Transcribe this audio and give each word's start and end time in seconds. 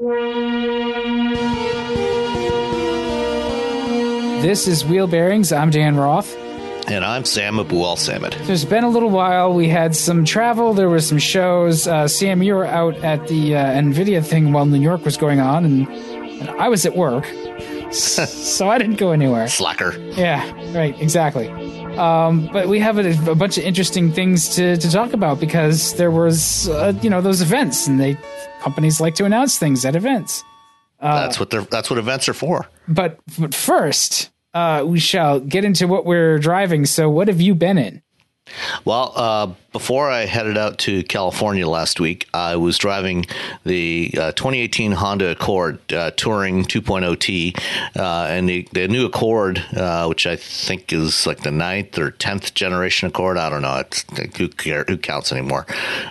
This 0.00 0.10
is 4.66 4.84
Wheel 4.84 5.06
Bearings. 5.06 5.52
I'm 5.52 5.70
Dan 5.70 5.94
Roth. 5.94 6.36
And 6.88 7.04
I'm 7.04 7.24
Sam 7.24 7.58
Abuelsamid. 7.58 8.44
There's 8.44 8.64
been 8.64 8.82
a 8.82 8.88
little 8.88 9.10
while. 9.10 9.54
We 9.54 9.68
had 9.68 9.94
some 9.94 10.24
travel. 10.24 10.74
There 10.74 10.88
were 10.88 11.00
some 11.00 11.18
shows. 11.18 11.86
Uh, 11.86 12.08
Sam, 12.08 12.42
you 12.42 12.54
were 12.54 12.66
out 12.66 12.96
at 13.04 13.28
the 13.28 13.54
uh, 13.54 13.66
NVIDIA 13.66 14.26
thing 14.26 14.52
while 14.52 14.66
New 14.66 14.80
York 14.80 15.04
was 15.04 15.16
going 15.16 15.38
on, 15.38 15.64
and, 15.64 15.88
and 15.88 16.50
I 16.50 16.68
was 16.68 16.84
at 16.84 16.96
work. 16.96 17.24
so 17.92 18.68
I 18.68 18.78
didn't 18.78 18.96
go 18.96 19.12
anywhere. 19.12 19.46
Slacker. 19.46 19.96
Yeah, 20.16 20.42
right, 20.76 21.00
exactly. 21.00 21.48
Um, 21.96 22.48
but 22.52 22.66
we 22.66 22.80
have 22.80 22.98
a, 22.98 23.30
a, 23.30 23.36
bunch 23.36 23.58
of 23.58 23.62
interesting 23.62 24.10
things 24.10 24.56
to, 24.56 24.76
to 24.76 24.90
talk 24.90 25.12
about 25.12 25.38
because 25.38 25.94
there 25.94 26.10
was, 26.10 26.68
uh, 26.68 26.92
you 27.00 27.08
know, 27.08 27.20
those 27.20 27.40
events, 27.40 27.86
and 27.86 28.00
they 28.00 28.18
companies 28.64 29.00
like 29.00 29.14
to 29.16 29.24
announce 29.24 29.58
things 29.58 29.84
at 29.84 29.94
events. 29.94 30.42
Uh, 30.98 31.20
that's 31.20 31.38
what 31.38 31.50
they're. 31.50 31.62
That's 31.62 31.90
what 31.90 31.98
events 31.98 32.28
are 32.28 32.34
for. 32.34 32.66
But 32.88 33.18
but 33.38 33.54
first, 33.54 34.30
uh, 34.54 34.84
we 34.86 34.98
shall 34.98 35.38
get 35.38 35.64
into 35.64 35.86
what 35.86 36.06
we're 36.06 36.38
driving. 36.38 36.86
So, 36.86 37.10
what 37.10 37.28
have 37.28 37.40
you 37.40 37.54
been 37.54 37.76
in? 37.76 38.02
Well, 38.84 39.12
uh, 39.16 39.54
before 39.72 40.10
I 40.10 40.26
headed 40.26 40.58
out 40.58 40.78
to 40.80 41.02
California 41.04 41.66
last 41.66 41.98
week, 41.98 42.28
I 42.34 42.56
was 42.56 42.76
driving 42.76 43.24
the 43.64 44.12
uh, 44.16 44.32
2018 44.32 44.92
Honda 44.92 45.30
Accord 45.30 45.92
uh, 45.92 46.10
Touring 46.12 46.64
2.0T, 46.64 47.58
uh, 47.96 48.26
and 48.28 48.48
the, 48.48 48.68
the, 48.72 48.86
new 48.86 49.06
Accord, 49.06 49.64
uh, 49.74 50.06
which 50.06 50.26
I 50.26 50.36
think 50.36 50.92
is 50.92 51.26
like 51.26 51.42
the 51.42 51.50
ninth 51.50 51.98
or 51.98 52.10
tenth 52.10 52.54
generation 52.54 53.08
Accord. 53.08 53.38
I 53.38 53.48
don't 53.48 53.62
know. 53.62 53.78
It's, 53.78 54.04
who, 54.36 54.48
care, 54.48 54.84
who 54.86 54.98
counts 54.98 55.32
anymore? 55.32 55.66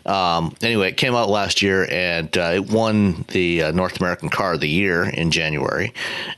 Um, 0.05 0.55
anyway, 0.61 0.89
it 0.89 0.97
came 0.97 1.15
out 1.15 1.29
last 1.29 1.61
year, 1.61 1.87
and 1.91 2.35
uh, 2.35 2.51
it 2.55 2.71
won 2.71 3.25
the 3.29 3.71
North 3.71 3.99
American 3.99 4.29
Car 4.29 4.53
of 4.53 4.59
the 4.59 4.69
Year 4.69 5.03
in 5.03 5.29
January, 5.29 5.93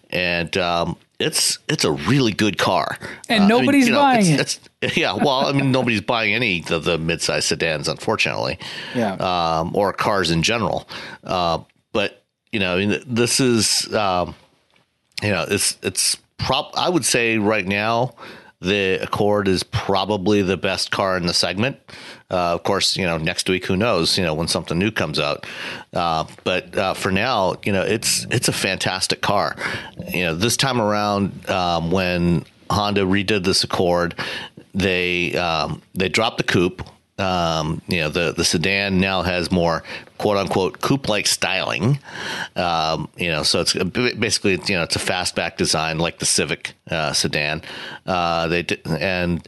and 0.10 0.56
um, 0.58 0.98
it's 1.20 1.60
it's 1.70 1.86
a 1.86 1.92
really 1.92 2.34
good 2.34 2.58
car, 2.58 2.98
and 3.30 3.48
nobody's 3.48 3.86
I 3.86 3.88
mean, 3.88 3.94
know, 3.94 4.02
buying 4.02 4.20
it's, 4.20 4.30
it. 4.30 4.40
It's, 4.40 4.60
yeah, 4.96 5.14
well, 5.14 5.48
I 5.48 5.52
mean, 5.52 5.72
nobody's 5.72 6.02
buying 6.02 6.34
any 6.34 6.64
of 6.70 6.84
the 6.84 6.98
midsize 6.98 7.44
sedans, 7.44 7.88
unfortunately, 7.88 8.60
yeah, 8.94 9.14
um, 9.16 9.76
or 9.76 9.94
cars 9.94 10.32
in 10.32 10.44
general. 10.44 10.88
Uh, 11.24 11.60
but 11.94 12.24
you 12.52 12.60
know, 12.60 12.76
I 12.76 12.86
mean, 12.86 13.04
this 13.06 13.40
is, 13.40 13.94
um, 13.94 14.36
you 15.22 15.30
know, 15.30 15.46
it's 15.48 15.78
it's 15.82 16.18
prop. 16.38 16.72
I 16.78 16.90
would 16.90 17.06
say 17.06 17.38
right 17.38 17.66
now, 17.66 18.16
the 18.62 19.00
Accord 19.02 19.48
is 19.48 19.64
probably 19.64 20.42
the 20.42 20.58
best 20.58 20.92
car 20.92 21.18
in 21.18 21.26
the 21.26 21.34
segment. 21.34 21.78
Uh, 22.32 22.54
of 22.54 22.64
course, 22.64 22.98
you 22.98 23.06
know, 23.06 23.18
next 23.18 23.48
week, 23.50 23.66
who 23.66 23.78
knows? 23.78 24.18
You 24.18 24.24
know, 24.24 24.34
when 24.34 24.48
something 24.48 24.78
new 24.78 24.92
comes 24.92 25.20
out. 25.20 25.46
Uh, 25.94 26.26
but 26.44 26.76
uh, 26.78 26.94
for 26.94 27.12
now, 27.12 27.56
you 27.64 27.72
know, 27.72 27.84
it's 27.84 28.26
it's 28.32 28.48
a 28.48 28.54
fantastic 28.54 29.22
car. 29.22 29.56
You 30.08 30.26
know, 30.26 30.36
this 30.36 30.58
time 30.58 30.82
around, 30.82 31.50
um, 31.50 31.92
when 31.92 32.46
Honda 32.70 33.02
redid 33.02 33.44
this 33.44 33.64
Accord, 33.64 34.16
they 34.76 35.36
um, 35.36 35.82
they 35.96 36.10
dropped 36.10 36.38
the 36.38 36.44
coupe. 36.44 36.84
Um, 37.18 37.82
you 37.88 38.00
know, 38.00 38.10
the 38.10 38.34
the 38.34 38.44
sedan 38.44 39.00
now 39.00 39.22
has 39.22 39.50
more 39.50 39.84
quote 40.18 40.38
unquote 40.38 40.82
coupe 40.82 41.08
like 41.08 41.28
styling. 41.28 41.98
Um, 42.58 43.08
you 43.16 43.32
know, 43.32 43.44
so 43.44 43.62
it's 43.62 43.74
basically 43.74 44.60
you 44.68 44.76
know 44.76 44.84
it's 44.84 44.98
a 44.98 45.00
fastback 45.00 45.56
design 45.56 45.98
like 45.98 46.20
the 46.20 46.26
Civic 46.26 46.74
uh, 46.92 47.14
sedan. 47.14 47.62
Uh, 48.06 48.48
they 48.48 48.66
and 48.86 49.48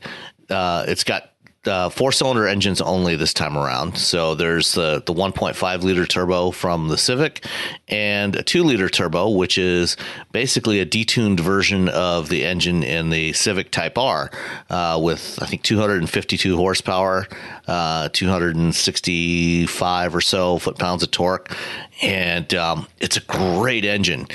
uh, 0.49 0.85
it's 0.87 1.03
got 1.03 1.33
uh, 1.67 1.89
four 1.89 2.11
cylinder 2.11 2.47
engines 2.47 2.81
only 2.81 3.15
this 3.15 3.33
time 3.33 3.57
around. 3.57 3.97
So 3.97 4.35
there's 4.35 4.73
the, 4.73 5.03
the 5.05 5.13
1.5 5.13 5.83
liter 5.83 6.05
turbo 6.05 6.51
from 6.51 6.87
the 6.87 6.97
Civic 6.97 7.45
and 7.87 8.35
a 8.35 8.43
2 8.43 8.63
liter 8.63 8.89
turbo, 8.89 9.29
which 9.29 9.57
is 9.57 9.97
basically 10.31 10.79
a 10.79 10.85
detuned 10.85 11.39
version 11.39 11.89
of 11.89 12.29
the 12.29 12.45
engine 12.45 12.83
in 12.83 13.09
the 13.09 13.33
Civic 13.33 13.71
Type 13.71 13.97
R 13.97 14.31
uh, 14.69 14.99
with, 15.01 15.39
I 15.41 15.45
think, 15.45 15.63
252 15.63 16.55
horsepower, 16.55 17.27
uh, 17.67 18.09
265 18.13 20.15
or 20.15 20.21
so 20.21 20.59
foot 20.59 20.77
pounds 20.77 21.03
of 21.03 21.11
torque. 21.11 21.55
And 22.01 22.53
um, 22.53 22.87
it's 22.99 23.17
a 23.17 23.21
great 23.21 23.85
engine. 23.85 24.27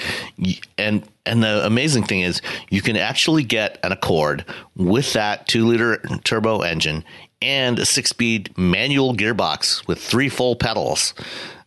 And 0.77 1.07
and 1.27 1.43
the 1.43 1.65
amazing 1.65 2.05
thing 2.05 2.21
is, 2.21 2.41
you 2.71 2.83
can 2.83 2.97
actually 2.97 3.45
get 3.45 3.79
an 3.83 3.93
Accord 3.93 4.45
with 4.77 5.13
that 5.13 5.47
two 5.49 5.67
liter 5.67 5.99
turbo 6.25 6.61
engine 6.63 7.05
and 7.41 7.79
a 7.79 7.87
six 7.87 8.11
speed 8.11 8.57
manual 8.57 9.15
gearbox 9.15 9.87
with 9.87 10.01
three 10.01 10.29
full 10.29 10.57
pedals. 10.57 11.15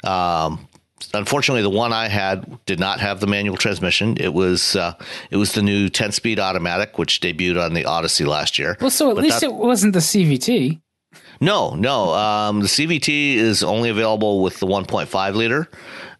Um, 0.03 0.67
unfortunately, 1.13 1.61
the 1.61 1.69
one 1.69 1.93
I 1.93 2.07
had 2.07 2.63
did 2.66 2.79
not 2.79 2.99
have 2.99 3.19
the 3.19 3.27
manual 3.27 3.57
transmission. 3.57 4.17
It 4.19 4.33
was 4.33 4.75
uh, 4.75 4.93
it 5.29 5.38
was 5.38 5.53
the 5.53 5.61
new 5.61 5.89
ten 5.89 6.11
speed 6.11 6.39
automatic, 6.39 6.97
which 6.97 7.22
debuted 7.22 7.63
on 7.63 7.73
the 7.73 7.85
Odyssey 7.85 8.25
last 8.25 8.59
year. 8.59 8.77
Well, 8.81 8.89
so 8.89 9.09
at 9.09 9.16
but 9.16 9.23
least 9.23 9.41
that, 9.41 9.47
it 9.47 9.53
wasn't 9.53 9.93
the 9.93 9.99
CVT. 9.99 10.81
No, 11.41 11.72
no. 11.75 12.13
Um, 12.13 12.61
the 12.61 12.67
CVT 12.67 13.35
is 13.35 13.63
only 13.63 13.89
available 13.89 14.41
with 14.41 14.59
the 14.59 14.67
1.5 14.67 15.35
liter. 15.35 15.67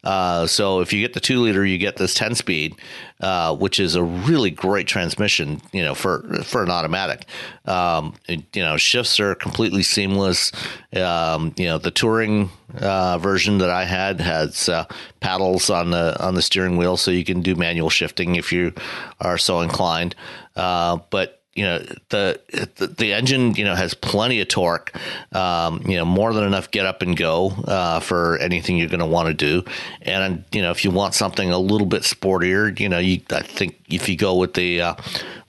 Uh, 0.06 0.46
so 0.46 0.82
if 0.82 0.94
you 0.94 1.02
get 1.02 1.14
the 1.14 1.20
two 1.20 1.42
liter, 1.42 1.66
you 1.66 1.78
get 1.78 1.98
this 1.98 2.14
10 2.14 2.36
speed, 2.36 2.76
uh, 3.22 3.56
which 3.56 3.80
is 3.80 3.96
a 3.96 4.04
really 4.04 4.52
great 4.52 4.88
transmission, 4.88 5.62
you 5.74 5.84
know, 5.84 5.96
for, 5.96 6.22
for 6.44 6.64
an 6.64 6.70
automatic. 6.70 7.26
Um, 7.66 8.14
it, 8.28 8.44
you 8.56 8.64
know, 8.64 8.78
shifts 8.78 9.20
are 9.20 9.34
completely 9.36 9.84
seamless. 9.84 10.52
Um, 10.96 11.54
you 11.58 11.66
know, 11.66 11.78
the 11.80 11.92
touring, 11.92 12.52
uh, 12.80 13.18
version 13.18 13.58
that 13.58 13.72
I 13.72 13.86
had 13.86 14.22
has, 14.22 14.70
uh, 14.70 14.86
paddles 15.20 15.70
on 15.70 15.90
the, 15.90 16.16
on 16.24 16.36
the 16.36 16.42
steering 16.42 16.78
wheel. 16.78 16.98
So 16.98 17.12
you 17.12 17.26
can 17.26 17.42
do 17.42 17.56
manual 17.56 17.90
shifting 17.90 18.36
if 18.36 18.54
you 18.54 18.74
are 19.20 19.38
so 19.38 19.62
inclined. 19.62 20.16
Uh, 20.56 21.00
but, 21.10 21.42
you 21.56 21.64
know 21.64 21.80
the, 22.10 22.40
the, 22.76 22.88
the 22.88 23.14
engine 23.14 23.56
you 23.56 23.64
know 23.64 23.76
has 23.76 23.94
plenty 23.94 24.42
of 24.42 24.48
torque 24.48 24.94
um, 25.34 25.82
you 25.88 25.96
know 25.96 26.06
more 26.06 26.34
than 26.34 26.44
enough 26.44 26.70
get 26.70 26.86
up 26.86 27.02
and 27.02 27.18
go 27.18 27.52
uh, 27.66 28.00
for 28.02 28.38
anything 28.40 28.78
you're 28.78 28.90
going 28.90 29.00
to 29.00 29.06
want 29.06 29.28
to 29.28 29.34
do 29.34 29.64
and 30.02 30.44
you 30.52 30.62
know 30.62 30.72
if 30.72 30.84
you 30.84 30.92
want 30.92 31.14
something 31.14 31.50
a 31.52 31.58
little 31.58 31.88
bit 31.88 32.04
sportier 32.04 32.78
you 32.80 32.90
know 32.90 33.00
you 33.00 33.22
I 33.32 33.42
think 33.42 33.80
if 33.90 34.08
you 34.10 34.18
go 34.18 34.36
with 34.36 34.54
the 34.54 34.82
uh, 34.82 34.96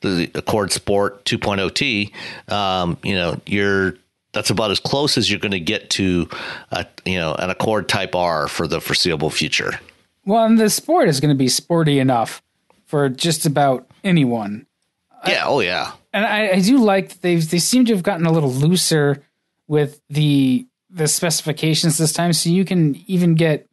the 0.00 0.30
Accord 0.34 0.72
Sport 0.72 1.24
2.0T 1.24 2.12
um, 2.52 2.96
you 3.02 3.14
know 3.14 3.40
you're 3.44 3.96
that's 4.32 4.50
about 4.50 4.70
as 4.70 4.78
close 4.78 5.18
as 5.18 5.30
you're 5.30 5.40
going 5.40 5.52
to 5.52 5.60
get 5.60 5.90
to 5.90 6.28
a, 6.70 6.86
you 7.04 7.18
know 7.18 7.34
an 7.34 7.50
Accord 7.50 7.88
Type 7.88 8.14
R 8.14 8.46
for 8.46 8.68
the 8.68 8.80
foreseeable 8.80 9.30
future 9.30 9.80
well 10.24 10.44
and 10.44 10.56
the 10.56 10.70
Sport 10.70 11.08
is 11.08 11.18
going 11.18 11.34
to 11.34 11.38
be 11.38 11.48
sporty 11.48 11.98
enough 11.98 12.42
for 12.86 13.08
just 13.08 13.44
about 13.44 13.86
anyone. 14.04 14.66
Yeah. 15.26 15.44
oh 15.46 15.60
yeah. 15.60 15.92
And 16.12 16.24
I, 16.24 16.52
I 16.52 16.60
do 16.60 16.78
like 16.78 17.10
that 17.10 17.22
they 17.22 17.36
they 17.36 17.58
seem 17.58 17.84
to 17.86 17.94
have 17.94 18.02
gotten 18.02 18.26
a 18.26 18.32
little 18.32 18.52
looser 18.52 19.22
with 19.68 20.00
the 20.08 20.66
the 20.90 21.08
specifications 21.08 21.98
this 21.98 22.12
time, 22.12 22.32
so 22.32 22.48
you 22.48 22.64
can 22.64 23.02
even 23.06 23.34
get 23.34 23.68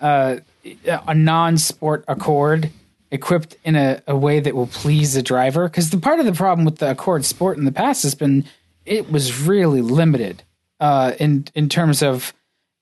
uh, 0.00 0.36
a 0.84 1.14
non-sport 1.14 2.04
Accord 2.08 2.70
equipped 3.10 3.56
in 3.64 3.74
a, 3.74 4.02
a 4.06 4.16
way 4.16 4.38
that 4.40 4.54
will 4.54 4.66
please 4.66 5.14
the 5.14 5.22
driver. 5.22 5.66
Because 5.68 5.90
the 5.90 5.98
part 5.98 6.20
of 6.20 6.26
the 6.26 6.32
problem 6.32 6.64
with 6.64 6.76
the 6.76 6.90
Accord 6.90 7.24
Sport 7.24 7.56
in 7.56 7.64
the 7.64 7.72
past 7.72 8.02
has 8.02 8.14
been 8.14 8.44
it 8.84 9.10
was 9.10 9.40
really 9.40 9.82
limited 9.82 10.42
uh, 10.80 11.12
in 11.18 11.46
in 11.54 11.68
terms 11.68 12.02
of 12.02 12.34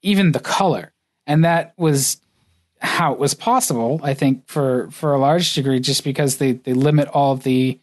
even 0.03 0.33
the 0.33 0.41
color, 0.41 0.93
and 1.27 1.45
that 1.45 1.75
was 1.77 2.21
how 2.81 3.13
it 3.13 3.19
was 3.19 3.35
possible. 3.35 4.01
I 4.03 4.15
think 4.15 4.47
for 4.47 4.91
for 4.91 5.13
a 5.15 5.19
large 5.19 5.55
degree, 5.55 5.81
just 5.81 6.05
because 6.05 6.37
they 6.39 6.53
they 6.53 6.73
limit 6.73 7.09
all 7.09 7.37
the 7.37 7.79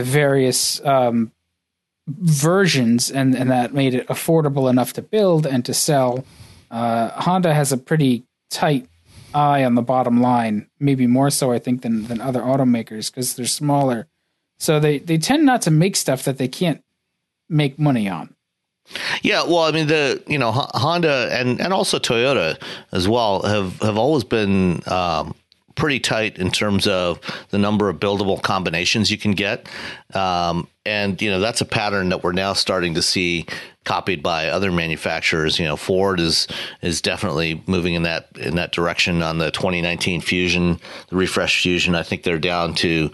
the 0.00 0.10
various 0.10 0.84
um, 0.84 1.30
versions, 2.08 3.10
and 3.10 3.34
and 3.34 3.50
that 3.50 3.74
made 3.74 3.94
it 3.94 4.06
affordable 4.08 4.70
enough 4.70 4.94
to 4.94 5.02
build 5.02 5.46
and 5.46 5.64
to 5.66 5.74
sell. 5.74 6.24
Uh, 6.70 7.10
Honda 7.20 7.52
has 7.52 7.70
a 7.72 7.76
pretty 7.76 8.24
tight 8.48 8.88
eye 9.34 9.62
on 9.62 9.74
the 9.74 9.82
bottom 9.82 10.20
line, 10.20 10.68
maybe 10.78 11.06
more 11.06 11.30
so 11.30 11.52
I 11.52 11.58
think 11.58 11.82
than 11.82 12.06
than 12.06 12.20
other 12.20 12.40
automakers 12.40 13.10
because 13.10 13.34
they're 13.34 13.46
smaller. 13.46 14.06
So 14.58 14.80
they 14.80 14.98
they 14.98 15.18
tend 15.18 15.44
not 15.44 15.62
to 15.62 15.70
make 15.70 15.96
stuff 15.96 16.24
that 16.24 16.38
they 16.38 16.48
can't 16.48 16.82
make 17.48 17.78
money 17.78 18.08
on. 18.08 18.34
Yeah, 19.22 19.44
well, 19.44 19.64
I 19.64 19.70
mean 19.70 19.86
the 19.86 20.22
you 20.26 20.38
know 20.38 20.50
Honda 20.52 21.28
and 21.30 21.60
and 21.60 21.72
also 21.74 21.98
Toyota 21.98 22.60
as 22.92 23.06
well 23.06 23.42
have 23.42 23.78
have 23.82 23.98
always 23.98 24.24
been 24.24 24.82
um, 24.86 25.34
pretty 25.74 26.00
tight 26.00 26.38
in 26.38 26.50
terms 26.50 26.86
of 26.86 27.20
the 27.50 27.58
number 27.58 27.88
of 27.88 27.98
buildable 27.98 28.42
combinations 28.42 29.10
you 29.10 29.18
can 29.18 29.32
get, 29.32 29.68
um, 30.14 30.68
and 30.84 31.20
you 31.20 31.30
know 31.30 31.40
that's 31.40 31.60
a 31.60 31.64
pattern 31.64 32.08
that 32.08 32.22
we're 32.22 32.32
now 32.32 32.52
starting 32.52 32.94
to 32.94 33.02
see 33.02 33.46
copied 33.84 34.22
by 34.22 34.48
other 34.48 34.70
manufacturers. 34.70 35.58
You 35.58 35.66
know, 35.66 35.76
Ford 35.76 36.20
is 36.20 36.46
is 36.82 37.00
definitely 37.00 37.62
moving 37.66 37.94
in 37.94 38.02
that 38.04 38.28
in 38.36 38.56
that 38.56 38.72
direction 38.72 39.22
on 39.22 39.38
the 39.38 39.50
2019 39.50 40.20
Fusion, 40.20 40.80
the 41.08 41.16
refresh 41.16 41.62
Fusion. 41.62 41.94
I 41.94 42.02
think 42.02 42.22
they're 42.22 42.38
down 42.38 42.74
to 42.76 43.10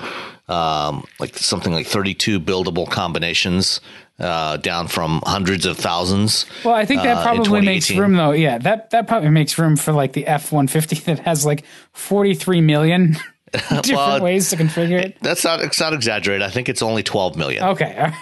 um, 0.49 1.05
like 1.19 1.37
something 1.37 1.73
like 1.73 1.87
32 1.87 2.41
buildable 2.41 2.89
combinations 2.89 3.81
uh, 4.19 4.57
down 4.59 4.89
from 4.89 5.23
hundreds 5.27 5.67
of 5.67 5.77
thousands. 5.77 6.47
Well, 6.65 6.75
I 6.75 6.85
think 6.85 7.03
that 7.03 7.19
uh, 7.19 7.23
probably 7.23 7.61
uh, 7.61 7.65
makes 7.65 7.91
room, 7.91 8.15
though. 8.15 8.33
Yeah, 8.33 8.59
that 8.59 8.91
that 8.91 9.07
probably 9.09 9.31
makes 9.31 9.59
room 9.59 9.77
for 9.77 9.93
like 9.93 10.13
the 10.13 10.27
F 10.27 10.53
one 10.53 10.69
fifty 10.69 10.97
that 11.07 11.21
has 11.21 11.45
like 11.45 11.65
forty 11.93 12.35
three 12.35 12.61
million 12.61 13.17
different 13.53 13.89
well, 13.91 14.23
ways 14.23 14.51
to 14.51 14.57
configure 14.57 15.03
it. 15.03 15.17
That's 15.21 15.45
not 15.45 15.61
it's 15.61 15.81
not 15.81 15.93
exaggerated. 15.93 16.43
I 16.43 16.51
think 16.51 16.69
it's 16.69 16.83
only 16.83 17.03
twelve 17.03 17.37
million. 17.37 17.65
Okay. 17.65 18.13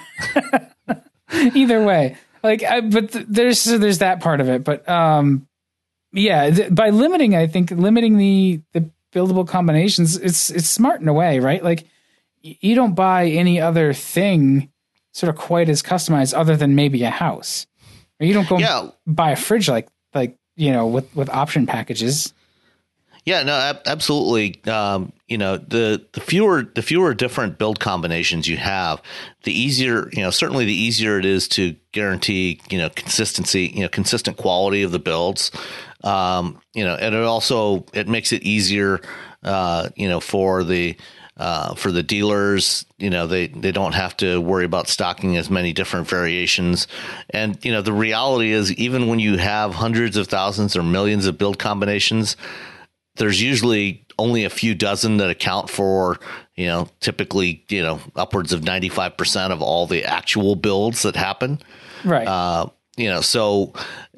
Either 1.33 1.83
way, 1.85 2.17
like, 2.43 2.63
I, 2.63 2.81
but 2.81 3.11
th- 3.13 3.27
there's 3.29 3.65
there's 3.65 3.99
that 3.99 4.21
part 4.21 4.41
of 4.41 4.49
it, 4.49 4.63
but 4.63 4.87
um, 4.89 5.49
yeah, 6.13 6.51
th- 6.51 6.75
by 6.75 6.91
limiting, 6.91 7.35
I 7.35 7.47
think 7.47 7.71
limiting 7.71 8.19
the 8.19 8.61
the 8.73 8.91
buildable 9.13 9.49
combinations, 9.49 10.17
it's 10.17 10.51
it's 10.51 10.69
smart 10.69 11.01
in 11.01 11.09
a 11.09 11.13
way, 11.13 11.41
right? 11.41 11.65
Like, 11.65 11.87
y- 12.45 12.59
you 12.61 12.75
don't 12.75 12.95
buy 12.95 13.29
any 13.29 13.61
other 13.61 13.95
thing 13.95 14.71
sort 15.15 15.31
of 15.31 15.37
quite 15.37 15.69
as 15.69 15.83
customized 15.83 16.37
other 16.37 16.57
than 16.57 16.75
maybe 16.75 17.03
a 17.05 17.11
house. 17.11 17.67
Or 18.21 18.27
you 18.27 18.35
don't 18.35 18.49
go 18.49 18.59
yeah. 18.59 18.91
buy 19.07 19.31
a 19.31 19.37
fridge 19.37 19.69
like 19.69 19.89
like 20.13 20.37
you 20.57 20.73
know 20.73 20.87
with 20.87 21.15
with 21.17 21.31
option 21.31 21.67
packages. 21.67 22.35
Yeah, 23.25 23.43
no, 23.43 23.55
ab- 23.55 23.81
absolutely. 23.87 24.63
Um, 24.71 25.13
you 25.29 25.39
know, 25.39 25.57
the 25.57 26.07
the 26.13 26.21
fewer 26.21 26.63
the 26.63 26.83
fewer 26.83 27.15
different 27.15 27.59
build 27.59 27.81
combinations 27.81 28.47
you 28.47 28.59
have, 28.59 29.01
the 29.45 29.59
easier. 29.59 30.11
You 30.13 30.23
know, 30.23 30.31
certainly 30.31 30.67
the 30.67 30.75
easier 30.75 31.19
it 31.19 31.25
is 31.25 31.49
to 31.49 31.75
guarantee 31.93 32.61
you 32.69 32.79
know 32.79 32.91
consistency. 32.91 33.73
You 33.75 33.83
know, 33.83 33.89
consistent 33.89 34.37
quality 34.37 34.83
of 34.83 34.93
the 34.93 34.99
builds. 34.99 35.51
Um, 36.03 36.61
you 36.75 36.85
know, 36.85 36.97
and 36.97 37.15
it 37.15 37.23
also 37.23 37.87
it 37.95 38.09
makes 38.09 38.33
it 38.33 38.43
easier. 38.43 39.01
Uh, 39.43 39.91
you 39.95 40.09
know, 40.09 40.21
for 40.21 40.65
the 40.65 40.97
uh, 41.37 41.75
for 41.75 41.91
the 41.91 42.03
dealers, 42.03 42.87
you 42.99 43.11
know, 43.11 43.27
they, 43.27 43.49
they 43.49 43.73
don't 43.73 43.95
have 43.95 44.17
to 44.19 44.41
worry 44.41 44.65
about 44.65 44.87
stocking 44.87 45.37
as 45.37 45.51
many 45.51 45.73
different 45.73 46.09
variations. 46.09 46.87
And, 47.31 47.63
you 47.65 47.73
know, 47.73 47.83
the 47.83 47.93
reality 47.93 48.53
is, 48.53 48.73
even 48.75 49.09
when 49.09 49.19
you 49.19 49.37
have 49.39 49.75
hundreds 49.75 50.17
of 50.17 50.29
thousands 50.29 50.77
or 50.77 50.83
millions 50.83 51.27
of 51.27 51.37
build 51.37 51.59
combinations, 51.59 52.37
there's 53.17 53.43
usually 53.43 54.05
only 54.19 54.45
a 54.45 54.51
few 54.51 54.75
dozen 54.77 55.17
that 55.17 55.31
account 55.31 55.69
for, 55.69 56.21
you 56.55 56.67
know, 56.67 56.89
typically, 57.01 57.65
you 57.69 57.83
know, 57.83 58.01
upwards 58.15 58.53
of 58.53 58.61
95% 58.61 59.51
of 59.51 59.61
all 59.61 59.87
the 59.87 60.05
actual 60.05 60.55
builds 60.55 61.03
that 61.03 61.17
happen. 61.17 61.61
Right. 62.05 62.27
Uh, 62.27 62.67
you 62.97 63.09
know, 63.09 63.23
so, 63.23 63.73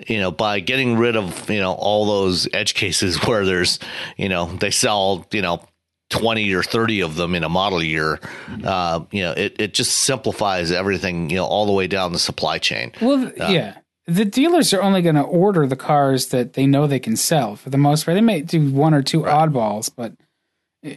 you 0.06 0.20
know, 0.20 0.30
by 0.30 0.60
getting 0.60 0.98
rid 0.98 1.16
of, 1.16 1.48
you 1.48 1.60
know, 1.60 1.72
all 1.72 2.04
those 2.04 2.46
edge 2.52 2.74
cases 2.74 3.16
where 3.26 3.46
there's, 3.46 3.78
you 4.18 4.28
know, 4.28 4.54
they 4.56 4.70
sell, 4.70 5.26
you 5.32 5.40
know, 5.40 5.62
20 6.10 6.52
or 6.54 6.62
30 6.62 7.02
of 7.02 7.16
them 7.16 7.34
in 7.34 7.42
a 7.42 7.48
model 7.48 7.82
year, 7.82 8.20
uh, 8.64 9.04
you 9.10 9.22
know, 9.22 9.32
it, 9.32 9.56
it 9.58 9.74
just 9.74 9.98
simplifies 9.98 10.70
everything, 10.70 11.30
you 11.30 11.36
know, 11.36 11.44
all 11.44 11.66
the 11.66 11.72
way 11.72 11.86
down 11.86 12.12
the 12.12 12.18
supply 12.18 12.58
chain. 12.58 12.92
Well, 13.00 13.26
uh, 13.40 13.48
yeah. 13.48 13.78
The 14.06 14.24
dealers 14.24 14.72
are 14.72 14.82
only 14.82 15.02
going 15.02 15.16
to 15.16 15.22
order 15.22 15.66
the 15.66 15.74
cars 15.74 16.28
that 16.28 16.52
they 16.52 16.64
know 16.64 16.86
they 16.86 17.00
can 17.00 17.16
sell 17.16 17.56
for 17.56 17.70
the 17.70 17.78
most 17.78 18.04
part. 18.04 18.14
They 18.14 18.20
may 18.20 18.40
do 18.40 18.70
one 18.70 18.94
or 18.94 19.02
two 19.02 19.24
right. 19.24 19.50
oddballs, 19.50 19.90
but 19.94 20.12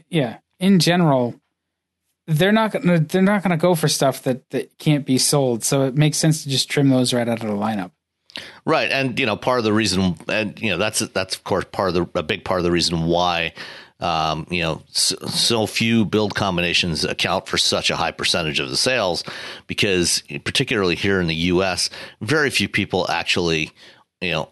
yeah, 0.09 0.38
in 0.59 0.77
general, 0.77 1.33
they're 2.27 2.51
not 2.51 2.71
going 2.71 2.85
to 2.85 3.00
they're 3.00 3.23
not 3.23 3.41
going 3.41 3.50
to 3.50 3.57
go 3.57 3.73
for 3.73 3.88
stuff 3.88 4.21
that 4.23 4.47
that 4.51 4.77
can't 4.77 5.07
be 5.07 5.17
sold. 5.17 5.63
So 5.63 5.85
it 5.85 5.95
makes 5.95 6.17
sense 6.17 6.44
to 6.44 6.50
just 6.50 6.69
trim 6.69 6.89
those 6.89 7.12
right 7.12 7.27
out 7.27 7.41
of 7.41 7.47
the 7.47 7.55
lineup. 7.55 7.91
Right, 8.63 8.91
and 8.91 9.17
you 9.19 9.25
know, 9.25 9.35
part 9.35 9.57
of 9.57 9.65
the 9.65 9.73
reason, 9.73 10.15
and 10.27 10.59
you 10.62 10.69
know, 10.69 10.77
that's 10.77 11.00
that's 11.00 11.35
of 11.35 11.44
course 11.44 11.65
part 11.71 11.89
of 11.89 11.94
the 11.95 12.19
a 12.19 12.23
big 12.23 12.44
part 12.44 12.59
of 12.59 12.63
the 12.63 12.71
reason 12.71 13.05
why 13.05 13.53
um, 14.00 14.48
you 14.50 14.62
know, 14.62 14.81
so, 14.90 15.16
so, 15.28 15.66
few 15.68 16.06
build 16.06 16.34
combinations 16.34 17.04
account 17.04 17.48
for 17.48 17.57
such 17.57 17.90
a 17.90 17.98
high 17.98 18.12
percentage 18.12 18.60
of 18.60 18.69
the 18.69 18.78
sales 18.78 19.25
because, 19.68 20.24
particularly 20.46 20.96
here 20.96 21.19
in 21.19 21.28
the 21.28 21.36
U.S., 21.36 21.90
very 22.22 22.50
few 22.50 22.69
people 22.69 23.10
actually, 23.12 23.72
you 24.22 24.31
know, 24.31 24.50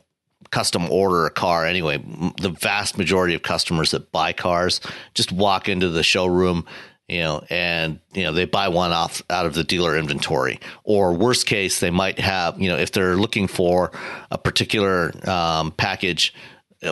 custom 0.52 0.90
order 0.92 1.26
a 1.26 1.32
car 1.32 1.66
anyway. 1.66 1.98
The 2.42 2.50
vast 2.50 2.98
majority 2.98 3.36
of 3.36 3.42
customers 3.42 3.92
that 3.92 4.12
buy 4.12 4.34
cars 4.34 4.82
just 5.14 5.32
walk 5.32 5.70
into 5.70 5.90
the 5.90 6.04
showroom, 6.04 6.66
you 7.08 7.22
know, 7.22 7.44
and 7.50 8.00
you 8.14 8.24
know 8.24 8.34
they 8.34 8.46
buy 8.46 8.68
one 8.68 8.92
off 8.92 9.22
out 9.30 9.46
of 9.46 9.54
the 9.54 9.64
dealer 9.64 9.98
inventory. 9.98 10.60
Or 10.84 11.14
worst 11.14 11.46
case, 11.46 11.80
they 11.80 11.92
might 11.92 12.20
have, 12.20 12.60
you 12.60 12.68
know, 12.68 12.78
if 12.78 12.92
they're 12.92 13.16
looking 13.16 13.48
for 13.48 13.92
a 14.30 14.38
particular 14.38 15.14
um, 15.30 15.72
package 15.72 16.34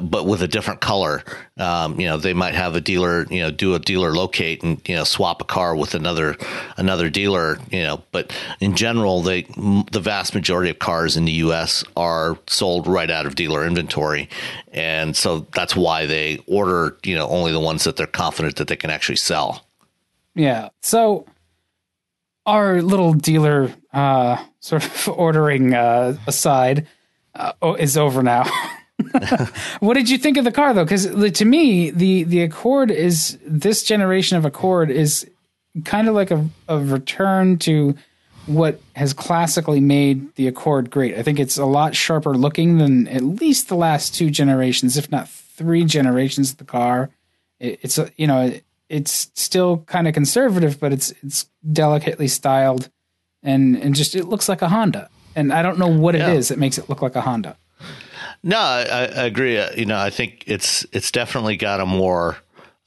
but 0.01 0.25
with 0.25 0.42
a 0.42 0.48
different 0.48 0.82
color. 0.82 1.24
Um, 1.58 2.00
you 2.00 2.08
know, 2.08 2.18
they 2.18 2.34
might 2.34 2.56
have 2.56 2.75
a 2.75 2.82
dealer, 2.82 3.25
you 3.30 3.42
know, 3.42 3.51
do 3.51 3.75
a 3.75 3.80
dealer 3.80 4.13
locate 4.13 4.63
and 4.63 4.82
you 4.88 4.96
know 4.96 5.04
swap 5.04 5.42
a 5.42 5.46
car 5.46 5.75
with 5.75 5.94
another 5.94 6.36
another 6.77 7.10
dealer. 7.10 7.60
You 7.72 7.84
know, 7.84 8.04
but 8.12 8.36
in 8.60 8.75
general, 8.75 9.22
they 9.22 9.44
the 9.44 10.01
vast 10.01 10.34
majority 10.34 10.72
of 10.72 10.80
cars 10.80 11.18
in 11.18 11.25
the 11.25 11.32
U.S. 11.34 11.84
are 11.96 12.38
sold 12.48 12.88
right 12.88 13.10
out 13.12 13.25
of 13.25 13.36
dealer 13.36 13.65
inventory, 13.65 14.30
and 14.72 15.15
so 15.15 15.42
that's 15.54 15.75
why 15.75 16.06
they 16.06 16.44
order 16.48 16.98
you 17.04 17.15
know 17.15 17.27
only 17.27 17.51
the 17.51 17.60
ones 17.60 17.84
that 17.84 17.96
they're 17.96 18.08
confident 18.08 18.56
that 18.56 18.68
they 18.68 18.75
can 18.75 18.89
actually 18.89 19.18
sell. 19.18 19.65
Yeah. 20.34 20.70
So 20.82 21.27
our 22.46 22.82
little 22.82 23.13
dealer 23.13 23.74
uh, 23.94 24.44
sort 24.60 24.84
of 24.84 25.10
ordering 25.15 25.74
uh, 25.74 26.18
aside 26.27 26.88
uh, 27.36 27.75
is 27.77 27.98
over 27.98 28.24
now. 28.24 28.50
what 29.80 29.96
did 29.96 30.10
you 30.10 30.18
think 30.18 30.38
of 30.38 30.46
the 30.46 30.52
car 30.52 30.74
though? 30.74 30.84
Because 30.84 31.06
to 31.32 31.46
me, 31.46 31.92
the 31.92 32.24
the 32.24 32.42
Accord 32.42 32.92
is 32.92 33.38
this 33.46 33.84
generation 33.84 34.38
of 34.38 34.46
Accord 34.46 34.90
is 34.90 35.30
kind 35.84 36.08
of 36.08 36.16
like 36.16 36.32
a, 36.32 36.48
a 36.68 36.80
return 36.80 37.58
to 37.60 37.96
what 38.46 38.80
has 38.96 39.14
classically 39.14 39.80
made 39.80 40.34
the 40.36 40.48
Accord 40.48 40.90
great. 40.90 41.18
I 41.18 41.24
think 41.24 41.40
it's 41.40 41.58
a 41.58 41.66
lot 41.66 41.96
sharper 41.96 42.36
looking 42.36 42.78
than 42.78 43.08
at 43.08 43.24
least 43.24 43.68
the 43.68 43.76
last 43.76 44.14
two 44.14 44.30
generations, 44.30 44.98
if 44.98 45.12
not 45.12 45.28
three 45.28 45.84
generations 45.84 46.52
of 46.52 46.58
the 46.58 46.66
car. 46.66 47.10
It, 47.60 47.80
it's 47.82 47.98
a, 47.98 48.12
you 48.18 48.28
know 48.28 48.54
it's 48.90 49.32
still 49.34 49.80
kind 49.88 50.08
of 50.08 50.14
conservative, 50.14 50.80
but 50.80 50.94
it's 50.94 51.12
it's 51.24 51.50
delicately 51.72 52.28
styled, 52.28 52.90
and 53.42 53.76
and 53.76 53.96
just 53.96 54.16
it 54.16 54.26
looks 54.26 54.48
like 54.48 54.62
a 54.62 54.70
Honda. 54.70 55.10
And 55.36 55.52
I 55.52 55.62
don't 55.62 55.78
know 55.78 55.88
what 55.88 56.16
yeah. 56.16 56.30
it 56.30 56.38
is 56.38 56.48
that 56.48 56.60
makes 56.60 56.78
it 56.78 56.90
look 56.90 57.02
like 57.02 57.16
a 57.16 57.22
Honda. 57.22 57.58
No, 58.46 58.58
I, 58.58 58.84
I 58.84 59.25
agree. 59.25 59.58
Uh, 59.58 59.72
you 59.75 59.86
know, 59.86 59.98
I 59.98 60.10
think 60.10 60.44
it's 60.48 60.86
it's 60.92 61.12
definitely 61.12 61.58
got 61.58 61.82
a 61.82 61.86
more 61.86 62.38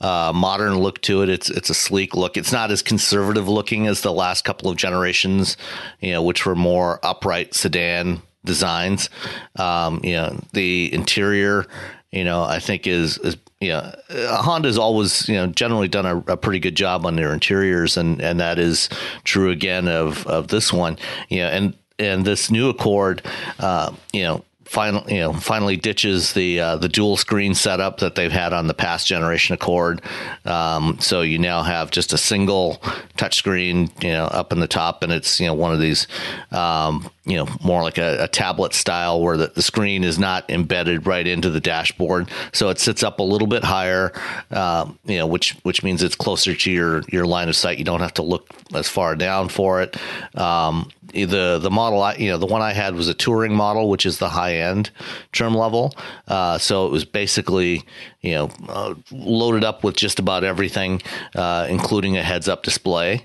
uh, 0.00 0.32
modern 0.34 0.78
look 0.78 1.02
to 1.02 1.22
it. 1.22 1.28
It's 1.28 1.50
it's 1.50 1.68
a 1.68 1.74
sleek 1.74 2.14
look. 2.14 2.36
It's 2.36 2.52
not 2.52 2.70
as 2.70 2.80
conservative 2.80 3.48
looking 3.48 3.86
as 3.86 4.00
the 4.00 4.12
last 4.12 4.44
couple 4.44 4.70
of 4.70 4.76
generations, 4.76 5.56
you 6.00 6.12
know, 6.12 6.22
which 6.22 6.46
were 6.46 6.54
more 6.54 7.00
upright 7.02 7.54
sedan 7.54 8.22
designs. 8.44 9.10
Um, 9.56 10.00
you 10.04 10.12
know, 10.12 10.40
the 10.52 10.94
interior 10.94 11.66
you 12.12 12.24
know, 12.24 12.42
I 12.42 12.58
think 12.58 12.86
is 12.86 13.18
is 13.18 13.36
you 13.60 13.70
know, 13.70 13.94
uh, 14.10 14.42
Honda's 14.42 14.78
always 14.78 15.28
you 15.28 15.34
know 15.34 15.48
generally 15.48 15.88
done 15.88 16.06
a, 16.06 16.18
a, 16.32 16.36
pretty 16.36 16.60
good 16.60 16.74
job 16.74 17.04
on 17.04 17.16
their 17.16 17.32
interiors, 17.32 17.96
and 17.96 18.20
and 18.22 18.40
that 18.40 18.58
is 18.58 18.88
true 19.24 19.50
again 19.50 19.88
of 19.88 20.26
of 20.26 20.48
this 20.48 20.72
one. 20.72 20.96
You 21.28 21.40
know, 21.40 21.48
and 21.48 21.76
and 21.98 22.24
this 22.24 22.50
new 22.50 22.68
Accord, 22.70 23.22
uh, 23.58 23.92
you 24.12 24.22
know, 24.22 24.44
finally 24.68 25.14
you 25.14 25.20
know 25.20 25.32
finally 25.32 25.76
ditches 25.76 26.32
the 26.34 26.60
uh, 26.60 26.76
the 26.76 26.88
dual 26.88 27.16
screen 27.16 27.54
setup 27.54 27.98
that 27.98 28.14
they've 28.14 28.32
had 28.32 28.52
on 28.52 28.66
the 28.66 28.74
past 28.74 29.06
generation 29.06 29.54
Accord. 29.54 30.02
Um, 30.44 30.98
so 31.00 31.22
you 31.22 31.38
now 31.38 31.62
have 31.62 31.90
just 31.90 32.12
a 32.12 32.18
single 32.18 32.76
touchscreen, 33.16 33.90
you 34.02 34.12
know, 34.12 34.24
up 34.24 34.52
in 34.52 34.60
the 34.60 34.68
top, 34.68 35.02
and 35.02 35.12
it's 35.12 35.40
you 35.40 35.46
know 35.46 35.54
one 35.54 35.72
of 35.72 35.80
these, 35.80 36.06
um, 36.52 37.10
you 37.24 37.36
know, 37.36 37.48
more 37.62 37.82
like 37.82 37.98
a, 37.98 38.24
a 38.24 38.28
tablet 38.28 38.74
style 38.74 39.20
where 39.20 39.36
the, 39.36 39.48
the, 39.48 39.62
screen 39.62 40.04
is 40.04 40.18
not 40.18 40.48
embedded 40.50 41.06
right 41.06 41.26
into 41.26 41.50
the 41.50 41.60
dashboard, 41.60 42.30
so 42.52 42.68
it 42.68 42.78
sits 42.78 43.02
up 43.02 43.18
a 43.18 43.22
little 43.22 43.48
bit 43.48 43.64
higher, 43.64 44.12
uh, 44.50 44.90
you 45.04 45.18
know, 45.18 45.26
which 45.26 45.52
which 45.62 45.82
means 45.82 46.02
it's 46.02 46.16
closer 46.16 46.54
to 46.54 46.70
your 46.70 47.02
your 47.08 47.26
line 47.26 47.48
of 47.48 47.56
sight. 47.56 47.78
You 47.78 47.84
don't 47.84 48.00
have 48.00 48.14
to 48.14 48.22
look 48.22 48.48
as 48.74 48.88
far 48.88 49.16
down 49.16 49.48
for 49.48 49.82
it. 49.82 49.96
Um, 50.38 50.90
the 51.12 51.58
the 51.60 51.70
model 51.70 52.02
I 52.02 52.14
you 52.14 52.30
know 52.30 52.38
the 52.38 52.46
one 52.46 52.62
I 52.62 52.72
had 52.72 52.94
was 52.94 53.08
a 53.08 53.14
touring 53.14 53.54
model, 53.54 53.88
which 53.88 54.06
is 54.06 54.18
the 54.18 54.28
high 54.28 54.56
end 54.56 54.90
trim 55.32 55.54
level. 55.54 55.94
Uh, 56.26 56.58
so 56.58 56.86
it 56.86 56.92
was 56.92 57.04
basically 57.04 57.84
you 58.20 58.34
know 58.34 58.50
uh, 58.68 58.94
loaded 59.10 59.64
up 59.64 59.84
with 59.84 59.96
just 59.96 60.18
about 60.18 60.44
everything, 60.44 61.02
uh, 61.34 61.66
including 61.68 62.16
a 62.16 62.22
heads 62.22 62.48
up 62.48 62.62
display. 62.62 63.24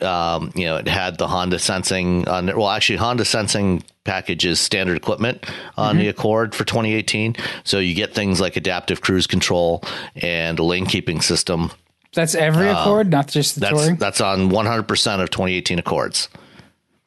Um, 0.00 0.52
you 0.54 0.64
know, 0.64 0.76
it 0.76 0.86
had 0.86 1.18
the 1.18 1.26
Honda 1.26 1.58
sensing 1.58 2.28
on. 2.28 2.46
Well, 2.46 2.68
actually, 2.68 2.96
Honda 2.96 3.24
sensing 3.24 3.82
package 4.04 4.46
is 4.46 4.60
standard 4.60 4.96
equipment 4.96 5.44
on 5.76 5.94
mm-hmm. 5.94 5.98
the 5.98 6.08
Accord 6.08 6.54
for 6.54 6.64
2018. 6.64 7.36
So 7.64 7.78
you 7.78 7.94
get 7.94 8.14
things 8.14 8.40
like 8.40 8.56
adaptive 8.56 9.00
cruise 9.00 9.26
control 9.26 9.82
and 10.16 10.58
a 10.58 10.62
lane 10.62 10.86
keeping 10.86 11.20
system. 11.20 11.72
That's 12.14 12.34
every 12.34 12.68
uh, 12.68 12.80
Accord, 12.80 13.10
not 13.10 13.28
just 13.28 13.56
the 13.56 13.60
that's, 13.60 13.72
touring. 13.72 13.96
That's 13.96 14.20
on 14.20 14.50
100% 14.50 14.80
of 15.22 15.30
2018 15.30 15.78
Accords. 15.78 16.28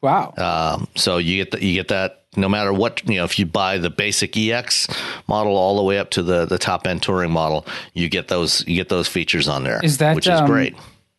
Wow. 0.02 0.34
Um, 0.36 0.88
so 0.96 1.18
you 1.18 1.42
get 1.42 1.52
the, 1.52 1.64
you 1.64 1.74
get 1.74 1.88
that 1.88 2.22
no 2.36 2.48
matter 2.48 2.72
what 2.72 3.06
you 3.08 3.16
know 3.16 3.24
if 3.24 3.38
you 3.38 3.46
buy 3.46 3.78
the 3.78 3.90
basic 3.90 4.36
EX 4.36 4.88
model 5.28 5.56
all 5.56 5.76
the 5.76 5.82
way 5.82 5.98
up 5.98 6.10
to 6.10 6.22
the 6.22 6.44
the 6.44 6.58
top 6.58 6.86
end 6.86 7.02
touring 7.02 7.30
model, 7.30 7.66
you 7.94 8.08
get 8.08 8.28
those 8.28 8.66
you 8.66 8.76
get 8.76 8.88
those 8.88 9.08
features 9.08 9.48
on 9.48 9.64
there. 9.64 9.80
Is 9.82 9.98
that 9.98 10.16
which 10.16 10.26
is 10.26 10.40
um, 10.40 10.46
great? 10.46 10.74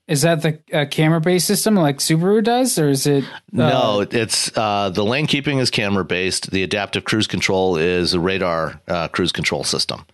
Is 0.08 0.24
that 0.24 0.42
the 0.42 0.60
uh, 0.74 0.86
camera 0.86 1.22
based 1.22 1.48
system 1.48 1.76
like 1.76 2.00
Subaru 2.00 2.44
does, 2.44 2.78
or 2.78 2.90
is 2.90 3.08
it? 3.08 3.24
Uh, 3.24 3.30
no, 3.52 4.00
it's 4.02 4.56
uh, 4.58 4.90
the 4.90 5.06
lane 5.06 5.28
keeping 5.28 5.60
is 5.60 5.70
camera 5.70 6.04
based. 6.04 6.52
The 6.52 6.64
adaptive 6.64 7.06
cruise 7.06 7.28
control 7.28 7.78
is 7.78 8.14
a 8.14 8.20
radar 8.20 8.82
uh, 8.88 9.08
cruise 9.08 9.32
control 9.32 9.64
system. 9.64 10.06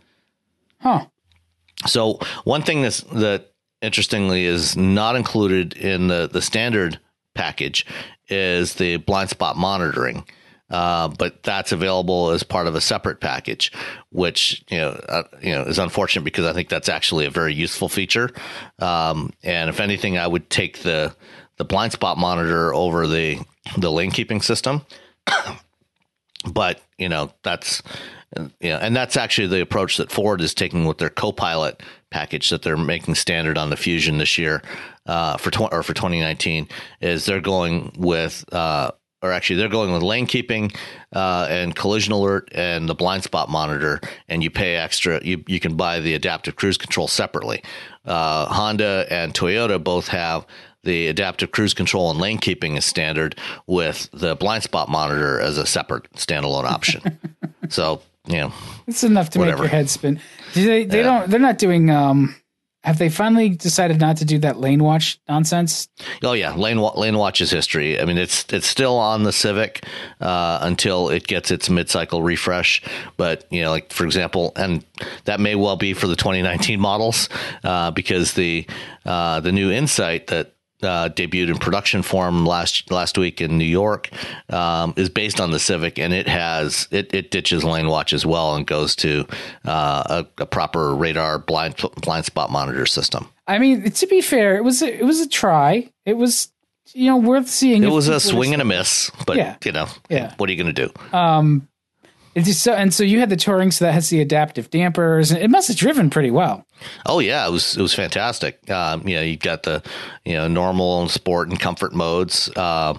Huh. 0.79 1.05
So 1.87 2.19
one 2.43 2.61
thing 2.61 2.83
that's 2.83 3.01
that 3.01 3.51
interestingly 3.81 4.45
is 4.45 4.77
not 4.77 5.15
included 5.15 5.73
in 5.73 6.07
the 6.07 6.29
the 6.31 6.41
standard 6.41 6.99
package 7.33 7.85
is 8.29 8.75
the 8.75 8.97
blind 8.97 9.29
spot 9.29 9.57
monitoring. 9.57 10.25
Uh, 10.69 11.07
but 11.07 11.41
that's 11.41 11.71
available 11.71 12.29
as 12.29 12.43
part 12.43 12.67
of 12.67 12.75
a 12.75 12.81
separate 12.81 13.19
package, 13.19 13.71
which 14.11 14.63
you 14.69 14.77
know 14.77 14.89
uh, 15.09 15.23
you 15.41 15.51
know 15.51 15.63
is 15.63 15.79
unfortunate 15.79 16.23
because 16.23 16.45
I 16.45 16.53
think 16.53 16.69
that's 16.69 16.89
actually 16.89 17.25
a 17.25 17.31
very 17.31 17.55
useful 17.55 17.89
feature. 17.89 18.29
Um, 18.77 19.33
and 19.41 19.69
if 19.69 19.79
anything, 19.79 20.19
I 20.19 20.27
would 20.27 20.49
take 20.51 20.83
the 20.83 21.15
the 21.57 21.65
blind 21.65 21.93
spot 21.93 22.19
monitor 22.19 22.73
over 22.73 23.07
the 23.07 23.39
the 23.77 23.91
lane 23.91 24.11
keeping 24.11 24.41
system. 24.41 24.85
but 26.51 26.81
you 26.99 27.09
know 27.09 27.33
that's 27.41 27.81
you 28.37 28.69
know, 28.69 28.77
and 28.77 28.95
that's 28.95 29.17
actually 29.17 29.47
the 29.47 29.61
approach 29.61 29.97
that 29.97 30.11
Ford 30.11 30.41
is 30.41 30.53
taking 30.53 30.85
with 30.85 30.97
their 30.97 31.09
Copilot 31.09 31.81
package 32.11 32.49
that 32.49 32.61
they're 32.61 32.77
making 32.77 33.15
standard 33.15 33.57
on 33.57 33.69
the 33.69 33.77
Fusion 33.77 34.17
this 34.17 34.37
year 34.37 34.61
uh, 35.05 35.37
for 35.37 35.51
tw- 35.51 35.71
or 35.71 35.83
for 35.83 35.93
2019 35.93 36.67
is 37.01 37.25
they're 37.25 37.41
going 37.41 37.91
with 37.97 38.45
uh, 38.53 38.91
or 39.21 39.31
actually 39.31 39.57
they're 39.57 39.67
going 39.67 39.91
with 39.91 40.01
lane 40.01 40.25
keeping 40.25 40.71
uh, 41.13 41.47
and 41.49 41.75
collision 41.75 42.13
alert 42.13 42.49
and 42.53 42.87
the 42.87 42.95
blind 42.95 43.23
spot 43.23 43.49
monitor 43.49 43.99
and 44.27 44.43
you 44.43 44.49
pay 44.49 44.75
extra 44.75 45.23
you, 45.23 45.43
you 45.47 45.59
can 45.59 45.75
buy 45.75 45.99
the 45.99 46.13
adaptive 46.13 46.55
cruise 46.55 46.77
control 46.77 47.07
separately. 47.07 47.61
Uh, 48.05 48.45
honda 48.45 49.05
and 49.09 49.33
toyota 49.33 49.83
both 49.83 50.07
have 50.07 50.45
the 50.83 51.07
adaptive 51.07 51.51
cruise 51.51 51.73
control 51.73 52.09
and 52.09 52.19
lane 52.19 52.37
keeping 52.37 52.77
as 52.77 52.85
standard 52.85 53.37
with 53.67 54.09
the 54.13 54.35
blind 54.35 54.63
spot 54.63 54.87
monitor 54.87 55.39
as 55.39 55.57
a 55.57 55.65
separate 55.65 56.09
standalone 56.13 56.65
option. 56.65 57.19
So 57.69 58.01
you 58.27 58.37
know 58.37 58.53
it's 58.87 59.03
enough 59.03 59.29
to 59.31 59.39
whatever. 59.39 59.63
make 59.63 59.71
your 59.71 59.77
head 59.77 59.89
spin 59.89 60.19
Do 60.53 60.65
they 60.65 60.85
they 60.85 60.97
yeah. 60.99 61.03
don't 61.03 61.29
they're 61.29 61.39
not 61.39 61.57
doing 61.57 61.89
um 61.89 62.35
have 62.83 62.97
they 62.97 63.09
finally 63.09 63.49
decided 63.49 63.99
not 63.99 64.17
to 64.17 64.25
do 64.25 64.39
that 64.39 64.57
lane 64.61 64.81
watch 64.81 65.19
nonsense? 65.27 65.89
Oh 66.23 66.31
yeah, 66.31 66.55
lane 66.55 66.77
lane 66.77 67.17
watch 67.17 67.41
is 67.41 67.51
history. 67.51 67.99
I 67.99 68.05
mean, 68.05 68.17
it's 68.17 68.45
it's 68.53 68.67
still 68.67 68.97
on 68.97 69.23
the 69.23 69.33
Civic 69.33 69.83
uh, 70.21 70.59
until 70.61 71.09
it 71.09 71.27
gets 71.27 71.51
its 71.51 71.69
mid 71.69 71.89
cycle 71.89 72.23
refresh. 72.23 72.81
But 73.17 73.45
you 73.51 73.61
know, 73.61 73.69
like 73.69 73.91
for 73.91 74.05
example, 74.05 74.53
and 74.55 74.85
that 75.25 75.41
may 75.41 75.55
well 75.55 75.75
be 75.75 75.93
for 75.93 76.07
the 76.07 76.15
2019 76.15 76.79
models 76.79 77.27
uh, 77.65 77.91
because 77.91 78.33
the 78.33 78.65
uh, 79.05 79.41
the 79.41 79.51
new 79.51 79.69
Insight 79.71 80.27
that 80.27 80.53
uh, 80.81 81.09
debuted 81.09 81.49
in 81.49 81.57
production 81.57 82.01
form 82.01 82.45
last 82.45 82.89
last 82.91 83.17
week 83.17 83.41
in 83.41 83.57
New 83.57 83.65
York 83.65 84.09
um, 84.49 84.93
is 84.95 85.09
based 85.09 85.39
on 85.39 85.51
the 85.51 85.59
Civic, 85.59 85.99
and 85.99 86.13
it 86.13 86.27
has 86.27 86.87
it, 86.91 87.13
it 87.13 87.31
ditches 87.31 87.63
lane 87.63 87.87
watch 87.87 88.13
as 88.13 88.25
well 88.25 88.55
and 88.55 88.65
goes 88.65 88.95
to 88.97 89.25
uh, 89.65 90.23
a, 90.37 90.43
a, 90.43 90.45
proper 90.45 90.95
radar 90.95 91.39
blind 91.39 91.75
blind 92.01 92.25
spot 92.25 92.51
monitor 92.51 92.85
system. 92.85 93.27
I 93.47 93.59
mean, 93.59 93.89
to 93.91 94.07
be 94.07 94.21
fair, 94.21 94.55
it 94.55 94.63
was 94.63 94.81
a, 94.81 94.99
it 94.99 95.03
was 95.03 95.19
a 95.19 95.27
try. 95.27 95.89
It 96.05 96.17
was 96.17 96.49
you 96.93 97.07
know 97.07 97.17
worth 97.17 97.49
seeing. 97.49 97.83
It 97.83 97.91
was 97.91 98.07
a 98.07 98.19
swing 98.19 98.53
and 98.53 98.61
a 98.61 98.65
miss, 98.65 99.11
but 99.25 99.37
yeah. 99.37 99.57
you 99.63 99.71
know, 99.71 99.87
yeah. 100.09 100.33
what 100.37 100.49
are 100.49 100.53
you 100.53 100.61
going 100.63 100.73
to 100.73 100.87
do? 100.87 101.17
Um, 101.17 101.67
so 102.43 102.73
and 102.73 102.93
so 102.93 103.03
you 103.03 103.19
had 103.19 103.29
the 103.29 103.35
touring, 103.35 103.71
so 103.71 103.85
that 103.85 103.93
has 103.93 104.09
the 104.09 104.21
adaptive 104.21 104.69
dampers, 104.69 105.31
and 105.31 105.41
it 105.41 105.49
must 105.49 105.67
have 105.67 105.77
driven 105.77 106.09
pretty 106.09 106.31
well. 106.31 106.65
Oh 107.05 107.19
yeah, 107.19 107.47
it 107.47 107.51
was 107.51 107.77
it 107.77 107.81
was 107.81 107.93
fantastic. 107.93 108.69
Um, 108.69 109.07
you 109.07 109.15
know, 109.15 109.21
you 109.21 109.37
got 109.37 109.63
the 109.63 109.83
you 110.25 110.33
know 110.33 110.47
normal 110.47 111.01
and 111.01 111.11
sport 111.11 111.49
and 111.49 111.59
comfort 111.59 111.93
modes, 111.93 112.49
uh, 112.55 112.97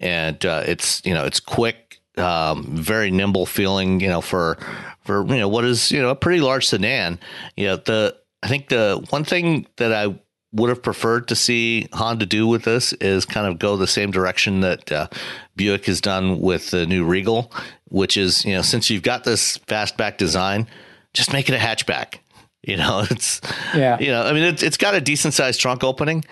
and 0.00 0.44
uh, 0.44 0.62
it's 0.66 1.02
you 1.04 1.14
know 1.14 1.24
it's 1.24 1.40
quick, 1.40 2.00
um, 2.16 2.64
very 2.64 3.10
nimble 3.10 3.46
feeling. 3.46 4.00
You 4.00 4.08
know 4.08 4.20
for 4.20 4.58
for 5.04 5.26
you 5.26 5.38
know 5.38 5.48
what 5.48 5.64
is 5.64 5.90
you 5.90 6.00
know 6.00 6.10
a 6.10 6.16
pretty 6.16 6.40
large 6.40 6.66
sedan. 6.66 7.18
You 7.56 7.66
know 7.66 7.76
the 7.76 8.16
I 8.42 8.48
think 8.48 8.68
the 8.68 9.04
one 9.10 9.24
thing 9.24 9.66
that 9.76 9.92
I 9.92 10.14
would 10.56 10.70
have 10.70 10.82
preferred 10.82 11.28
to 11.28 11.36
see 11.36 11.88
Honda 11.92 12.26
do 12.26 12.46
with 12.46 12.64
this 12.64 12.92
is 12.94 13.24
kind 13.24 13.46
of 13.46 13.58
go 13.58 13.76
the 13.76 13.86
same 13.86 14.10
direction 14.10 14.60
that 14.60 14.90
uh, 14.90 15.08
Buick 15.54 15.86
has 15.86 16.00
done 16.00 16.40
with 16.40 16.70
the 16.70 16.86
new 16.86 17.04
Regal, 17.04 17.52
which 17.88 18.16
is 18.16 18.44
you 18.44 18.54
know 18.54 18.62
since 18.62 18.90
you've 18.90 19.02
got 19.02 19.24
this 19.24 19.58
fastback 19.58 20.16
design, 20.16 20.66
just 21.14 21.32
make 21.32 21.48
it 21.48 21.54
a 21.54 21.58
hatchback. 21.58 22.18
You 22.66 22.76
know, 22.76 23.06
it's 23.08 23.40
yeah. 23.76 23.96
You 24.00 24.08
know, 24.08 24.24
I 24.24 24.32
mean, 24.32 24.42
it's 24.42 24.60
it's 24.60 24.76
got 24.76 24.96
a 24.96 25.00
decent 25.00 25.34
sized 25.34 25.60
trunk 25.60 25.84
opening, 25.84 26.24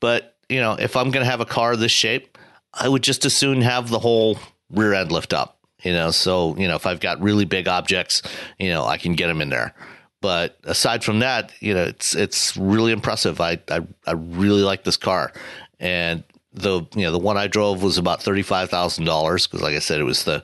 but 0.00 0.36
you 0.48 0.60
know, 0.60 0.72
if 0.72 0.96
I'm 0.96 1.12
going 1.12 1.24
to 1.24 1.30
have 1.30 1.40
a 1.40 1.44
car 1.44 1.76
this 1.76 1.92
shape, 1.92 2.36
I 2.74 2.88
would 2.88 3.04
just 3.04 3.24
as 3.24 3.36
soon 3.36 3.60
have 3.60 3.88
the 3.88 4.00
whole 4.00 4.36
rear 4.68 4.94
end 4.94 5.12
lift 5.12 5.32
up. 5.32 5.60
You 5.84 5.92
know, 5.92 6.10
so 6.10 6.56
you 6.56 6.66
know, 6.66 6.74
if 6.74 6.86
I've 6.86 6.98
got 6.98 7.20
really 7.20 7.44
big 7.44 7.68
objects, 7.68 8.22
you 8.58 8.70
know, 8.70 8.84
I 8.84 8.98
can 8.98 9.12
get 9.12 9.28
them 9.28 9.40
in 9.40 9.48
there. 9.48 9.74
But 10.26 10.58
aside 10.64 11.04
from 11.04 11.20
that, 11.20 11.52
you 11.60 11.72
know, 11.72 11.84
it's 11.84 12.16
it's 12.16 12.56
really 12.56 12.90
impressive. 12.90 13.40
I 13.40 13.60
I, 13.70 13.86
I 14.08 14.12
really 14.14 14.62
like 14.62 14.82
this 14.82 14.96
car, 14.96 15.32
and 15.78 16.24
the 16.52 16.84
you 16.96 17.02
know 17.02 17.12
the 17.12 17.18
one 17.20 17.36
I 17.36 17.46
drove 17.46 17.80
was 17.80 17.96
about 17.96 18.20
thirty 18.20 18.42
five 18.42 18.68
thousand 18.68 19.04
dollars 19.04 19.46
because, 19.46 19.62
like 19.62 19.76
I 19.76 19.78
said, 19.78 20.00
it 20.00 20.02
was 20.02 20.24
the 20.24 20.42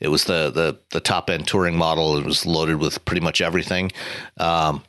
it 0.00 0.08
was 0.08 0.24
the 0.24 0.50
the 0.50 0.78
the 0.90 1.00
top 1.00 1.30
end 1.30 1.46
touring 1.46 1.78
model. 1.78 2.18
It 2.18 2.26
was 2.26 2.44
loaded 2.44 2.76
with 2.76 3.02
pretty 3.06 3.22
much 3.22 3.40
everything. 3.40 3.90
Um, 4.36 4.84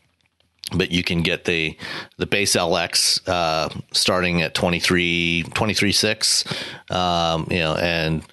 but 0.75 0.91
you 0.91 1.05
can 1.05 1.21
get 1.21 1.45
the 1.45 1.77
the 2.17 2.25
base 2.25 2.53
LX 2.53 3.25
uh, 3.25 3.69
starting 3.93 4.41
at 4.41 4.55
23 4.55 5.45
23.6 5.51 6.93
um, 6.93 7.47
you 7.49 7.59
know 7.59 7.75
and 7.75 8.23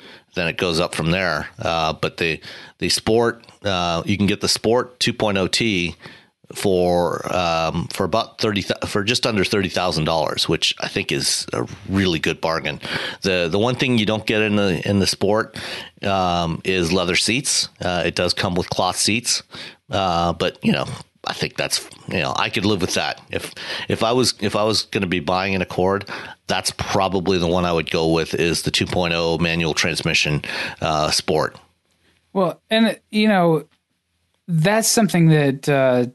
then 0.40 0.48
it 0.48 0.56
goes 0.56 0.80
up 0.80 0.94
from 0.94 1.10
there 1.10 1.48
uh, 1.60 1.92
but 1.92 2.16
the 2.16 2.40
the 2.78 2.88
sport 2.88 3.44
uh, 3.64 4.02
you 4.06 4.16
can 4.16 4.26
get 4.26 4.40
the 4.40 4.48
sport 4.48 4.98
2.0T 5.00 5.94
for 6.54 7.32
um, 7.34 7.86
for 7.88 8.04
about 8.04 8.40
thirty 8.40 8.62
for 8.62 9.04
just 9.04 9.26
under 9.26 9.44
thirty 9.44 9.68
thousand 9.68 10.04
dollars, 10.04 10.48
which 10.48 10.74
I 10.80 10.88
think 10.88 11.12
is 11.12 11.46
a 11.52 11.66
really 11.88 12.18
good 12.18 12.40
bargain. 12.40 12.80
the 13.22 13.48
The 13.50 13.58
one 13.58 13.76
thing 13.76 13.98
you 13.98 14.06
don't 14.06 14.26
get 14.26 14.42
in 14.42 14.56
the 14.56 14.86
in 14.88 14.98
the 14.98 15.06
sport 15.06 15.58
um, 16.02 16.60
is 16.64 16.92
leather 16.92 17.16
seats. 17.16 17.68
Uh, 17.80 18.02
it 18.04 18.14
does 18.14 18.34
come 18.34 18.54
with 18.54 18.68
cloth 18.70 18.96
seats, 18.96 19.42
uh, 19.90 20.32
but 20.32 20.58
you 20.64 20.72
know 20.72 20.86
I 21.26 21.32
think 21.34 21.56
that's 21.56 21.86
you 22.08 22.20
know 22.20 22.32
I 22.36 22.48
could 22.48 22.64
live 22.64 22.80
with 22.80 22.94
that. 22.94 23.20
If 23.30 23.54
if 23.88 24.02
I 24.02 24.12
was 24.12 24.34
if 24.40 24.56
I 24.56 24.64
was 24.64 24.84
going 24.84 25.02
to 25.02 25.08
be 25.08 25.20
buying 25.20 25.54
an 25.54 25.62
Accord, 25.62 26.08
that's 26.46 26.70
probably 26.70 27.38
the 27.38 27.46
one 27.46 27.64
I 27.64 27.72
would 27.72 27.90
go 27.90 28.08
with 28.08 28.34
is 28.34 28.62
the 28.62 28.70
2.0 28.70 29.40
manual 29.40 29.74
transmission 29.74 30.42
uh, 30.80 31.10
Sport. 31.10 31.56
Well, 32.32 32.60
and 32.70 32.98
you 33.10 33.28
know 33.28 33.66
that's 34.48 34.88
something 34.88 35.28
that 35.28 35.68
uh, 35.68 36.06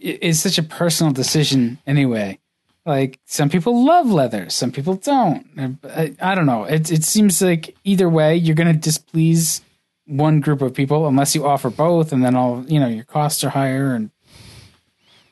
is 0.00 0.42
such 0.42 0.58
a 0.58 0.62
personal 0.62 1.12
decision 1.12 1.78
anyway. 1.86 2.38
Like 2.86 3.18
some 3.24 3.48
people 3.48 3.84
love 3.86 4.10
leather, 4.10 4.50
some 4.50 4.70
people 4.72 4.96
don't. 4.96 5.78
I, 5.84 6.14
I 6.20 6.34
don't 6.34 6.46
know. 6.46 6.64
It 6.64 6.90
it 6.90 7.04
seems 7.04 7.40
like 7.40 7.76
either 7.84 8.08
way 8.08 8.36
you're 8.36 8.56
going 8.56 8.72
to 8.72 8.78
displease 8.78 9.62
one 10.06 10.40
group 10.40 10.62
of 10.62 10.74
people 10.74 11.06
unless 11.06 11.34
you 11.34 11.46
offer 11.46 11.70
both, 11.70 12.12
and 12.12 12.24
then 12.24 12.34
all 12.34 12.64
you 12.66 12.78
know 12.80 12.88
your 12.88 13.04
costs 13.04 13.42
are 13.44 13.50
higher 13.50 13.94
and 13.94 14.10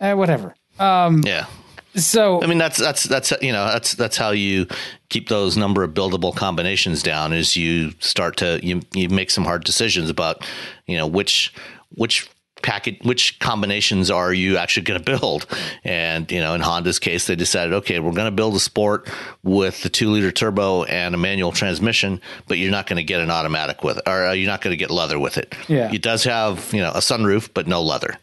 eh, 0.00 0.12
whatever. 0.12 0.54
Um, 0.78 1.22
Yeah. 1.24 1.46
so 1.94 2.42
I 2.42 2.46
mean 2.46 2.58
that's 2.58 2.78
that's 2.78 3.04
that's 3.04 3.32
you 3.42 3.52
know 3.52 3.66
that's 3.66 3.94
that's 3.94 4.16
how 4.16 4.30
you 4.30 4.66
keep 5.10 5.28
those 5.28 5.56
number 5.56 5.82
of 5.82 5.92
buildable 5.92 6.34
combinations 6.34 7.02
down 7.02 7.32
is 7.32 7.56
you 7.56 7.92
start 8.00 8.36
to 8.38 8.58
you 8.62 8.80
you 8.94 9.08
make 9.08 9.30
some 9.30 9.44
hard 9.44 9.64
decisions 9.64 10.08
about 10.08 10.44
you 10.86 10.96
know 10.96 11.06
which 11.06 11.52
which 11.90 12.28
packet 12.62 13.04
which 13.04 13.38
combinations 13.40 14.10
are 14.10 14.32
you 14.32 14.56
actually 14.56 14.82
going 14.84 15.02
to 15.02 15.18
build 15.18 15.46
and 15.84 16.30
you 16.30 16.40
know 16.40 16.54
in 16.54 16.60
Honda's 16.60 16.98
case 16.98 17.26
they 17.26 17.36
decided 17.36 17.72
okay 17.74 17.98
we're 18.00 18.12
going 18.12 18.26
to 18.30 18.30
build 18.30 18.54
a 18.54 18.60
sport 18.60 19.08
with 19.42 19.82
the 19.82 19.88
2 19.88 20.10
liter 20.10 20.30
turbo 20.30 20.84
and 20.84 21.14
a 21.14 21.18
manual 21.18 21.52
transmission 21.52 22.20
but 22.48 22.58
you're 22.58 22.70
not 22.70 22.86
going 22.86 22.96
to 22.96 23.02
get 23.02 23.20
an 23.20 23.30
automatic 23.30 23.82
with 23.84 23.98
it 23.98 24.04
or 24.06 24.26
uh, 24.26 24.32
you're 24.32 24.46
not 24.50 24.60
going 24.60 24.72
to 24.72 24.76
get 24.76 24.90
leather 24.90 25.18
with 25.18 25.36
it 25.38 25.54
Yeah. 25.68 25.90
it 25.92 26.02
does 26.02 26.24
have 26.24 26.72
you 26.72 26.80
know 26.80 26.90
a 26.90 26.98
sunroof 27.00 27.50
but 27.52 27.66
no 27.66 27.82
leather 27.82 28.16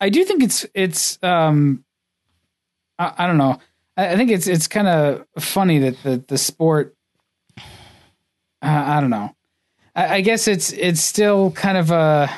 I 0.00 0.08
do 0.08 0.24
think 0.24 0.42
it's 0.42 0.66
it's 0.74 1.18
um 1.22 1.84
I, 2.98 3.12
I 3.18 3.26
don't 3.26 3.38
know. 3.38 3.60
I, 3.96 4.08
I 4.08 4.16
think 4.16 4.30
it's 4.30 4.46
it's 4.46 4.66
kind 4.68 4.88
of 4.88 5.24
funny 5.38 5.78
that 5.78 6.02
the 6.02 6.24
the 6.26 6.38
sport 6.38 6.96
uh, 7.56 7.60
I 8.62 9.00
don't 9.00 9.10
know. 9.10 9.34
I, 9.94 10.16
I 10.16 10.20
guess 10.20 10.48
it's 10.48 10.72
it's 10.72 11.00
still 11.02 11.50
kind 11.52 11.76
of 11.78 11.90
a 11.90 12.30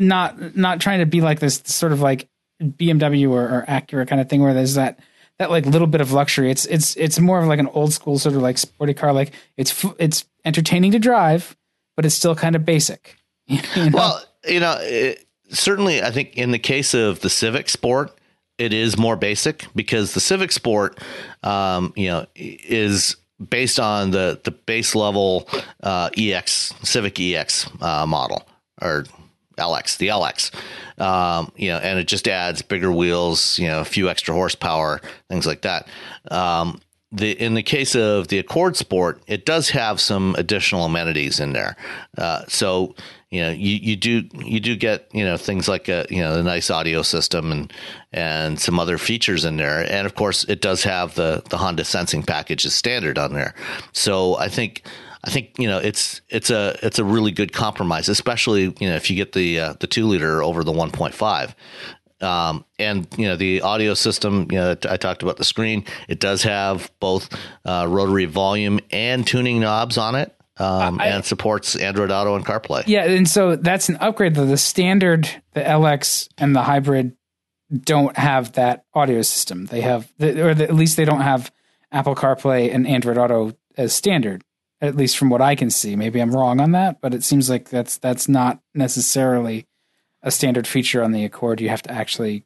not 0.00 0.56
not 0.56 0.80
trying 0.80 1.00
to 1.00 1.06
be 1.06 1.20
like 1.20 1.40
this 1.40 1.62
sort 1.64 1.92
of 1.92 2.00
like 2.00 2.28
BMW 2.62 3.30
or, 3.30 3.42
or 3.42 3.64
Acura 3.68 4.06
kind 4.06 4.20
of 4.20 4.28
thing 4.28 4.42
where 4.42 4.54
there's 4.54 4.74
that 4.74 4.98
that 5.38 5.50
like 5.50 5.64
little 5.66 5.86
bit 5.86 6.00
of 6.00 6.12
luxury. 6.12 6.50
It's 6.50 6.66
it's 6.66 6.96
it's 6.96 7.18
more 7.18 7.40
of 7.40 7.46
like 7.46 7.58
an 7.58 7.68
old 7.68 7.92
school 7.92 8.18
sort 8.18 8.34
of 8.34 8.42
like 8.42 8.58
sporty 8.58 8.94
car. 8.94 9.12
Like 9.12 9.32
it's 9.56 9.84
it's 9.98 10.26
entertaining 10.44 10.92
to 10.92 10.98
drive, 10.98 11.56
but 11.96 12.04
it's 12.04 12.14
still 12.14 12.34
kind 12.34 12.54
of 12.56 12.64
basic. 12.64 13.16
You 13.74 13.90
know? 13.90 13.96
Well, 13.96 14.24
you 14.48 14.60
know, 14.60 14.76
it, 14.80 15.26
certainly, 15.48 16.02
I 16.02 16.12
think 16.12 16.36
in 16.36 16.52
the 16.52 16.58
case 16.58 16.94
of 16.94 17.18
the 17.20 17.28
Civic 17.28 17.68
Sport, 17.68 18.16
it 18.58 18.72
is 18.72 18.96
more 18.96 19.16
basic 19.16 19.66
because 19.74 20.14
the 20.14 20.20
Civic 20.20 20.52
Sport, 20.52 21.00
um, 21.42 21.92
you 21.96 22.08
know, 22.08 22.26
is 22.36 23.16
based 23.48 23.80
on 23.80 24.10
the 24.10 24.40
the 24.44 24.50
base 24.50 24.94
level 24.94 25.48
uh, 25.82 26.10
EX 26.16 26.74
Civic 26.82 27.18
EX 27.18 27.68
uh, 27.80 28.06
model 28.06 28.46
or 28.80 29.04
LX, 29.60 29.98
the 29.98 30.08
LX. 30.08 30.50
Um, 31.00 31.52
you 31.56 31.70
know, 31.70 31.78
and 31.78 31.98
it 31.98 32.08
just 32.08 32.28
adds 32.28 32.62
bigger 32.62 32.92
wheels, 32.92 33.58
you 33.58 33.68
know, 33.68 33.80
a 33.80 33.84
few 33.84 34.08
extra 34.08 34.34
horsepower, 34.34 35.00
things 35.28 35.46
like 35.46 35.62
that. 35.62 35.88
Um, 36.30 36.80
the 37.12 37.32
in 37.32 37.54
the 37.54 37.62
case 37.62 37.96
of 37.96 38.28
the 38.28 38.38
Accord 38.38 38.76
Sport, 38.76 39.20
it 39.26 39.44
does 39.44 39.70
have 39.70 40.00
some 40.00 40.36
additional 40.38 40.84
amenities 40.84 41.40
in 41.40 41.52
there. 41.52 41.76
Uh, 42.16 42.44
so 42.46 42.94
you 43.30 43.40
know, 43.42 43.50
you, 43.50 43.76
you 43.76 43.96
do 43.96 44.28
you 44.44 44.60
do 44.60 44.76
get 44.76 45.08
you 45.12 45.24
know 45.24 45.36
things 45.36 45.68
like 45.68 45.88
a 45.88 46.06
you 46.10 46.20
know 46.20 46.38
a 46.38 46.42
nice 46.42 46.70
audio 46.70 47.02
system 47.02 47.52
and 47.52 47.72
and 48.12 48.60
some 48.60 48.78
other 48.78 48.98
features 48.98 49.44
in 49.44 49.56
there, 49.56 49.90
and 49.90 50.06
of 50.06 50.14
course 50.14 50.44
it 50.44 50.60
does 50.60 50.82
have 50.84 51.14
the 51.14 51.42
the 51.50 51.56
Honda 51.56 51.84
sensing 51.84 52.22
package 52.22 52.64
as 52.64 52.74
standard 52.74 53.18
on 53.18 53.32
there. 53.32 53.54
So 53.92 54.36
I 54.36 54.48
think 54.48 54.82
I 55.24 55.30
think 55.30 55.58
you 55.58 55.68
know 55.68 55.78
it's 55.78 56.20
it's 56.28 56.50
a 56.50 56.76
it's 56.82 56.98
a 56.98 57.04
really 57.04 57.30
good 57.32 57.52
compromise, 57.52 58.08
especially 58.08 58.74
you 58.78 58.88
know 58.88 58.96
if 58.96 59.10
you 59.10 59.16
get 59.16 59.32
the 59.32 59.60
uh, 59.60 59.72
the 59.80 59.86
two 59.86 60.06
liter 60.06 60.42
over 60.42 60.64
the 60.64 60.72
one 60.72 60.90
point 60.90 61.14
five. 61.14 61.54
Um, 62.22 62.66
and 62.78 63.06
you 63.16 63.26
know 63.28 63.36
the 63.36 63.62
audio 63.62 63.94
system. 63.94 64.46
You 64.50 64.58
know, 64.58 64.76
I 64.88 64.96
talked 64.98 65.22
about 65.22 65.38
the 65.38 65.44
screen. 65.44 65.84
It 66.08 66.20
does 66.20 66.42
have 66.42 66.90
both 67.00 67.30
uh, 67.64 67.86
rotary 67.88 68.26
volume 68.26 68.78
and 68.90 69.26
tuning 69.26 69.58
knobs 69.60 69.96
on 69.96 70.14
it, 70.14 70.34
um, 70.58 71.00
I- 71.00 71.06
and 71.06 71.24
supports 71.24 71.76
Android 71.76 72.10
Auto 72.10 72.34
and 72.36 72.44
CarPlay. 72.44 72.84
Yeah, 72.86 73.04
and 73.04 73.26
so 73.26 73.56
that's 73.56 73.88
an 73.88 73.96
upgrade. 74.00 74.34
Though 74.34 74.44
the 74.44 74.58
standard, 74.58 75.30
the 75.54 75.62
LX, 75.62 76.28
and 76.36 76.54
the 76.54 76.62
hybrid 76.62 77.16
don't 77.72 78.16
have 78.18 78.52
that 78.52 78.84
audio 78.92 79.22
system. 79.22 79.64
They 79.66 79.80
have, 79.80 80.12
or 80.20 80.50
at 80.50 80.74
least 80.74 80.98
they 80.98 81.04
don't 81.06 81.20
have 81.22 81.50
Apple 81.90 82.14
CarPlay 82.14 82.74
and 82.74 82.86
Android 82.86 83.16
Auto 83.16 83.52
as 83.78 83.94
standard. 83.94 84.42
At 84.82 84.96
least 84.96 85.18
from 85.18 85.28
what 85.28 85.42
I 85.42 85.54
can 85.54 85.68
see. 85.70 85.94
Maybe 85.94 86.20
I'm 86.20 86.30
wrong 86.34 86.58
on 86.60 86.72
that, 86.72 87.00
but 87.02 87.12
it 87.12 87.22
seems 87.22 87.50
like 87.50 87.68
that's 87.68 87.98
that's 87.98 88.28
not 88.28 88.60
necessarily 88.74 89.66
a 90.22 90.30
standard 90.30 90.66
feature 90.66 91.02
on 91.02 91.12
the 91.12 91.24
Accord. 91.24 91.60
You 91.60 91.68
have 91.68 91.82
to 91.82 91.92
actually 91.92 92.44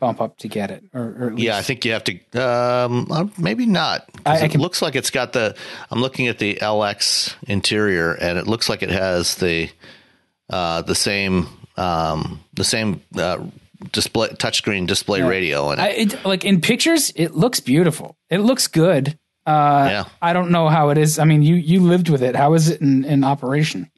bump 0.00 0.20
up 0.20 0.36
to 0.38 0.48
get 0.48 0.70
it, 0.70 0.84
or, 0.92 1.02
or 1.18 1.26
at 1.28 1.34
least, 1.34 1.44
Yeah, 1.44 1.56
I 1.56 1.62
think 1.62 1.84
you 1.84 1.92
have 1.92 2.04
to. 2.04 2.12
Um, 2.40 3.06
uh, 3.10 3.26
maybe 3.38 3.66
not. 3.66 4.08
I- 4.26 4.38
I 4.38 4.44
it 4.44 4.60
looks 4.60 4.82
like 4.82 4.94
it's 4.94 5.10
got 5.10 5.32
the. 5.32 5.56
I'm 5.90 6.00
looking 6.00 6.28
at 6.28 6.38
the 6.38 6.54
LX 6.56 7.34
interior, 7.48 8.12
and 8.12 8.38
it 8.38 8.46
looks 8.46 8.68
like 8.68 8.82
it 8.82 8.90
has 8.90 9.36
the 9.36 9.68
uh, 10.50 10.82
the 10.82 10.94
same 10.94 11.48
um, 11.76 12.40
the 12.52 12.64
same 12.64 13.00
uh, 13.16 13.44
display 13.92 14.28
touchscreen 14.28 14.86
display 14.86 15.22
radio 15.22 15.70
And 15.70 16.24
like 16.24 16.44
in 16.44 16.60
pictures, 16.60 17.12
it 17.16 17.34
looks 17.34 17.60
beautiful. 17.60 18.16
It 18.30 18.38
looks 18.38 18.66
good. 18.68 19.18
Uh, 19.46 19.88
Yeah. 19.90 20.04
I 20.22 20.32
don't 20.32 20.50
know 20.50 20.68
how 20.68 20.90
it 20.90 20.98
is. 20.98 21.18
I 21.18 21.24
mean, 21.24 21.42
you 21.42 21.54
you 21.54 21.80
lived 21.80 22.08
with 22.08 22.22
it. 22.22 22.34
How 22.36 22.54
is 22.54 22.68
it 22.68 22.80
in, 22.80 23.04
in 23.04 23.24
operation? 23.24 23.90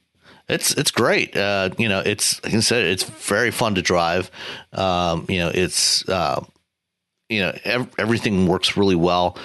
It's 0.49 0.73
it's 0.73 0.91
great. 0.91 1.37
Uh, 1.37 1.71
you 1.79 1.89
know, 1.89 2.01
it's 2.01 2.43
like 2.45 2.55
I 2.55 2.61
said, 2.61 2.85
it's 2.87 3.03
very 3.05 3.51
fun 3.51 3.75
to 3.77 3.83
drive. 3.83 4.31
Um, 4.73 5.27
you 5.29 5.39
know, 5.39 5.51
it's 5.53 6.09
uh, 6.09 6.45
you 7.29 7.41
know 7.41 7.53
ev- 7.65 7.91
everything 7.99 8.47
works 8.47 8.77
really 8.77 8.95
well. 8.95 9.39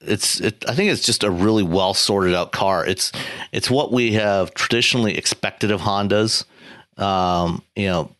It's 0.00 0.40
it, 0.40 0.64
I 0.68 0.74
think 0.74 0.90
it's 0.90 1.02
just 1.04 1.24
a 1.24 1.30
really 1.30 1.62
well 1.62 1.94
sorted 1.94 2.34
out 2.34 2.52
car. 2.52 2.86
It's 2.86 3.10
it's 3.52 3.70
what 3.70 3.92
we 3.92 4.12
have 4.14 4.52
traditionally 4.54 5.16
expected 5.16 5.70
of 5.70 5.80
Hondas. 5.80 6.44
Um, 6.98 7.62
you 7.74 7.86
know, 7.86 8.10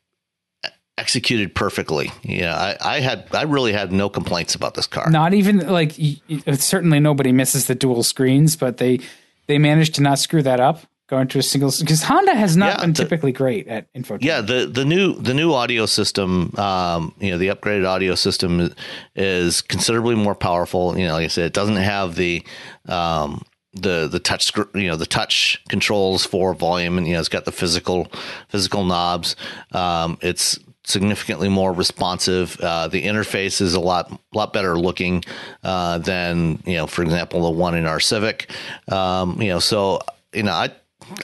executed 0.98 1.54
perfectly. 1.54 2.11
Yeah, 2.22 2.54
I, 2.57 2.96
I 2.96 3.00
had 3.00 3.26
I 3.33 3.42
really 3.42 3.72
had 3.72 3.92
no 3.92 4.09
complaints 4.09 4.54
about 4.54 4.74
this 4.74 4.87
car. 4.87 5.11
Not 5.11 5.35
even 5.35 5.59
like 5.68 5.94
y- 5.98 6.16
certainly 6.54 7.00
nobody 7.00 7.33
misses 7.33 7.66
the 7.66 7.74
dual 7.74 8.02
screens, 8.02 8.57
but 8.57 8.76
they 8.78 9.00
they 9.46 9.59
managed 9.59 9.94
to 9.96 10.02
not 10.02 10.18
screw 10.18 10.42
that 10.42 10.61
up. 10.61 10.80
Going 11.07 11.28
to 11.28 11.38
a 11.38 11.42
single 11.42 11.70
because 11.78 12.02
Honda 12.04 12.35
has 12.35 12.57
not 12.57 12.76
Yeah, 12.78 12.80
been 12.80 12.92
the- 12.94 13.02
typically 13.02 13.30
great 13.33 13.68
at 13.68 13.92
infotainment. 13.92 14.22
Yeah, 14.24 14.40
the 14.40 14.66
the 14.66 14.87
new 14.87 15.14
the 15.16 15.35
new 15.35 15.52
audio 15.52 15.85
system, 15.85 16.54
um, 16.57 17.14
you 17.20 17.30
know, 17.30 17.37
the 17.37 17.48
upgraded 17.48 17.87
audio 17.87 18.14
system 18.14 18.72
is, 19.14 19.61
considerably 19.61 20.14
more 20.14 20.35
powerful. 20.35 20.98
You 20.98 21.07
know, 21.09 21.12
like 21.12 21.24
I 21.24 21.28
said, 21.28 21.44
it 21.44 21.52
doesn't 21.52 21.76
have 21.76 22.14
the 22.14 22.42
um, 22.88 23.42
the 23.74 24.09
the 24.09 24.18
touch 24.18 24.50
you 24.74 24.88
know 24.88 24.96
the 24.96 25.04
touch 25.04 25.62
controls 25.68 26.24
for 26.24 26.54
volume, 26.54 26.96
and 26.96 27.07
you 27.07 27.12
know, 27.12 27.20
it's 27.20 27.28
got 27.28 27.44
the 27.44 27.52
physical 27.52 28.11
physical 28.48 28.83
knobs. 28.87 29.37
Um, 29.72 30.16
it's 30.22 30.59
significantly 30.85 31.49
more 31.49 31.73
responsive. 31.73 32.59
Uh, 32.61 32.88
the 32.88 33.05
interface 33.05 33.61
is 33.61 33.75
a 33.75 33.81
lot 33.81 34.12
lot 34.33 34.53
better 34.53 34.79
looking 34.79 35.25
uh, 35.62 35.99
than 35.99 36.62
you 36.64 36.77
know, 36.77 36.87
for 36.87 37.03
example, 37.03 37.42
the 37.42 37.51
one 37.51 37.75
in 37.75 37.87
our 37.87 38.01
Civic. 38.01 38.51
Um, 38.88 39.40
you 39.40 39.49
know, 39.49 39.59
so 39.59 40.01
you 40.33 40.42
know, 40.42 40.53
I. 40.53 40.70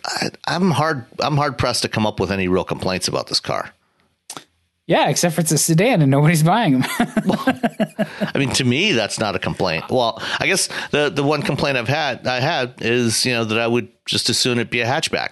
I, 0.04 0.28
I'm 0.46 0.70
hard. 0.70 1.06
I'm 1.20 1.38
hard 1.38 1.56
pressed 1.56 1.80
to 1.84 1.88
come 1.88 2.06
up 2.06 2.20
with 2.20 2.30
any 2.30 2.48
real 2.48 2.64
complaints 2.64 3.08
about 3.08 3.28
this 3.28 3.40
car. 3.40 3.72
yeah, 4.86 5.08
except 5.08 5.34
for 5.36 5.40
it's 5.40 5.52
a 5.52 5.56
sedan 5.56 6.02
and 6.02 6.10
nobody's 6.10 6.42
buying 6.42 6.80
them. 6.80 6.84
I 6.98 8.32
mean, 8.34 8.50
to 8.50 8.64
me, 8.64 8.92
that's 8.92 9.18
not 9.18 9.34
a 9.34 9.38
complaint. 9.38 9.84
Well, 9.88 10.20
I 10.38 10.46
guess 10.46 10.68
the 10.90 11.08
the 11.08 11.22
one 11.22 11.40
complaint 11.40 11.78
I've 11.78 11.88
had 11.88 12.26
I 12.26 12.40
had 12.40 12.74
is 12.82 13.24
you 13.24 13.32
know 13.32 13.44
that 13.44 13.58
I 13.58 13.66
would 13.66 13.88
just 14.04 14.28
as 14.28 14.38
soon 14.38 14.58
it 14.58 14.68
be 14.68 14.80
a 14.80 14.86
hatchback. 14.86 15.30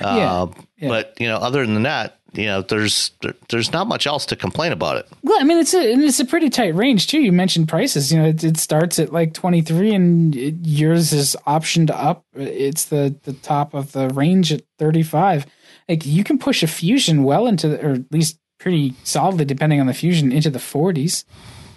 Uh, 0.00 0.46
yeah. 0.78 0.88
But 0.88 1.20
you 1.20 1.28
know, 1.28 1.36
other 1.36 1.66
than 1.66 1.82
that, 1.82 2.19
you 2.32 2.44
know, 2.44 2.62
there's 2.62 3.10
there's 3.48 3.72
not 3.72 3.86
much 3.86 4.06
else 4.06 4.24
to 4.26 4.36
complain 4.36 4.72
about 4.72 4.96
it. 4.96 5.08
well, 5.22 5.40
I 5.40 5.44
mean, 5.44 5.58
it's 5.58 5.74
a 5.74 5.92
and 5.92 6.02
it's 6.02 6.20
a 6.20 6.24
pretty 6.24 6.48
tight 6.48 6.74
range 6.74 7.08
too. 7.08 7.20
You 7.20 7.32
mentioned 7.32 7.68
prices. 7.68 8.12
You 8.12 8.20
know, 8.20 8.28
it, 8.28 8.44
it 8.44 8.56
starts 8.56 8.98
at 8.98 9.12
like 9.12 9.34
twenty 9.34 9.62
three, 9.62 9.92
and 9.92 10.34
it, 10.36 10.54
yours 10.62 11.12
is 11.12 11.36
optioned 11.46 11.90
up. 11.90 12.24
It's 12.34 12.86
the 12.86 13.16
the 13.24 13.32
top 13.32 13.74
of 13.74 13.92
the 13.92 14.08
range 14.10 14.52
at 14.52 14.62
thirty 14.78 15.02
five. 15.02 15.46
Like 15.88 16.06
you 16.06 16.22
can 16.22 16.38
push 16.38 16.62
a 16.62 16.68
Fusion 16.68 17.24
well 17.24 17.46
into, 17.48 17.68
the, 17.68 17.84
or 17.84 17.92
at 17.92 18.12
least 18.12 18.38
pretty 18.58 18.94
solidly, 19.02 19.44
depending 19.44 19.80
on 19.80 19.86
the 19.86 19.94
Fusion, 19.94 20.30
into 20.30 20.50
the 20.50 20.60
forties. 20.60 21.24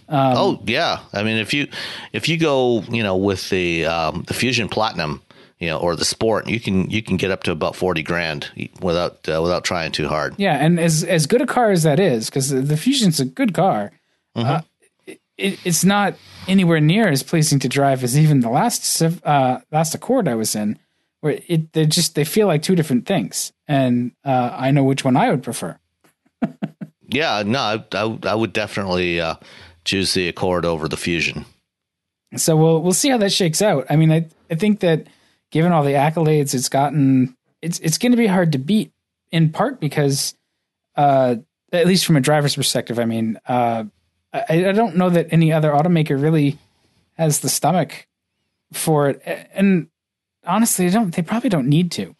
Um, 0.07 0.33
oh 0.37 0.63
yeah, 0.65 0.99
I 1.13 1.23
mean, 1.23 1.37
if 1.37 1.53
you 1.53 1.67
if 2.11 2.29
you 2.29 2.37
go 2.37 2.81
you 2.91 3.01
know 3.01 3.17
with 3.17 3.49
the 3.49 3.85
um, 3.85 4.23
the 4.27 4.33
Fusion 4.33 4.69
Platinum. 4.69 5.21
You 5.63 5.69
know, 5.69 5.77
or 5.77 5.95
the 5.95 6.03
Sport, 6.03 6.49
you 6.49 6.59
can 6.59 6.89
you 6.89 7.01
can 7.01 7.15
get 7.15 7.31
up 7.31 7.43
to 7.43 7.51
about 7.51 7.73
forty 7.73 8.03
grand 8.03 8.51
without 8.81 9.29
uh, 9.29 9.41
without 9.41 9.63
trying 9.63 9.93
too 9.93 10.09
hard. 10.09 10.35
Yeah, 10.37 10.57
and 10.57 10.77
as 10.77 11.05
as 11.05 11.25
good 11.25 11.41
a 11.41 11.45
car 11.45 11.71
as 11.71 11.83
that 11.83 12.01
is, 12.01 12.25
because 12.25 12.49
the, 12.49 12.59
the 12.59 12.75
Fusion's 12.75 13.21
a 13.21 13.25
good 13.25 13.53
car, 13.53 13.93
uh, 14.35 14.59
it, 15.07 15.21
it's 15.63 15.85
not 15.85 16.15
anywhere 16.49 16.81
near 16.81 17.07
as 17.07 17.23
pleasing 17.23 17.59
to 17.59 17.69
drive 17.69 18.03
as 18.03 18.19
even 18.19 18.41
the 18.41 18.49
last 18.49 19.01
uh, 19.01 19.61
last 19.71 19.95
Accord 19.95 20.27
I 20.27 20.35
was 20.35 20.53
in, 20.53 20.77
where 21.21 21.39
it 21.47 21.71
they 21.71 21.85
just 21.85 22.15
they 22.15 22.25
feel 22.25 22.47
like 22.47 22.61
two 22.61 22.75
different 22.75 23.05
things, 23.05 23.53
and 23.65 24.11
uh, 24.25 24.49
I 24.51 24.71
know 24.71 24.83
which 24.83 25.05
one 25.05 25.15
I 25.15 25.31
would 25.31 25.43
prefer. 25.43 25.79
yeah, 27.07 27.41
no, 27.45 27.59
I, 27.59 27.85
I, 27.93 28.19
I 28.23 28.35
would 28.35 28.51
definitely 28.51 29.21
uh, 29.21 29.35
choose 29.85 30.13
the 30.13 30.27
Accord 30.27 30.65
over 30.65 30.89
the 30.89 30.97
Fusion. 30.97 31.45
So 32.35 32.57
we'll 32.57 32.81
we'll 32.81 32.91
see 32.91 33.11
how 33.11 33.17
that 33.19 33.31
shakes 33.31 33.61
out. 33.61 33.85
I 33.89 33.95
mean, 33.95 34.11
I 34.11 34.27
I 34.51 34.55
think 34.55 34.81
that 34.81 35.07
given 35.53 35.71
all 35.71 35.83
the 35.83 35.93
accolades 35.93 36.55
it's 36.55 36.67
gotten, 36.67 37.37
it's 37.61 37.79
it's 37.79 37.99
going 37.99 38.11
to 38.11 38.17
be 38.17 38.27
hard 38.27 38.51
to 38.51 38.57
beat. 38.57 38.91
In 39.31 39.51
part 39.51 39.79
because, 39.79 40.35
uh, 40.95 41.37
at 41.71 41.87
least 41.87 42.05
from 42.05 42.17
a 42.17 42.21
driver's 42.21 42.55
perspective, 42.55 42.99
I 42.99 43.05
mean, 43.05 43.39
uh, 43.47 43.85
I, 44.33 44.67
I 44.67 44.71
don't 44.73 44.95
know 44.95 45.09
that 45.09 45.27
any 45.31 45.53
other 45.53 45.71
automaker 45.71 46.21
really 46.21 46.57
has 47.17 47.39
the 47.39 47.49
stomach 47.49 48.07
for 48.73 49.09
it, 49.09 49.21
and 49.53 49.87
honestly, 50.45 50.87
I 50.87 50.89
don't. 50.89 51.13
They 51.15 51.21
probably 51.21 51.49
don't 51.49 51.69
need 51.69 51.91
to. 51.93 52.15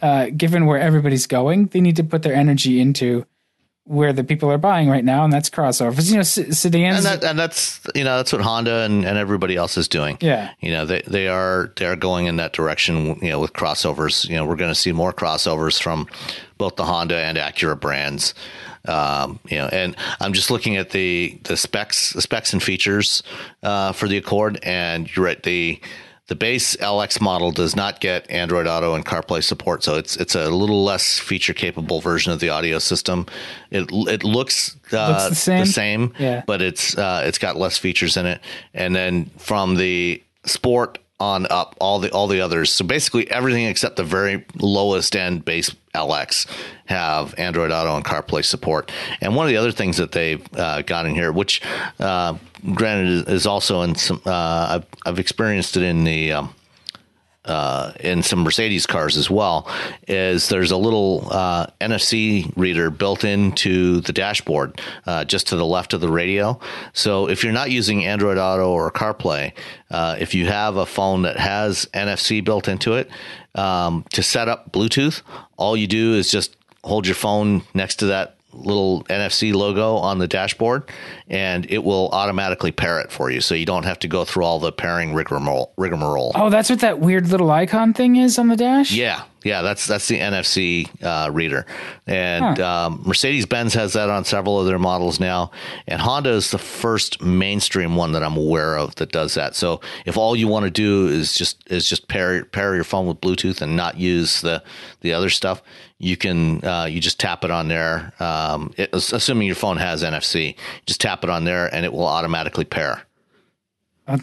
Uh, 0.00 0.30
given 0.36 0.66
where 0.66 0.78
everybody's 0.78 1.26
going, 1.26 1.66
they 1.66 1.80
need 1.80 1.96
to 1.96 2.04
put 2.04 2.22
their 2.22 2.34
energy 2.34 2.80
into 2.80 3.26
where 3.88 4.12
the 4.12 4.22
people 4.22 4.50
are 4.52 4.58
buying 4.58 4.88
right 4.88 5.04
now, 5.04 5.24
and 5.24 5.32
that's 5.32 5.48
crossovers. 5.50 6.10
You 6.10 6.16
know, 6.18 6.22
sedans, 6.22 7.04
and, 7.04 7.22
that, 7.22 7.24
and, 7.24 7.38
that's 7.38 7.80
you 7.94 8.04
know 8.04 8.18
that's 8.18 8.32
what 8.32 8.42
Honda 8.42 8.82
and, 8.82 9.04
and 9.04 9.18
everybody 9.18 9.56
else 9.56 9.76
is 9.76 9.88
doing. 9.88 10.18
Yeah, 10.20 10.52
you 10.60 10.70
know 10.70 10.86
they 10.86 11.02
they 11.06 11.28
are 11.28 11.72
they 11.76 11.86
are 11.86 11.96
going 11.96 12.26
in 12.26 12.36
that 12.36 12.52
direction. 12.52 13.18
You 13.22 13.30
know, 13.30 13.40
with 13.40 13.54
crossovers. 13.54 14.28
You 14.28 14.36
know, 14.36 14.44
we're 14.44 14.56
going 14.56 14.70
to 14.70 14.78
see 14.78 14.92
more 14.92 15.12
crossovers 15.12 15.80
from 15.80 16.06
both 16.58 16.76
the 16.76 16.84
Honda 16.84 17.16
and 17.16 17.38
Acura 17.38 17.78
brands. 17.80 18.34
Um, 18.86 19.38
you 19.48 19.58
know, 19.58 19.68
and 19.72 19.96
I'm 20.20 20.32
just 20.32 20.50
looking 20.50 20.76
at 20.76 20.90
the 20.90 21.38
the 21.44 21.56
specs, 21.56 22.12
the 22.12 22.22
specs 22.22 22.52
and 22.52 22.62
features 22.62 23.22
uh, 23.62 23.92
for 23.92 24.06
the 24.06 24.18
Accord, 24.18 24.58
and 24.62 25.14
you're 25.14 25.24
right. 25.24 25.42
The 25.42 25.80
the 26.28 26.36
base 26.36 26.76
LX 26.76 27.20
model 27.20 27.50
does 27.50 27.74
not 27.74 28.00
get 28.00 28.30
Android 28.30 28.66
Auto 28.66 28.94
and 28.94 29.04
CarPlay 29.04 29.42
support, 29.42 29.82
so 29.82 29.96
it's 29.96 30.16
it's 30.16 30.34
a 30.34 30.50
little 30.50 30.84
less 30.84 31.18
feature 31.18 31.54
capable 31.54 32.00
version 32.00 32.32
of 32.32 32.38
the 32.38 32.50
audio 32.50 32.78
system. 32.78 33.26
It 33.70 33.90
it 33.90 34.24
looks, 34.24 34.76
uh, 34.92 35.08
looks 35.08 35.28
the 35.30 35.34
same, 35.34 35.60
the 35.60 35.66
same 35.66 36.14
yeah. 36.18 36.42
but 36.46 36.60
it's 36.62 36.96
uh, 36.96 37.22
it's 37.24 37.38
got 37.38 37.56
less 37.56 37.78
features 37.78 38.16
in 38.16 38.26
it. 38.26 38.40
And 38.74 38.94
then 38.94 39.26
from 39.38 39.76
the 39.76 40.22
Sport 40.44 40.98
on 41.20 41.46
up, 41.50 41.74
all 41.80 41.98
the 41.98 42.10
all 42.12 42.28
the 42.28 42.40
others, 42.40 42.72
so 42.72 42.84
basically 42.84 43.28
everything 43.30 43.64
except 43.64 43.96
the 43.96 44.04
very 44.04 44.44
lowest 44.56 45.16
end 45.16 45.44
base 45.44 45.74
LX 45.94 46.46
have 46.86 47.34
Android 47.38 47.72
Auto 47.72 47.96
and 47.96 48.04
CarPlay 48.04 48.44
support. 48.44 48.92
And 49.20 49.34
one 49.34 49.46
of 49.46 49.50
the 49.50 49.56
other 49.56 49.72
things 49.72 49.96
that 49.96 50.12
they've 50.12 50.46
uh, 50.54 50.82
got 50.82 51.06
in 51.06 51.14
here, 51.14 51.32
which 51.32 51.60
uh, 51.98 52.36
granted 52.74 53.28
is 53.28 53.46
also 53.46 53.82
in 53.82 53.94
some, 53.94 54.22
uh, 54.24 54.80
I've, 54.80 54.86
I've 55.06 55.18
experienced 55.18 55.76
it 55.76 55.82
in 55.82 56.04
the 56.04 56.32
um, 56.32 56.54
uh, 57.48 57.92
in 58.00 58.22
some 58.22 58.40
Mercedes 58.40 58.86
cars 58.86 59.16
as 59.16 59.30
well, 59.30 59.68
is 60.06 60.48
there's 60.48 60.70
a 60.70 60.76
little 60.76 61.26
uh, 61.30 61.66
NFC 61.80 62.52
reader 62.56 62.90
built 62.90 63.24
into 63.24 64.00
the 64.02 64.12
dashboard 64.12 64.80
uh, 65.06 65.24
just 65.24 65.48
to 65.48 65.56
the 65.56 65.66
left 65.66 65.92
of 65.92 66.00
the 66.00 66.10
radio. 66.10 66.58
So 66.92 67.28
if 67.28 67.42
you're 67.42 67.52
not 67.52 67.70
using 67.70 68.04
Android 68.04 68.38
Auto 68.38 68.70
or 68.70 68.90
CarPlay, 68.90 69.52
uh, 69.90 70.16
if 70.20 70.34
you 70.34 70.46
have 70.46 70.76
a 70.76 70.86
phone 70.86 71.22
that 71.22 71.38
has 71.38 71.86
NFC 71.94 72.44
built 72.44 72.68
into 72.68 72.94
it, 72.94 73.10
um, 73.54 74.04
to 74.12 74.22
set 74.22 74.48
up 74.48 74.72
Bluetooth, 74.72 75.22
all 75.56 75.76
you 75.76 75.86
do 75.86 76.14
is 76.14 76.30
just 76.30 76.56
hold 76.84 77.06
your 77.06 77.16
phone 77.16 77.62
next 77.74 77.96
to 77.96 78.06
that 78.06 78.36
little 78.52 79.04
NFC 79.04 79.54
logo 79.54 79.96
on 79.96 80.18
the 80.18 80.26
dashboard, 80.26 80.84
and 81.30 81.70
it 81.70 81.84
will 81.84 82.08
automatically 82.10 82.72
pair 82.72 83.00
it 83.00 83.12
for 83.12 83.30
you, 83.30 83.40
so 83.40 83.54
you 83.54 83.66
don't 83.66 83.84
have 83.84 83.98
to 84.00 84.08
go 84.08 84.24
through 84.24 84.44
all 84.44 84.58
the 84.58 84.72
pairing 84.72 85.14
rigmarole. 85.14 85.72
rigmarole. 85.76 86.32
Oh, 86.34 86.50
that's 86.50 86.70
what 86.70 86.80
that 86.80 87.00
weird 87.00 87.28
little 87.28 87.50
icon 87.50 87.92
thing 87.92 88.16
is 88.16 88.38
on 88.38 88.48
the 88.48 88.56
dash. 88.56 88.92
Yeah, 88.92 89.24
yeah, 89.44 89.62
that's 89.62 89.86
that's 89.86 90.08
the 90.08 90.18
NFC 90.18 90.88
uh, 91.02 91.30
reader, 91.30 91.66
and 92.06 92.58
huh. 92.58 92.86
um, 92.86 93.02
Mercedes 93.04 93.46
Benz 93.46 93.74
has 93.74 93.92
that 93.92 94.08
on 94.08 94.24
several 94.24 94.58
of 94.58 94.66
their 94.66 94.78
models 94.78 95.20
now, 95.20 95.50
and 95.86 96.00
Honda 96.00 96.30
is 96.30 96.50
the 96.50 96.58
first 96.58 97.20
mainstream 97.22 97.94
one 97.94 98.12
that 98.12 98.22
I'm 98.22 98.36
aware 98.36 98.76
of 98.76 98.94
that 98.96 99.12
does 99.12 99.34
that. 99.34 99.54
So 99.54 99.80
if 100.06 100.16
all 100.16 100.34
you 100.34 100.48
want 100.48 100.64
to 100.64 100.70
do 100.70 101.08
is 101.08 101.34
just 101.34 101.62
is 101.70 101.88
just 101.88 102.08
pair 102.08 102.44
pair 102.46 102.74
your 102.74 102.84
phone 102.84 103.06
with 103.06 103.20
Bluetooth 103.20 103.60
and 103.60 103.76
not 103.76 103.98
use 103.98 104.40
the 104.40 104.62
the 105.02 105.12
other 105.12 105.30
stuff, 105.30 105.62
you 105.98 106.16
can 106.16 106.64
uh, 106.64 106.84
you 106.84 107.00
just 107.00 107.18
tap 107.18 107.44
it 107.44 107.50
on 107.50 107.68
there. 107.68 108.12
Um, 108.20 108.72
it, 108.76 108.90
assuming 108.92 109.46
your 109.46 109.56
phone 109.56 109.76
has 109.76 110.02
NFC, 110.02 110.56
just 110.86 111.00
tap 111.00 111.17
it 111.24 111.30
on 111.30 111.44
there 111.44 111.72
and 111.72 111.84
it 111.84 111.92
will 111.92 112.06
automatically 112.06 112.64
pair. 112.64 113.02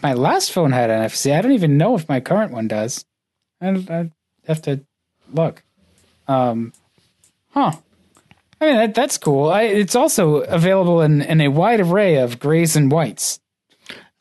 My 0.02 0.14
last 0.14 0.50
phone 0.52 0.72
had 0.72 0.90
NFC. 0.90 1.36
I 1.36 1.40
don't 1.40 1.52
even 1.52 1.78
know 1.78 1.94
if 1.94 2.08
my 2.08 2.18
current 2.18 2.52
one 2.52 2.66
does. 2.66 3.04
I, 3.60 3.68
I 3.68 4.10
have 4.46 4.60
to 4.62 4.84
look. 5.32 5.62
Um, 6.26 6.72
huh. 7.50 7.72
I 8.60 8.66
mean, 8.66 8.76
that, 8.76 8.94
that's 8.94 9.18
cool. 9.18 9.48
I, 9.48 9.62
it's 9.62 9.94
also 9.94 10.36
available 10.36 11.02
in, 11.02 11.22
in 11.22 11.40
a 11.40 11.48
wide 11.48 11.80
array 11.80 12.16
of 12.16 12.40
grays 12.40 12.74
and 12.74 12.90
whites. 12.90 13.38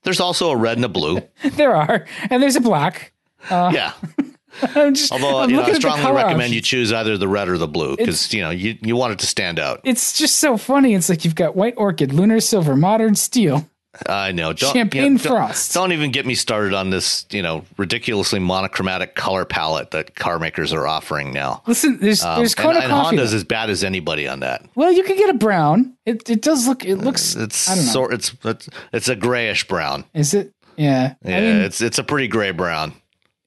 There's 0.03 0.19
also 0.19 0.51
a 0.51 0.55
red 0.55 0.77
and 0.77 0.85
a 0.85 0.89
blue. 0.89 1.21
there 1.53 1.75
are, 1.75 2.05
and 2.29 2.43
there's 2.43 2.55
a 2.55 2.61
black. 2.61 3.13
Uh, 3.49 3.71
yeah. 3.73 3.93
just, 4.93 5.11
Although 5.11 5.39
I'm 5.39 5.49
you 5.49 5.55
know, 5.55 5.61
I 5.61 5.65
looking 5.65 5.75
at 5.75 5.81
the 5.81 5.89
strongly 5.91 6.11
recommend 6.11 6.53
you 6.53 6.61
choose 6.61 6.93
either 6.93 7.17
the 7.17 7.27
red 7.27 7.49
or 7.49 7.57
the 7.57 7.67
blue 7.67 7.97
because 7.97 8.33
you 8.33 8.41
know 8.41 8.49
you, 8.49 8.77
you 8.81 8.95
want 8.95 9.13
it 9.13 9.19
to 9.19 9.27
stand 9.27 9.59
out. 9.59 9.81
It's 9.83 10.17
just 10.17 10.39
so 10.39 10.57
funny. 10.57 10.93
It's 10.93 11.09
like 11.09 11.25
you've 11.25 11.35
got 11.35 11.55
white 11.55 11.73
orchid, 11.77 12.13
lunar 12.13 12.39
silver, 12.39 12.75
modern 12.75 13.15
steel, 13.15 13.69
I 14.07 14.31
know. 14.31 14.53
Don't, 14.53 14.73
champagne 14.73 15.03
you 15.03 15.09
know, 15.11 15.17
don't- 15.17 15.31
frost. 15.31 15.73
Don't, 15.73 15.91
even 15.91 16.11
get 16.11 16.25
me 16.25 16.35
started 16.35 16.73
on 16.73 16.89
this, 16.89 17.25
you 17.31 17.41
know, 17.41 17.65
ridiculously 17.77 18.39
monochromatic 18.39 19.15
color 19.15 19.45
palette 19.45 19.91
that 19.91 20.15
car 20.15 20.39
makers 20.39 20.73
are 20.73 20.87
offering 20.87 21.31
now. 21.33 21.61
Listen, 21.67 21.99
there's 21.99 22.23
Um, 22.23 22.39
there's 22.39 22.55
Kona 22.55 22.79
and 22.79 22.89
coffee. 22.89 23.17
Honda's 23.17 23.31
though. 23.31 23.37
as 23.37 23.43
bad 23.43 23.69
as 23.69 23.83
anybody 23.83 24.27
on 24.27 24.41
that. 24.41 24.65
well, 24.75 24.91
you 24.91 25.03
can 25.03 25.17
get 25.17 25.29
a 25.29 25.33
brown. 25.33 25.95
It 26.05 26.29
it 26.29 26.41
does 26.41 26.67
look. 26.67 26.85
It 26.85 26.97
looks. 26.97 27.35
It's 27.35 27.69
I 27.69 27.75
don't 27.75 27.85
know. 27.85 27.91
sort. 27.91 28.13
It's, 28.13 28.35
it's 28.43 28.69
it's 28.91 29.09
a 29.09 29.15
grayish 29.15 29.67
brown. 29.67 30.05
Is 30.13 30.33
it? 30.33 30.51
Yeah. 30.77 31.15
Yeah, 31.23 31.37
I 31.37 31.41
mean, 31.41 31.61
it's 31.61 31.81
it's 31.81 31.99
a 31.99 32.03
pretty 32.03 32.27
gray 32.27 32.51
brown. 32.51 32.93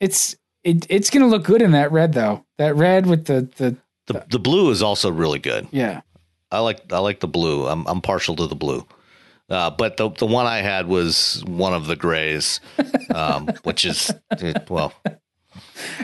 it's 0.00 0.36
it, 0.68 0.86
it's 0.88 1.10
gonna 1.10 1.26
look 1.26 1.44
good 1.44 1.62
in 1.62 1.72
that 1.72 1.90
red 1.92 2.12
though. 2.12 2.44
That 2.58 2.76
red 2.76 3.06
with 3.06 3.24
the 3.26 3.48
the 3.56 3.76
The 4.06 4.24
the 4.30 4.38
blue 4.38 4.70
is 4.70 4.82
also 4.82 5.10
really 5.10 5.38
good. 5.38 5.68
yeah. 5.70 6.00
I 6.50 6.60
like 6.60 6.92
I 6.92 6.98
like 6.98 7.20
the 7.20 7.28
blue. 7.28 7.66
I'm 7.66 7.86
I'm 7.86 8.00
partial 8.00 8.34
to 8.36 8.46
the 8.46 8.54
blue. 8.56 8.86
Uh, 9.50 9.70
but 9.70 9.96
the 9.96 10.10
the 10.10 10.26
one 10.26 10.46
I 10.46 10.58
had 10.62 10.86
was 10.86 11.42
one 11.46 11.74
of 11.74 11.86
the 11.86 11.96
grays, 11.96 12.60
um, 13.14 13.48
which 13.64 13.84
is 13.84 14.10
it, 14.32 14.68
well, 14.70 14.92
Of 15.04 15.12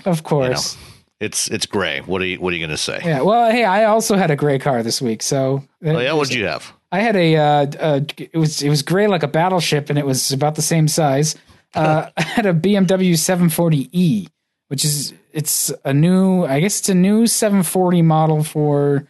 you 0.06 0.12
know, 0.14 0.14
course. 0.22 0.76
it's 1.20 1.48
it's 1.50 1.66
gray. 1.66 2.00
What 2.00 2.20
are 2.22 2.26
you 2.26 2.40
what 2.40 2.52
are 2.52 2.56
you 2.56 2.66
gonna 2.66 2.76
say? 2.76 3.00
Yeah. 3.04 3.22
Well, 3.22 3.50
hey, 3.50 3.64
I 3.64 3.84
also 3.84 4.16
had 4.16 4.30
a 4.30 4.36
gray 4.36 4.58
car 4.58 4.82
this 4.82 5.00
week, 5.02 5.22
so 5.22 5.62
Oh 5.84 5.98
yeah, 6.00 6.12
what 6.14 6.28
did 6.28 6.36
you 6.38 6.46
have? 6.46 6.72
I 6.92 7.00
had 7.00 7.16
a, 7.16 7.36
uh, 7.36 7.66
uh, 7.80 8.00
it 8.18 8.36
was 8.36 8.62
it 8.62 8.68
was 8.68 8.82
gray 8.82 9.08
like 9.08 9.22
a 9.24 9.28
battleship, 9.28 9.90
and 9.90 9.98
it 9.98 10.06
was 10.06 10.30
about 10.32 10.54
the 10.54 10.62
same 10.62 10.88
size. 10.88 11.36
Uh, 11.74 12.08
I 12.16 12.22
had 12.22 12.46
a 12.46 12.52
BMW 12.54 13.14
740e, 13.16 14.28
which 14.74 14.84
is 14.84 15.14
it's 15.32 15.72
a 15.84 15.94
new, 15.94 16.44
I 16.46 16.58
guess 16.58 16.80
it's 16.80 16.88
a 16.88 16.96
new 16.96 17.28
740 17.28 18.02
model 18.02 18.42
for 18.42 19.06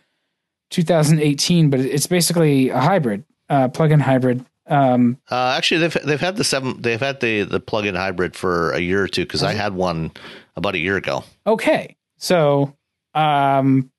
2018, 0.69 1.71
but 1.71 1.81
it's 1.81 2.07
basically 2.07 2.69
a 2.69 2.79
hybrid, 2.79 3.25
uh, 3.49 3.69
plug-in 3.69 3.99
hybrid. 3.99 4.45
Um, 4.67 5.17
Uh, 5.31 5.55
actually, 5.57 5.81
they've 5.81 5.97
they've 6.05 6.21
had 6.21 6.37
the 6.37 6.45
seven 6.45 6.83
they've 6.83 7.01
had 7.01 7.21
the 7.21 7.45
the 7.45 7.61
plug-in 7.61 7.95
hybrid 7.95 8.37
for 8.37 8.73
a 8.73 8.79
year 8.79 9.03
or 9.03 9.09
two 9.09 9.23
because 9.23 9.43
I 9.43 9.55
had 9.55 9.73
one 9.73 10.11
about 10.55 10.75
a 10.75 10.79
year 10.79 10.99
ago. 10.99 11.25
okay, 11.47 11.97
so 12.19 12.77
um, 13.15 13.91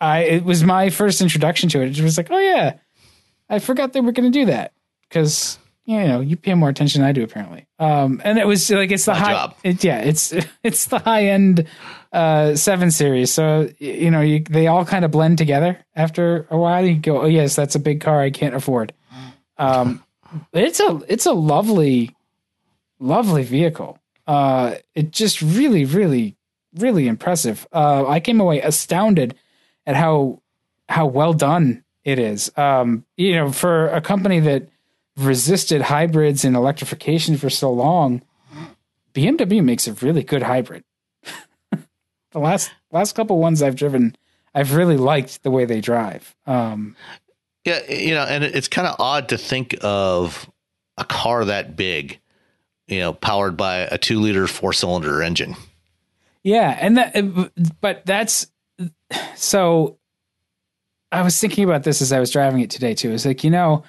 I 0.00 0.20
it 0.20 0.44
was 0.44 0.64
my 0.64 0.88
first 0.88 1.20
introduction 1.20 1.68
to 1.68 1.82
it. 1.82 1.98
It 1.98 2.02
was 2.02 2.16
like, 2.16 2.30
oh 2.30 2.38
yeah, 2.38 2.78
I 3.50 3.58
forgot 3.58 3.92
they 3.92 4.00
were 4.00 4.12
going 4.12 4.32
to 4.32 4.38
do 4.38 4.46
that 4.46 4.72
because 5.06 5.58
you 5.90 6.06
know 6.06 6.20
you 6.20 6.36
pay 6.36 6.54
more 6.54 6.68
attention 6.68 7.00
than 7.00 7.08
I 7.08 7.12
do 7.12 7.24
apparently. 7.24 7.66
Um, 7.78 8.20
and 8.24 8.38
it 8.38 8.46
was 8.46 8.70
like 8.70 8.92
it's 8.92 9.06
the 9.06 9.12
My 9.12 9.18
high, 9.18 9.32
job. 9.32 9.56
It, 9.64 9.82
yeah, 9.82 9.98
it's 9.98 10.32
it's 10.62 10.84
the 10.86 10.98
high 10.98 11.26
end 11.26 11.66
uh 12.12 12.54
seven 12.54 12.90
series. 12.90 13.32
So 13.32 13.68
you 13.78 14.10
know 14.10 14.20
you, 14.20 14.40
they 14.44 14.68
all 14.68 14.84
kind 14.84 15.04
of 15.04 15.10
blend 15.10 15.38
together 15.38 15.78
after 15.96 16.46
a 16.50 16.56
while. 16.56 16.86
You 16.86 16.94
go, 16.94 17.22
oh 17.22 17.26
yes, 17.26 17.56
that's 17.56 17.74
a 17.74 17.80
big 17.80 18.00
car 18.00 18.20
I 18.20 18.30
can't 18.30 18.54
afford. 18.54 18.92
Um, 19.58 20.04
it's 20.52 20.78
a 20.78 21.00
it's 21.08 21.26
a 21.26 21.32
lovely, 21.32 22.14
lovely 23.00 23.42
vehicle. 23.42 23.98
Uh, 24.28 24.76
it 24.94 25.10
just 25.10 25.42
really, 25.42 25.84
really, 25.84 26.36
really 26.76 27.08
impressive. 27.08 27.66
Uh, 27.72 28.06
I 28.06 28.20
came 28.20 28.40
away 28.40 28.60
astounded 28.60 29.34
at 29.86 29.96
how 29.96 30.40
how 30.88 31.06
well 31.06 31.32
done 31.32 31.82
it 32.04 32.20
is. 32.20 32.50
Um, 32.56 33.04
you 33.16 33.34
know, 33.34 33.50
for 33.50 33.88
a 33.88 34.00
company 34.00 34.38
that 34.40 34.68
resisted 35.16 35.82
hybrids 35.82 36.44
and 36.44 36.56
electrification 36.56 37.36
for 37.36 37.50
so 37.50 37.70
long, 37.70 38.22
BMW 39.14 39.62
makes 39.62 39.86
a 39.86 39.92
really 39.94 40.22
good 40.22 40.42
hybrid. 40.42 40.84
the 41.70 42.38
last 42.38 42.70
last 42.90 43.14
couple 43.14 43.38
ones 43.38 43.62
I've 43.62 43.76
driven, 43.76 44.16
I've 44.54 44.74
really 44.74 44.96
liked 44.96 45.42
the 45.42 45.50
way 45.50 45.64
they 45.64 45.80
drive. 45.80 46.34
Um, 46.46 46.96
Yeah, 47.64 47.80
you 47.90 48.14
know, 48.14 48.24
and 48.24 48.44
it's 48.44 48.68
kind 48.68 48.88
of 48.88 48.96
odd 48.98 49.28
to 49.30 49.38
think 49.38 49.76
of 49.82 50.50
a 50.96 51.04
car 51.04 51.44
that 51.44 51.76
big, 51.76 52.20
you 52.86 53.00
know, 53.00 53.12
powered 53.12 53.56
by 53.56 53.78
a 53.78 53.98
two-liter 53.98 54.46
four-cylinder 54.46 55.22
engine. 55.22 55.56
Yeah, 56.42 56.76
and 56.80 56.96
that, 56.96 57.50
but 57.80 58.06
that's 58.06 58.46
so. 59.34 59.98
I 61.12 61.22
was 61.22 61.38
thinking 61.38 61.64
about 61.64 61.82
this 61.82 62.00
as 62.00 62.12
I 62.12 62.20
was 62.20 62.30
driving 62.30 62.60
it 62.60 62.70
today 62.70 62.94
too. 62.94 63.10
It's 63.10 63.26
like 63.26 63.44
you 63.44 63.50
know, 63.50 63.82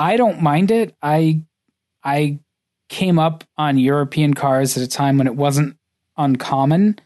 I 0.00 0.16
don't 0.16 0.40
mind 0.40 0.70
it. 0.70 0.96
I 1.02 1.42
I 2.02 2.38
came 2.88 3.18
up 3.18 3.44
on 3.58 3.76
European 3.76 4.32
cars 4.32 4.76
at 4.78 4.82
a 4.82 4.88
time 4.88 5.18
when 5.18 5.26
it 5.26 5.36
wasn't 5.36 5.76
uncommon 6.16 6.98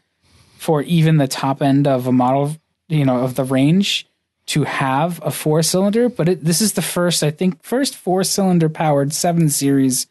for 0.57 0.81
even 0.83 1.17
the 1.17 1.27
top 1.27 1.61
end 1.61 1.87
of 1.87 2.07
a 2.07 2.13
model, 2.13 2.55
you 2.87 3.03
know, 3.03 3.17
of 3.17 3.35
the 3.35 3.43
range 3.43 4.07
to 4.47 4.63
have 4.63 5.21
a 5.23 5.29
four 5.29 5.61
cylinder. 5.61 6.07
But 6.07 6.29
it, 6.29 6.43
this 6.45 6.61
is 6.61 6.73
the 6.73 6.81
first, 6.81 7.21
I 7.21 7.31
think, 7.31 7.61
first 7.61 7.97
four 7.97 8.23
cylinder 8.23 8.69
powered 8.69 9.11
seven 9.11 9.49
series 9.49 10.07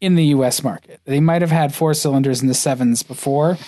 in 0.00 0.14
the 0.14 0.24
US 0.24 0.64
market. 0.64 1.00
They 1.04 1.20
might 1.20 1.42
have 1.42 1.50
had 1.50 1.74
four 1.74 1.92
cylinders 1.92 2.40
in 2.40 2.48
the 2.48 2.54
sevens 2.54 3.02
before, 3.02 3.58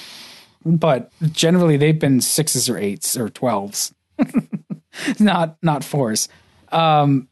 but 0.64 1.12
generally 1.32 1.76
they've 1.76 1.98
been 1.98 2.22
sixes 2.22 2.70
or 2.70 2.78
eights 2.78 3.14
or 3.14 3.28
twelves, 3.28 3.92
not 5.20 5.58
not 5.62 5.84
fours. 5.84 6.30
Um, 6.72 7.28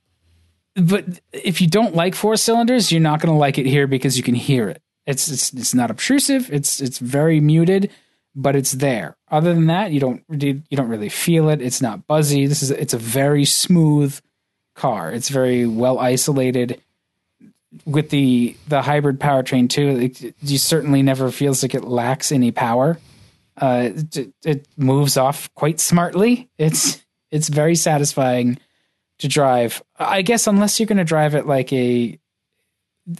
but 0.77 1.05
if 1.33 1.61
you 1.61 1.69
don't 1.69 1.95
like 1.95 2.15
four 2.15 2.37
cylinders, 2.37 2.93
you're 2.93 3.01
not 3.01 3.21
going 3.21 3.33
to 3.33 3.39
like 3.39 3.59
it 3.59 3.67
here 3.67 3.87
because 3.87 4.17
you 4.17 4.23
can 4.23 4.35
hear 4.35 4.69
it. 4.69 4.83
It's 5.07 5.29
it's 5.29 5.53
it's 5.53 5.75
not 5.75 5.91
obtrusive. 5.91 6.53
It's 6.53 6.81
it's 6.81 6.99
very 6.99 7.41
muted, 7.41 7.91
but 8.35 8.57
it's 8.57 8.73
there. 8.73 9.17
Other 9.31 9.55
than 9.55 9.67
that, 9.69 9.93
you 9.93 10.01
don't 10.01 10.23
you 10.29 10.62
don't 10.73 10.89
really 10.89 11.09
feel 11.09 11.49
it. 11.49 11.62
It's 11.62 11.81
not 11.81 12.07
buzzy. 12.07 12.47
This 12.47 12.62
is 12.62 12.71
it's 12.71 12.93
a 12.93 12.99
very 12.99 13.45
smooth 13.45 14.21
car. 14.75 15.11
It's 15.12 15.29
very 15.29 15.65
well 15.67 15.99
isolated. 15.99 16.81
With 17.85 18.11
the 18.11 18.57
the 18.69 18.83
hybrid 18.83 19.21
powertrain 19.21 19.71
too, 19.71 19.89
it, 19.89 20.35
you 20.43 20.59
certainly 20.59 21.03
never 21.03 21.31
feels 21.31 21.62
like 21.62 21.75
it 21.75 21.85
lacks 21.85 22.33
any 22.33 22.51
power. 22.51 22.99
Uh, 23.57 23.91
it, 23.95 24.35
it 24.45 24.69
moves 24.77 25.17
off 25.17 25.53
quite 25.55 25.81
smartly. 25.81 26.49
It's 26.59 27.05
it's 27.31 27.49
very 27.49 27.75
satisfying 27.75 28.59
to 29.19 29.29
drive. 29.29 29.83
I 29.99 30.23
guess 30.23 30.47
unless 30.47 30.79
you're 30.79 30.87
going 30.87 30.99
to 30.99 31.05
drive 31.05 31.35
it 31.35 31.47
like 31.47 31.73
a 31.73 32.19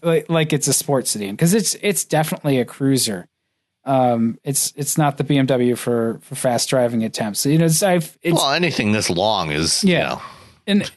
like 0.03 0.29
like 0.29 0.53
it's 0.53 0.69
a 0.69 0.73
sports 0.73 1.11
sedan 1.13 1.33
because 1.33 1.55
it's 1.55 1.75
it's 1.81 2.05
definitely 2.05 2.59
a 2.59 2.65
cruiser. 2.65 3.29
Um, 3.85 4.39
it's 4.43 4.73
it's 4.77 4.99
not 4.99 5.17
the 5.17 5.25
BMW 5.25 5.79
for 5.79 6.19
for 6.23 6.35
fast 6.35 6.69
driving 6.69 7.05
attempts. 7.05 7.47
You 7.47 7.59
know, 7.59 7.67
it's, 7.67 7.83
I've 7.83 8.19
it's, 8.23 8.35
well 8.35 8.53
anything 8.53 8.93
this 8.93 9.09
long 9.09 9.53
is 9.53 9.85
yeah, 9.85 9.97
you 9.97 10.05
know, 10.05 10.23
and 10.67 10.83
it's. 10.83 10.93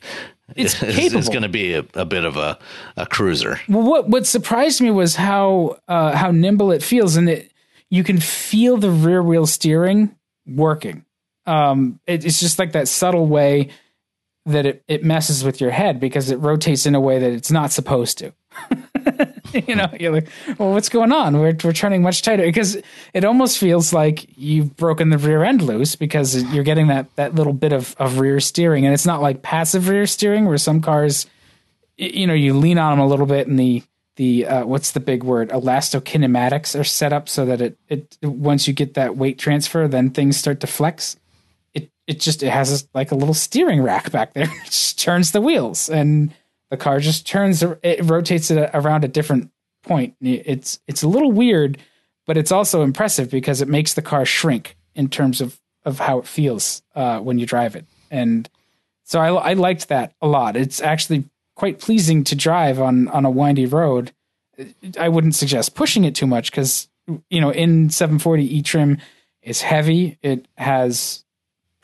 It's 0.81 1.29
going 1.29 1.43
to 1.43 1.49
be 1.49 1.75
a, 1.75 1.85
a, 1.93 2.05
bit 2.05 2.25
of 2.25 2.35
a, 2.35 2.57
a 2.97 3.05
cruiser. 3.05 3.61
Well, 3.69 3.83
what 3.83 4.09
what 4.09 4.25
surprised 4.25 4.81
me 4.81 4.89
was 4.89 5.15
how 5.15 5.77
uh, 5.87 6.15
how 6.15 6.31
nimble 6.31 6.71
it 6.71 6.81
feels, 6.81 7.15
and 7.15 7.29
it 7.29 7.51
you 7.91 8.03
can 8.03 8.19
feel 8.19 8.77
the 8.77 8.89
rear 8.89 9.21
wheel 9.21 9.45
steering 9.45 10.15
working. 10.47 11.05
Um, 11.45 11.99
it, 12.07 12.25
it's 12.25 12.39
just 12.39 12.57
like 12.57 12.71
that 12.71 12.87
subtle 12.87 13.27
way 13.27 13.69
that 14.45 14.65
it, 14.65 14.83
it 14.87 15.03
messes 15.03 15.43
with 15.43 15.61
your 15.61 15.71
head 15.71 15.99
because 15.99 16.31
it 16.31 16.37
rotates 16.37 16.85
in 16.85 16.95
a 16.95 16.99
way 16.99 17.19
that 17.19 17.31
it's 17.31 17.51
not 17.51 17.71
supposed 17.71 18.17
to. 18.17 18.33
you 19.67 19.75
know, 19.75 19.87
you're 19.99 20.11
like, 20.11 20.27
well, 20.57 20.71
what's 20.71 20.89
going 20.89 21.11
on? 21.11 21.37
We're, 21.39 21.55
we're 21.63 21.73
turning 21.73 22.01
much 22.01 22.21
tighter 22.21 22.43
because 22.43 22.77
it 23.13 23.25
almost 23.25 23.57
feels 23.57 23.93
like 23.93 24.25
you've 24.37 24.75
broken 24.75 25.09
the 25.09 25.17
rear 25.17 25.43
end 25.43 25.61
loose 25.61 25.95
because 25.95 26.41
you're 26.51 26.63
getting 26.63 26.87
that, 26.87 27.13
that 27.15 27.35
little 27.35 27.53
bit 27.53 27.73
of, 27.73 27.95
of 27.99 28.19
rear 28.19 28.39
steering. 28.39 28.85
And 28.85 28.93
it's 28.93 29.05
not 29.05 29.21
like 29.21 29.41
passive 29.41 29.89
rear 29.89 30.05
steering 30.05 30.45
where 30.45 30.57
some 30.57 30.81
cars, 30.81 31.27
you 31.97 32.25
know, 32.25 32.33
you 32.33 32.53
lean 32.53 32.77
on 32.77 32.97
them 32.97 32.99
a 32.99 33.07
little 33.07 33.25
bit 33.25 33.47
and 33.47 33.59
the, 33.59 33.83
the, 34.15 34.47
uh, 34.47 34.65
what's 34.65 34.91
the 34.91 34.99
big 34.99 35.23
word? 35.23 35.49
Elastokinematics 35.49 36.77
are 36.79 36.83
set 36.83 37.13
up 37.13 37.29
so 37.29 37.45
that 37.45 37.61
it, 37.61 37.77
it, 37.87 38.17
once 38.21 38.67
you 38.67 38.73
get 38.73 38.95
that 38.95 39.15
weight 39.15 39.37
transfer, 39.37 39.87
then 39.87 40.09
things 40.09 40.37
start 40.37 40.59
to 40.61 40.67
flex 40.67 41.17
it 42.09 42.19
just 42.19 42.41
it 42.41 42.49
has 42.49 42.87
like 42.95 43.11
a 43.11 43.15
little 43.15 43.35
steering 43.35 43.83
rack 43.83 44.11
back 44.11 44.33
there. 44.33 44.43
it 44.65 44.65
just 44.65 44.99
turns 44.99 45.31
the 45.31 45.41
wheels, 45.41 45.89
and 45.89 46.33
the 46.71 46.77
car 46.77 46.99
just 46.99 47.25
turns. 47.25 47.63
It 47.83 48.03
rotates 48.03 48.49
it 48.49 48.69
around 48.73 49.05
a 49.05 49.07
different 49.07 49.51
point. 49.83 50.15
It's 50.19 50.79
it's 50.87 51.03
a 51.03 51.07
little 51.07 51.31
weird, 51.31 51.77
but 52.25 52.35
it's 52.35 52.51
also 52.51 52.81
impressive 52.81 53.29
because 53.29 53.61
it 53.61 53.67
makes 53.67 53.93
the 53.93 54.01
car 54.01 54.25
shrink 54.25 54.75
in 54.95 55.07
terms 55.07 55.39
of 55.39 55.59
of 55.85 55.99
how 55.99 56.17
it 56.17 56.27
feels 56.27 56.81
uh, 56.95 57.19
when 57.19 57.37
you 57.37 57.45
drive 57.45 57.75
it. 57.75 57.85
And 58.09 58.49
so 59.03 59.19
I, 59.19 59.51
I 59.51 59.53
liked 59.53 59.87
that 59.89 60.13
a 60.19 60.27
lot. 60.27 60.57
It's 60.57 60.81
actually 60.81 61.25
quite 61.55 61.79
pleasing 61.79 62.23
to 62.25 62.35
drive 62.35 62.81
on 62.81 63.07
on 63.09 63.23
a 63.23 63.29
windy 63.29 63.67
road. 63.67 64.13
I 64.99 65.09
wouldn't 65.09 65.35
suggest 65.35 65.75
pushing 65.75 66.05
it 66.05 66.15
too 66.15 66.27
much 66.27 66.49
because 66.49 66.89
you 67.29 67.39
know 67.39 67.51
in 67.51 67.91
740 67.91 68.57
e 68.57 68.63
trim 68.63 68.97
it's 69.43 69.61
heavy. 69.61 70.17
It 70.23 70.47
has 70.57 71.23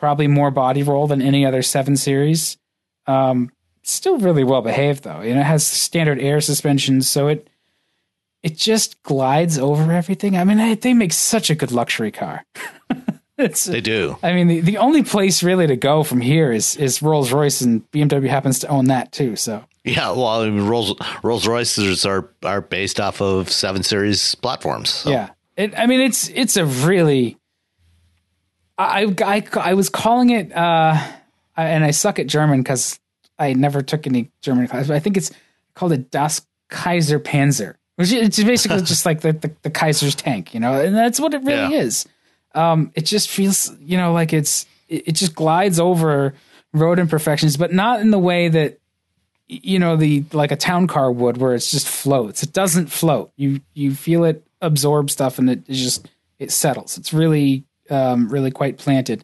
probably 0.06 0.28
more 0.28 0.52
body 0.52 0.84
roll 0.84 1.08
than 1.08 1.20
any 1.20 1.48
other 1.48 1.64
seven 1.64 1.98
series. 1.98 2.60
Um, 3.08 3.50
still 3.82 4.20
really 4.20 4.44
well 4.44 4.62
behaved 4.62 5.04
though. 5.04 5.22
You 5.22 5.34
know, 5.34 5.40
it 5.40 5.46
has 5.46 5.66
standard 5.66 6.20
air 6.20 6.42
suspension, 6.42 7.02
so 7.02 7.28
it 7.28 7.50
it 8.44 8.56
just 8.56 9.02
glides 9.02 9.58
over 9.58 9.92
everything. 9.92 10.38
I 10.38 10.44
mean, 10.44 10.78
they 10.80 10.94
make 10.94 11.12
such 11.12 11.50
a 11.50 11.56
good 11.56 11.72
luxury 11.72 12.12
car. 12.12 12.46
they 13.38 13.82
do. 13.82 14.16
I 14.22 14.34
mean, 14.34 14.46
the, 14.46 14.60
the 14.60 14.78
only 14.78 15.02
place 15.02 15.42
really 15.42 15.66
to 15.66 15.76
go 15.76 16.04
from 16.04 16.22
here 16.22 16.52
is 16.52 16.78
is 16.78 17.02
Rolls 17.02 17.32
Royce, 17.32 17.62
and 17.62 17.90
BMW 17.90 18.30
happens 18.30 18.60
to 18.60 18.68
own 18.68 18.86
that 18.86 19.12
too. 19.12 19.36
So 19.36 19.66
yeah, 19.84 20.12
well, 20.12 20.28
I 20.28 20.48
mean, 20.52 20.68
Rolls 20.68 20.94
Rolls 21.24 21.48
Royces 21.48 22.06
are 22.06 22.30
are 22.44 22.62
based 22.62 23.00
off 23.00 23.24
of 23.24 23.52
seven 23.52 23.82
series 23.82 24.36
platforms. 24.36 24.92
So. 24.92 25.10
Yeah, 25.10 25.32
it, 25.58 25.76
I 25.76 25.88
mean, 25.88 26.02
it's 26.02 26.30
it's 26.30 26.58
a 26.58 26.66
really 26.66 27.40
I, 28.78 29.14
I, 29.24 29.44
I 29.54 29.74
was 29.74 29.90
calling 29.90 30.32
it, 30.32 30.56
uh, 30.56 31.02
and 31.56 31.84
I 31.84 31.92
suck 31.92 32.20
at 32.20 32.28
German 32.28 32.62
because 32.62 33.00
I 33.40 33.54
never 33.54 33.82
took 33.82 34.06
any 34.08 34.32
German 34.42 34.68
class. 34.68 34.88
But 34.88 34.96
I 34.96 35.00
think 35.00 35.18
it's 35.18 35.32
called 35.74 35.92
a 35.92 35.98
Das 35.98 36.46
Kaiser 36.70 37.20
Panzer, 37.20 37.76
which 37.96 38.12
it's 38.12 38.42
basically 38.42 38.82
just 38.84 39.06
like 39.06 39.22
the, 39.22 39.34
the, 39.34 39.52
the, 39.62 39.70
Kaiser's 39.70 40.16
tank, 40.16 40.54
you 40.54 40.60
know, 40.60 40.74
and 40.74 40.96
that's 40.96 41.20
what 41.20 41.34
it 41.34 41.44
really 41.44 41.76
yeah. 41.76 41.82
is. 41.82 42.06
Um, 42.54 42.92
it 42.96 43.06
just 43.06 43.30
feels, 43.30 43.72
you 43.80 43.98
know, 43.98 44.14
like 44.14 44.34
it's 44.34 44.66
it, 44.88 45.10
it 45.10 45.12
just 45.14 45.36
glides 45.36 45.80
over 45.80 46.34
road 46.74 47.00
imperfections, 47.00 47.58
but 47.58 47.74
not 47.74 48.02
in 48.02 48.12
the 48.12 48.20
way 48.20 48.50
that 48.50 48.80
you 49.48 49.78
know 49.78 49.96
the 49.96 50.26
like 50.34 50.52
a 50.52 50.56
town 50.56 50.88
car 50.88 51.12
would, 51.12 51.38
where 51.38 51.54
it's 51.54 51.72
just 51.72 51.88
floats. 51.88 52.44
It 52.44 52.54
doesn't 52.54 52.88
float. 52.88 53.32
You 53.36 53.62
you 53.74 53.94
feel 53.94 54.24
it 54.24 54.46
absorb 54.62 55.10
stuff, 55.10 55.38
and 55.38 55.50
it, 55.50 55.60
it 55.68 55.74
just 55.74 56.08
it 56.40 56.52
settles. 56.52 56.98
It's 56.98 57.14
really 57.14 57.66
um, 57.90 58.30
really 58.30 58.52
quite 58.52 58.78
planted. 58.78 59.24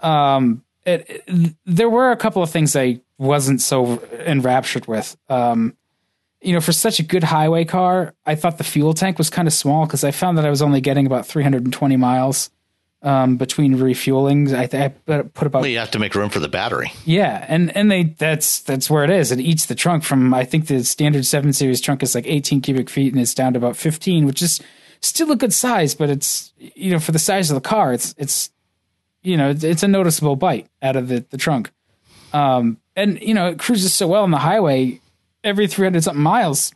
Um, 0.00 0.64
it, 0.84 1.24
it, 1.26 1.54
there 1.64 1.88
were 1.88 2.12
a 2.12 2.16
couple 2.16 2.42
of 2.42 2.50
things 2.50 2.76
I 2.76 3.00
wasn't 3.18 3.60
so 3.60 4.02
enraptured 4.26 4.86
with. 4.86 5.16
Um, 5.28 5.76
you 6.40 6.52
know, 6.52 6.60
for 6.60 6.72
such 6.72 7.00
a 7.00 7.02
good 7.02 7.24
highway 7.24 7.64
car, 7.64 8.14
I 8.24 8.34
thought 8.34 8.58
the 8.58 8.64
fuel 8.64 8.94
tank 8.94 9.18
was 9.18 9.30
kind 9.30 9.48
of 9.48 9.54
small 9.54 9.86
because 9.86 10.04
I 10.04 10.10
found 10.10 10.38
that 10.38 10.44
I 10.44 10.50
was 10.50 10.62
only 10.62 10.80
getting 10.80 11.06
about 11.06 11.26
320 11.26 11.96
miles 11.96 12.50
um, 13.02 13.36
between 13.36 13.76
refuelings. 13.76 14.56
I, 14.56 14.66
th- 14.66 14.92
I, 15.08 15.22
put 15.22 15.46
about. 15.46 15.62
Well, 15.62 15.70
you 15.70 15.78
have 15.78 15.90
to 15.92 15.98
make 15.98 16.14
room 16.14 16.30
for 16.30 16.40
the 16.40 16.48
battery. 16.48 16.92
Yeah, 17.04 17.44
and 17.48 17.74
and 17.76 17.90
they 17.90 18.04
that's 18.04 18.60
that's 18.60 18.90
where 18.90 19.04
it 19.04 19.10
is. 19.10 19.32
It 19.32 19.40
eats 19.40 19.66
the 19.66 19.74
trunk 19.74 20.04
from 20.04 20.32
I 20.34 20.44
think 20.44 20.66
the 20.66 20.84
standard 20.84 21.24
seven 21.24 21.52
series 21.52 21.80
trunk 21.80 22.02
is 22.02 22.14
like 22.14 22.26
18 22.26 22.60
cubic 22.60 22.90
feet 22.90 23.12
and 23.12 23.20
it's 23.20 23.34
down 23.34 23.54
to 23.54 23.58
about 23.58 23.76
15, 23.76 24.26
which 24.26 24.42
is 24.42 24.60
still 25.06 25.30
a 25.32 25.36
good 25.36 25.52
size, 25.52 25.94
but 25.94 26.10
it's 26.10 26.52
you 26.58 26.90
know 26.90 26.98
for 26.98 27.12
the 27.12 27.18
size 27.18 27.50
of 27.50 27.54
the 27.54 27.66
car, 27.66 27.92
it's 27.92 28.14
it's 28.18 28.50
you 29.22 29.36
know 29.36 29.54
it's 29.56 29.82
a 29.82 29.88
noticeable 29.88 30.36
bite 30.36 30.68
out 30.82 30.96
of 30.96 31.08
the 31.08 31.24
the 31.30 31.36
trunk. 31.36 31.70
Um, 32.32 32.78
and 32.94 33.20
you 33.20 33.34
know 33.34 33.48
it 33.48 33.58
cruises 33.58 33.94
so 33.94 34.06
well 34.06 34.22
on 34.22 34.30
the 34.30 34.38
highway. 34.38 35.00
Every 35.44 35.66
three 35.66 35.86
hundred 35.86 36.02
something 36.02 36.22
miles, 36.22 36.72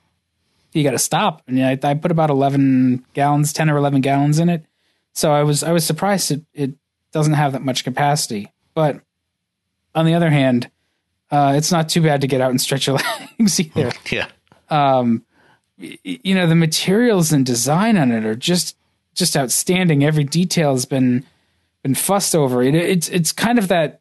you 0.72 0.84
got 0.84 0.92
to 0.92 0.98
stop. 0.98 1.42
And 1.48 1.60
I, 1.64 1.78
I 1.82 1.94
put 1.94 2.12
about 2.12 2.30
eleven 2.30 3.04
gallons, 3.14 3.52
ten 3.52 3.68
or 3.68 3.76
eleven 3.76 4.00
gallons 4.00 4.38
in 4.38 4.48
it. 4.48 4.64
So 5.12 5.32
I 5.32 5.42
was 5.42 5.62
I 5.62 5.72
was 5.72 5.84
surprised 5.84 6.30
it 6.30 6.42
it 6.54 6.72
doesn't 7.12 7.34
have 7.34 7.52
that 7.52 7.62
much 7.62 7.84
capacity. 7.84 8.52
But 8.74 9.00
on 9.94 10.06
the 10.06 10.14
other 10.14 10.30
hand, 10.30 10.70
uh, 11.30 11.54
it's 11.56 11.72
not 11.72 11.88
too 11.88 12.02
bad 12.02 12.20
to 12.20 12.26
get 12.26 12.40
out 12.40 12.50
and 12.50 12.60
stretch 12.60 12.86
your 12.86 12.98
legs 13.38 13.60
either. 13.60 13.92
Yeah. 14.10 14.28
Um, 14.68 15.24
you 15.80 16.34
know 16.34 16.46
the 16.46 16.54
materials 16.54 17.32
and 17.32 17.44
design 17.44 17.96
on 17.96 18.12
it 18.12 18.24
are 18.24 18.34
just 18.34 18.76
just 19.14 19.36
outstanding. 19.36 20.04
Every 20.04 20.24
detail 20.24 20.72
has 20.72 20.84
been 20.84 21.24
been 21.82 21.94
fussed 21.94 22.34
over. 22.34 22.62
It, 22.62 22.74
it's 22.74 23.08
it's 23.08 23.32
kind 23.32 23.58
of 23.58 23.68
that 23.68 24.00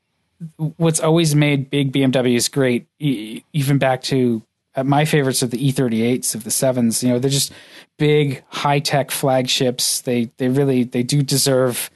what's 0.77 0.99
always 0.99 1.35
made 1.35 1.69
big 1.69 1.91
BMWs 1.91 2.51
great, 2.51 2.87
even 2.99 3.77
back 3.77 4.01
to 4.03 4.41
uh, 4.75 4.83
my 4.83 5.05
favorites 5.05 5.41
of 5.41 5.51
the 5.51 5.71
E38s 5.71 6.35
of 6.35 6.43
the 6.43 6.51
sevens. 6.51 7.03
You 7.03 7.09
know, 7.09 7.19
they're 7.19 7.29
just 7.29 7.51
big, 7.97 8.43
high 8.49 8.79
tech 8.79 9.11
flagships. 9.11 10.01
They 10.01 10.31
they 10.37 10.49
really 10.49 10.83
they 10.83 11.03
do 11.03 11.21
deserve 11.21 11.89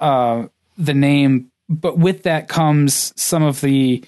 uh, 0.00 0.46
the 0.76 0.94
name, 0.94 1.50
but 1.68 1.98
with 1.98 2.24
that 2.24 2.48
comes 2.48 3.12
some 3.16 3.42
of 3.42 3.60
the 3.60 4.04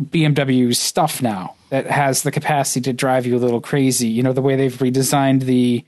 BMW 0.00 0.74
stuff 0.74 1.22
now 1.22 1.54
that 1.70 1.86
has 1.86 2.22
the 2.22 2.30
capacity 2.30 2.80
to 2.82 2.92
drive 2.92 3.26
you 3.26 3.36
a 3.36 3.38
little 3.38 3.60
crazy. 3.60 4.08
You 4.08 4.22
know, 4.22 4.32
the 4.32 4.42
way 4.42 4.56
they've 4.56 4.76
redesigned 4.76 5.44
the 5.44 5.84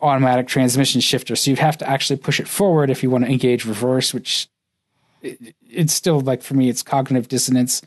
automatic 0.00 0.48
transmission 0.48 1.00
shifter. 1.00 1.36
So 1.36 1.50
you'd 1.50 1.60
have 1.60 1.78
to 1.78 1.88
actually 1.88 2.16
push 2.16 2.40
it 2.40 2.48
forward 2.48 2.90
if 2.90 3.02
you 3.02 3.10
want 3.10 3.24
to 3.24 3.30
engage 3.30 3.64
reverse, 3.64 4.12
which 4.12 4.48
it, 5.22 5.54
it's 5.68 5.92
still 5.92 6.20
like 6.20 6.42
for 6.42 6.54
me, 6.54 6.68
it's 6.68 6.82
cognitive 6.82 7.28
dissonance. 7.28 7.82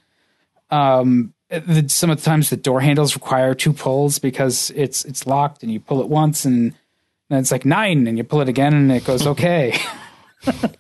Um, 0.70 1.34
the, 1.50 1.90
some 1.90 2.10
of 2.10 2.18
the 2.18 2.24
times 2.24 2.50
the 2.50 2.58
door 2.58 2.82
handles 2.82 3.16
require 3.16 3.56
two 3.56 3.74
pulls 3.74 4.20
because 4.20 4.72
it's 4.76 5.04
it's 5.06 5.26
locked 5.26 5.64
and 5.64 5.72
you 5.72 5.80
pull 5.80 6.02
it 6.02 6.08
once 6.08 6.46
and 6.46 6.76
then 7.30 7.40
it's 7.40 7.52
like 7.52 7.66
nine 7.66 8.08
and 8.08 8.18
you 8.18 8.24
pull 8.24 8.42
it 8.42 8.50
again 8.50 8.74
and 8.74 8.92
it 8.92 9.04
goes 9.04 9.26
okay. 9.28 9.80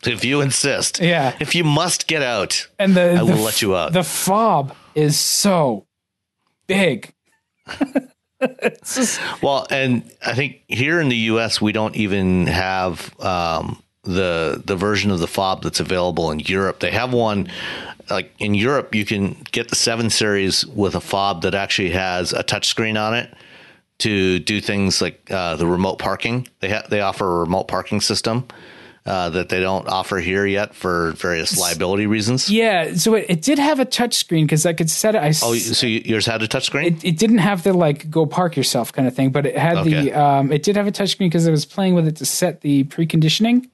if 0.05 0.23
you 0.23 0.41
insist. 0.41 0.99
Yeah. 0.99 1.35
If 1.39 1.55
you 1.55 1.63
must 1.63 2.07
get 2.07 2.21
out, 2.21 2.67
and 2.77 2.95
the, 2.95 3.13
I 3.13 3.17
the 3.17 3.25
will 3.25 3.39
let 3.39 3.61
you 3.61 3.75
out. 3.75 3.93
The 3.93 4.03
fob 4.03 4.75
is 4.95 5.19
so 5.19 5.85
big. 6.69 7.13
it's 8.39 8.95
just 8.95 9.19
Well, 9.43 9.67
and 9.69 10.09
I 10.25 10.33
think 10.33 10.61
here 10.67 11.01
in 11.01 11.09
the 11.09 11.17
U.S. 11.33 11.59
we 11.59 11.73
don't 11.73 11.95
even 11.97 12.47
have 12.47 13.13
um, 13.19 13.83
the 14.03 14.61
the 14.63 14.77
version 14.77 15.11
of 15.11 15.19
the 15.19 15.27
fob 15.27 15.63
that's 15.63 15.81
available 15.81 16.31
in 16.31 16.39
Europe. 16.39 16.79
They 16.79 16.91
have 16.91 17.11
one 17.11 17.49
like 18.09 18.31
in 18.39 18.53
Europe. 18.53 18.95
You 18.95 19.05
can 19.05 19.35
get 19.51 19.67
the 19.67 19.75
seven 19.75 20.09
series 20.09 20.65
with 20.65 20.95
a 20.95 21.01
fob 21.01 21.41
that 21.41 21.53
actually 21.53 21.89
has 21.89 22.31
a 22.31 22.43
touchscreen 22.43 22.99
on 22.99 23.13
it 23.13 23.33
to 23.99 24.39
do 24.39 24.61
things 24.61 25.01
like 25.01 25.29
uh, 25.29 25.57
the 25.57 25.67
remote 25.67 25.99
parking. 25.99 26.47
They 26.61 26.69
ha- 26.69 26.87
they 26.89 27.01
offer 27.01 27.25
a 27.25 27.39
remote 27.39 27.67
parking 27.67 27.99
system. 27.99 28.47
Uh, 29.09 29.29
that 29.29 29.49
they 29.49 29.59
don't 29.59 29.87
offer 29.87 30.17
here 30.19 30.45
yet 30.45 30.75
for 30.75 31.13
various 31.13 31.57
liability 31.59 32.05
reasons. 32.05 32.47
yeah. 32.49 32.93
So 32.93 33.15
it, 33.15 33.25
it 33.27 33.41
did 33.41 33.57
have 33.57 33.79
a 33.79 33.85
touch 33.85 34.13
screen 34.13 34.45
because 34.45 34.65
I 34.67 34.73
could 34.73 34.89
set 34.89 35.15
it. 35.15 35.19
I 35.23 35.29
Oh, 35.41 35.55
so 35.55 35.87
yours 35.87 36.27
had 36.27 36.43
a 36.43 36.47
touchscreen? 36.47 36.85
it, 36.85 37.03
it 37.03 37.17
didn't 37.17 37.39
have 37.39 37.63
the 37.63 37.73
like 37.73 38.09
go 38.11 38.25
park 38.27 38.55
yourself 38.55 38.93
kind 38.93 39.07
of 39.07 39.15
thing, 39.15 39.31
but 39.31 39.45
it 39.47 39.57
had 39.57 39.77
Okay. 39.77 39.89
the 40.09 40.13
um, 40.13 40.51
it 40.51 40.61
did 40.61 40.75
have 40.75 40.85
a 40.85 40.91
touch 40.91 41.09
screen 41.09 41.29
because 41.29 41.47
I 41.47 41.51
was 41.51 41.65
playing 41.65 41.95
with 41.95 42.07
it 42.07 42.17
to 42.17 42.25
set 42.25 42.61
the 42.61 42.83
preconditioning, 42.83 43.67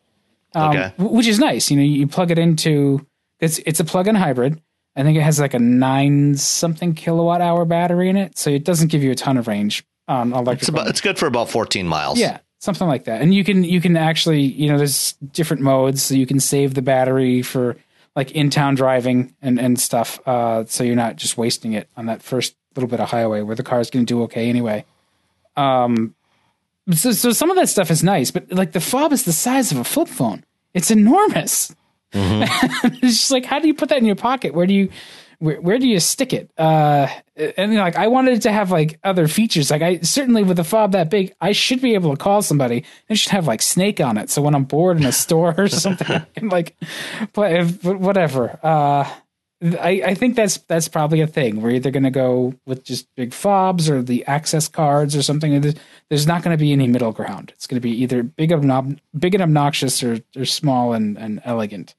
um, 0.53 0.69
okay. 0.77 0.93
which 0.97 1.27
is 1.27 1.37
nice. 1.37 1.69
You 1.69 1.77
know, 1.77 1.83
you 1.83 2.07
plug 2.07 2.31
it 2.31 2.39
into 2.39 3.05
it's 3.41 3.57
it's 3.65 3.81
a 3.81 3.83
plug-in 3.83 4.15
hybrid. 4.15 4.61
I 4.95 5.03
think 5.03 5.17
it 5.17 5.21
has 5.23 5.37
like 5.39 5.53
a 5.53 5.59
nine 5.59 6.37
something 6.37 6.93
kilowatt 6.93 7.41
hour 7.41 7.65
battery 7.65 8.07
in 8.09 8.15
it, 8.15 8.37
so 8.37 8.49
it 8.49 8.63
doesn't 8.63 8.87
give 8.87 9.03
you 9.03 9.11
a 9.11 9.15
ton 9.15 9.35
of 9.37 9.47
range 9.49 9.83
on 10.07 10.31
electric. 10.31 10.59
It's 10.61 10.69
about 10.69 10.87
it's 10.87 11.01
good 11.01 11.19
for 11.19 11.27
about 11.27 11.49
14 11.49 11.85
miles. 11.85 12.17
Yeah, 12.19 12.37
something 12.59 12.87
like 12.87 13.05
that. 13.05 13.21
And 13.21 13.33
you 13.33 13.43
can 13.43 13.63
you 13.63 13.81
can 13.81 13.97
actually 13.97 14.41
you 14.41 14.69
know 14.69 14.77
there's 14.77 15.13
different 15.31 15.61
modes, 15.61 16.03
so 16.03 16.15
you 16.15 16.25
can 16.25 16.39
save 16.39 16.73
the 16.73 16.81
battery 16.81 17.41
for 17.41 17.77
like 18.15 18.31
in 18.31 18.49
town 18.49 18.75
driving 18.75 19.33
and 19.41 19.59
and 19.59 19.79
stuff. 19.79 20.19
Uh, 20.27 20.65
so 20.65 20.83
you're 20.83 20.95
not 20.95 21.15
just 21.15 21.37
wasting 21.37 21.73
it 21.73 21.89
on 21.97 22.05
that 22.07 22.21
first 22.21 22.55
little 22.75 22.89
bit 22.89 22.99
of 22.99 23.09
highway 23.09 23.41
where 23.41 23.55
the 23.55 23.63
car's 23.63 23.89
going 23.89 24.05
to 24.05 24.13
do 24.13 24.23
okay 24.23 24.49
anyway. 24.49 24.85
Um, 25.55 26.15
so 26.93 27.11
so 27.11 27.31
some 27.31 27.49
of 27.49 27.55
that 27.57 27.69
stuff 27.69 27.89
is 27.89 28.03
nice, 28.03 28.31
but 28.31 28.51
like 28.51 28.71
the 28.71 28.79
fob 28.79 29.11
is 29.11 29.23
the 29.23 29.33
size 29.33 29.71
of 29.71 29.77
a 29.77 29.83
flip 29.83 30.07
phone. 30.07 30.43
It's 30.73 30.91
enormous. 30.91 31.73
it's 32.13 32.99
just 32.99 33.31
like 33.31 33.45
how 33.45 33.59
do 33.59 33.67
you 33.67 33.73
put 33.73 33.89
that 33.89 33.97
in 33.97 34.05
your 34.05 34.15
pocket? 34.15 34.53
Where 34.53 34.67
do 34.67 34.73
you 34.73 34.89
where, 35.39 35.59
where 35.61 35.77
do 35.77 35.87
you 35.87 35.99
stick 35.99 36.33
it? 36.33 36.51
Uh, 36.57 37.07
and 37.35 37.71
you 37.71 37.77
know, 37.77 37.83
like 37.83 37.97
I 37.97 38.07
wanted 38.07 38.35
it 38.35 38.41
to 38.43 38.51
have 38.51 38.71
like 38.71 38.99
other 39.03 39.27
features. 39.27 39.71
Like 39.71 39.81
I 39.81 39.99
certainly 39.99 40.43
with 40.43 40.59
a 40.59 40.63
fob 40.63 40.93
that 40.93 41.09
big, 41.09 41.33
I 41.41 41.51
should 41.51 41.81
be 41.81 41.93
able 41.93 42.11
to 42.11 42.21
call 42.21 42.41
somebody. 42.41 42.85
It 43.09 43.17
should 43.17 43.31
have 43.31 43.47
like 43.47 43.61
Snake 43.61 43.99
on 43.99 44.17
it, 44.17 44.29
so 44.29 44.41
when 44.41 44.55
I'm 44.55 44.63
bored 44.63 44.97
in 44.97 45.05
a 45.05 45.11
store 45.11 45.53
or 45.57 45.67
something, 45.69 46.07
I 46.09 46.25
can 46.35 46.49
like, 46.49 46.75
but 47.33 47.51
if, 47.51 47.83
whatever. 47.83 48.59
Uh, 48.63 49.09
I, 49.61 50.01
I 50.05 50.13
think 50.13 50.35
that's 50.35 50.57
that's 50.57 50.87
probably 50.87 51.21
a 51.21 51.27
thing. 51.27 51.61
We're 51.61 51.71
either 51.71 51.89
going 51.89 52.03
to 52.03 52.11
go 52.11 52.53
with 52.65 52.83
just 52.83 53.13
big 53.15 53.33
fobs 53.33 53.89
or 53.89 54.01
the 54.01 54.25
access 54.25 54.67
cards 54.67 55.15
or 55.15 55.21
something. 55.21 55.61
There's, 55.61 55.75
there's 56.09 56.27
not 56.27 56.43
going 56.43 56.55
to 56.55 56.61
be 56.61 56.73
any 56.73 56.87
middle 56.87 57.13
ground. 57.13 57.53
It's 57.55 57.65
going 57.65 57.77
to 57.77 57.81
be 57.81 57.91
either 58.01 58.21
big 58.21 58.51
and 58.51 59.01
big 59.17 59.33
and 59.33 59.41
obnoxious 59.41 60.03
or, 60.03 60.19
or 60.35 60.45
small 60.45 60.93
and, 60.93 61.17
and 61.17 61.41
elegant. 61.45 61.95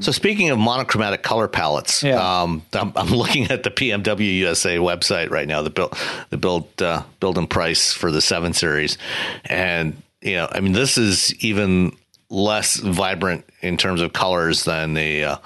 So 0.00 0.12
speaking 0.12 0.50
of 0.50 0.58
monochromatic 0.58 1.22
color 1.22 1.48
palettes, 1.48 2.02
Yeah. 2.02 2.16
um, 2.42 2.62
I'm, 2.74 2.92
I'm 2.94 3.08
looking 3.08 3.50
at 3.50 3.62
the 3.62 3.70
BMW 3.70 4.36
USA 4.38 4.76
website 4.76 5.30
right 5.30 5.48
now, 5.48 5.62
the 5.62 5.70
build, 5.70 5.96
the 6.30 6.36
build, 6.36 6.82
uh, 6.82 7.02
build 7.20 7.38
and 7.38 7.48
price 7.48 7.92
for 7.92 8.10
the 8.12 8.20
seven 8.20 8.52
series, 8.52 8.98
and 9.46 10.00
you 10.20 10.34
know, 10.36 10.48
I 10.52 10.60
mean, 10.60 10.72
this 10.72 10.98
is 10.98 11.34
even 11.42 11.96
less 12.28 12.76
vibrant 12.76 13.44
in 13.60 13.76
terms 13.76 14.00
of 14.02 14.12
colors 14.12 14.64
than 14.64 14.94
the 14.94 15.24
uh, 15.24 15.36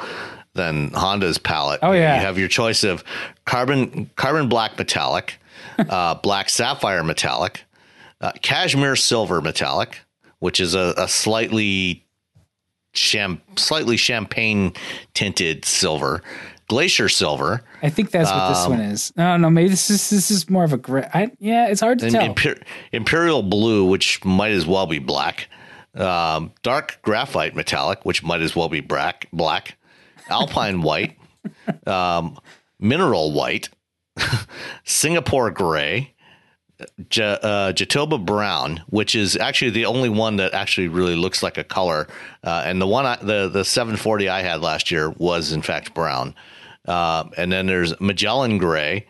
than 0.55 0.91
Honda's 0.93 1.39
palette. 1.39 1.81
Oh, 1.83 1.93
yeah. 1.93 2.17
you 2.17 2.21
have 2.27 2.39
your 2.39 2.49
choice 2.49 2.83
of 2.85 3.05
carbon 3.45 4.11
carbon 4.17 4.49
black 4.49 4.77
metallic, 4.77 5.39
uh, 5.79 6.15
black 6.17 6.49
sapphire 6.49 7.05
metallic, 7.05 7.63
uh, 8.21 8.33
cashmere 8.43 8.97
silver 8.97 9.41
metallic, 9.41 10.01
which 10.41 10.59
is 10.61 10.75
a, 10.75 10.95
a 10.97 11.07
slightly 11.09 12.03
cham- 12.97 13.41
slightly 13.57 13.97
champagne 13.97 14.73
tinted 15.15 15.65
silver, 15.65 16.23
glacier 16.69 17.09
silver, 17.09 17.63
I 17.83 17.91
think 17.91 18.11
that's 18.11 18.31
what 18.31 18.49
this 18.49 18.67
one 18.67 18.81
is. 18.81 19.13
No, 19.17 19.37
no, 19.37 19.51
maybe 19.51 19.69
this 19.69 19.89
is 19.91 20.11
this 20.11 20.31
is 20.31 20.51
more 20.51 20.65
of 20.65 20.73
a 20.73 20.77
gray. 20.79 21.09
I, 21.15 21.31
yeah, 21.39 21.69
it's 21.69 21.81
hard 21.81 22.01
to 22.01 22.11
tell. 22.11 22.35
imper- 22.35 22.63
imperial 22.93 23.43
blue, 23.43 23.85
which 23.85 24.25
might 24.25 24.53
as 24.53 24.67
well 24.67 24.87
be 24.87 24.99
black, 24.99 25.49
um, 25.95 26.53
dark 26.63 26.99
graphite 27.03 27.55
metallic, 27.55 28.05
which 28.05 28.23
might 28.25 28.41
as 28.41 28.57
well 28.57 28.69
be 28.69 28.81
black, 28.81 29.29
black, 29.33 29.77
alpine 30.29 30.83
white, 30.83 31.17
um, 31.87 32.37
mineral 32.81 33.33
white, 33.33 33.69
Singapore 34.85 35.51
gray. 35.51 36.13
J- 37.09 37.39
uh, 37.43 37.73
Jatoba 37.73 38.23
brown, 38.25 38.83
which 38.91 39.15
is 39.15 39.37
actually 39.37 39.71
the 39.71 39.87
only 39.87 40.09
one 40.11 40.37
that 40.37 40.53
actually 40.53 40.89
really 40.89 41.17
looks 41.17 41.43
like 41.43 41.57
a 41.57 41.65
color, 41.65 42.07
uh, 42.45 42.63
and 42.67 42.81
the 42.81 42.87
one 42.87 43.07
I, 43.07 43.17
the 43.17 43.49
the 43.49 43.65
740 43.65 44.29
I 44.29 44.43
had 44.43 44.61
last 44.61 44.91
year 44.91 45.09
was 45.11 45.53
in 45.53 45.63
fact 45.63 45.95
brown, 45.95 46.35
uh, 46.87 47.25
and 47.39 47.51
then 47.51 47.67
there's 47.67 47.99
Magellan 48.01 48.59
gray, 48.59 49.07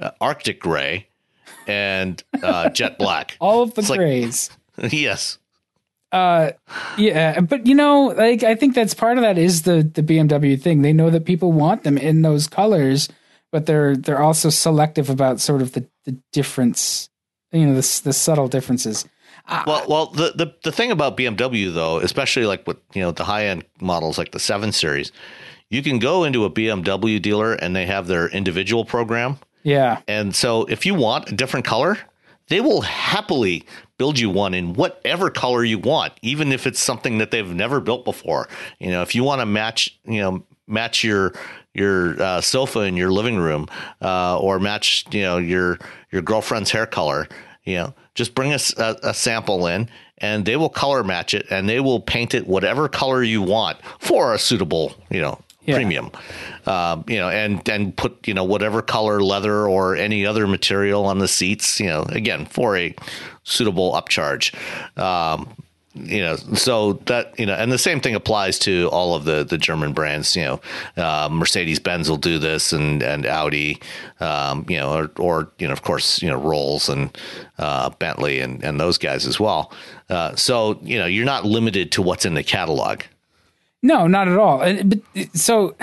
uh, 0.00 0.10
Arctic 0.20 0.58
gray, 0.60 1.06
and 1.68 2.20
uh, 2.42 2.70
jet 2.70 2.98
black. 2.98 3.36
All 3.40 3.62
of 3.62 3.74
the 3.74 3.80
It's 3.82 3.90
like- 3.90 3.98
grays. 4.00 4.50
yes, 4.82 5.38
Yeah, 6.12 7.40
but 7.40 7.66
you 7.66 7.74
know, 7.76 8.06
like 8.16 8.42
I 8.42 8.54
think 8.56 8.74
that's 8.74 8.94
part 8.94 9.18
of 9.18 9.22
that 9.22 9.38
is 9.38 9.62
the 9.62 9.82
the 9.82 10.02
BMW 10.02 10.60
thing. 10.60 10.82
They 10.82 10.92
know 10.92 11.10
that 11.10 11.24
people 11.24 11.52
want 11.52 11.84
them 11.84 11.96
in 11.96 12.22
those 12.22 12.48
colors, 12.48 13.08
but 13.54 13.66
they're 13.66 13.96
they're 13.96 14.20
also 14.20 14.50
selective 14.50 15.08
about 15.08 15.38
sort 15.38 15.62
of 15.62 15.74
the 15.74 15.86
the 16.06 16.18
difference, 16.32 17.08
you 17.52 17.64
know, 17.64 17.74
the 17.74 18.00
the 18.02 18.12
subtle 18.12 18.48
differences. 18.48 19.06
Well, 19.64 19.84
well, 19.88 20.06
the, 20.06 20.32
the 20.34 20.54
the 20.64 20.72
thing 20.72 20.90
about 20.90 21.16
BMW 21.16 21.72
though, 21.72 21.98
especially 21.98 22.46
like 22.46 22.66
with 22.66 22.78
you 22.94 23.00
know 23.00 23.12
the 23.12 23.22
high 23.22 23.46
end 23.46 23.64
models 23.80 24.18
like 24.18 24.32
the 24.32 24.40
seven 24.40 24.72
series, 24.72 25.12
you 25.70 25.84
can 25.84 26.00
go 26.00 26.24
into 26.24 26.44
a 26.44 26.50
BMW 26.50 27.22
dealer 27.22 27.54
and 27.54 27.76
they 27.76 27.86
have 27.86 28.08
their 28.08 28.28
individual 28.28 28.84
program, 28.84 29.38
Yeah, 29.62 30.00
and 30.08 30.34
so 30.34 30.64
if 30.64 30.84
you 30.84 30.96
want 30.96 31.30
a 31.30 31.32
different 31.36 31.64
color, 31.64 31.96
they 32.48 32.60
will 32.60 32.80
happily 32.80 33.64
build 33.98 34.18
you 34.18 34.30
one 34.30 34.52
in 34.52 34.72
whatever 34.72 35.30
color 35.30 35.62
you 35.62 35.78
want, 35.78 36.12
even 36.22 36.50
if 36.50 36.66
it's 36.66 36.80
something 36.80 37.18
that 37.18 37.30
they've 37.30 37.54
never 37.54 37.78
built 37.78 38.04
before. 38.04 38.48
You 38.80 38.90
know, 38.90 39.02
if 39.02 39.14
you 39.14 39.22
want 39.22 39.42
to 39.42 39.46
match, 39.46 39.96
you 40.04 40.20
know, 40.20 40.44
match 40.66 41.04
your 41.04 41.34
your 41.74 42.20
uh, 42.22 42.40
sofa 42.40 42.80
in 42.80 42.96
your 42.96 43.10
living 43.12 43.36
room, 43.36 43.66
uh, 44.00 44.38
or 44.38 44.58
match, 44.58 45.04
you 45.10 45.22
know, 45.22 45.38
your 45.38 45.78
your 46.10 46.22
girlfriend's 46.22 46.70
hair 46.70 46.86
color, 46.86 47.28
you 47.64 47.76
know, 47.76 47.94
just 48.14 48.34
bring 48.34 48.52
us 48.52 48.76
a, 48.78 48.96
a 49.02 49.12
sample 49.14 49.66
in, 49.66 49.88
and 50.18 50.44
they 50.46 50.56
will 50.56 50.68
color 50.70 51.02
match 51.04 51.34
it, 51.34 51.46
and 51.50 51.68
they 51.68 51.80
will 51.80 52.00
paint 52.00 52.34
it 52.34 52.46
whatever 52.46 52.88
color 52.88 53.22
you 53.22 53.42
want 53.42 53.76
for 53.98 54.32
a 54.32 54.38
suitable, 54.38 54.94
you 55.10 55.20
know, 55.20 55.38
Yeah. 55.66 55.76
premium 55.76 56.10
um, 56.66 57.04
you 57.08 57.16
know, 57.18 57.28
and 57.30 57.66
and 57.68 57.96
put 57.96 58.26
you 58.28 58.34
know 58.34 58.44
whatever 58.44 58.82
color 58.82 59.20
leather 59.22 59.66
or 59.68 59.96
any 59.96 60.24
other 60.26 60.46
material 60.46 61.04
on 61.06 61.18
the 61.18 61.28
seats, 61.28 61.80
you 61.80 61.86
know, 61.86 62.04
again 62.10 62.46
for 62.46 62.76
a 62.76 62.94
suitable 63.44 63.92
upcharge. 63.92 64.54
Um, 64.98 65.48
you 65.94 66.20
know, 66.20 66.36
so 66.36 66.94
that 67.06 67.38
you 67.38 67.46
know, 67.46 67.54
and 67.54 67.70
the 67.70 67.78
same 67.78 68.00
thing 68.00 68.14
applies 68.14 68.58
to 68.60 68.88
all 68.90 69.14
of 69.14 69.24
the 69.24 69.44
the 69.44 69.56
German 69.56 69.92
brands. 69.92 70.34
You 70.34 70.42
know, 70.42 70.60
uh, 70.96 71.28
Mercedes 71.30 71.78
Benz 71.78 72.10
will 72.10 72.16
do 72.16 72.38
this, 72.38 72.72
and 72.72 73.02
and 73.02 73.26
Audi, 73.26 73.80
um, 74.20 74.66
you 74.68 74.76
know, 74.76 74.92
or, 74.92 75.10
or 75.18 75.52
you 75.58 75.66
know, 75.66 75.72
of 75.72 75.82
course, 75.82 76.20
you 76.20 76.28
know, 76.28 76.36
Rolls 76.36 76.88
and 76.88 77.16
uh, 77.58 77.90
Bentley 77.90 78.40
and 78.40 78.62
and 78.64 78.80
those 78.80 78.98
guys 78.98 79.26
as 79.26 79.38
well. 79.38 79.72
Uh, 80.10 80.34
so 80.34 80.78
you 80.82 80.98
know, 80.98 81.06
you're 81.06 81.24
not 81.24 81.44
limited 81.44 81.92
to 81.92 82.02
what's 82.02 82.24
in 82.24 82.34
the 82.34 82.42
catalog. 82.42 83.02
no, 83.82 84.06
not 84.06 84.28
at 84.28 84.36
all. 84.36 84.58
But 84.58 84.98
so 85.34 85.76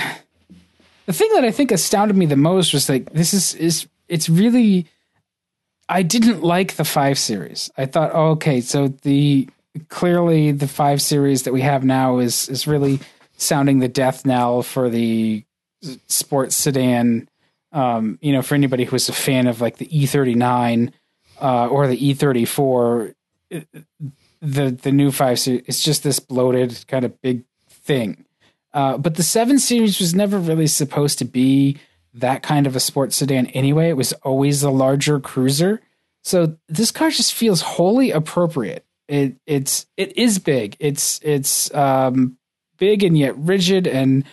the 1.06 1.14
thing 1.14 1.30
that 1.36 1.46
I 1.46 1.52
think 1.52 1.72
astounded 1.72 2.18
me 2.18 2.26
the 2.26 2.36
most 2.36 2.74
was 2.74 2.90
like 2.90 3.12
this 3.14 3.34
is 3.34 3.56
is 3.56 3.88
it's 4.10 4.28
really 4.28 4.88
I 5.88 6.04
didn't 6.04 6.42
like 6.44 6.76
the 6.76 6.86
five 6.86 7.18
series. 7.20 7.70
I 7.78 7.86
thought, 7.86 8.12
oh, 8.14 8.32
okay, 8.32 8.62
so 8.62 8.90
the 8.90 9.48
clearly 9.90 10.52
the 10.52 10.68
five 10.68 11.02
series 11.02 11.44
that 11.44 11.54
we 11.54 11.62
have 11.62 11.84
now 11.84 12.20
is 12.20 12.50
is 12.50 12.68
really 12.68 13.00
sounding 13.38 13.80
the 13.80 13.88
death 13.88 14.26
knell 14.26 14.62
for 14.64 14.90
the 14.90 15.44
sports 16.08 16.56
sedan. 16.56 17.28
Um, 17.74 18.20
you 18.22 18.34
know, 18.34 18.42
for 18.42 18.56
anybody 18.56 18.84
who's 18.84 19.08
a 19.08 19.14
fan 19.14 19.48
of 19.48 19.62
like 19.62 19.78
the 19.78 19.86
E39 19.88 20.92
uh, 21.42 21.68
or 21.68 21.88
the 21.88 21.98
E34, 21.98 23.14
the 23.50 24.72
the 24.72 24.92
new 24.92 25.12
five 25.12 25.40
series. 25.40 25.64
It's 25.68 25.84
just 25.84 26.04
this 26.04 26.20
bloated 26.20 26.86
kind 26.88 27.06
of 27.06 27.22
big 27.22 27.44
thing. 27.70 28.26
Uh, 28.74 28.98
but 28.98 29.16
the 29.16 29.24
seven 29.24 29.60
series 29.60 30.00
was 30.00 30.16
never 30.16 30.40
really 30.40 30.68
supposed 30.68 31.20
to 31.20 31.26
be 31.26 31.78
that 32.14 32.44
kind 32.44 32.68
of 32.68 32.76
a 32.76 32.80
sports 32.80 33.18
sedan 33.18 33.48
anyway. 33.48 33.90
It 33.90 33.98
was 33.98 34.14
always 34.24 34.64
a 34.64 34.70
larger 34.70 35.20
cruiser. 35.20 35.82
So 36.24 36.58
this 36.68 36.92
car 36.92 37.10
just 37.10 37.34
feels 37.34 37.62
wholly 37.62 38.12
appropriate. 38.12 38.86
It 39.12 39.36
it's 39.46 39.88
it 39.98 40.18
is 40.18 40.40
big. 40.40 40.78
It's 40.80 41.20
it's 41.22 41.74
um, 41.76 42.38
big 42.78 43.04
and 43.04 43.18
yet 43.18 43.38
rigid, 43.38 43.86
and 43.86 44.24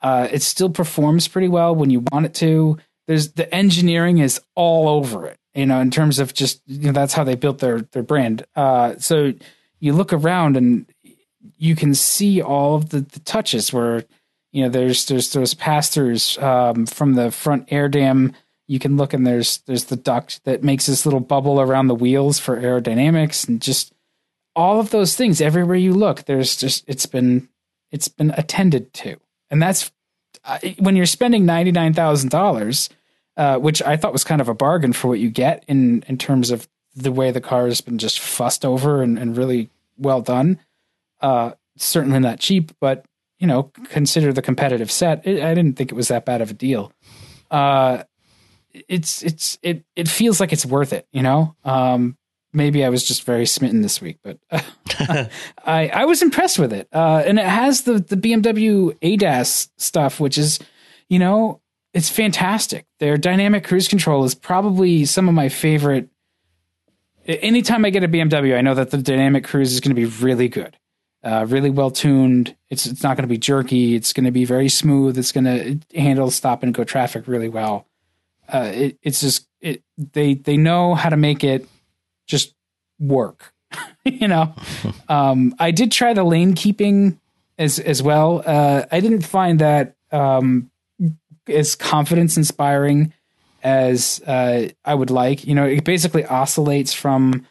uh, 0.00 0.26
it 0.32 0.40
still 0.40 0.70
performs 0.70 1.28
pretty 1.28 1.48
well 1.48 1.74
when 1.74 1.90
you 1.90 2.02
want 2.10 2.24
it 2.24 2.34
to. 2.36 2.78
There's 3.06 3.32
the 3.32 3.54
engineering 3.54 4.18
is 4.18 4.40
all 4.54 4.88
over 4.88 5.26
it. 5.26 5.38
You 5.52 5.66
know, 5.66 5.80
in 5.80 5.90
terms 5.90 6.18
of 6.18 6.32
just 6.32 6.62
you 6.66 6.86
know 6.86 6.92
that's 6.92 7.12
how 7.12 7.24
they 7.24 7.34
built 7.34 7.58
their 7.58 7.82
their 7.82 8.02
brand. 8.02 8.46
Uh, 8.56 8.94
so 8.96 9.34
you 9.80 9.92
look 9.92 10.14
around 10.14 10.56
and 10.56 10.86
you 11.58 11.76
can 11.76 11.94
see 11.94 12.40
all 12.40 12.76
of 12.76 12.88
the, 12.88 13.02
the 13.02 13.20
touches 13.20 13.70
where 13.70 14.04
you 14.50 14.62
know 14.62 14.70
there's 14.70 15.04
there's 15.04 15.30
those 15.34 15.52
pass 15.52 15.90
throughs 15.90 16.42
um, 16.42 16.86
from 16.86 17.16
the 17.16 17.30
front 17.30 17.68
air 17.70 17.90
dam 17.90 18.32
you 18.66 18.78
can 18.78 18.96
look 18.96 19.12
and 19.12 19.26
there's 19.26 19.58
there's 19.66 19.84
the 19.84 19.96
duct 19.96 20.42
that 20.44 20.64
makes 20.64 20.86
this 20.86 21.04
little 21.04 21.20
bubble 21.20 21.60
around 21.60 21.88
the 21.88 21.94
wheels 21.94 22.38
for 22.38 22.58
aerodynamics 22.58 23.46
and 23.46 23.60
just 23.60 23.92
all 24.54 24.80
of 24.80 24.90
those 24.90 25.14
things 25.14 25.40
everywhere 25.40 25.76
you 25.76 25.92
look 25.92 26.24
there's 26.24 26.56
just 26.56 26.84
it's 26.86 27.06
been 27.06 27.48
it's 27.90 28.08
been 28.08 28.32
attended 28.36 28.92
to 28.92 29.16
and 29.50 29.62
that's 29.62 29.90
uh, 30.44 30.58
when 30.78 30.96
you're 30.96 31.06
spending 31.06 31.44
$99,000 31.44 32.88
uh, 33.36 33.58
which 33.58 33.82
I 33.82 33.96
thought 33.96 34.12
was 34.12 34.24
kind 34.24 34.40
of 34.40 34.48
a 34.48 34.54
bargain 34.54 34.92
for 34.92 35.08
what 35.08 35.20
you 35.20 35.30
get 35.30 35.64
in 35.68 36.02
in 36.08 36.18
terms 36.18 36.50
of 36.50 36.68
the 36.94 37.12
way 37.12 37.30
the 37.30 37.40
car 37.40 37.66
has 37.66 37.80
been 37.80 37.98
just 37.98 38.20
fussed 38.20 38.64
over 38.64 39.02
and, 39.02 39.18
and 39.18 39.36
really 39.36 39.70
well 39.96 40.20
done 40.20 40.58
uh, 41.20 41.52
certainly 41.76 42.18
not 42.18 42.40
cheap 42.40 42.72
but 42.80 43.04
you 43.38 43.46
know 43.46 43.64
consider 43.84 44.32
the 44.32 44.42
competitive 44.42 44.90
set 44.90 45.26
it, 45.26 45.42
I 45.42 45.54
didn't 45.54 45.76
think 45.76 45.92
it 45.92 45.96
was 45.96 46.08
that 46.08 46.24
bad 46.24 46.42
of 46.42 46.50
a 46.50 46.54
deal 46.54 46.92
uh, 47.50 48.04
it's 48.88 49.22
it's 49.22 49.58
it 49.62 49.84
it 49.96 50.08
feels 50.08 50.40
like 50.40 50.52
it's 50.52 50.66
worth 50.66 50.92
it, 50.92 51.06
you 51.12 51.22
know. 51.22 51.54
Um, 51.64 52.16
maybe 52.52 52.84
I 52.84 52.88
was 52.88 53.04
just 53.04 53.24
very 53.24 53.46
smitten 53.46 53.82
this 53.82 54.00
week, 54.00 54.18
but 54.22 54.38
I 55.64 55.88
I 55.88 56.04
was 56.04 56.22
impressed 56.22 56.58
with 56.58 56.72
it. 56.72 56.88
Uh, 56.92 57.22
and 57.24 57.38
it 57.38 57.44
has 57.44 57.82
the 57.82 57.94
the 57.94 58.16
BMW 58.16 58.96
ADAS 59.00 59.68
stuff, 59.78 60.20
which 60.20 60.38
is, 60.38 60.58
you 61.08 61.18
know, 61.18 61.60
it's 61.94 62.08
fantastic. 62.08 62.86
Their 63.00 63.16
dynamic 63.16 63.64
cruise 63.64 63.88
control 63.88 64.24
is 64.24 64.34
probably 64.34 65.04
some 65.04 65.28
of 65.28 65.34
my 65.34 65.48
favorite. 65.48 66.08
Anytime 67.26 67.84
I 67.84 67.90
get 67.90 68.02
a 68.02 68.08
BMW, 68.08 68.56
I 68.56 68.62
know 68.62 68.74
that 68.74 68.90
the 68.90 68.98
dynamic 68.98 69.44
cruise 69.44 69.72
is 69.72 69.80
going 69.80 69.94
to 69.94 70.00
be 70.00 70.06
really 70.06 70.48
good, 70.48 70.76
uh, 71.22 71.46
really 71.48 71.70
well 71.70 71.90
tuned. 71.90 72.56
It's 72.68 72.86
it's 72.86 73.02
not 73.02 73.16
going 73.16 73.28
to 73.28 73.32
be 73.32 73.38
jerky. 73.38 73.94
It's 73.94 74.12
going 74.12 74.24
to 74.24 74.32
be 74.32 74.44
very 74.44 74.68
smooth. 74.68 75.16
It's 75.16 75.32
going 75.32 75.44
to 75.44 75.78
handle 75.98 76.30
stop 76.30 76.62
and 76.62 76.74
go 76.74 76.84
traffic 76.84 77.28
really 77.28 77.48
well 77.48 77.86
uh, 78.52 78.70
it, 78.74 78.98
it's 79.02 79.20
just 79.20 79.48
it, 79.60 79.82
they 79.96 80.34
they 80.34 80.56
know 80.56 80.94
how 80.94 81.08
to 81.08 81.16
make 81.16 81.42
it 81.44 81.66
just 82.26 82.54
work. 82.98 83.52
you 84.04 84.28
know, 84.28 84.54
um, 85.08 85.54
I 85.58 85.70
did 85.70 85.92
try 85.92 86.12
the 86.14 86.24
lane 86.24 86.54
keeping 86.54 87.20
as 87.58 87.78
as 87.78 88.02
well. 88.02 88.42
Uh, 88.44 88.84
I 88.90 89.00
didn't 89.00 89.22
find 89.22 89.58
that 89.60 89.96
um, 90.10 90.70
as 91.46 91.74
confidence 91.74 92.36
inspiring 92.36 93.12
as 93.62 94.20
uh, 94.26 94.68
I 94.84 94.94
would 94.94 95.10
like. 95.10 95.46
You 95.46 95.54
know, 95.54 95.66
it 95.66 95.84
basically 95.84 96.24
oscillates 96.24 96.92
from 96.92 97.46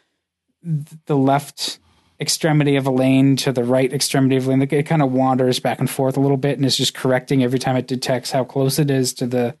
the 1.06 1.16
left 1.16 1.78
extremity 2.20 2.76
of 2.76 2.86
a 2.86 2.90
lane 2.90 3.34
to 3.36 3.52
the 3.52 3.64
right 3.64 3.92
extremity 3.92 4.36
of 4.36 4.46
a 4.46 4.50
lane. 4.50 4.62
It 4.62 4.86
kind 4.86 5.02
of 5.02 5.12
wanders 5.12 5.58
back 5.58 5.80
and 5.80 5.90
forth 5.90 6.16
a 6.16 6.20
little 6.20 6.36
bit 6.36 6.56
and 6.56 6.64
is 6.64 6.76
just 6.76 6.94
correcting 6.94 7.42
every 7.42 7.58
time 7.58 7.76
it 7.76 7.86
detects 7.86 8.30
how 8.30 8.44
close 8.44 8.78
it 8.78 8.90
is 8.90 9.12
to 9.14 9.26
the 9.26 9.56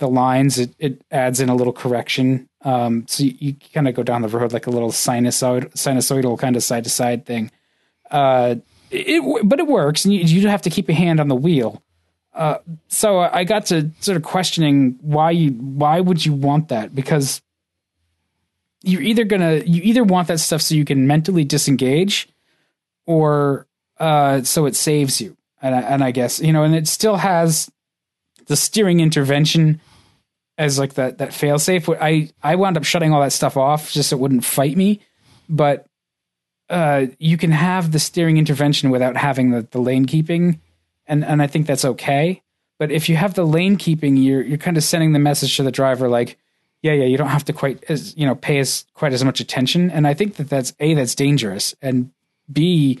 the 0.00 0.08
lines, 0.08 0.58
it, 0.58 0.74
it 0.78 1.02
adds 1.10 1.40
in 1.40 1.48
a 1.48 1.54
little 1.54 1.72
correction. 1.72 2.48
Um, 2.62 3.06
so 3.06 3.24
you, 3.24 3.34
you 3.38 3.56
kind 3.72 3.86
of 3.86 3.94
go 3.94 4.02
down 4.02 4.22
the 4.22 4.28
road 4.28 4.52
like 4.52 4.66
a 4.66 4.70
little 4.70 4.90
sinusoid, 4.90 5.72
sinusoidal 5.74 6.38
kind 6.38 6.56
of 6.56 6.62
side 6.62 6.84
to 6.84 6.90
side 6.90 7.24
thing. 7.24 7.50
Uh, 8.10 8.56
it, 8.90 9.48
but 9.48 9.60
it 9.60 9.68
works, 9.68 10.04
and 10.04 10.12
you, 10.12 10.20
you 10.20 10.48
have 10.48 10.62
to 10.62 10.70
keep 10.70 10.88
a 10.88 10.92
hand 10.92 11.20
on 11.20 11.28
the 11.28 11.36
wheel. 11.36 11.82
Uh, 12.34 12.58
so 12.88 13.20
I 13.20 13.44
got 13.44 13.66
to 13.66 13.90
sort 14.00 14.16
of 14.16 14.22
questioning 14.22 14.98
why 15.00 15.30
you 15.30 15.50
why 15.50 16.00
would 16.00 16.24
you 16.24 16.32
want 16.32 16.68
that 16.68 16.94
because 16.94 17.42
you're 18.82 19.02
either 19.02 19.24
gonna 19.24 19.62
you 19.66 19.82
either 19.82 20.04
want 20.04 20.28
that 20.28 20.38
stuff 20.38 20.62
so 20.62 20.74
you 20.74 20.84
can 20.84 21.06
mentally 21.06 21.44
disengage 21.44 22.28
or 23.06 23.66
uh, 23.98 24.42
so 24.42 24.66
it 24.66 24.76
saves 24.76 25.20
you 25.20 25.36
and 25.60 25.74
I, 25.74 25.80
and 25.80 26.04
I 26.04 26.12
guess 26.12 26.40
you 26.40 26.52
know 26.52 26.62
and 26.62 26.74
it 26.74 26.86
still 26.86 27.16
has 27.16 27.68
the 28.46 28.56
steering 28.56 29.00
intervention 29.00 29.80
as 30.60 30.78
like 30.78 30.94
that 30.94 31.18
that 31.18 31.30
failsafe. 31.30 31.96
I 32.00 32.30
I 32.42 32.54
wound 32.54 32.76
up 32.76 32.84
shutting 32.84 33.12
all 33.12 33.22
that 33.22 33.32
stuff 33.32 33.56
off 33.56 33.90
just 33.90 34.10
so 34.10 34.16
it 34.16 34.20
wouldn't 34.20 34.44
fight 34.44 34.76
me. 34.76 35.00
But 35.48 35.86
uh, 36.68 37.06
you 37.18 37.36
can 37.38 37.50
have 37.50 37.90
the 37.90 37.98
steering 37.98 38.36
intervention 38.36 38.90
without 38.90 39.16
having 39.16 39.50
the, 39.50 39.66
the 39.70 39.80
lane 39.80 40.04
keeping, 40.04 40.60
and 41.06 41.24
and 41.24 41.42
I 41.42 41.46
think 41.46 41.66
that's 41.66 41.84
okay. 41.84 42.42
But 42.78 42.92
if 42.92 43.08
you 43.08 43.16
have 43.16 43.34
the 43.34 43.46
lane 43.46 43.76
keeping, 43.76 44.18
you're 44.18 44.42
you're 44.42 44.58
kind 44.58 44.76
of 44.76 44.84
sending 44.84 45.12
the 45.12 45.18
message 45.18 45.56
to 45.56 45.62
the 45.62 45.72
driver 45.72 46.08
like, 46.08 46.38
yeah, 46.82 46.92
yeah, 46.92 47.06
you 47.06 47.16
don't 47.16 47.28
have 47.28 47.46
to 47.46 47.54
quite 47.54 47.82
as 47.88 48.14
you 48.16 48.26
know 48.26 48.34
pay 48.34 48.58
as 48.58 48.84
quite 48.92 49.14
as 49.14 49.24
much 49.24 49.40
attention. 49.40 49.90
And 49.90 50.06
I 50.06 50.12
think 50.12 50.36
that 50.36 50.50
that's 50.50 50.74
a 50.78 50.92
that's 50.92 51.14
dangerous, 51.14 51.74
and 51.80 52.12
b 52.52 53.00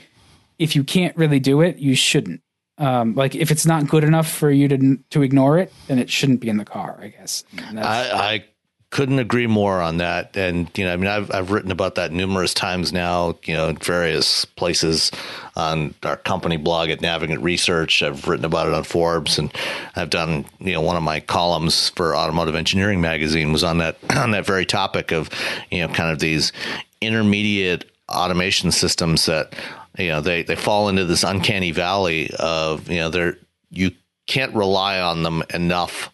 if 0.58 0.74
you 0.74 0.82
can't 0.82 1.16
really 1.16 1.40
do 1.40 1.60
it, 1.60 1.76
you 1.76 1.94
shouldn't. 1.94 2.40
Um, 2.80 3.14
like 3.14 3.34
if 3.34 3.50
it's 3.50 3.66
not 3.66 3.86
good 3.86 4.04
enough 4.04 4.28
for 4.28 4.50
you 4.50 4.66
to 4.68 4.96
to 5.10 5.22
ignore 5.22 5.58
it, 5.58 5.72
then 5.86 5.98
it 5.98 6.10
shouldn't 6.10 6.40
be 6.40 6.48
in 6.48 6.56
the 6.56 6.64
car. 6.64 6.98
I 7.00 7.08
guess. 7.08 7.44
I, 7.76 8.10
I 8.10 8.44
couldn't 8.90 9.20
agree 9.20 9.46
more 9.46 9.80
on 9.80 9.98
that. 9.98 10.36
And 10.36 10.68
you 10.76 10.84
know, 10.84 10.92
I 10.92 10.96
mean, 10.96 11.06
I've 11.06 11.30
I've 11.32 11.50
written 11.50 11.70
about 11.70 11.94
that 11.94 12.10
numerous 12.10 12.52
times 12.52 12.92
now. 12.92 13.36
You 13.44 13.54
know, 13.54 13.68
in 13.68 13.76
various 13.76 14.44
places 14.44 15.10
on 15.56 15.94
our 16.02 16.16
company 16.16 16.56
blog 16.56 16.90
at 16.90 17.00
Navigant 17.00 17.42
Research. 17.42 18.02
I've 18.02 18.26
written 18.26 18.44
about 18.44 18.66
it 18.66 18.74
on 18.74 18.82
Forbes, 18.84 19.38
and 19.38 19.52
I've 19.94 20.10
done 20.10 20.44
you 20.58 20.72
know 20.72 20.80
one 20.80 20.96
of 20.96 21.02
my 21.02 21.20
columns 21.20 21.90
for 21.90 22.16
Automotive 22.16 22.54
Engineering 22.54 23.00
magazine 23.00 23.52
was 23.52 23.62
on 23.62 23.78
that 23.78 23.98
on 24.16 24.32
that 24.32 24.44
very 24.44 24.66
topic 24.66 25.12
of 25.12 25.30
you 25.70 25.86
know 25.86 25.92
kind 25.92 26.10
of 26.10 26.18
these 26.18 26.52
intermediate 27.00 27.89
automation 28.10 28.70
systems 28.70 29.26
that 29.26 29.54
you 29.98 30.08
know 30.08 30.20
they 30.20 30.42
they 30.42 30.56
fall 30.56 30.88
into 30.88 31.04
this 31.04 31.24
uncanny 31.24 31.70
valley 31.70 32.30
of 32.38 32.88
you 32.88 32.98
know 32.98 33.08
they're 33.08 33.36
you 33.70 33.90
can't 34.26 34.54
rely 34.54 35.00
on 35.00 35.22
them 35.22 35.42
enough 35.52 36.10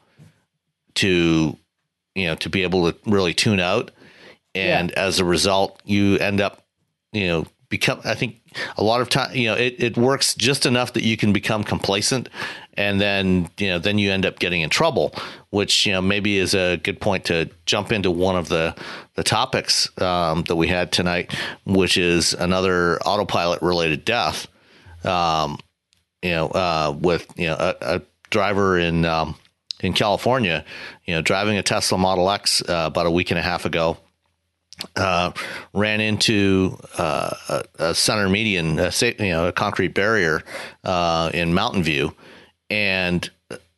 to 0.94 1.57
you 2.14 2.26
know 2.26 2.34
to 2.36 2.49
be 2.49 2.62
able 2.62 2.90
to 2.90 2.99
really 3.07 3.34
tune 3.34 3.61
out 3.61 3.90
and 4.55 4.90
yeah. 4.90 5.05
as 5.05 5.18
a 5.18 5.24
result 5.24 5.80
you 5.84 6.16
end 6.18 6.40
up 6.40 6.64
you 7.12 7.26
know 7.26 7.47
become 7.68 8.01
i 8.05 8.14
think 8.14 8.40
a 8.78 8.84
lot 8.84 9.01
of 9.01 9.09
time 9.09 9.34
you 9.34 9.47
know 9.47 9.55
it, 9.55 9.74
it 9.78 9.97
works 9.97 10.34
just 10.34 10.64
enough 10.66 10.92
that 10.94 11.03
you 11.03 11.16
can 11.16 11.32
become 11.32 11.62
complacent 11.62 12.28
and 12.76 13.00
then 13.00 13.48
you 13.58 13.68
know 13.68 13.78
then 13.78 13.98
you 13.98 14.12
end 14.12 14.26
up 14.26 14.38
getting 14.38 14.60
in 14.60 14.70
trouble 14.70 15.14
which 15.50 15.86
you 15.86 15.92
know 15.92 16.00
maybe 16.00 16.36
is 16.36 16.54
a 16.54 16.76
good 16.76 17.00
point 17.00 17.24
to 17.24 17.48
jump 17.64 17.92
into 17.92 18.10
one 18.10 18.36
of 18.36 18.48
the 18.48 18.74
the 19.14 19.22
topics 19.22 19.90
um, 20.00 20.42
that 20.44 20.56
we 20.56 20.68
had 20.68 20.92
tonight 20.92 21.34
which 21.64 21.96
is 21.96 22.34
another 22.34 22.98
autopilot 23.00 23.62
related 23.62 24.04
death. 24.04 24.46
Um, 25.04 25.58
you 26.22 26.30
know 26.30 26.48
uh, 26.48 26.96
with 26.98 27.26
you 27.36 27.46
know 27.46 27.56
a, 27.58 27.74
a 27.80 28.02
driver 28.30 28.78
in 28.78 29.04
um, 29.04 29.36
in 29.80 29.92
California 29.92 30.64
you 31.04 31.14
know 31.14 31.22
driving 31.22 31.58
a 31.58 31.62
Tesla 31.62 31.98
Model 31.98 32.30
X 32.30 32.62
uh, 32.62 32.84
about 32.86 33.06
a 33.06 33.10
week 33.10 33.30
and 33.30 33.38
a 33.38 33.42
half 33.42 33.64
ago 33.64 33.98
uh, 34.96 35.32
ran 35.72 36.00
into 36.00 36.76
uh, 36.98 37.30
a, 37.48 37.64
a, 37.78 37.94
center 37.94 38.28
median, 38.28 38.78
a, 38.78 38.92
you 39.18 39.30
know, 39.30 39.48
a 39.48 39.52
concrete 39.52 39.94
barrier 39.94 40.42
uh, 40.84 41.30
in 41.32 41.54
Mountain 41.54 41.82
View, 41.82 42.14
and 42.70 43.28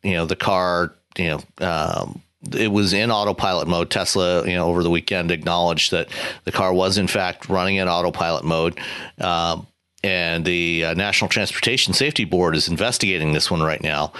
you 0.03 0.13
know 0.13 0.25
the 0.25 0.35
car, 0.35 0.93
you 1.17 1.29
know. 1.59 1.65
Um, 1.65 2.21
it 2.53 2.71
was 2.71 2.93
in 2.93 3.11
autopilot 3.11 3.67
mode. 3.67 3.89
Tesla, 3.89 4.47
you 4.47 4.55
know, 4.55 4.67
over 4.67 4.81
the 4.81 4.89
weekend 4.89 5.29
acknowledged 5.29 5.91
that 5.91 6.07
the 6.45 6.53
car 6.53 6.73
was 6.73 6.97
in 6.97 7.07
fact 7.07 7.49
running 7.49 7.75
in 7.75 7.89
autopilot 7.89 8.45
mode. 8.45 8.79
Um, 9.19 9.67
and 10.01 10.45
the 10.45 10.85
uh, 10.85 10.93
National 10.93 11.27
Transportation 11.27 11.93
Safety 11.93 12.23
Board 12.23 12.55
is 12.55 12.69
investigating 12.69 13.33
this 13.33 13.51
one 13.51 13.61
right 13.61 13.83
now. 13.83 14.13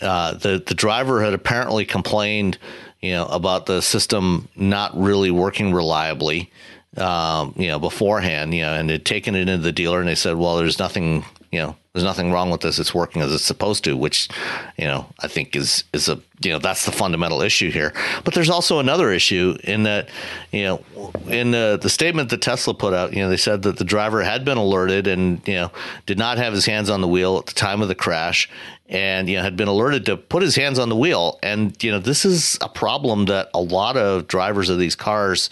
Uh, 0.00 0.32
the 0.32 0.62
the 0.66 0.74
driver 0.74 1.22
had 1.22 1.34
apparently 1.34 1.84
complained 1.84 2.56
you 3.00 3.12
know, 3.12 3.26
about 3.26 3.66
the 3.66 3.80
system 3.80 4.48
not 4.56 4.96
really 4.98 5.30
working 5.30 5.72
reliably, 5.72 6.50
um, 6.96 7.54
you 7.56 7.68
know, 7.68 7.78
beforehand, 7.78 8.52
you 8.54 8.62
know, 8.62 8.74
and 8.74 8.90
had 8.90 9.04
taken 9.04 9.34
it 9.34 9.48
into 9.48 9.62
the 9.62 9.72
dealer 9.72 10.00
and 10.00 10.08
they 10.08 10.14
said, 10.14 10.36
well, 10.36 10.56
there's 10.56 10.78
nothing, 10.78 11.24
you 11.52 11.60
know, 11.60 11.76
there's 11.98 12.06
nothing 12.06 12.30
wrong 12.30 12.50
with 12.50 12.60
this. 12.60 12.78
It's 12.78 12.94
working 12.94 13.22
as 13.22 13.32
it's 13.32 13.44
supposed 13.44 13.82
to, 13.82 13.96
which, 13.96 14.28
you 14.76 14.84
know, 14.84 15.06
I 15.18 15.26
think 15.26 15.56
is 15.56 15.82
is 15.92 16.08
a 16.08 16.20
you 16.40 16.52
know 16.52 16.60
that's 16.60 16.84
the 16.86 16.92
fundamental 16.92 17.42
issue 17.42 17.72
here. 17.72 17.92
But 18.22 18.34
there's 18.34 18.50
also 18.50 18.78
another 18.78 19.10
issue 19.10 19.58
in 19.64 19.82
that, 19.82 20.08
you 20.52 20.62
know, 20.62 21.12
in 21.26 21.50
the 21.50 21.76
the 21.82 21.90
statement 21.90 22.30
that 22.30 22.40
Tesla 22.40 22.72
put 22.72 22.94
out, 22.94 23.14
you 23.14 23.18
know, 23.18 23.28
they 23.28 23.36
said 23.36 23.62
that 23.62 23.78
the 23.78 23.84
driver 23.84 24.22
had 24.22 24.44
been 24.44 24.58
alerted 24.58 25.08
and 25.08 25.46
you 25.48 25.54
know 25.54 25.72
did 26.06 26.18
not 26.18 26.38
have 26.38 26.52
his 26.52 26.66
hands 26.66 26.88
on 26.88 27.00
the 27.00 27.08
wheel 27.08 27.36
at 27.36 27.46
the 27.46 27.54
time 27.54 27.82
of 27.82 27.88
the 27.88 27.96
crash, 27.96 28.48
and 28.88 29.28
you 29.28 29.36
know 29.36 29.42
had 29.42 29.56
been 29.56 29.66
alerted 29.66 30.06
to 30.06 30.16
put 30.16 30.40
his 30.40 30.54
hands 30.54 30.78
on 30.78 30.88
the 30.88 30.96
wheel. 30.96 31.40
And 31.42 31.82
you 31.82 31.90
know, 31.90 31.98
this 31.98 32.24
is 32.24 32.58
a 32.60 32.68
problem 32.68 33.24
that 33.24 33.50
a 33.54 33.60
lot 33.60 33.96
of 33.96 34.28
drivers 34.28 34.70
of 34.70 34.78
these 34.78 34.94
cars 34.94 35.50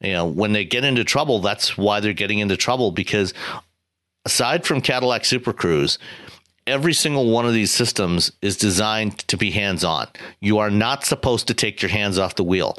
you 0.00 0.12
know 0.12 0.26
when 0.26 0.52
they 0.52 0.64
get 0.64 0.84
into 0.84 1.02
trouble 1.02 1.40
that's 1.40 1.76
why 1.76 1.98
they're 1.98 2.12
getting 2.12 2.38
into 2.38 2.56
trouble 2.56 2.92
because 2.92 3.34
aside 4.24 4.66
from 4.66 4.80
Cadillac 4.80 5.24
Super 5.24 5.52
Cruise, 5.52 5.98
every 6.66 6.92
single 6.92 7.30
one 7.30 7.46
of 7.46 7.54
these 7.54 7.72
systems 7.72 8.30
is 8.42 8.56
designed 8.56 9.18
to 9.28 9.36
be 9.36 9.50
hands 9.50 9.84
on. 9.84 10.08
You 10.40 10.58
are 10.58 10.70
not 10.70 11.04
supposed 11.04 11.48
to 11.48 11.54
take 11.54 11.82
your 11.82 11.90
hands 11.90 12.18
off 12.18 12.36
the 12.36 12.44
wheel. 12.44 12.76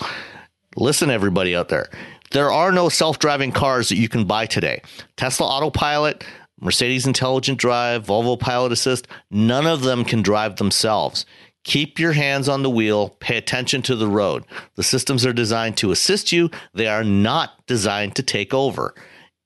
Listen, 0.76 1.10
everybody 1.10 1.56
out 1.56 1.70
there. 1.70 1.90
There 2.32 2.52
are 2.52 2.72
no 2.72 2.90
self 2.90 3.20
driving 3.20 3.52
cars 3.52 3.90
that 3.90 3.98
you 3.98 4.08
can 4.08 4.26
buy 4.26 4.46
today. 4.46 4.82
Tesla 5.18 5.48
Autopilot, 5.48 6.24
Mercedes 6.62 7.08
Intelligent 7.08 7.58
Drive, 7.58 8.06
Volvo 8.06 8.40
Pilot 8.40 8.72
Assist, 8.72 9.08
none 9.32 9.66
of 9.66 9.82
them 9.82 10.06
can 10.06 10.22
drive 10.22 10.58
themselves. 10.58 11.26
Keep 11.64 12.00
your 12.00 12.14
hands 12.14 12.48
on 12.48 12.64
the 12.64 12.70
wheel, 12.70 13.10
pay 13.20 13.38
attention 13.38 13.82
to 13.84 13.96
the 13.96 14.08
road. 14.08 14.46
The 14.76 14.84
systems 14.84 15.26
are 15.26 15.34
designed 15.34 15.78
to 15.78 15.92
assist 15.92 16.32
you, 16.32 16.50
they 16.74 16.88
are 16.88 17.04
not 17.04 17.66
designed 17.66 18.16
to 18.16 18.24
take 18.24 18.54
over. 18.54 18.94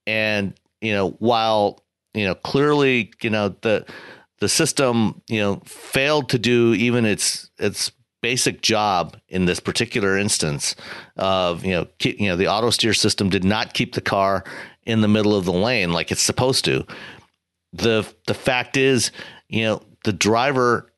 And, 0.06 0.54
you 0.82 0.92
know, 0.92 1.12
while 1.20 1.83
you 2.14 2.26
know, 2.26 2.36
clearly, 2.36 3.12
you 3.22 3.30
know, 3.30 3.50
the 3.62 3.86
the 4.40 4.50
system, 4.50 5.22
you 5.28 5.40
know, 5.40 5.62
failed 5.66 6.30
to 6.30 6.40
do 6.40 6.74
even 6.74 7.06
its 7.06 7.50
its 7.60 7.92
basic 8.22 8.62
job 8.62 9.18
in 9.28 9.46
this 9.46 9.60
particular 9.60 10.18
instance 10.18 10.76
of, 11.18 11.66
you 11.66 11.72
know, 11.72 11.86
keep, 12.00 12.20
you 12.20 12.28
know, 12.28 12.38
the 12.38 12.48
auto 12.48 12.70
steer 12.70 12.94
system 12.94 13.30
did 13.30 13.44
not 13.44 13.74
keep 13.74 13.94
the 13.94 14.02
car 14.02 14.44
in 14.84 15.02
the 15.02 15.08
middle 15.08 15.36
of 15.36 15.46
the 15.46 15.52
lane 15.52 15.92
like 15.92 16.12
it's 16.12 16.22
supposed 16.22 16.66
to. 16.66 16.86
The 17.74 18.08
the 18.28 18.34
fact 18.34 18.78
is, 18.78 19.12
you 19.50 19.64
know, 19.64 19.82
the 20.04 20.14
driver 20.14 20.94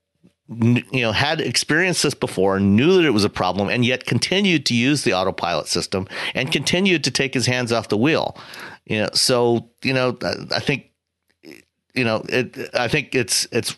you 0.48 1.02
know 1.02 1.12
had 1.12 1.42
experienced 1.42 2.04
this 2.04 2.14
before 2.14 2.60
knew 2.60 2.98
that 2.98 3.06
it 3.06 3.12
was 3.12 3.24
a 3.24 3.30
problem 3.30 3.68
and 3.68 3.84
yet 3.84 4.06
continued 4.06 4.64
to 4.64 4.76
use 4.76 5.04
the 5.04 5.14
autopilot 5.14 5.68
system 5.68 6.08
and 6.36 6.52
continued 6.52 7.04
to 7.04 7.10
take 7.10 7.34
his 7.34 7.48
hands 7.48 7.72
off 7.72 7.88
the 7.88 7.98
wheel 7.98 8.38
you 8.86 9.00
know 9.00 9.10
so 9.14 9.68
you 9.82 9.92
know 9.92 10.16
i 10.52 10.60
think 10.60 10.92
you 11.96 12.04
know, 12.04 12.24
it, 12.30 12.70
I 12.74 12.88
think 12.88 13.16
it's 13.16 13.48
it's 13.52 13.76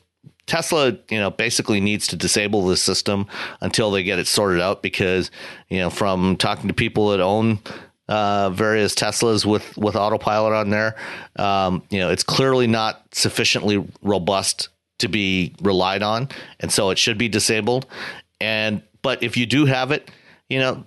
Tesla, 0.47 0.97
you 1.09 1.19
know, 1.19 1.29
basically 1.29 1.79
needs 1.79 2.07
to 2.07 2.15
disable 2.15 2.65
the 2.65 2.77
system 2.77 3.27
until 3.61 3.91
they 3.91 4.03
get 4.03 4.17
it 4.17 4.27
sorted 4.27 4.61
out 4.61 4.81
because, 4.81 5.29
you 5.69 5.79
know, 5.79 5.89
from 5.89 6.37
talking 6.37 6.69
to 6.69 6.73
people 6.73 7.09
that 7.09 7.19
own 7.19 7.59
uh, 8.07 8.49
various 8.51 8.95
Teslas 8.95 9.45
with 9.45 9.77
with 9.77 9.95
autopilot 9.95 10.53
on 10.53 10.69
there, 10.69 10.95
um, 11.35 11.83
you 11.89 11.99
know, 11.99 12.09
it's 12.09 12.23
clearly 12.23 12.65
not 12.65 13.03
sufficiently 13.11 13.85
robust 14.01 14.69
to 14.99 15.09
be 15.09 15.53
relied 15.61 16.01
on, 16.01 16.29
and 16.59 16.71
so 16.71 16.89
it 16.89 16.97
should 16.97 17.17
be 17.17 17.27
disabled. 17.27 17.85
And 18.39 18.81
but 19.01 19.21
if 19.21 19.35
you 19.35 19.45
do 19.45 19.65
have 19.65 19.91
it, 19.91 20.09
you 20.49 20.59
know, 20.59 20.85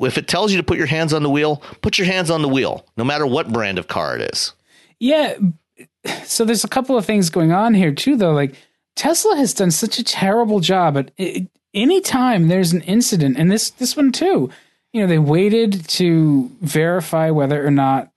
if 0.00 0.18
it 0.18 0.28
tells 0.28 0.52
you 0.52 0.58
to 0.58 0.62
put 0.62 0.76
your 0.76 0.86
hands 0.86 1.12
on 1.12 1.22
the 1.22 1.30
wheel, 1.30 1.62
put 1.80 1.98
your 1.98 2.06
hands 2.06 2.30
on 2.30 2.42
the 2.42 2.48
wheel, 2.48 2.86
no 2.96 3.04
matter 3.04 3.26
what 3.26 3.52
brand 3.52 3.78
of 3.78 3.88
car 3.88 4.14
it 4.14 4.34
is. 4.34 4.52
Yeah, 5.00 5.34
so 6.24 6.44
there's 6.44 6.64
a 6.64 6.68
couple 6.68 6.96
of 6.96 7.04
things 7.04 7.30
going 7.30 7.52
on 7.52 7.74
here 7.74 7.92
too, 7.92 8.16
though. 8.16 8.32
Like 8.32 8.54
Tesla 8.96 9.36
has 9.36 9.54
done 9.54 9.70
such 9.70 9.98
a 9.98 10.04
terrible 10.04 10.60
job 10.60 10.96
at 10.96 11.10
any 11.74 12.00
time 12.00 12.48
there's 12.48 12.72
an 12.72 12.82
incident, 12.82 13.36
and 13.38 13.50
this 13.50 13.70
this 13.70 13.96
one 13.96 14.12
too. 14.12 14.50
You 14.92 15.02
know, 15.02 15.06
they 15.06 15.18
waited 15.18 15.86
to 15.90 16.50
verify 16.60 17.30
whether 17.30 17.64
or 17.64 17.70
not 17.70 18.10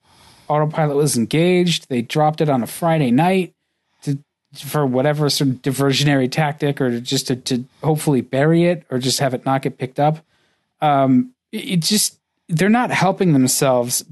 autopilot 0.48 0.96
was 0.96 1.16
engaged. 1.16 1.88
They 1.88 2.02
dropped 2.02 2.40
it 2.40 2.48
on 2.48 2.62
a 2.62 2.66
Friday 2.66 3.10
night 3.10 3.54
to 4.02 4.18
for 4.54 4.86
whatever 4.86 5.28
sort 5.30 5.50
of 5.50 5.62
diversionary 5.62 6.30
tactic, 6.30 6.80
or 6.80 7.00
just 7.00 7.28
to, 7.28 7.36
to 7.36 7.64
hopefully 7.82 8.20
bury 8.20 8.64
it, 8.64 8.84
or 8.90 8.98
just 8.98 9.20
have 9.20 9.34
it 9.34 9.44
not 9.44 9.62
get 9.62 9.78
picked 9.78 10.00
up. 10.00 10.18
Um, 10.80 11.34
it, 11.52 11.70
it 11.70 11.80
just 11.80 12.18
they're 12.48 12.68
not 12.68 12.90
helping 12.90 13.32
themselves 13.32 14.04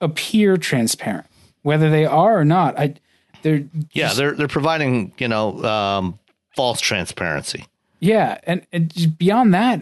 appear 0.00 0.56
transparent 0.56 1.26
whether 1.66 1.90
they 1.90 2.04
are 2.04 2.38
or 2.38 2.44
not. 2.44 2.78
I 2.78 2.94
they're 3.42 3.64
yeah 3.92 4.06
just, 4.06 4.18
they're 4.18 4.32
they're 4.32 4.46
providing 4.46 5.12
you 5.18 5.26
know 5.26 5.62
um, 5.64 6.18
false 6.54 6.80
transparency. 6.80 7.66
Yeah, 7.98 8.38
and, 8.44 8.64
and 8.72 9.18
beyond 9.18 9.52
that, 9.54 9.80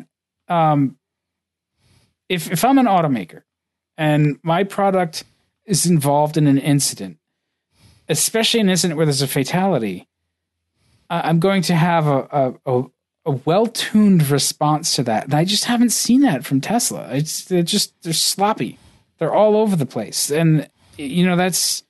um, 0.48 0.96
if 2.30 2.50
if 2.50 2.64
I'm 2.64 2.78
an 2.78 2.86
automaker 2.86 3.42
and 3.98 4.38
my 4.42 4.64
product 4.64 5.24
is 5.66 5.84
involved 5.84 6.38
in 6.38 6.46
an 6.46 6.56
incident, 6.56 7.18
especially 8.08 8.60
an 8.60 8.70
incident 8.70 8.96
where 8.96 9.04
there's 9.04 9.20
a 9.20 9.28
fatality, 9.28 10.08
I'm 11.10 11.38
going 11.38 11.60
to 11.62 11.74
have 11.74 12.06
a, 12.06 12.28
a, 12.32 12.54
a, 12.66 12.84
a 13.26 13.30
well-tuned 13.44 14.30
response 14.30 14.96
to 14.96 15.02
that, 15.02 15.24
and 15.24 15.34
I 15.34 15.44
just 15.44 15.66
haven't 15.66 15.90
seen 15.90 16.22
that 16.22 16.46
from 16.46 16.62
Tesla. 16.62 17.10
It's 17.12 17.44
they're 17.44 17.62
just 17.62 17.92
they're 18.02 18.14
sloppy. 18.14 18.78
They're 19.18 19.34
all 19.34 19.56
over 19.56 19.76
the 19.76 19.86
place, 19.86 20.30
and 20.30 20.66
you 20.96 21.26
know 21.26 21.36
that's 21.36 21.84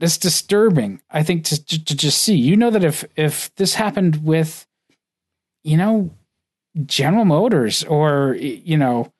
that's 0.00 0.18
disturbing. 0.18 1.00
I 1.10 1.22
think 1.22 1.44
to, 1.44 1.64
to, 1.64 1.84
to 1.84 1.96
just 1.96 2.22
see. 2.22 2.36
You 2.36 2.56
know 2.56 2.70
that 2.70 2.84
if 2.84 3.04
if 3.16 3.54
this 3.56 3.74
happened 3.74 4.24
with, 4.24 4.66
you 5.64 5.76
know, 5.76 6.10
General 6.84 7.24
Motors 7.24 7.84
or 7.84 8.36
you 8.38 8.76
know, 8.76 9.12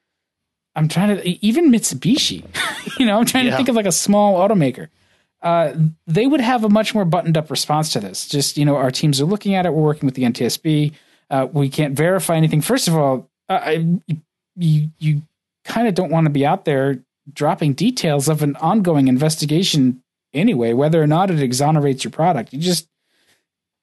I'm 0.77 0.89
trying 0.89 1.17
to 1.17 1.45
even 1.45 1.71
Mitsubishi. 1.71 2.45
you 2.99 3.07
know, 3.07 3.19
I'm 3.19 3.27
trying 3.27 3.47
yeah. 3.47 3.53
to 3.53 3.57
think 3.57 3.69
of 3.69 3.75
like 3.75 3.87
a 3.87 3.93
small 3.93 4.37
automaker. 4.37 4.89
Uh, 5.41 5.73
they 6.07 6.27
would 6.27 6.41
have 6.41 6.65
a 6.65 6.69
much 6.69 6.95
more 6.95 7.05
buttoned 7.05 7.37
up 7.37 7.51
response 7.51 7.93
to 7.93 8.01
this. 8.01 8.29
Just 8.29 8.57
you 8.57 8.65
know, 8.65 8.77
our 8.77 8.91
teams 8.91 9.21
are 9.21 9.27
looking 9.27 9.55
at 9.55 9.67
it. 9.67 9.73
We're 9.73 9.83
working 9.83 10.07
with 10.07 10.15
the 10.15 10.25
NTSB. 10.25 10.93
Uh, 11.31 11.47
we 11.53 11.69
can't 11.69 11.95
verify 11.95 12.37
anything. 12.37 12.61
First 12.61 12.89
of 12.89 12.97
all, 12.97 13.29
uh, 13.49 13.61
I, 13.63 13.87
you 14.57 14.91
you 14.99 15.23
kind 15.65 15.87
of 15.89 15.95
don't 15.95 16.11
want 16.11 16.27
to 16.27 16.31
be 16.31 16.47
out 16.47 16.65
there 16.65 17.03
dropping 17.33 17.75
details 17.75 18.29
of 18.29 18.43
an 18.43 18.57
ongoing 18.57 19.09
investigation 19.09 20.03
anyway, 20.33 20.73
whether 20.73 21.03
or 21.03 21.07
not 21.07 21.31
it 21.31 21.41
exonerates 21.41 22.05
your 22.05 22.11
product. 22.11 22.53
You 22.53 22.61
just, 22.61 22.89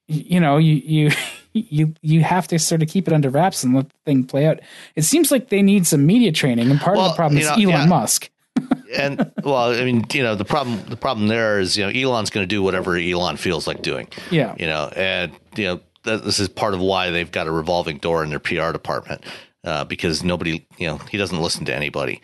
you 0.08 0.40
know, 0.40 0.56
you 0.56 0.74
you 0.74 1.10
you 1.52 1.94
you 2.02 2.22
have 2.22 2.48
to 2.48 2.58
sort 2.58 2.82
of 2.82 2.88
keep 2.88 3.06
it 3.08 3.14
under 3.14 3.30
wraps 3.30 3.64
and 3.64 3.74
let 3.74 3.88
the 3.88 3.96
thing 4.04 4.24
play 4.24 4.46
out. 4.46 4.60
It 4.94 5.02
seems 5.02 5.30
like 5.30 5.48
they 5.48 5.62
need 5.62 5.86
some 5.86 6.06
media 6.06 6.32
training, 6.32 6.70
and 6.70 6.80
part 6.80 6.96
well, 6.96 7.06
of 7.06 7.12
the 7.12 7.16
problem 7.16 7.38
is 7.38 7.46
know, 7.46 7.54
Elon 7.54 7.68
yeah. 7.68 7.86
Musk. 7.86 8.30
and 8.96 9.30
well, 9.44 9.72
I 9.72 9.84
mean, 9.84 10.04
you 10.12 10.22
know, 10.22 10.34
the 10.34 10.44
problem 10.44 10.82
the 10.88 10.96
problem 10.96 11.28
there 11.28 11.58
is, 11.58 11.76
you 11.76 11.84
know, 11.84 11.90
Elon's 11.90 12.30
going 12.30 12.42
to 12.42 12.48
do 12.48 12.62
whatever 12.62 12.96
Elon 12.96 13.36
feels 13.36 13.66
like 13.66 13.82
doing. 13.82 14.08
Yeah, 14.30 14.54
you 14.58 14.66
know, 14.66 14.90
and 14.96 15.32
you 15.56 15.64
know, 15.64 15.80
this 16.04 16.38
is 16.38 16.48
part 16.48 16.74
of 16.74 16.80
why 16.80 17.10
they've 17.10 17.30
got 17.30 17.46
a 17.46 17.50
revolving 17.50 17.98
door 17.98 18.22
in 18.22 18.30
their 18.30 18.38
PR 18.38 18.72
department 18.72 19.24
uh, 19.64 19.84
because 19.84 20.22
nobody, 20.24 20.66
you 20.78 20.86
know, 20.86 20.98
he 21.10 21.18
doesn't 21.18 21.40
listen 21.40 21.64
to 21.66 21.74
anybody. 21.74 22.22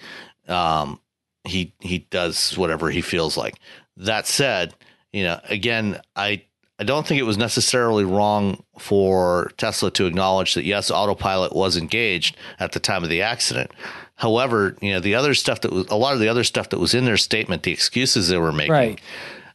Um, 0.48 1.00
he 1.44 1.72
he 1.80 1.98
does 2.10 2.56
whatever 2.56 2.90
he 2.90 3.00
feels 3.00 3.36
like. 3.36 3.58
That 3.96 4.26
said, 4.26 4.74
you 5.12 5.24
know, 5.24 5.40
again, 5.48 6.00
I 6.16 6.44
I 6.78 6.84
don't 6.84 7.06
think 7.06 7.20
it 7.20 7.24
was 7.24 7.38
necessarily 7.38 8.04
wrong 8.04 8.62
for 8.78 9.52
Tesla 9.56 9.90
to 9.92 10.06
acknowledge 10.06 10.54
that 10.54 10.64
yes, 10.64 10.90
autopilot 10.90 11.54
was 11.54 11.76
engaged 11.76 12.36
at 12.58 12.72
the 12.72 12.80
time 12.80 13.04
of 13.04 13.08
the 13.08 13.22
accident. 13.22 13.70
However, 14.16 14.76
you 14.80 14.92
know, 14.92 15.00
the 15.00 15.14
other 15.14 15.34
stuff 15.34 15.60
that 15.62 15.72
was 15.72 15.86
a 15.88 15.96
lot 15.96 16.14
of 16.14 16.20
the 16.20 16.28
other 16.28 16.44
stuff 16.44 16.70
that 16.70 16.78
was 16.78 16.94
in 16.94 17.04
their 17.04 17.16
statement, 17.16 17.62
the 17.62 17.72
excuses 17.72 18.28
they 18.28 18.38
were 18.38 18.52
making, 18.52 18.72
right. 18.72 19.00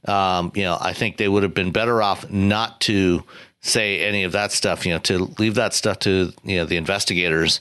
um, 0.08 0.52
you 0.56 0.64
know, 0.64 0.78
I 0.80 0.94
think 0.94 1.18
they 1.18 1.28
would 1.28 1.44
have 1.44 1.54
been 1.54 1.72
better 1.72 2.02
off 2.02 2.30
not 2.30 2.82
to 2.82 3.24
say 3.62 4.06
any 4.06 4.24
of 4.24 4.34
that 4.34 4.52
stuff. 4.52 4.86
You 4.86 4.94
know, 4.94 5.00
to 5.00 5.26
leave 5.40 5.56
that 5.56 5.74
stuff 5.74 6.00
to 6.00 6.34
you 6.44 6.58
know 6.58 6.66
the 6.66 6.78
investigators 6.78 7.60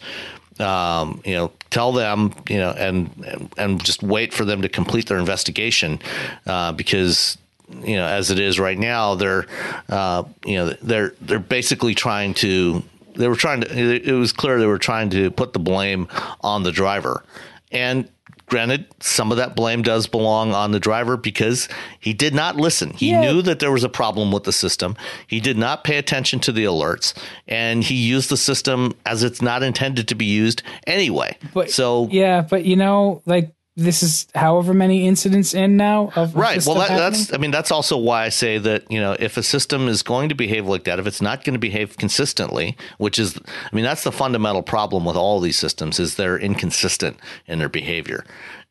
um, 0.60 1.20
you 1.24 1.34
know, 1.34 1.52
tell 1.70 1.92
them, 1.92 2.34
you 2.48 2.58
know, 2.58 2.70
and 2.70 3.50
and 3.56 3.82
just 3.82 4.02
wait 4.02 4.32
for 4.32 4.44
them 4.44 4.62
to 4.62 4.68
complete 4.68 5.06
their 5.06 5.18
investigation, 5.18 6.00
uh, 6.46 6.72
because 6.72 7.38
you 7.82 7.96
know, 7.96 8.06
as 8.06 8.30
it 8.30 8.38
is 8.38 8.60
right 8.60 8.78
now, 8.78 9.14
they're, 9.14 9.46
uh, 9.88 10.22
you 10.44 10.56
know, 10.56 10.70
they're 10.82 11.14
they're 11.20 11.38
basically 11.38 11.94
trying 11.94 12.34
to. 12.34 12.82
They 13.14 13.28
were 13.28 13.36
trying 13.36 13.62
to. 13.62 13.68
It 14.08 14.12
was 14.12 14.32
clear 14.32 14.58
they 14.58 14.66
were 14.66 14.78
trying 14.78 15.10
to 15.10 15.30
put 15.30 15.52
the 15.52 15.58
blame 15.58 16.08
on 16.42 16.62
the 16.62 16.72
driver, 16.72 17.24
and 17.72 18.08
Granted, 18.46 18.86
some 19.00 19.32
of 19.32 19.38
that 19.38 19.56
blame 19.56 19.82
does 19.82 20.06
belong 20.06 20.52
on 20.52 20.70
the 20.70 20.78
driver 20.78 21.16
because 21.16 21.68
he 21.98 22.14
did 22.14 22.32
not 22.32 22.56
listen. 22.56 22.90
He 22.92 23.10
yeah. 23.10 23.20
knew 23.20 23.42
that 23.42 23.58
there 23.58 23.72
was 23.72 23.82
a 23.82 23.88
problem 23.88 24.30
with 24.30 24.44
the 24.44 24.52
system. 24.52 24.96
He 25.26 25.40
did 25.40 25.58
not 25.58 25.82
pay 25.82 25.98
attention 25.98 26.38
to 26.40 26.52
the 26.52 26.64
alerts, 26.64 27.12
and 27.48 27.82
he 27.82 27.96
used 27.96 28.30
the 28.30 28.36
system 28.36 28.94
as 29.04 29.24
it's 29.24 29.42
not 29.42 29.64
intended 29.64 30.06
to 30.08 30.14
be 30.14 30.26
used 30.26 30.62
anyway. 30.86 31.36
But 31.52 31.70
so 31.70 32.08
yeah, 32.12 32.42
but 32.42 32.64
you 32.64 32.76
know, 32.76 33.20
like 33.26 33.50
this 33.76 34.02
is 34.02 34.26
however 34.34 34.72
many 34.72 35.06
incidents 35.06 35.52
in 35.52 35.76
now 35.76 36.10
of 36.16 36.34
Right. 36.34 36.64
Well, 36.64 36.76
that, 36.76 36.88
that's. 36.88 37.32
I 37.32 37.36
mean, 37.36 37.50
that's 37.50 37.70
also 37.70 37.98
why 37.98 38.24
I 38.24 38.30
say 38.30 38.56
that, 38.56 38.90
you 38.90 38.98
know, 38.98 39.14
if 39.18 39.36
a 39.36 39.42
system 39.42 39.86
is 39.86 40.02
going 40.02 40.30
to 40.30 40.34
behave 40.34 40.66
like 40.66 40.84
that, 40.84 40.98
if 40.98 41.06
it's 41.06 41.20
not 41.20 41.44
going 41.44 41.52
to 41.52 41.60
behave 41.60 41.98
consistently, 41.98 42.76
which 42.96 43.18
is, 43.18 43.38
I 43.46 43.76
mean, 43.76 43.84
that's 43.84 44.02
the 44.02 44.12
fundamental 44.12 44.62
problem 44.62 45.04
with 45.04 45.16
all 45.16 45.40
these 45.40 45.58
systems 45.58 46.00
is 46.00 46.14
they're 46.14 46.38
inconsistent 46.38 47.18
in 47.46 47.58
their 47.58 47.68
behavior. 47.68 48.24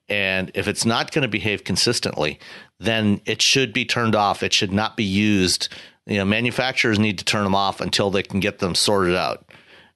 And 0.10 0.51
if 0.56 0.68
it's 0.68 0.86
not 0.86 1.12
going 1.12 1.22
to 1.24 1.28
behave 1.28 1.64
consistently, 1.64 2.39
then 2.80 3.22
it 3.26 3.41
should 3.41 3.74
be 3.74 3.86
turned 3.86 4.16
off. 4.16 4.41
It 4.41 4.53
should 4.53 4.72
not 4.72 4.97
be 4.97 5.03
used. 5.03 5.70
You 6.08 6.18
know, 6.18 6.26
manufacturers 6.26 6.97
need 6.97 7.20
to 7.20 7.26
turn 7.26 7.43
them 7.43 7.56
off 7.56 7.80
until 7.80 8.10
they 8.10 8.24
can 8.24 8.39
get 8.39 8.60
them 8.60 8.74
sorted 8.76 9.16
out. 9.16 9.45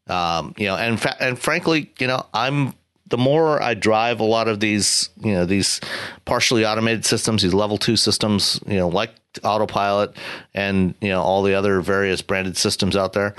Um, 0.08 0.56
you 0.58 0.66
know, 0.66 0.76
and 0.76 1.00
fa- 1.00 1.18
and 1.20 1.38
frankly, 1.38 1.92
you 2.00 2.08
know, 2.08 2.26
I'm 2.34 2.74
the 3.10 3.18
more 3.18 3.62
I 3.62 3.74
drive 3.74 4.20
a 4.20 4.26
lot 4.26 4.48
of 4.48 4.60
these, 4.60 5.10
you 5.22 5.34
know, 5.34 5.46
these 5.46 5.82
partially 6.26 6.66
automated 6.66 7.06
systems, 7.06 7.42
these 7.42 7.54
level 7.54 7.78
two 7.78 7.96
systems, 7.96 8.60
you 8.66 8.78
know, 8.78 8.88
like 8.88 9.12
autopilot 9.44 10.16
and 10.54 10.96
you 11.02 11.10
know 11.10 11.22
all 11.22 11.44
the 11.44 11.54
other 11.54 11.82
various 11.82 12.22
branded 12.22 12.58
systems 12.58 12.96
out 12.96 13.14
there, 13.14 13.36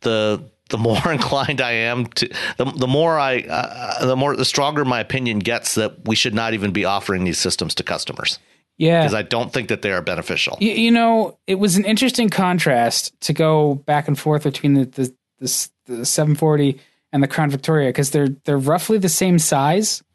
the 0.00 0.42
the 0.70 0.78
more 0.78 1.00
inclined 1.12 1.60
I 1.60 1.72
am 1.72 2.06
to 2.06 2.28
the, 2.56 2.64
the 2.64 2.86
more 2.86 3.18
I 3.18 3.40
uh, 3.40 4.06
the 4.06 4.16
more 4.16 4.36
the 4.36 4.44
stronger 4.44 4.84
my 4.84 5.00
opinion 5.00 5.38
gets 5.38 5.74
that 5.76 6.06
we 6.06 6.16
should 6.16 6.34
not 6.34 6.54
even 6.54 6.72
be 6.72 6.84
offering 6.84 7.24
these 7.24 7.38
systems 7.38 7.74
to 7.76 7.82
customers 7.82 8.38
yeah. 8.78 9.00
because 9.00 9.14
I 9.14 9.22
don't 9.22 9.52
think 9.52 9.68
that 9.68 9.82
they 9.82 9.92
are 9.92 10.02
beneficial. 10.02 10.56
You, 10.60 10.72
you 10.72 10.90
know, 10.90 11.36
it 11.46 11.56
was 11.56 11.76
an 11.76 11.84
interesting 11.84 12.30
contrast 12.30 13.20
to 13.22 13.32
go 13.32 13.74
back 13.74 14.08
and 14.08 14.18
forth 14.18 14.44
between 14.44 14.74
the 14.74 14.84
the, 14.86 15.14
the, 15.40 15.68
the 15.86 16.06
740 16.06 16.80
and 17.12 17.22
the 17.22 17.28
Crown 17.28 17.50
Victoria 17.50 17.88
because 17.90 18.10
they're 18.10 18.28
they're 18.44 18.58
roughly 18.58 18.98
the 18.98 19.08
same 19.08 19.38
size. 19.38 20.02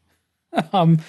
Um, 0.72 1.00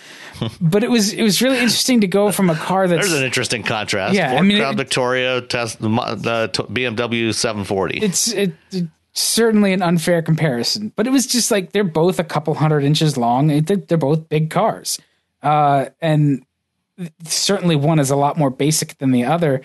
but 0.60 0.84
it 0.84 0.90
was 0.90 1.14
it 1.14 1.22
was 1.22 1.40
really 1.40 1.60
interesting 1.60 2.02
to 2.02 2.08
go 2.08 2.32
from 2.32 2.50
a 2.50 2.56
car 2.56 2.88
that's 2.88 3.08
There's 3.08 3.20
an 3.20 3.24
interesting 3.24 3.62
contrast. 3.62 4.16
Yeah, 4.16 4.34
I 4.34 4.42
mean, 4.42 4.58
Crown 4.58 4.74
it- 4.74 4.78
Victoria, 4.78 5.40
test 5.42 5.80
the 5.80 5.88
BMW 5.88 7.32
740. 7.32 8.00
it's 8.00 8.34
it, 8.34 8.54
it's 8.72 8.88
certainly 9.14 9.72
an 9.72 9.84
unfair 9.84 10.24
comparison, 10.24 10.92
but 10.96 11.06
it 11.06 11.12
was 11.12 11.28
just 11.28 11.52
like 11.52 11.74
they're 11.74 11.84
both 11.84 12.18
a 12.18 12.24
couple 12.24 12.56
hundred 12.56 12.84
inches 12.86 13.18
long. 13.18 13.62
They're, 13.62 13.78
they're 13.78 14.00
both 14.00 14.30
big 14.30 14.50
cars, 14.50 14.98
uh, 15.44 15.90
and 16.02 16.44
certainly 17.24 17.76
one 17.76 18.00
is 18.00 18.10
a 18.10 18.16
lot 18.16 18.40
more 18.40 18.50
basic 18.50 18.98
than 18.98 19.12
the 19.12 19.26
other. 19.26 19.62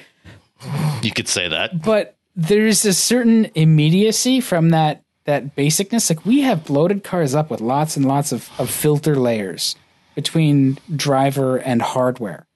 you 1.02 1.10
could 1.10 1.26
say 1.28 1.48
that. 1.48 1.82
but 1.82 2.18
there's 2.36 2.84
a 2.84 2.92
certain 2.92 3.46
immediacy 3.54 4.42
from 4.42 4.68
that 4.70 5.02
that 5.30 5.54
basicness 5.54 6.10
like 6.10 6.26
we 6.26 6.40
have 6.40 6.64
bloated 6.64 7.04
cars 7.04 7.36
up 7.36 7.50
with 7.50 7.60
lots 7.60 7.96
and 7.96 8.04
lots 8.04 8.32
of, 8.32 8.50
of 8.58 8.68
filter 8.68 9.14
layers 9.14 9.76
between 10.16 10.76
driver 10.96 11.56
and 11.58 11.80
hardware. 11.80 12.48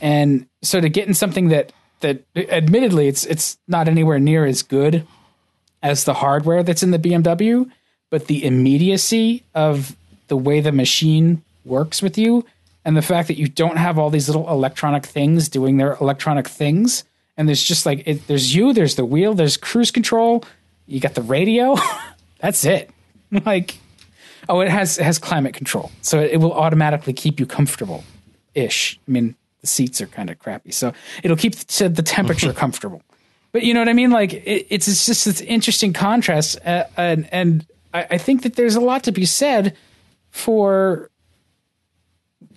And 0.00 0.46
so 0.62 0.80
to 0.80 0.88
get 0.88 1.08
in 1.08 1.14
something 1.14 1.48
that 1.48 1.72
that 2.00 2.22
admittedly 2.36 3.08
it's 3.08 3.26
it's 3.26 3.58
not 3.66 3.88
anywhere 3.88 4.20
near 4.20 4.44
as 4.46 4.62
good 4.62 5.04
as 5.82 6.04
the 6.04 6.14
hardware 6.14 6.62
that's 6.62 6.84
in 6.84 6.92
the 6.92 6.98
BMW 7.00 7.68
but 8.10 8.26
the 8.28 8.44
immediacy 8.44 9.42
of 9.54 9.96
the 10.28 10.36
way 10.36 10.60
the 10.60 10.70
machine 10.70 11.42
works 11.64 12.00
with 12.00 12.16
you 12.16 12.44
and 12.84 12.96
the 12.96 13.02
fact 13.02 13.26
that 13.26 13.38
you 13.38 13.48
don't 13.48 13.78
have 13.78 13.98
all 13.98 14.10
these 14.10 14.28
little 14.28 14.48
electronic 14.50 15.04
things 15.04 15.48
doing 15.48 15.78
their 15.78 15.94
electronic 15.94 16.46
things 16.46 17.04
and 17.36 17.48
there's 17.48 17.62
just 17.62 17.86
like 17.86 18.06
it, 18.06 18.26
there's 18.26 18.54
you 18.54 18.72
there's 18.72 18.96
the 18.96 19.04
wheel 19.04 19.32
there's 19.32 19.56
cruise 19.56 19.90
control 19.90 20.44
you 20.86 21.00
got 21.00 21.14
the 21.14 21.22
radio? 21.22 21.76
That's 22.40 22.64
it. 22.64 22.90
Like 23.44 23.78
oh 24.48 24.60
it 24.60 24.68
has 24.68 24.96
it 24.96 25.02
has 25.02 25.18
climate 25.18 25.54
control. 25.54 25.90
So 26.02 26.20
it, 26.20 26.34
it 26.34 26.36
will 26.36 26.52
automatically 26.52 27.12
keep 27.12 27.40
you 27.40 27.46
comfortable 27.46 28.04
ish. 28.54 29.00
I 29.08 29.10
mean 29.10 29.34
the 29.60 29.66
seats 29.66 30.00
are 30.00 30.06
kind 30.06 30.30
of 30.30 30.38
crappy 30.38 30.70
so 30.70 30.92
it'll 31.24 31.36
keep 31.36 31.56
the, 31.56 31.88
the 31.88 32.02
temperature 32.02 32.52
comfortable. 32.64 33.02
But 33.50 33.64
you 33.64 33.74
know 33.74 33.80
what 33.80 33.88
i 33.88 33.92
mean? 33.92 34.10
Like 34.10 34.34
it, 34.34 34.68
it's, 34.70 34.86
it's 34.86 35.04
just 35.04 35.24
this 35.24 35.40
interesting 35.40 35.92
contrast 35.92 36.58
uh, 36.64 36.84
and 36.96 37.28
and 37.32 37.66
I, 37.92 38.06
I 38.12 38.18
think 38.18 38.42
that 38.42 38.54
there's 38.54 38.76
a 38.76 38.80
lot 38.80 39.02
to 39.04 39.10
be 39.10 39.24
said 39.24 39.76
for 40.30 41.10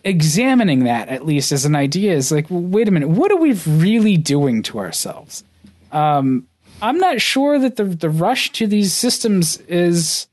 examining 0.03 0.83
that 0.83 1.09
at 1.09 1.25
least 1.25 1.51
as 1.51 1.65
an 1.65 1.75
idea 1.75 2.13
is 2.13 2.31
like 2.31 2.51
well, 2.51 2.61
wait 2.61 2.87
a 2.87 2.91
minute 2.91 3.09
what 3.09 3.31
are 3.31 3.37
we 3.37 3.53
really 3.53 4.15
doing 4.15 4.61
to 4.63 4.77
ourselves? 4.77 5.43
Um, 5.91 6.45
i'm 6.81 6.97
not 6.97 7.21
sure 7.21 7.59
that 7.59 7.75
the 7.75 7.83
the 7.83 8.09
rush 8.09 8.51
to 8.51 8.67
these 8.67 8.93
systems 8.93 9.57
is 9.67 10.27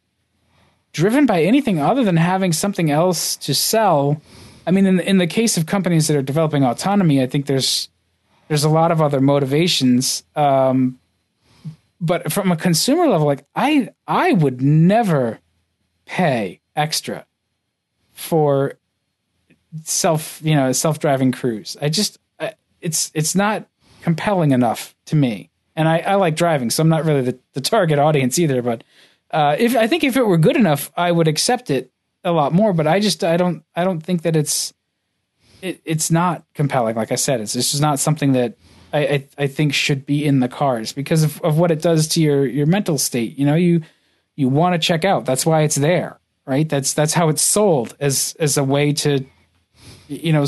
driven 0.93 1.27
by 1.27 1.43
anything 1.43 1.81
other 1.81 2.05
than 2.05 2.17
having 2.17 2.53
something 2.53 2.91
else 2.91 3.37
to 3.37 3.53
sell. 3.53 4.23
I 4.67 4.71
mean 4.71 4.87
in 4.87 4.97
the, 4.97 5.09
in 5.09 5.19
the 5.19 5.27
case 5.27 5.57
of 5.57 5.67
companies 5.67 6.07
that 6.07 6.17
are 6.17 6.23
developing 6.23 6.65
autonomy 6.65 7.23
i 7.23 7.27
think 7.27 7.47
there's 7.47 7.89
there's 8.49 8.65
a 8.65 8.69
lot 8.69 8.93
of 8.93 9.01
other 9.01 9.23
motivations. 9.23 10.23
Um, 10.37 11.01
but 12.01 12.31
from 12.31 12.53
a 12.53 12.57
consumer 12.57 13.09
level 13.09 13.27
like 13.27 13.45
i 13.55 13.89
i 14.07 14.33
would 14.33 14.61
never 14.63 15.41
pay 16.07 16.61
extra 16.77 17.27
for 18.13 18.75
self 19.83 20.41
you 20.43 20.55
know 20.55 20.73
self-driving 20.73 21.33
cruise. 21.33 21.77
I 21.81 21.89
just 21.89 22.19
it's 22.81 23.11
it's 23.15 23.35
not 23.35 23.67
compelling 24.03 24.53
enough 24.53 24.95
to 25.07 25.17
me 25.17 25.51
and 25.77 25.89
i, 25.89 25.99
I 25.99 26.15
like 26.15 26.37
driving 26.37 26.71
so 26.71 26.83
i'm 26.83 26.89
not 26.89 27.05
really 27.05 27.23
the, 27.23 27.39
the 27.53 27.61
target 27.61 27.99
audience 27.99 28.39
either 28.39 28.63
but 28.63 28.85
uh, 29.31 29.57
if 29.59 29.77
i 29.77 29.87
think 29.87 30.05
if 30.05 30.17
it 30.17 30.27
were 30.27 30.39
good 30.39 30.57
enough 30.57 30.91
i 30.97 31.11
would 31.11 31.29
accept 31.29 31.71
it 31.71 31.91
a 32.23 32.33
lot 32.33 32.53
more 32.53 32.73
but 32.73 32.87
i 32.87 33.01
just 33.01 33.25
i 33.25 33.37
don't 33.37 33.65
i 33.75 33.85
don't 33.85 34.01
think 34.01 34.23
that 34.23 34.37
it's 34.37 34.73
it, 35.63 35.81
it's 35.85 36.11
not 36.11 36.45
compelling 36.55 36.97
like 36.97 37.13
i 37.13 37.17
said 37.17 37.41
it's, 37.41 37.57
it's 37.57 37.71
just 37.71 37.83
not 37.83 37.99
something 37.99 38.33
that 38.33 38.55
I, 38.93 38.99
I 38.99 39.29
i 39.39 39.47
think 39.47 39.75
should 39.75 40.07
be 40.07 40.25
in 40.25 40.41
the 40.41 40.49
cars 40.49 40.93
because 40.93 41.23
of, 41.23 41.41
of 41.43 41.59
what 41.59 41.71
it 41.71 41.83
does 41.83 42.09
to 42.09 42.23
your 42.23 42.47
your 42.47 42.67
mental 42.67 42.99
state 42.99 43.39
you 43.39 43.47
know 43.47 43.55
you 43.55 43.83
you 44.37 44.49
want 44.49 44.75
to 44.75 44.79
check 44.79 45.05
out 45.05 45.25
that's 45.25 45.47
why 45.47 45.63
it's 45.63 45.77
there 45.77 46.19
right? 46.47 46.69
That's 46.69 46.93
that's 46.93 47.15
how 47.15 47.29
it's 47.29 47.43
sold 47.43 47.97
as 48.01 48.37
as 48.39 48.57
a 48.57 48.65
way 48.65 48.93
to 48.93 49.25
you 50.09 50.33
know, 50.33 50.47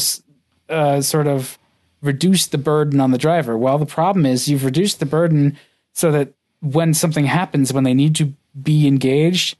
uh, 0.68 1.00
sort 1.00 1.26
of 1.26 1.58
reduce 2.02 2.46
the 2.46 2.58
burden 2.58 3.00
on 3.00 3.10
the 3.10 3.18
driver. 3.18 3.56
Well, 3.56 3.78
the 3.78 3.86
problem 3.86 4.26
is 4.26 4.48
you've 4.48 4.64
reduced 4.64 5.00
the 5.00 5.06
burden 5.06 5.58
so 5.92 6.10
that 6.12 6.32
when 6.60 6.94
something 6.94 7.26
happens, 7.26 7.72
when 7.72 7.84
they 7.84 7.94
need 7.94 8.14
to 8.16 8.32
be 8.60 8.86
engaged, 8.86 9.56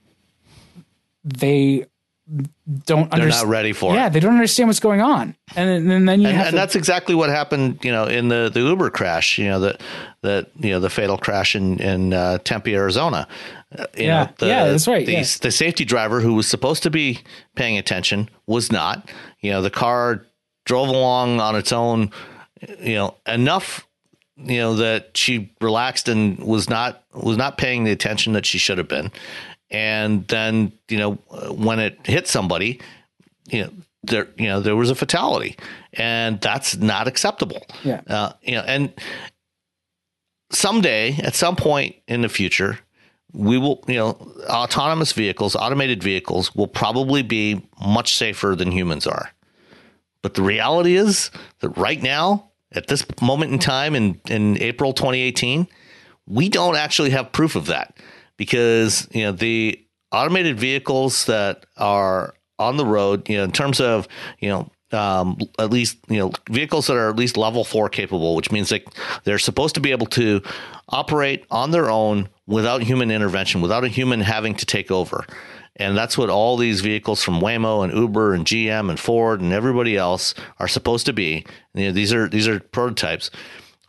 they 1.25 1.87
don't 2.85 3.09
They're 3.11 3.21
understand. 3.21 3.47
not 3.49 3.53
ready 3.53 3.73
for 3.73 3.95
Yeah, 3.95 4.07
it. 4.09 4.13
they 4.13 4.19
don't 4.21 4.33
understand 4.35 4.69
what's 4.69 4.81
going 4.81 5.01
on, 5.01 5.37
and, 5.55 5.69
then- 5.69 5.91
and 5.91 6.09
then 6.09 6.21
you 6.21 6.27
And, 6.29 6.37
and 6.39 6.51
to, 6.51 6.57
that's 6.57 6.75
exactly 6.75 7.15
what 7.15 7.31
happened, 7.31 7.79
you 7.85 7.93
know, 7.93 8.05
in 8.05 8.27
the, 8.29 8.51
the 8.53 8.61
Uber 8.61 8.91
crash, 8.91 9.39
you 9.39 9.45
know, 9.49 9.61
that, 9.61 9.81
that, 10.23 10.51
you 10.59 10.71
know, 10.71 10.81
the 10.81 10.91
fatal 10.91 11.19
crash 11.19 11.55
in, 11.55 11.79
in 11.81 12.13
uh, 12.13 12.39
Tempe, 12.39 12.75
Arizona. 12.75 13.29
Uh, 13.79 13.87
you 13.97 14.07
Yeah. 14.07 14.25
know, 14.25 14.31
the, 14.39 14.47
Yeah, 14.49 14.65
that's 14.67 14.89
right, 14.89 15.07
The, 15.07 15.13
yeah. 15.13 15.25
the 15.41 15.53
safety 15.53 15.85
driver 15.85 16.21
who 16.21 16.35
was 16.35 16.49
supposed 16.49 16.83
to 16.83 16.91
be 16.91 17.21
paying 17.55 17.79
attention 17.79 18.29
was 18.49 18.73
not. 18.73 19.09
You 19.41 19.53
know, 19.53 19.63
the 19.63 19.71
car 19.71 20.26
drove 20.67 20.89
along 20.89 21.41
on 21.41 21.57
its 21.57 21.73
own, 21.73 22.11
you 22.81 22.97
know, 22.97 23.15
enough, 23.27 23.87
you 24.37 24.59
know, 24.59 24.75
that 24.75 25.17
she 25.17 25.51
relaxed 25.63 26.09
and 26.09 26.39
was 26.39 26.69
not 26.69 27.03
was 27.15 27.39
not 27.39 27.57
paying 27.57 27.85
the 27.85 27.93
attention 27.93 28.35
that 28.35 28.45
she 28.45 28.59
should 28.59 28.77
have 28.77 28.89
been. 28.89 29.11
And 29.71 30.29
then, 30.29 30.73
you 30.89 30.99
know, 30.99 31.15
when 31.51 31.79
it 31.81 31.99
hit 32.05 32.29
somebody, 32.29 32.81
you 33.49 33.65
know, 33.65 33.71
there, 34.03 34.29
you 34.37 34.47
know, 34.47 34.61
there 34.61 34.77
was 34.77 34.91
a 34.91 34.95
fatality, 34.95 35.57
and 35.95 36.41
that's 36.41 36.77
not 36.77 37.09
acceptable. 37.09 37.67
Yeah. 37.83 38.03
Uh, 38.07 38.33
you 38.43 38.53
know, 38.53 38.63
and 38.63 38.93
someday, 40.51 41.17
at 41.17 41.35
some 41.35 41.57
point 41.57 41.97
in 42.07 42.21
the 42.21 42.29
future, 42.29 42.79
we 43.33 43.59
will, 43.59 43.83
you 43.89 43.97
know, 43.97 44.11
autonomous 44.49 45.13
vehicles, 45.13 45.57
automated 45.57 46.03
vehicles 46.03 46.55
will 46.55 46.69
probably 46.69 47.23
be 47.23 47.63
much 47.85 48.15
safer 48.15 48.55
than 48.55 48.71
humans 48.71 49.07
are. 49.07 49.33
But 50.27 50.35
the 50.35 50.43
reality 50.43 50.97
is 50.97 51.31
that 51.61 51.69
right 51.79 52.03
now, 52.03 52.51
at 52.73 52.89
this 52.89 53.07
moment 53.23 53.53
in 53.53 53.61
time 53.61 53.95
in, 53.95 54.21
in 54.29 54.61
April 54.61 54.93
2018, 54.93 55.69
we 56.27 56.49
don't 56.49 56.75
actually 56.75 57.11
have 57.11 57.31
proof 57.31 57.55
of 57.55 57.67
that 57.67 57.97
because, 58.37 59.07
you 59.13 59.23
know, 59.23 59.31
the 59.31 59.81
automated 60.11 60.59
vehicles 60.59 61.27
that 61.27 61.65
are 61.77 62.35
on 62.59 62.77
the 62.77 62.85
road, 62.85 63.29
you 63.29 63.37
know, 63.37 63.45
in 63.45 63.53
terms 63.53 63.81
of, 63.81 64.09
you 64.41 64.49
know, 64.49 64.69
um, 64.91 65.39
at 65.61 65.71
least 65.71 65.99
you 66.09 66.19
know 66.19 66.33
vehicles 66.51 66.89
that 66.89 66.97
are 66.97 67.11
at 67.11 67.17
least 67.17 67.37
level 67.37 67.63
four 67.63 67.89
capable, 67.89 68.35
which 68.35 68.51
means 68.51 68.71
that 68.71 68.83
they're 69.23 69.39
supposed 69.39 69.77
to 69.77 69.81
be 69.81 69.93
able 69.93 70.07
to 70.07 70.43
operate 70.89 71.45
on 71.53 71.71
their 71.71 71.89
own 71.89 72.29
without 72.47 72.83
human 72.83 73.13
intervention, 73.13 73.61
without 73.61 73.85
a 73.85 73.89
human 73.89 74.21
having 74.21 74.57
to 74.57 74.67
take 74.67 74.91
over. 74.91 75.25
And 75.77 75.97
that's 75.97 76.17
what 76.17 76.31
all 76.31 76.57
these 76.57 76.81
vehicles 76.81 77.23
from 77.23 77.41
Waymo 77.41 77.85
and 77.85 77.93
Uber 77.93 78.33
and 78.33 78.47
GM 78.47 78.89
and 78.89 78.99
Ford 78.99 79.41
and 79.41 79.53
everybody 79.53 79.97
else 79.97 80.35
are 80.59 80.69
supposed 80.69 81.07
to 81.07 81.13
be. 81.13 81.45
You 81.75 81.87
know, 81.87 81.93
these 81.93 82.13
are 82.15 82.29
these 82.29 82.49
are 82.49 82.61
prototypes. 82.61 83.31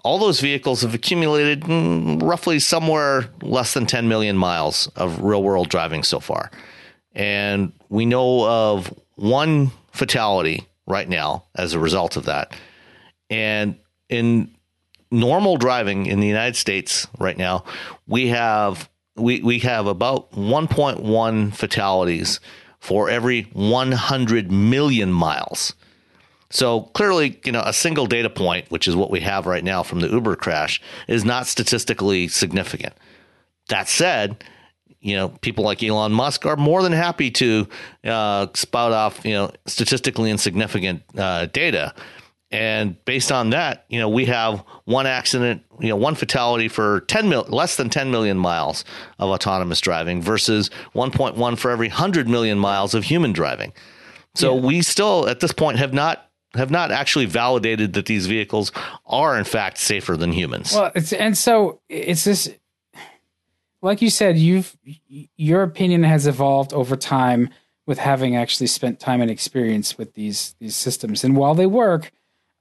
All 0.03 0.19
those 0.19 0.39
vehicles 0.39 0.81
have 0.81 0.93
accumulated 0.93 1.61
mm, 1.61 2.21
roughly 2.21 2.59
somewhere 2.59 3.29
less 3.41 3.73
than 3.73 3.85
10 3.85 4.07
million 4.07 4.37
miles 4.37 4.87
of 4.95 5.21
real 5.21 5.41
world 5.41 5.69
driving 5.69 6.03
so 6.03 6.19
far. 6.19 6.51
And 7.13 7.73
we 7.89 8.05
know 8.05 8.45
of 8.45 8.93
one 9.15 9.71
fatality 9.91 10.67
right 10.85 11.09
now 11.09 11.45
as 11.55 11.73
a 11.73 11.79
result 11.79 12.15
of 12.15 12.25
that. 12.25 12.53
And 13.29 13.77
in 14.09 14.55
normal 15.09 15.57
driving 15.57 16.05
in 16.05 16.19
the 16.19 16.27
United 16.27 16.55
States 16.55 17.07
right 17.19 17.37
now, 17.37 17.63
we 18.07 18.27
have 18.27 18.89
we, 19.17 19.41
we 19.41 19.59
have 19.59 19.87
about 19.87 20.31
1.1 20.31 21.53
fatalities 21.53 22.39
for 22.79 23.09
every 23.09 23.43
100 23.53 24.51
million 24.51 25.11
miles. 25.11 25.73
So 26.49 26.81
clearly, 26.93 27.39
you 27.43 27.51
know, 27.51 27.61
a 27.65 27.73
single 27.73 28.05
data 28.05 28.29
point, 28.29 28.69
which 28.71 28.87
is 28.87 28.95
what 28.95 29.11
we 29.11 29.19
have 29.21 29.45
right 29.45 29.63
now 29.63 29.83
from 29.83 29.99
the 29.99 30.07
Uber 30.07 30.35
crash, 30.37 30.81
is 31.07 31.25
not 31.25 31.47
statistically 31.47 32.27
significant. 32.27 32.93
That 33.67 33.89
said, 33.89 34.43
you 35.01 35.15
know, 35.15 35.29
people 35.29 35.63
like 35.63 35.83
Elon 35.83 36.13
Musk 36.13 36.45
are 36.45 36.55
more 36.55 36.81
than 36.81 36.93
happy 36.93 37.29
to 37.31 37.67
uh, 38.05 38.47
spout 38.53 38.93
off, 38.93 39.25
you 39.25 39.33
know, 39.33 39.51
statistically 39.65 40.31
insignificant 40.31 41.03
uh, 41.17 41.47
data. 41.47 41.93
And 42.49 43.03
based 43.03 43.31
on 43.31 43.49
that, 43.49 43.85
you 43.89 43.99
know, 43.99 44.07
we 44.07 44.25
have 44.25 44.63
one 44.85 45.05
accident, 45.05 45.63
you 45.81 45.89
know, 45.89 45.97
one 45.97 46.15
fatality 46.15 46.69
for 46.69 47.01
10 47.01 47.27
mil, 47.27 47.45
less 47.49 47.75
than 47.75 47.89
10 47.89 48.09
million 48.09 48.37
miles 48.37 48.85
of 49.19 49.29
autonomous 49.29 49.81
driving 49.81 50.21
versus 50.21 50.69
1.1 50.95 51.57
for 51.57 51.71
every 51.71 51.89
100 51.89 52.29
million 52.29 52.57
miles 52.57 52.93
of 52.93 53.03
human 53.03 53.33
driving. 53.33 53.73
So 54.35 54.55
yeah. 54.55 54.65
we 54.65 54.81
still 54.81 55.27
at 55.27 55.41
this 55.41 55.51
point 55.51 55.77
have 55.79 55.93
not 55.93 56.23
have 56.53 56.71
not 56.71 56.91
actually 56.91 57.25
validated 57.25 57.93
that 57.93 58.05
these 58.05 58.25
vehicles 58.25 58.71
are 59.05 59.37
in 59.37 59.43
fact 59.43 59.77
safer 59.77 60.15
than 60.15 60.31
humans. 60.31 60.73
Well, 60.73 60.91
it's 60.95 61.11
and 61.11 61.37
so 61.37 61.81
it's 61.89 62.23
this 62.23 62.49
like 63.81 64.01
you 64.01 64.09
said, 64.09 64.37
you've 64.37 64.77
your 65.35 65.63
opinion 65.63 66.03
has 66.03 66.27
evolved 66.27 66.73
over 66.73 66.95
time 66.95 67.49
with 67.85 67.99
having 67.99 68.35
actually 68.35 68.67
spent 68.67 68.99
time 68.99 69.21
and 69.21 69.31
experience 69.31 69.97
with 69.97 70.13
these 70.13 70.55
these 70.59 70.75
systems. 70.75 71.23
And 71.23 71.35
while 71.35 71.55
they 71.55 71.65
work, 71.65 72.11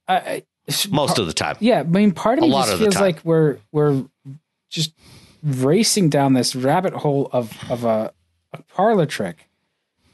I, 0.08 0.42
most 0.90 1.18
of 1.18 1.26
the 1.26 1.32
time, 1.32 1.56
yeah. 1.60 1.80
I 1.80 1.82
mean, 1.84 2.12
part 2.12 2.38
of 2.38 2.42
me 2.42 2.50
just 2.50 2.78
feels 2.78 3.00
like 3.00 3.24
we're 3.24 3.58
we're 3.72 4.04
just 4.70 4.92
racing 5.42 6.10
down 6.10 6.34
this 6.34 6.54
rabbit 6.54 6.92
hole 6.92 7.28
of 7.32 7.52
of 7.70 7.84
a, 7.84 8.12
a 8.52 8.62
parlor 8.62 9.06
trick, 9.06 9.48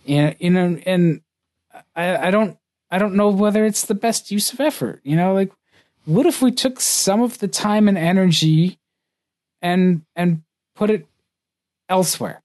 and 0.07 0.36
you 0.38 0.51
know, 0.51 0.78
and 0.86 1.20
I, 1.95 2.28
I 2.28 2.30
don't 2.30 2.59
I 2.90 2.99
don't 2.99 3.14
know 3.14 3.28
whether 3.28 3.64
it's 3.64 3.86
the 3.86 3.95
best 3.95 4.30
use 4.30 4.53
of 4.53 4.61
effort. 4.61 5.01
You 5.05 5.16
know, 5.16 5.32
like 5.34 5.53
what 6.05 6.26
if 6.26 6.43
we 6.43 6.51
took 6.51 6.80
some 6.80 7.22
of 7.22 7.38
the 7.38 7.49
time 7.49 7.88
and 7.88 7.97
energy 7.97 8.78
and 9.61 10.03
and 10.16 10.43
put 10.74 10.90
it 10.90 11.07
elsewhere. 11.88 12.43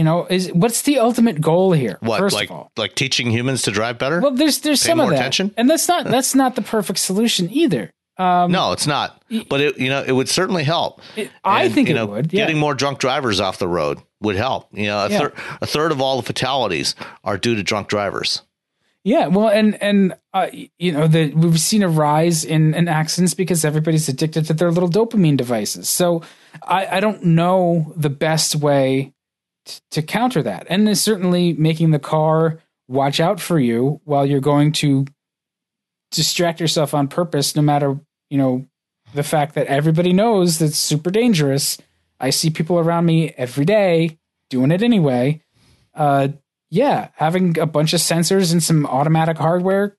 You 0.00 0.04
know, 0.04 0.26
is 0.30 0.50
what's 0.54 0.80
the 0.80 0.98
ultimate 0.98 1.42
goal 1.42 1.72
here? 1.72 1.98
What, 2.00 2.20
first 2.20 2.34
like, 2.34 2.48
of 2.48 2.56
all, 2.56 2.72
like 2.78 2.94
teaching 2.94 3.30
humans 3.30 3.60
to 3.64 3.70
drive 3.70 3.98
better? 3.98 4.20
Well, 4.22 4.30
there's 4.30 4.60
there's 4.60 4.82
Pay 4.82 4.88
some 4.88 4.98
of 5.00 5.10
that, 5.10 5.16
attention? 5.16 5.52
and 5.58 5.68
that's 5.68 5.86
not 5.88 6.06
that's 6.06 6.34
not 6.34 6.54
the 6.54 6.62
perfect 6.62 6.98
solution 7.00 7.50
either. 7.52 7.90
Um, 8.16 8.50
no, 8.50 8.72
it's 8.72 8.86
not. 8.86 9.22
But 9.50 9.60
it, 9.60 9.78
you 9.78 9.90
know, 9.90 10.02
it 10.02 10.12
would 10.12 10.30
certainly 10.30 10.64
help. 10.64 11.02
It, 11.16 11.30
I 11.44 11.64
And, 11.64 11.74
think 11.74 11.88
you 11.90 11.94
it 11.94 11.98
know, 11.98 12.06
would. 12.06 12.32
Yeah. 12.32 12.44
Getting 12.46 12.56
more 12.58 12.74
drunk 12.74 12.98
drivers 12.98 13.40
off 13.40 13.58
the 13.58 13.68
road 13.68 13.98
would 14.22 14.36
help. 14.36 14.68
You 14.72 14.86
know, 14.86 15.00
a, 15.04 15.10
Yeah. 15.10 15.18
third 15.18 15.32
a 15.60 15.66
third 15.66 15.92
of 15.92 16.00
all 16.00 16.16
the 16.16 16.26
fatalities 16.26 16.94
are 17.22 17.36
due 17.36 17.54
to 17.56 17.62
drunk 17.62 17.88
drivers. 17.88 18.40
Yeah, 19.04 19.26
well, 19.26 19.48
and 19.48 19.82
and 19.82 20.14
uh, 20.32 20.46
you 20.78 20.92
know, 20.92 21.08
the 21.08 21.32
we've 21.34 21.60
seen 21.60 21.82
a 21.82 21.88
rise 21.90 22.42
in, 22.44 22.72
in 22.74 22.88
accidents 22.88 23.34
because 23.34 23.66
everybody's 23.66 24.08
addicted 24.08 24.46
to 24.46 24.54
their 24.54 24.70
little 24.70 24.88
dopamine 24.88 25.36
devices. 25.36 25.90
So 25.90 26.22
I, 26.66 26.86
I 26.96 27.00
don't 27.00 27.22
know 27.22 27.92
the 27.96 28.10
best 28.10 28.56
way 28.56 29.12
to 29.90 30.02
counter 30.02 30.42
that, 30.42 30.66
and 30.68 30.88
it's 30.88 31.00
certainly 31.00 31.52
making 31.54 31.90
the 31.90 31.98
car 31.98 32.60
watch 32.88 33.20
out 33.20 33.40
for 33.40 33.58
you 33.58 34.00
while 34.04 34.26
you're 34.26 34.40
going 34.40 34.72
to 34.72 35.06
distract 36.10 36.60
yourself 36.60 36.92
on 36.94 37.08
purpose, 37.08 37.54
no 37.54 37.62
matter 37.62 37.98
you 38.30 38.38
know 38.38 38.66
the 39.14 39.22
fact 39.22 39.54
that 39.54 39.66
everybody 39.66 40.12
knows 40.12 40.58
that's 40.58 40.78
super 40.78 41.10
dangerous. 41.10 41.78
I 42.20 42.30
see 42.30 42.50
people 42.50 42.78
around 42.78 43.06
me 43.06 43.30
every 43.36 43.64
day 43.64 44.18
doing 44.50 44.70
it 44.70 44.82
anyway. 44.82 45.42
Uh, 45.94 46.28
yeah, 46.70 47.08
having 47.14 47.58
a 47.58 47.66
bunch 47.66 47.92
of 47.92 48.00
sensors 48.00 48.52
and 48.52 48.62
some 48.62 48.86
automatic 48.86 49.38
hardware, 49.38 49.96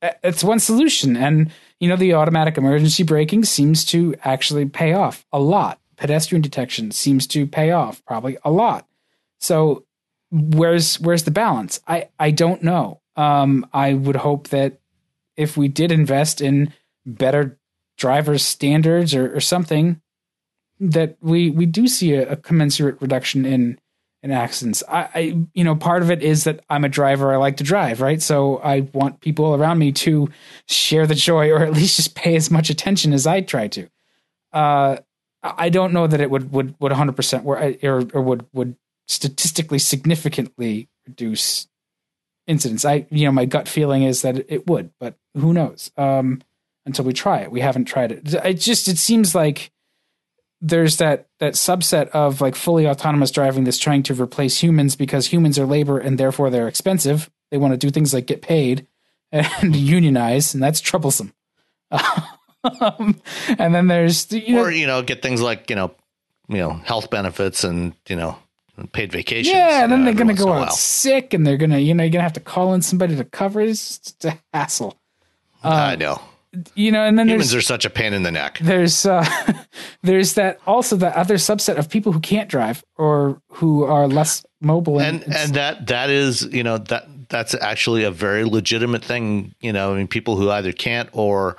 uh, 0.00 0.10
it's 0.22 0.44
one 0.44 0.58
solution. 0.58 1.16
And, 1.16 1.50
you 1.78 1.88
know, 1.88 1.96
the 1.96 2.14
automatic 2.14 2.56
emergency 2.56 3.02
braking 3.02 3.44
seems 3.44 3.84
to 3.86 4.14
actually 4.24 4.66
pay 4.66 4.92
off 4.94 5.26
a 5.32 5.38
lot. 5.38 5.78
Pedestrian 6.00 6.40
detection 6.40 6.90
seems 6.90 7.26
to 7.28 7.46
pay 7.46 7.70
off 7.70 8.02
probably 8.06 8.38
a 8.42 8.50
lot. 8.50 8.88
So 9.38 9.84
where's 10.30 10.98
where's 10.98 11.24
the 11.24 11.30
balance? 11.30 11.78
I 11.86 12.08
I 12.18 12.30
don't 12.30 12.62
know. 12.62 13.02
Um, 13.16 13.68
I 13.74 13.92
would 13.92 14.16
hope 14.16 14.48
that 14.48 14.80
if 15.36 15.58
we 15.58 15.68
did 15.68 15.92
invest 15.92 16.40
in 16.40 16.72
better 17.04 17.58
drivers 17.98 18.42
standards 18.42 19.14
or, 19.14 19.36
or 19.36 19.40
something, 19.40 20.00
that 20.80 21.18
we 21.20 21.50
we 21.50 21.66
do 21.66 21.86
see 21.86 22.14
a, 22.14 22.32
a 22.32 22.36
commensurate 22.36 23.00
reduction 23.02 23.44
in 23.44 23.78
in 24.22 24.30
accidents. 24.30 24.82
I, 24.88 25.08
I, 25.14 25.20
you 25.52 25.64
know, 25.64 25.74
part 25.74 26.02
of 26.02 26.10
it 26.10 26.22
is 26.22 26.44
that 26.44 26.64
I'm 26.70 26.84
a 26.84 26.88
driver. 26.88 27.32
I 27.32 27.36
like 27.36 27.58
to 27.58 27.64
drive, 27.64 28.00
right? 28.00 28.20
So 28.20 28.56
I 28.58 28.80
want 28.92 29.20
people 29.20 29.54
around 29.54 29.78
me 29.78 29.92
to 29.92 30.28
share 30.66 31.06
the 31.06 31.14
joy, 31.14 31.50
or 31.50 31.62
at 31.62 31.72
least 31.72 31.96
just 31.96 32.14
pay 32.14 32.36
as 32.36 32.50
much 32.50 32.70
attention 32.70 33.12
as 33.12 33.26
I 33.26 33.42
try 33.42 33.68
to. 33.68 33.88
Uh, 34.52 34.96
I 35.42 35.68
don't 35.68 35.92
know 35.92 36.06
that 36.06 36.20
it 36.20 36.30
would 36.30 36.52
would 36.52 36.74
would 36.80 36.92
100 36.92 37.16
percent 37.16 37.46
or 37.46 37.58
or 37.82 38.22
would 38.22 38.46
would 38.52 38.76
statistically 39.08 39.78
significantly 39.78 40.88
reduce 41.06 41.68
incidents. 42.46 42.84
I, 42.84 43.06
you 43.10 43.24
know, 43.24 43.32
my 43.32 43.44
gut 43.44 43.68
feeling 43.68 44.02
is 44.02 44.22
that 44.22 44.44
it 44.48 44.66
would, 44.66 44.92
but 44.98 45.14
who 45.34 45.52
knows? 45.52 45.90
Um, 45.96 46.42
until 46.86 47.04
we 47.04 47.12
try 47.12 47.40
it, 47.40 47.50
we 47.50 47.60
haven't 47.60 47.84
tried 47.84 48.12
it. 48.12 48.34
It 48.34 48.54
just 48.54 48.88
it 48.88 48.98
seems 48.98 49.34
like 49.34 49.70
there's 50.60 50.96
that 50.98 51.28
that 51.38 51.54
subset 51.54 52.08
of 52.08 52.40
like 52.40 52.54
fully 52.54 52.86
autonomous 52.86 53.30
driving 53.30 53.64
that's 53.64 53.78
trying 53.78 54.02
to 54.04 54.14
replace 54.14 54.62
humans 54.62 54.96
because 54.96 55.26
humans 55.26 55.58
are 55.58 55.66
labor 55.66 55.98
and 55.98 56.18
therefore 56.18 56.50
they're 56.50 56.68
expensive. 56.68 57.30
They 57.50 57.58
want 57.58 57.72
to 57.72 57.78
do 57.78 57.90
things 57.90 58.12
like 58.14 58.26
get 58.26 58.42
paid 58.42 58.86
and 59.32 59.76
unionize, 59.76 60.54
and 60.54 60.62
that's 60.62 60.80
troublesome. 60.80 61.32
um, 62.80 63.20
and 63.58 63.74
then 63.74 63.86
there's 63.86 64.30
you 64.32 64.56
know, 64.56 64.64
or 64.64 64.70
you 64.70 64.86
know, 64.86 65.02
get 65.02 65.22
things 65.22 65.40
like 65.40 65.70
you 65.70 65.76
know, 65.76 65.94
you 66.48 66.58
know, 66.58 66.72
health 66.72 67.10
benefits 67.10 67.64
and 67.64 67.94
you 68.08 68.16
know, 68.16 68.36
paid 68.92 69.12
vacations. 69.12 69.54
yeah, 69.54 69.82
and 69.82 69.92
then 69.92 70.02
uh, 70.02 70.04
they're 70.06 70.14
gonna 70.14 70.34
go 70.34 70.52
out 70.52 70.72
sick, 70.72 71.34
and 71.34 71.46
they're 71.46 71.56
gonna 71.56 71.78
you 71.78 71.94
know 71.94 72.04
you're 72.04 72.10
gonna 72.10 72.22
have 72.22 72.32
to 72.34 72.40
call 72.40 72.74
in 72.74 72.82
somebody 72.82 73.16
to 73.16 73.24
cover 73.24 73.60
it. 73.60 73.70
It's 73.70 73.98
just 73.98 74.24
a 74.24 74.38
hassle, 74.52 74.96
I 75.62 75.96
know 75.96 76.20
you 76.74 76.90
know. 76.90 77.04
And 77.04 77.18
then 77.18 77.28
humans 77.28 77.50
there's 77.50 77.64
are 77.64 77.66
such 77.66 77.84
a 77.84 77.90
pain 77.90 78.12
in 78.12 78.22
the 78.22 78.30
neck. 78.30 78.58
there's 78.60 79.06
uh, 79.06 79.24
there's 80.02 80.34
that 80.34 80.58
also 80.66 80.96
the 80.96 81.16
other 81.16 81.34
subset 81.34 81.76
of 81.78 81.88
people 81.88 82.12
who 82.12 82.20
can't 82.20 82.48
drive 82.48 82.84
or 82.96 83.40
who 83.48 83.84
are 83.84 84.08
less 84.08 84.44
mobile 84.60 85.00
and 85.00 85.22
and 85.34 85.54
that 85.54 85.86
that 85.86 86.10
is 86.10 86.42
you 86.52 86.62
know 86.62 86.76
that 86.78 87.06
that's 87.28 87.54
actually 87.54 88.04
a 88.04 88.10
very 88.10 88.44
legitimate 88.44 89.02
thing 89.02 89.54
you 89.60 89.72
know 89.72 89.94
i 89.94 89.96
mean 89.96 90.06
people 90.06 90.36
who 90.36 90.50
either 90.50 90.70
can't 90.70 91.08
or 91.12 91.56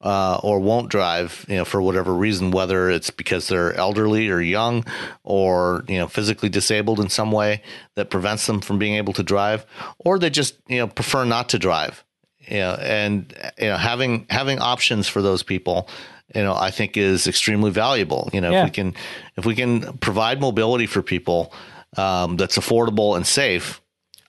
uh, 0.00 0.38
or 0.44 0.60
won't 0.60 0.88
drive 0.90 1.44
you 1.48 1.56
know 1.56 1.64
for 1.64 1.82
whatever 1.82 2.14
reason 2.14 2.50
whether 2.52 2.88
it's 2.88 3.10
because 3.10 3.48
they're 3.48 3.72
elderly 3.74 4.28
or 4.28 4.40
young 4.40 4.84
or 5.24 5.84
you 5.88 5.98
know 5.98 6.06
physically 6.06 6.48
disabled 6.48 7.00
in 7.00 7.08
some 7.08 7.32
way 7.32 7.60
that 7.96 8.08
prevents 8.10 8.46
them 8.46 8.60
from 8.60 8.78
being 8.78 8.94
able 8.94 9.12
to 9.12 9.22
drive 9.22 9.66
or 9.98 10.18
they 10.18 10.30
just 10.30 10.54
you 10.68 10.78
know 10.78 10.86
prefer 10.86 11.24
not 11.24 11.48
to 11.48 11.58
drive. 11.58 12.04
You 12.46 12.58
know 12.60 12.74
and 12.80 13.34
you 13.58 13.66
know 13.66 13.76
having 13.76 14.26
having 14.30 14.58
options 14.60 15.06
for 15.08 15.20
those 15.20 15.42
people 15.42 15.88
you 16.34 16.42
know 16.42 16.54
i 16.54 16.70
think 16.70 16.96
is 16.96 17.26
extremely 17.26 17.70
valuable. 17.70 18.30
You 18.32 18.40
know 18.40 18.50
Yeah. 18.52 18.60
if 18.62 18.64
we 18.66 18.70
can 18.70 18.94
if 19.36 19.44
we 19.46 19.54
can 19.54 19.98
provide 19.98 20.40
mobility 20.40 20.86
for 20.86 21.02
people 21.02 21.52
um, 21.96 22.36
that's 22.36 22.56
affordable 22.56 23.16
and 23.16 23.26
safe 23.26 23.80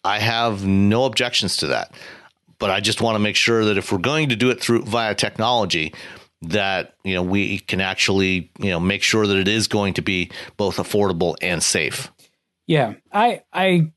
i 0.04 0.18
have 0.20 0.66
no 0.66 1.06
objections 1.06 1.58
to 1.58 1.68
that 1.68 1.92
but 2.60 2.70
i 2.70 2.80
just 2.80 3.02
want 3.02 3.16
to 3.16 3.20
make 3.20 3.36
sure 3.36 3.66
that 3.66 3.78
if 3.78 3.92
we're 3.92 3.98
going 3.98 4.30
to 4.30 4.36
do 4.36 4.50
it 4.50 4.62
through 4.62 4.84
via 4.84 5.16
technology 5.16 5.94
that 6.42 6.96
you 7.04 7.14
know 7.14 7.24
we 7.24 7.60
can 7.60 7.82
actually 7.82 8.52
you 8.60 8.70
know 8.70 8.80
make 8.80 9.04
sure 9.04 9.26
that 9.28 9.38
it 9.38 9.48
is 9.48 9.68
going 9.68 9.94
to 9.94 10.02
be 10.02 10.30
both 10.58 10.78
affordable 10.78 11.36
and 11.42 11.64
safe 11.64 12.12
Yeah, 12.68 12.94
I 13.12 13.42
I 13.52 13.92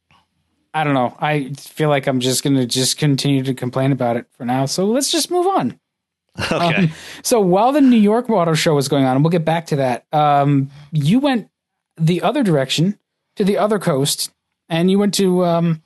I 0.74 0.84
don't 0.84 0.94
know. 0.94 1.14
I 1.20 1.52
feel 1.58 1.90
like 1.90 2.06
I'm 2.06 2.20
just 2.20 2.42
gonna 2.42 2.64
just 2.66 2.96
continue 2.96 3.42
to 3.44 3.52
complain 3.52 3.92
about 3.92 4.16
it 4.16 4.26
for 4.32 4.46
now. 4.46 4.64
So 4.64 4.86
let's 4.86 5.12
just 5.12 5.30
move 5.30 5.46
on. 5.46 5.78
okay 6.50 6.84
Um, 6.84 6.90
so 7.22 7.40
while 7.40 7.72
the 7.72 7.82
New 7.82 7.98
York 8.00 8.30
Auto 8.30 8.54
Show 8.54 8.74
was 8.74 8.88
going 8.88 9.04
on, 9.04 9.14
and 9.14 9.22
we'll 9.22 9.30
get 9.30 9.44
back 9.44 9.66
to 9.66 9.76
that, 9.76 10.06
um, 10.12 10.70
you 10.90 11.18
went 11.18 11.50
the 11.98 12.22
other 12.22 12.42
direction 12.42 12.98
to 13.36 13.44
the 13.44 13.58
other 13.58 13.78
coast, 13.78 14.32
and 14.70 14.90
you 14.90 14.98
went 14.98 15.12
to 15.14 15.44
um, 15.44 15.82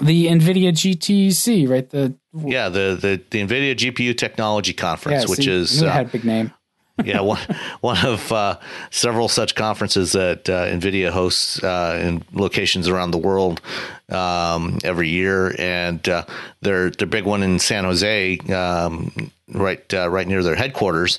the 0.00 0.26
NVIDIA 0.26 0.72
GTC, 0.72 1.68
right? 1.68 1.88
The 1.88 2.14
yeah 2.34 2.68
the 2.68 2.98
the, 3.00 3.20
the 3.30 3.46
nvidia 3.46 3.76
gpu 3.76 4.16
technology 4.16 4.72
conference 4.72 5.24
yeah, 5.24 5.30
which 5.30 5.46
is 5.46 5.82
uh, 5.82 6.04
big 6.04 6.24
name. 6.24 6.52
yeah, 7.04 7.20
one, 7.20 7.40
one 7.80 8.04
of 8.04 8.30
uh, 8.32 8.58
several 8.90 9.26
such 9.26 9.54
conferences 9.54 10.12
that 10.12 10.48
uh, 10.48 10.66
NVIDIA 10.66 11.10
hosts 11.10 11.62
uh, 11.62 11.98
in 12.04 12.22
locations 12.32 12.86
around 12.86 13.12
the 13.12 13.18
world 13.18 13.62
um, 14.10 14.78
every 14.84 15.08
year, 15.08 15.54
and 15.58 16.06
uh, 16.06 16.24
their 16.60 16.90
their 16.90 17.06
big 17.06 17.24
one 17.24 17.42
in 17.42 17.58
San 17.58 17.84
Jose, 17.84 18.38
um, 18.50 19.32
right 19.48 19.94
uh, 19.94 20.08
right 20.10 20.28
near 20.28 20.42
their 20.42 20.54
headquarters, 20.54 21.18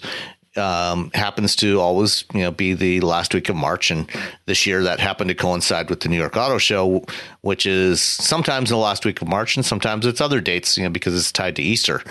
um, 0.58 1.12
happens 1.14 1.56
to 1.58 1.80
always 1.80 2.26
you 2.34 2.42
know 2.42 2.52
be 2.52 2.74
the 2.74 3.02
last 3.02 3.34
week 3.34 3.50
of 3.50 3.56
March, 3.56 3.92
and 3.92 4.10
this 4.46 4.66
year 4.66 4.84
that 4.84 5.00
happened 5.00 5.30
to 5.30 5.36
coincide 5.36 5.90
with 5.90 6.02
the 6.02 6.10
New 6.10 6.18
York 6.18 6.38
Auto 6.38 6.58
Show, 6.58 7.06
which 7.42 7.66
is 7.66 8.02
sometimes 8.02 8.70
the 8.70 8.78
last 8.78 9.06
week 9.06 9.22
of 9.22 9.28
March, 9.28 9.56
and 9.56 9.66
sometimes 9.66 10.06
it's 10.06 10.22
other 10.22 10.42
dates, 10.42 10.78
you 10.78 10.84
know, 10.84 10.90
because 10.90 11.16
it's 11.16 11.32
tied 11.32 11.56
to 11.56 11.64
Easter. 11.64 12.02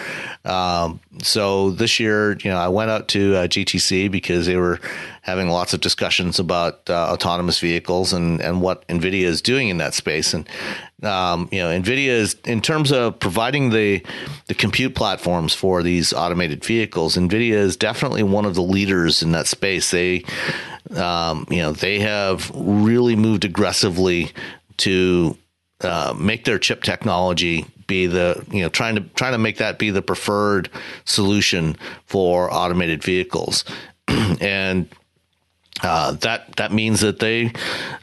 Um, 0.45 1.01
so 1.23 1.71
this 1.71 2.01
year, 2.01 2.37
you 2.39 2.51
know, 2.51 2.59
I 2.59 2.69
went 2.69 2.91
out 2.91 3.09
to 3.09 3.37
uh, 3.37 3.47
GTC 3.47 4.11
because 4.11 4.47
they 4.47 4.57
were 4.57 4.81
having 5.23 5.49
lots 5.49 5.73
of 5.73 5.81
discussions 5.81 6.39
about 6.39 6.89
uh, 6.91 7.13
autonomous 7.13 7.61
vehicles 7.61 8.13
and 8.13 8.41
and 8.41 8.61
what 8.61 8.87
Nvidia 8.89 9.25
is 9.25 9.41
doing 9.41 9.69
in 9.69 9.79
that 9.79 9.95
space, 9.95 10.35
and 10.35 10.49
um, 11.03 11.49
you 11.51 11.59
know, 11.59 11.69
NVIDIA 11.69 12.09
is 12.09 12.37
in 12.45 12.61
terms 12.61 12.93
of 12.93 13.19
providing 13.19 13.71
the 13.71 14.03
the 14.47 14.55
compute 14.55 14.95
platforms 14.95 15.55
for 15.55 15.83
these 15.83 16.13
automated 16.13 16.65
vehicles. 16.65 17.17
NVIDIA 17.17 17.53
is 17.53 17.77
definitely 17.77 18.23
one 18.23 18.45
of 18.45 18.55
the 18.55 18.63
leaders 18.63 19.23
in 19.23 19.33
that 19.33 19.47
space. 19.47 19.91
They, 19.91 20.25
um, 20.95 21.47
you 21.51 21.59
know, 21.59 21.73
they 21.73 22.01
have 22.01 22.51
really 22.55 23.17
moved 23.17 23.45
aggressively 23.45 24.31
to 24.79 25.37
uh, 25.81 26.15
make 26.17 26.45
their 26.45 26.59
chip 26.59 26.83
technology 26.83 27.67
be 27.87 28.07
the 28.07 28.45
you 28.51 28.63
know 28.63 28.69
trying 28.69 28.95
to 28.95 29.01
trying 29.15 29.33
to 29.33 29.39
make 29.39 29.59
that 29.59 29.79
be 29.79 29.91
the 29.91 30.03
preferred 30.03 30.71
solution 31.05 31.77
for 32.07 32.53
automated 32.53 33.03
vehicles 33.03 33.65
and 34.09 34.89
uh, 35.83 36.13
that 36.13 36.57
that 36.57 36.73
means 36.73 37.01
that 37.01 37.19
they, 37.19 37.53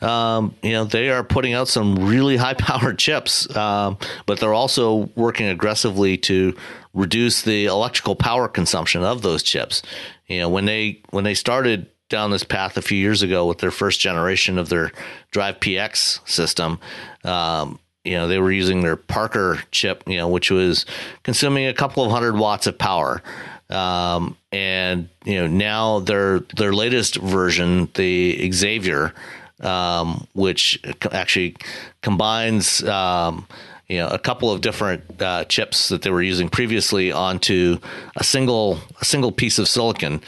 um, 0.01 0.55
you 0.61 0.71
know, 0.71 0.83
they 0.83 1.09
are 1.09 1.23
putting 1.23 1.53
out 1.53 1.67
some 1.67 1.95
really 1.95 2.37
high 2.37 2.53
powered 2.57 2.99
chips, 2.99 3.53
um, 3.55 3.97
but 4.25 4.39
they're 4.39 4.53
also 4.53 5.09
working 5.15 5.47
aggressively 5.47 6.17
to 6.17 6.55
reduce 6.93 7.41
the 7.43 7.65
electrical 7.65 8.15
power 8.15 8.47
consumption 8.47 9.03
of 9.03 9.21
those 9.21 9.43
chips. 9.43 9.81
You 10.27 10.39
know, 10.39 10.49
when 10.49 10.65
they 10.65 11.01
when 11.11 11.23
they 11.23 11.33
started 11.33 11.87
down 12.09 12.31
this 12.31 12.43
path 12.43 12.75
a 12.75 12.81
few 12.81 12.97
years 12.97 13.21
ago 13.21 13.45
with 13.45 13.59
their 13.59 13.71
first 13.71 13.99
generation 13.99 14.57
of 14.57 14.69
their 14.69 14.91
Drive 15.31 15.59
PX 15.59 16.27
system, 16.27 16.79
um, 17.23 17.79
you 18.03 18.13
know, 18.13 18.27
they 18.27 18.39
were 18.39 18.51
using 18.51 18.81
their 18.81 18.95
Parker 18.95 19.59
chip, 19.71 20.03
you 20.07 20.17
know, 20.17 20.27
which 20.27 20.49
was 20.49 20.85
consuming 21.23 21.67
a 21.67 21.73
couple 21.73 22.03
of 22.03 22.11
hundred 22.11 22.35
watts 22.35 22.67
of 22.67 22.77
power. 22.77 23.21
Um, 23.69 24.35
and 24.51 25.09
you 25.25 25.35
know 25.35 25.47
now 25.47 25.99
their 25.99 26.39
their 26.39 26.73
latest 26.73 27.17
version, 27.17 27.89
the 27.93 28.51
Xavier, 28.51 29.13
um, 29.61 30.27
which 30.33 30.81
actually 31.11 31.55
combines 32.01 32.83
um, 32.83 33.45
you 33.87 33.97
know 33.97 34.07
a 34.07 34.17
couple 34.19 34.51
of 34.51 34.61
different 34.61 35.21
uh, 35.21 35.45
chips 35.45 35.89
that 35.89 36.01
they 36.01 36.09
were 36.09 36.21
using 36.21 36.49
previously 36.49 37.11
onto 37.11 37.77
a 38.15 38.23
single 38.23 38.79
a 39.01 39.05
single 39.05 39.31
piece 39.31 39.59
of 39.59 39.67
silicon. 39.67 40.21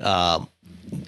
Uh, 0.00 0.44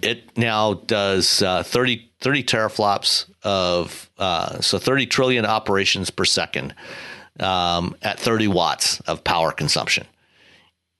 it 0.02 0.36
now 0.36 0.74
does 0.74 1.42
uh, 1.42 1.62
30, 1.62 2.10
30 2.20 2.44
teraflops 2.44 3.24
of 3.42 4.10
uh, 4.18 4.60
so 4.60 4.78
30 4.78 5.06
trillion 5.06 5.46
operations 5.46 6.10
per 6.10 6.24
second 6.24 6.74
um, 7.38 7.96
at 8.02 8.20
30 8.20 8.48
watts 8.48 9.00
of 9.00 9.24
power 9.24 9.52
consumption 9.52 10.06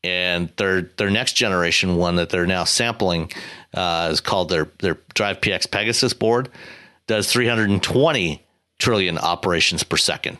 and 0.03 0.51
their 0.57 0.83
their 0.83 1.11
next 1.11 1.35
generation 1.35 1.97
one 1.97 2.17
that 2.17 2.31
they're 2.31 2.47
now 2.47 2.65
sampling 2.65 3.31
uh, 3.75 4.09
is 4.11 4.21
called 4.21 4.49
their 4.49 4.69
their 4.79 4.99
Drive 5.15 5.41
PX 5.41 5.71
Pegasus 5.71 6.13
board. 6.13 6.49
Does 7.07 7.31
320 7.31 8.45
trillion 8.79 9.19
operations 9.19 9.83
per 9.83 9.97
second 9.97 10.39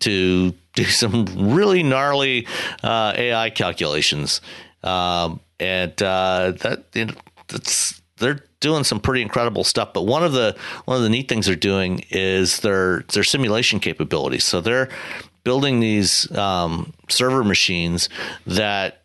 to 0.00 0.54
do 0.74 0.84
some 0.84 1.26
really 1.54 1.82
gnarly 1.82 2.46
uh, 2.82 3.12
AI 3.16 3.50
calculations, 3.50 4.40
um, 4.82 5.40
and 5.58 6.00
uh, 6.02 6.52
that 6.60 6.84
you 6.94 7.06
know, 7.06 7.14
that's 7.48 8.00
they're 8.18 8.44
doing 8.60 8.84
some 8.84 9.00
pretty 9.00 9.22
incredible 9.22 9.64
stuff. 9.64 9.92
But 9.92 10.02
one 10.02 10.22
of 10.22 10.32
the 10.32 10.56
one 10.84 10.96
of 10.96 11.02
the 11.02 11.08
neat 11.08 11.28
things 11.28 11.46
they're 11.46 11.56
doing 11.56 12.04
is 12.10 12.60
their 12.60 13.00
their 13.12 13.24
simulation 13.24 13.80
capabilities. 13.80 14.44
So 14.44 14.60
they're 14.60 14.88
building 15.44 15.80
these 15.80 16.30
um, 16.36 16.92
server 17.08 17.44
machines 17.44 18.08
that 18.46 19.00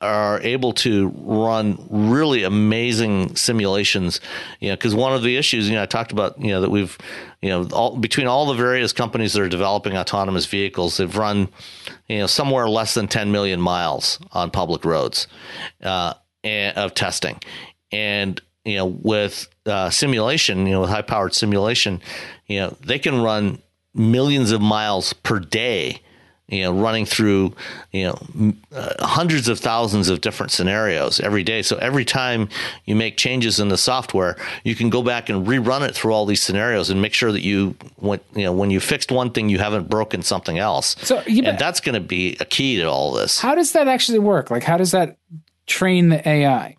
are 0.00 0.40
able 0.42 0.72
to 0.74 1.08
run 1.16 1.86
really 1.90 2.42
amazing 2.42 3.34
simulations. 3.34 4.20
You 4.60 4.70
know 4.70 4.76
because 4.76 4.94
one 4.94 5.14
of 5.14 5.22
the 5.22 5.36
issues 5.36 5.68
you 5.68 5.74
know 5.74 5.82
i 5.82 5.86
talked 5.86 6.12
about 6.12 6.38
you 6.40 6.48
know 6.48 6.60
that 6.60 6.70
we've 6.70 6.96
you 7.40 7.48
know 7.48 7.66
all 7.72 7.96
between 7.96 8.26
all 8.26 8.46
the 8.46 8.54
various 8.54 8.92
companies 8.92 9.32
that 9.32 9.42
are 9.42 9.48
developing 9.48 9.96
autonomous 9.96 10.44
vehicles 10.46 10.98
they've 10.98 11.16
run 11.16 11.48
you 12.08 12.18
know 12.18 12.26
somewhere 12.26 12.68
less 12.68 12.92
than 12.94 13.08
10 13.08 13.32
million 13.32 13.60
miles 13.60 14.18
on 14.32 14.50
public 14.50 14.84
roads 14.84 15.26
uh, 15.82 16.12
and, 16.44 16.76
of 16.76 16.94
testing. 16.94 17.40
And 17.90 18.40
you 18.66 18.76
know 18.76 18.86
with 18.86 19.48
uh, 19.64 19.88
simulation 19.88 20.66
you 20.66 20.72
know 20.72 20.82
with 20.82 20.90
high 20.90 21.02
powered 21.02 21.32
simulation 21.32 22.02
you 22.46 22.58
know 22.58 22.76
they 22.84 22.98
can 22.98 23.22
run 23.22 23.62
millions 23.96 24.52
of 24.52 24.60
miles 24.60 25.12
per 25.12 25.38
day 25.38 26.00
you 26.48 26.62
know, 26.62 26.72
running 26.72 27.04
through, 27.04 27.52
you 27.90 28.06
know, 28.06 28.54
uh, 28.72 29.04
hundreds 29.04 29.48
of 29.48 29.58
thousands 29.58 30.08
of 30.08 30.20
different 30.20 30.52
scenarios 30.52 31.18
every 31.18 31.42
day. 31.42 31.60
So 31.62 31.76
every 31.78 32.04
time 32.04 32.48
you 32.84 32.94
make 32.94 33.16
changes 33.16 33.58
in 33.58 33.68
the 33.68 33.76
software, 33.76 34.36
you 34.62 34.76
can 34.76 34.88
go 34.88 35.02
back 35.02 35.28
and 35.28 35.44
rerun 35.44 35.86
it 35.86 35.94
through 35.94 36.12
all 36.12 36.24
these 36.24 36.42
scenarios 36.42 36.88
and 36.88 37.02
make 37.02 37.14
sure 37.14 37.32
that 37.32 37.42
you, 37.42 37.74
when, 37.96 38.20
you 38.34 38.44
know, 38.44 38.52
when 38.52 38.70
you 38.70 38.78
fixed 38.78 39.10
one 39.10 39.30
thing, 39.30 39.48
you 39.48 39.58
haven't 39.58 39.88
broken 39.88 40.22
something 40.22 40.58
else. 40.58 40.94
So 41.00 41.18
and 41.26 41.58
that's 41.58 41.80
going 41.80 41.94
to 41.94 42.00
be 42.00 42.36
a 42.38 42.44
key 42.44 42.76
to 42.76 42.84
all 42.84 43.12
this. 43.12 43.40
How 43.40 43.56
does 43.56 43.72
that 43.72 43.88
actually 43.88 44.20
work? 44.20 44.48
Like, 44.48 44.62
how 44.62 44.76
does 44.76 44.92
that 44.92 45.16
train 45.66 46.10
the 46.10 46.28
AI? 46.28 46.76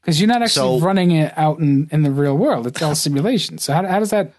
Because 0.00 0.18
you're 0.18 0.28
not 0.28 0.40
actually 0.40 0.78
so, 0.78 0.84
running 0.84 1.10
it 1.10 1.36
out 1.36 1.58
in, 1.58 1.88
in 1.92 2.04
the 2.04 2.10
real 2.10 2.38
world. 2.38 2.66
It's 2.66 2.80
all 2.80 2.94
simulation. 2.94 3.58
So 3.58 3.74
how, 3.74 3.86
how 3.86 3.98
does 3.98 4.10
that 4.10 4.32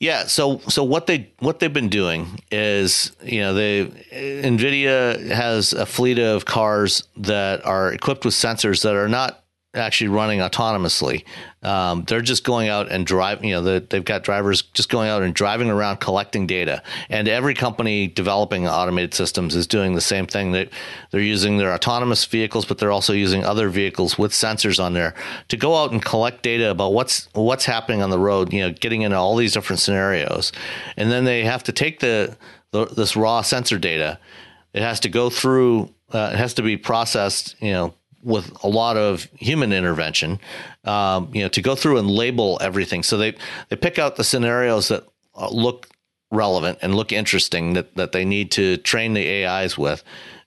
yeah, 0.00 0.26
so 0.26 0.58
so 0.68 0.84
what 0.84 1.06
they 1.06 1.30
what 1.40 1.58
they've 1.58 1.72
been 1.72 1.88
doing 1.88 2.40
is 2.52 3.12
you 3.22 3.40
know 3.40 3.54
they 3.54 3.86
Nvidia 4.12 5.28
has 5.30 5.72
a 5.72 5.86
fleet 5.86 6.20
of 6.20 6.44
cars 6.44 7.02
that 7.16 7.66
are 7.66 7.92
equipped 7.92 8.24
with 8.24 8.34
sensors 8.34 8.82
that 8.84 8.94
are 8.94 9.08
not 9.08 9.42
actually 9.74 10.08
running 10.08 10.40
autonomously. 10.40 11.24
Um, 11.62 12.04
they're 12.04 12.22
just 12.22 12.42
going 12.42 12.68
out 12.68 12.90
and 12.90 13.06
drive. 13.06 13.44
You 13.44 13.54
know, 13.54 13.62
the, 13.62 13.86
they've 13.88 14.04
got 14.04 14.22
drivers 14.22 14.62
just 14.62 14.88
going 14.88 15.10
out 15.10 15.22
and 15.22 15.34
driving 15.34 15.68
around 15.68 15.98
collecting 15.98 16.46
data. 16.46 16.82
And 17.10 17.28
every 17.28 17.54
company 17.54 18.06
developing 18.06 18.66
automated 18.66 19.12
systems 19.12 19.54
is 19.54 19.66
doing 19.66 19.94
the 19.94 20.00
same 20.00 20.26
thing. 20.26 20.52
They 20.52 20.70
they're 21.10 21.20
using 21.20 21.58
their 21.58 21.72
autonomous 21.72 22.24
vehicles, 22.24 22.64
but 22.64 22.78
they're 22.78 22.92
also 22.92 23.12
using 23.12 23.44
other 23.44 23.68
vehicles 23.68 24.16
with 24.16 24.32
sensors 24.32 24.82
on 24.82 24.94
there 24.94 25.14
to 25.48 25.56
go 25.56 25.76
out 25.76 25.92
and 25.92 26.02
collect 26.02 26.42
data 26.42 26.70
about 26.70 26.94
what's 26.94 27.28
what's 27.34 27.66
happening 27.66 28.02
on 28.02 28.10
the 28.10 28.18
road. 28.18 28.52
You 28.52 28.60
know, 28.60 28.72
getting 28.72 29.02
into 29.02 29.16
all 29.16 29.36
these 29.36 29.52
different 29.52 29.80
scenarios, 29.80 30.50
and 30.96 31.10
then 31.10 31.24
they 31.24 31.44
have 31.44 31.62
to 31.64 31.72
take 31.72 32.00
the, 32.00 32.36
the 32.70 32.86
this 32.86 33.16
raw 33.16 33.42
sensor 33.42 33.78
data. 33.78 34.18
It 34.72 34.82
has 34.82 35.00
to 35.00 35.10
go 35.10 35.28
through. 35.28 35.92
Uh, 36.10 36.30
it 36.32 36.38
has 36.38 36.54
to 36.54 36.62
be 36.62 36.78
processed. 36.78 37.54
You 37.60 37.72
know 37.72 37.94
with 38.22 38.52
a 38.62 38.68
lot 38.68 38.96
of 38.96 39.24
human 39.34 39.72
intervention, 39.72 40.40
um, 40.84 41.30
you 41.32 41.42
know, 41.42 41.48
to 41.48 41.62
go 41.62 41.74
through 41.74 41.98
and 41.98 42.10
label 42.10 42.58
everything. 42.60 43.02
So 43.02 43.16
they 43.16 43.34
they 43.68 43.76
pick 43.76 43.98
out 43.98 44.16
the 44.16 44.24
scenarios 44.24 44.88
that 44.88 45.04
uh, 45.34 45.48
look 45.50 45.88
relevant 46.30 46.78
and 46.82 46.94
look 46.94 47.12
interesting 47.12 47.74
that 47.74 47.94
that 47.96 48.12
they 48.12 48.24
need 48.24 48.50
to 48.52 48.76
train 48.78 49.14
the 49.14 49.44
AIs 49.44 49.78
with. 49.78 50.02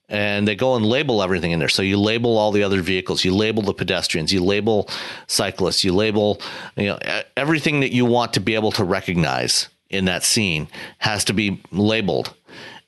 And 0.10 0.46
they 0.46 0.56
go 0.56 0.76
and 0.76 0.86
label 0.86 1.24
everything 1.24 1.52
in 1.52 1.60
there. 1.60 1.70
So 1.70 1.82
you 1.82 1.98
label 1.98 2.38
all 2.38 2.52
the 2.52 2.64
other 2.64 2.82
vehicles, 2.82 3.24
you 3.24 3.34
label 3.34 3.64
the 3.64 3.74
pedestrians, 3.74 4.34
you 4.34 4.44
label 4.44 4.90
cyclists, 5.28 5.86
you 5.86 5.94
label, 5.94 6.42
you 6.76 6.88
know, 6.88 7.00
everything 7.38 7.80
that 7.80 7.94
you 7.94 8.04
want 8.04 8.34
to 8.34 8.42
be 8.42 8.56
able 8.56 8.74
to 8.74 8.84
recognize 8.84 9.70
in 9.90 10.06
that 10.06 10.26
scene 10.26 10.68
has 10.98 11.24
to 11.26 11.34
be 11.34 11.62
labeled. 11.72 12.34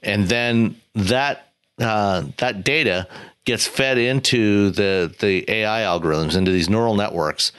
And 0.01 0.27
then 0.27 0.75
that 0.95 1.53
uh, 1.79 2.23
that 2.37 2.63
data 2.63 3.07
gets 3.45 3.67
fed 3.67 3.97
into 3.97 4.69
the 4.71 5.13
the 5.19 5.49
AI 5.49 5.81
algorithms, 5.81 6.35
into 6.35 6.51
these 6.51 6.69
neural 6.69 6.95
networks, 6.95 7.51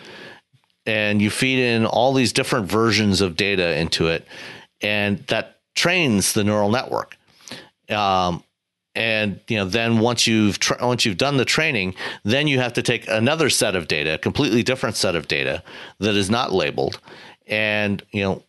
and 0.87 1.21
you 1.21 1.31
feed 1.31 1.59
in 1.59 1.87
all 1.87 2.13
these 2.13 2.33
different 2.33 2.67
versions 2.67 3.21
of 3.21 3.37
data 3.37 3.79
into 3.79 4.09
it, 4.09 4.27
and 4.81 5.19
that 5.29 5.61
trains 5.75 6.33
the 6.33 6.45
neural 6.45 6.71
network. 6.71 7.17
Um, 7.89 8.43
and 8.95 9.41
you 9.49 9.57
know, 9.57 9.65
then 9.65 9.99
once 9.99 10.27
you've 10.27 10.59
tra- 10.59 10.79
once 10.81 11.05
you've 11.05 11.19
done 11.19 11.37
the 11.37 11.45
training, 11.45 11.95
then 12.23 12.47
you 12.47 12.59
have 12.61 12.73
to 12.75 12.83
take 12.83 13.09
another 13.09 13.51
set 13.51 13.75
of 13.75 13.89
data, 13.89 14.15
a 14.15 14.19
completely 14.19 14.63
different 14.63 14.97
set 14.97 15.17
of 15.17 15.27
data 15.27 15.63
that 15.99 16.15
is 16.15 16.31
not 16.31 16.53
labeled, 16.53 17.01
and 17.47 18.03
you 18.13 18.23
know, 18.23 18.43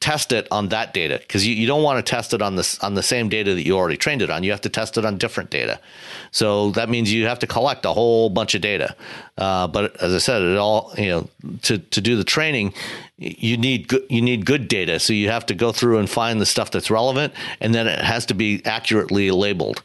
test 0.00 0.32
it 0.32 0.48
on 0.50 0.68
that 0.70 0.94
data 0.94 1.18
because 1.18 1.46
you, 1.46 1.54
you 1.54 1.66
don't 1.66 1.82
want 1.82 2.04
to 2.04 2.10
test 2.10 2.32
it 2.32 2.40
on 2.40 2.56
the 2.56 2.78
on 2.80 2.94
the 2.94 3.02
same 3.02 3.28
data 3.28 3.54
that 3.54 3.66
you 3.66 3.76
already 3.76 3.98
trained 3.98 4.22
it 4.22 4.30
on. 4.30 4.42
You 4.42 4.50
have 4.50 4.62
to 4.62 4.70
test 4.70 4.96
it 4.96 5.04
on 5.04 5.18
different 5.18 5.50
data. 5.50 5.78
So 6.30 6.70
that 6.70 6.88
means 6.88 7.12
you 7.12 7.26
have 7.26 7.38
to 7.40 7.46
collect 7.46 7.84
a 7.84 7.92
whole 7.92 8.30
bunch 8.30 8.54
of 8.54 8.62
data. 8.62 8.96
Uh, 9.36 9.66
but 9.68 10.00
as 10.02 10.14
I 10.14 10.18
said, 10.18 10.40
it 10.40 10.56
all 10.56 10.94
you 10.96 11.08
know 11.08 11.28
to 11.62 11.78
to 11.78 12.00
do 12.00 12.16
the 12.16 12.24
training, 12.24 12.72
you 13.18 13.58
need 13.58 13.88
good 13.88 14.06
you 14.08 14.22
need 14.22 14.46
good 14.46 14.68
data. 14.68 14.98
So 14.98 15.12
you 15.12 15.28
have 15.28 15.44
to 15.46 15.54
go 15.54 15.70
through 15.70 15.98
and 15.98 16.08
find 16.08 16.40
the 16.40 16.46
stuff 16.46 16.70
that's 16.70 16.90
relevant, 16.90 17.34
and 17.60 17.74
then 17.74 17.86
it 17.86 17.98
has 17.98 18.24
to 18.26 18.34
be 18.34 18.62
accurately 18.64 19.30
labeled. 19.30 19.82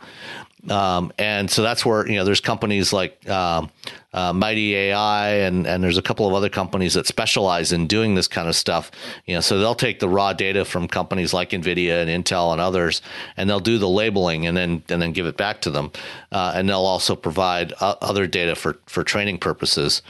Um, 0.70 1.11
and 1.18 1.49
so 1.49 1.61
that's 1.61 1.86
where 1.86 2.07
you 2.07 2.16
know 2.16 2.26
there's 2.26 2.41
companies 2.41 2.91
like 2.91 3.28
um, 3.30 3.70
uh, 4.13 4.34
Mighty 4.34 4.76
AI 4.76 5.30
and 5.30 5.68
and 5.68 5.84
there's 5.84 5.97
a 5.97 6.01
couple 6.01 6.28
of 6.28 6.34
other 6.34 6.49
companies 6.49 6.95
that 6.95 7.05
specialize 7.07 7.72
in 7.72 7.88
doing 7.88 8.16
this 8.16 8.28
kind 8.28 8.47
of 8.47 8.55
stuff. 8.55 8.91
You 9.26 9.36
know, 9.36 9.41
so 9.41 9.59
they'll 9.59 9.76
take 9.76 9.99
the 9.99 10.09
raw 10.09 10.34
data 10.34 10.66
from 10.66 10.88
companies 10.88 11.34
like 11.34 11.51
Nvidia 11.51 12.01
and 12.01 12.26
Intel 12.26 12.51
and 12.51 12.61
others, 12.61 13.01
and 13.38 13.49
they'll 13.49 13.59
do 13.59 13.78
the 13.78 13.89
labeling 13.89 14.47
and 14.47 14.57
then 14.57 14.84
and 14.89 15.01
then 15.01 15.11
give 15.11 15.26
it 15.26 15.38
back 15.38 15.61
to 15.61 15.70
them, 15.70 15.91
uh, 16.32 16.53
and 16.55 16.68
they'll 16.68 16.78
also 16.78 17.16
provide 17.16 17.74
other 17.80 18.28
data 18.28 18.55
for 18.55 18.78
for 18.86 19.03
training 19.03 19.38
purposes. 19.38 20.01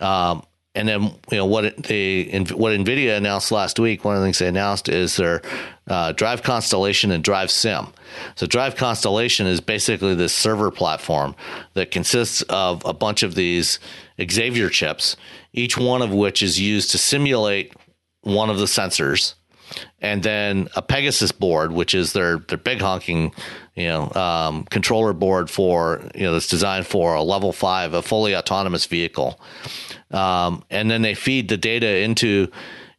Um, 0.00 0.42
and 0.80 0.88
then 0.88 1.02
you 1.30 1.36
know 1.36 1.44
what 1.44 1.76
they 1.76 2.24
what 2.54 2.72
Nvidia 2.72 3.18
announced 3.18 3.52
last 3.52 3.78
week. 3.78 4.02
One 4.02 4.16
of 4.16 4.22
the 4.22 4.26
things 4.26 4.38
they 4.38 4.48
announced 4.48 4.88
is 4.88 5.16
their 5.16 5.42
uh, 5.88 6.12
Drive 6.12 6.42
Constellation 6.42 7.10
and 7.10 7.22
Drive 7.22 7.50
Sim. 7.50 7.88
So 8.34 8.46
Drive 8.46 8.76
Constellation 8.76 9.46
is 9.46 9.60
basically 9.60 10.14
this 10.14 10.32
server 10.32 10.70
platform 10.70 11.36
that 11.74 11.90
consists 11.90 12.40
of 12.48 12.82
a 12.86 12.94
bunch 12.94 13.22
of 13.22 13.34
these 13.34 13.78
Xavier 14.18 14.70
chips, 14.70 15.16
each 15.52 15.76
one 15.76 16.00
of 16.00 16.14
which 16.14 16.42
is 16.42 16.58
used 16.58 16.90
to 16.92 16.98
simulate 16.98 17.74
one 18.22 18.48
of 18.48 18.58
the 18.58 18.64
sensors, 18.64 19.34
and 20.00 20.22
then 20.22 20.68
a 20.76 20.82
Pegasus 20.82 21.30
board, 21.30 21.72
which 21.72 21.94
is 21.94 22.14
their 22.14 22.38
their 22.38 22.56
big 22.56 22.80
honking 22.80 23.34
you 23.74 23.86
know 23.86 24.10
um, 24.12 24.64
controller 24.70 25.12
board 25.12 25.50
for 25.50 26.08
you 26.14 26.22
know 26.22 26.32
that's 26.32 26.48
designed 26.48 26.86
for 26.86 27.16
a 27.16 27.22
level 27.22 27.52
five, 27.52 27.92
a 27.92 28.00
fully 28.00 28.34
autonomous 28.34 28.86
vehicle 28.86 29.38
um, 30.10 30.64
and 30.70 30.90
then 30.90 31.02
they 31.02 31.14
feed 31.14 31.48
the 31.48 31.56
data 31.56 31.98
into 31.98 32.48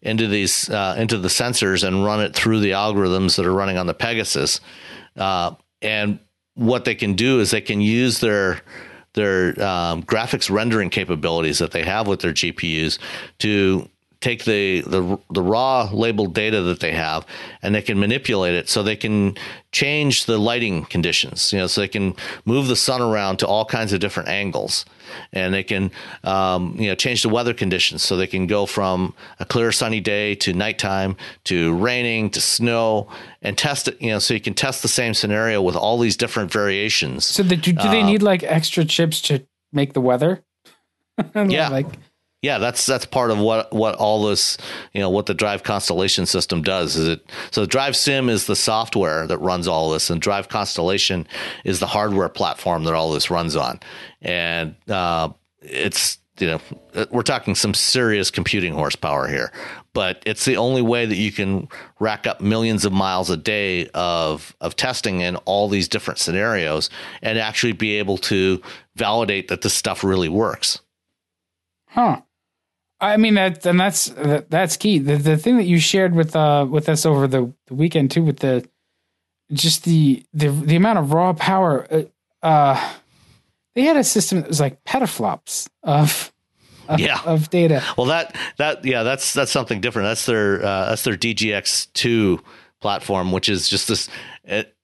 into 0.02 0.28
these 0.28 0.70
uh, 0.70 0.96
into 0.98 1.18
the 1.18 1.28
sensors 1.28 1.88
and 1.88 2.04
run 2.04 2.22
it 2.22 2.36
through 2.36 2.60
the 2.60 2.72
algorithms 2.72 3.36
that 3.38 3.46
are 3.46 3.54
running 3.54 3.78
on 3.78 3.88
the 3.88 3.94
Pegasus. 3.94 4.60
Uh, 5.16 5.54
and 5.82 6.20
what 6.56 6.86
they 6.86 6.96
can 6.96 7.14
do 7.14 7.40
is 7.40 7.52
they 7.52 7.62
can 7.62 7.82
use 7.82 8.20
their 8.20 8.62
their 9.14 9.50
um, 9.64 10.04
graphics 10.04 10.50
rendering 10.50 10.90
capabilities 10.90 11.60
that 11.60 11.72
they 11.72 11.84
have 11.84 12.08
with 12.08 12.22
their 12.22 12.34
GPUs 12.34 12.98
to 13.40 13.88
take 14.22 14.46
the, 14.46 14.82
the 14.82 15.20
the 15.32 15.42
raw 15.42 15.90
labeled 15.92 16.34
data 16.34 16.62
that 16.62 16.80
they 16.80 16.92
have 16.92 17.26
and 17.62 17.76
they 17.76 17.82
can 17.82 18.00
manipulate 18.00 18.54
it 18.54 18.70
so 18.70 18.82
they 18.82 18.96
can 18.96 19.36
change 19.72 20.26
the 20.26 20.38
lighting 20.38 20.86
conditions 20.86 21.52
you 21.52 21.60
know 21.60 21.68
so 21.68 21.82
they 21.82 21.88
can 21.88 22.16
move 22.46 22.68
the 22.68 22.76
sun 22.76 23.02
around 23.02 23.38
to 23.38 23.48
all 23.48 23.66
kinds 23.66 23.94
of 23.94 24.00
different 24.00 24.30
angles. 24.30 24.86
And 25.34 25.54
they 25.54 25.64
can 25.64 25.92
um, 26.24 26.76
you 26.80 26.88
know 26.88 26.96
change 26.96 27.22
the 27.22 27.30
weather 27.30 27.54
conditions 27.54 28.02
so 28.02 28.16
they 28.16 28.28
can 28.28 28.48
go 28.48 28.66
from 28.66 29.14
a 29.40 29.46
clear 29.46 29.72
sunny 29.72 30.00
day 30.00 30.36
to 30.36 30.54
nighttime 30.54 31.18
to 31.46 31.76
raining 31.76 32.30
to 32.32 32.42
snow 32.42 33.10
and 33.42 33.58
test 33.58 33.88
it 33.88 34.02
you 34.02 34.12
know 34.12 34.20
so 34.20 34.34
you 34.34 34.40
can 34.40 34.54
test 34.54 34.82
the 34.82 34.88
same 34.88 35.14
scenario 35.14 35.62
with 35.62 35.76
all 35.76 35.98
these 36.00 36.16
different 36.16 36.52
variations. 36.52 37.26
So 37.26 37.44
the, 37.44 37.58
do, 37.58 37.74
do 37.74 37.90
they 37.90 38.02
uh, 38.02 38.06
need 38.06 38.22
like 38.22 38.44
extra 38.44 38.86
chips 38.86 39.22
to 39.24 39.46
make 39.72 39.94
the 39.94 40.02
weather? 40.02 40.44
Yeah. 41.36 41.70
like 41.70 41.86
yeah, 42.42 42.58
that's 42.58 42.88
that's 42.88 43.06
part 43.06 43.30
of 43.30 43.38
what 43.38 43.72
what 43.72 43.96
all 43.96 44.24
this 44.26 44.58
you 44.94 45.00
know 45.00 45.12
what 45.12 45.28
the 45.28 45.34
Drive 45.34 45.62
Constellation 45.62 46.26
system 46.26 46.64
does 46.64 46.96
is 46.96 47.08
it 47.08 47.26
so 47.52 47.68
Drive 47.68 47.96
Sim 47.96 48.30
is 48.30 48.48
the 48.48 48.56
software 48.56 49.28
that 49.28 49.38
runs 49.38 49.68
all 49.68 49.92
this, 49.92 50.10
and 50.10 50.20
Drive 50.20 50.50
Constellation 50.50 51.28
is 51.64 51.80
the 51.80 51.88
hardware 51.88 52.30
platform 52.30 52.84
that 52.86 52.96
all 52.96 53.12
this 53.12 53.30
runs 53.30 53.56
on, 53.56 53.80
and 54.24 54.76
uh, 54.90 55.30
it's 55.62 56.18
you 56.40 56.48
know 56.48 56.60
we're 57.12 57.22
talking 57.22 57.54
some 57.54 57.76
serious 57.76 58.32
computing 58.32 58.74
horsepower 58.74 59.28
here, 59.28 59.52
but 59.94 60.24
it's 60.26 60.46
the 60.46 60.58
only 60.58 60.82
way 60.82 61.06
that 61.06 61.18
you 61.18 61.32
can 61.32 61.68
rack 62.00 62.26
up 62.26 62.42
millions 62.42 62.86
of 62.86 62.92
miles 62.92 63.30
a 63.30 63.38
day 63.38 63.88
of 63.94 64.56
of 64.62 64.76
testing 64.76 65.22
in 65.22 65.36
all 65.46 65.70
these 65.70 65.88
different 65.88 66.18
scenarios 66.18 66.90
and 67.22 67.38
actually 67.38 67.74
be 67.74 68.00
able 68.00 68.18
to 68.18 68.60
validate 68.96 69.48
that 69.50 69.62
this 69.62 69.76
stuff 69.76 70.04
really 70.04 70.30
works. 70.30 70.80
Huh. 71.86 72.22
I 73.02 73.18
mean 73.18 73.34
that, 73.34 73.66
and 73.66 73.80
that's 73.80 74.10
that, 74.10 74.50
that's 74.50 74.78
key. 74.78 75.00
The 75.00 75.18
the 75.18 75.38
thing 75.38 75.58
that 75.58 75.66
you 75.66 75.80
shared 75.80 76.14
with 76.14 76.36
uh 76.36 76.68
with 76.70 76.88
us 76.88 77.06
over 77.06 77.28
the, 77.28 77.52
the 77.66 77.74
weekend 77.74 78.12
too, 78.12 78.24
with 78.24 78.40
the 78.40 78.68
just 79.52 79.84
the 79.84 80.24
the 80.34 80.50
the 80.50 80.76
amount 80.76 81.00
of 81.00 81.12
raw 81.12 81.34
power. 81.34 81.88
Uh, 81.92 82.04
uh 82.46 82.94
they 83.76 83.84
had 83.84 83.98
a 83.98 84.04
system 84.04 84.42
that 84.42 84.48
was 84.48 84.60
like 84.60 84.84
petaflops 84.84 85.68
of, 85.84 86.32
of 86.88 87.00
yeah 87.00 87.22
of 87.26 87.50
data. 87.50 87.84
Well, 87.98 88.08
that 88.08 88.36
that 88.58 88.84
yeah, 88.86 89.04
that's 89.04 89.34
that's 89.34 89.52
something 89.52 89.82
different. 89.82 90.08
That's 90.08 90.26
their 90.26 90.64
uh, 90.64 90.90
that's 90.90 91.04
their 91.04 91.16
DGX 91.16 91.92
two 91.94 92.42
platform, 92.82 93.32
which 93.32 93.50
is 93.50 93.70
just 93.70 93.88
this. 93.88 94.10
It, 94.44 94.76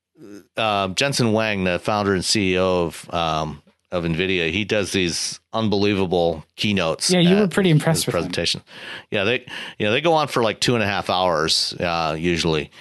uh, 0.55 0.87
Jensen 0.89 1.27
Huang, 1.27 1.65
the 1.65 1.77
founder 1.79 2.13
and 2.13 2.23
CEO 2.23 2.87
of 2.87 3.13
um, 3.13 3.61
of 3.91 4.03
Nvidia, 4.03 4.51
he 4.51 4.65
does 4.65 4.91
these 4.91 5.39
unbelievable 5.53 6.43
keynotes. 6.55 7.09
Yeah, 7.09 7.19
you 7.19 7.35
were 7.35 7.47
pretty 7.47 7.69
impressed 7.69 8.05
with 8.05 8.13
presentation. 8.13 8.59
Them. 8.59 8.67
Yeah, 9.11 9.23
they 9.23 9.45
you 9.79 9.85
know 9.85 9.91
they 9.91 10.01
go 10.01 10.13
on 10.13 10.27
for 10.27 10.43
like 10.43 10.59
two 10.59 10.75
and 10.75 10.83
a 10.83 10.87
half 10.87 11.09
hours 11.09 11.73
uh, 11.79 12.15
usually, 12.17 12.71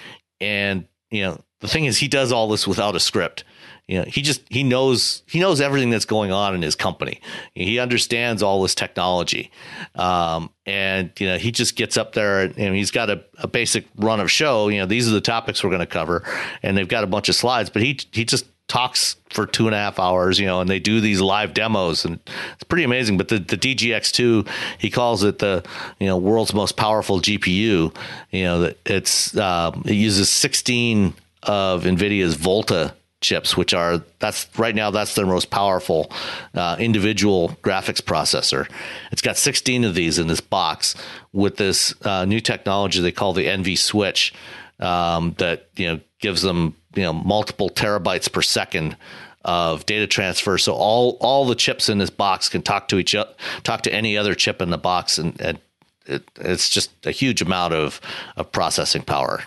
and 0.41 0.85
you 1.09 1.23
know 1.23 1.41
the 1.61 1.67
thing 1.67 1.85
is 1.85 1.97
he 1.97 2.07
does 2.07 2.31
all 2.31 2.47
this 2.49 2.67
without 2.67 2.95
a 2.95 2.99
script. 2.99 3.43
You 3.87 3.99
know, 3.99 4.05
he 4.05 4.21
just 4.21 4.41
he 4.49 4.63
knows 4.63 5.23
he 5.27 5.39
knows 5.39 5.61
everything 5.61 5.89
that's 5.89 6.05
going 6.05 6.29
on 6.29 6.53
in 6.53 6.61
his 6.61 6.75
company. 6.75 7.21
He 7.53 7.79
understands 7.79 8.43
all 8.43 8.61
this 8.61 8.75
technology, 8.75 9.49
um, 9.95 10.49
and 10.65 11.11
you 11.17 11.27
know 11.27 11.37
he 11.37 11.51
just 11.51 11.77
gets 11.77 11.95
up 11.95 12.11
there 12.11 12.41
and, 12.41 12.57
and 12.59 12.75
he's 12.75 12.91
got 12.91 13.09
a, 13.09 13.23
a 13.37 13.47
basic 13.47 13.85
run 13.95 14.19
of 14.19 14.29
show. 14.29 14.67
You 14.67 14.79
know, 14.79 14.87
these 14.87 15.07
are 15.07 15.13
the 15.13 15.21
topics 15.21 15.63
we're 15.63 15.69
going 15.69 15.79
to 15.79 15.85
cover, 15.85 16.23
and 16.61 16.75
they've 16.77 16.87
got 16.87 17.05
a 17.05 17.07
bunch 17.07 17.29
of 17.29 17.35
slides. 17.35 17.69
But 17.69 17.81
he 17.81 17.97
he 18.11 18.25
just 18.25 18.45
talks 18.67 19.15
for 19.29 19.45
two 19.45 19.67
and 19.67 19.75
a 19.75 19.77
half 19.77 19.99
hours, 19.99 20.39
you 20.39 20.45
know, 20.45 20.59
and 20.59 20.69
they 20.69 20.79
do 20.79 20.99
these 20.99 21.21
live 21.21 21.53
demos 21.53 22.03
and 22.03 22.19
it's 22.53 22.63
pretty 22.63 22.83
amazing. 22.83 23.17
But 23.17 23.29
the, 23.29 23.39
the 23.39 23.57
DGX2, 23.57 24.47
he 24.77 24.89
calls 24.89 25.23
it 25.23 25.39
the, 25.39 25.63
you 25.99 26.07
know, 26.07 26.17
world's 26.17 26.53
most 26.53 26.75
powerful 26.75 27.19
GPU, 27.19 27.95
you 28.31 28.43
know, 28.43 28.73
it's, 28.85 29.35
uh, 29.37 29.71
it 29.85 29.93
uses 29.93 30.29
16 30.29 31.13
of 31.43 31.83
NVIDIA's 31.83 32.35
Volta 32.35 32.93
chips, 33.21 33.55
which 33.55 33.73
are, 33.73 34.03
that's 34.19 34.47
right 34.57 34.75
now, 34.75 34.91
that's 34.91 35.15
their 35.15 35.25
most 35.25 35.49
powerful 35.49 36.11
uh, 36.53 36.75
individual 36.77 37.57
graphics 37.63 38.01
processor. 38.01 38.69
It's 39.11 39.21
got 39.21 39.37
16 39.37 39.85
of 39.85 39.95
these 39.95 40.19
in 40.19 40.27
this 40.27 40.41
box 40.41 40.95
with 41.31 41.55
this 41.55 41.93
uh, 42.05 42.25
new 42.25 42.41
technology 42.41 43.01
they 43.01 43.11
call 43.11 43.33
the 43.33 43.45
NV 43.45 43.77
switch 43.77 44.33
um, 44.79 45.35
that, 45.39 45.69
you 45.75 45.87
know, 45.87 45.99
gives 46.19 46.41
them 46.41 46.75
you 46.95 47.03
know 47.03 47.13
multiple 47.13 47.69
terabytes 47.69 48.31
per 48.31 48.41
second 48.41 48.97
of 49.45 49.85
data 49.85 50.07
transfer. 50.07 50.57
So 50.57 50.73
all 50.73 51.17
all 51.21 51.45
the 51.45 51.55
chips 51.55 51.89
in 51.89 51.97
this 51.97 52.09
box 52.09 52.49
can 52.49 52.61
talk 52.61 52.87
to 52.89 52.97
each 52.97 53.15
other, 53.15 53.33
talk 53.63 53.81
to 53.83 53.93
any 53.93 54.17
other 54.17 54.35
chip 54.35 54.61
in 54.61 54.69
the 54.69 54.77
box, 54.77 55.17
and, 55.17 55.39
and 55.41 55.59
it, 56.05 56.29
it's 56.35 56.69
just 56.69 56.91
a 57.05 57.11
huge 57.11 57.41
amount 57.41 57.73
of 57.73 58.01
of 58.35 58.51
processing 58.51 59.03
power. 59.03 59.43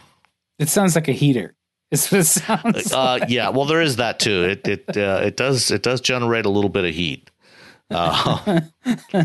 It 0.59 0.69
sounds 0.69 0.95
like 0.95 1.09
a 1.09 1.13
heater. 1.13 1.55
It's 1.93 2.13
what 2.13 2.21
it 2.21 2.25
sounds. 2.27 2.93
Uh, 2.93 3.19
like. 3.21 3.31
Yeah, 3.31 3.49
well, 3.49 3.65
there 3.65 3.81
is 3.81 3.97
that 3.97 4.21
too. 4.21 4.45
It 4.45 4.69
it 4.69 4.97
uh, 4.97 5.23
it 5.25 5.37
does 5.37 5.73
it 5.73 5.83
does 5.83 6.01
generate 6.01 6.47
a 6.47 6.49
little 6.49 6.71
bit 6.71 6.85
of 6.85 6.95
heat. 6.95 7.29
Uh, 7.91 8.61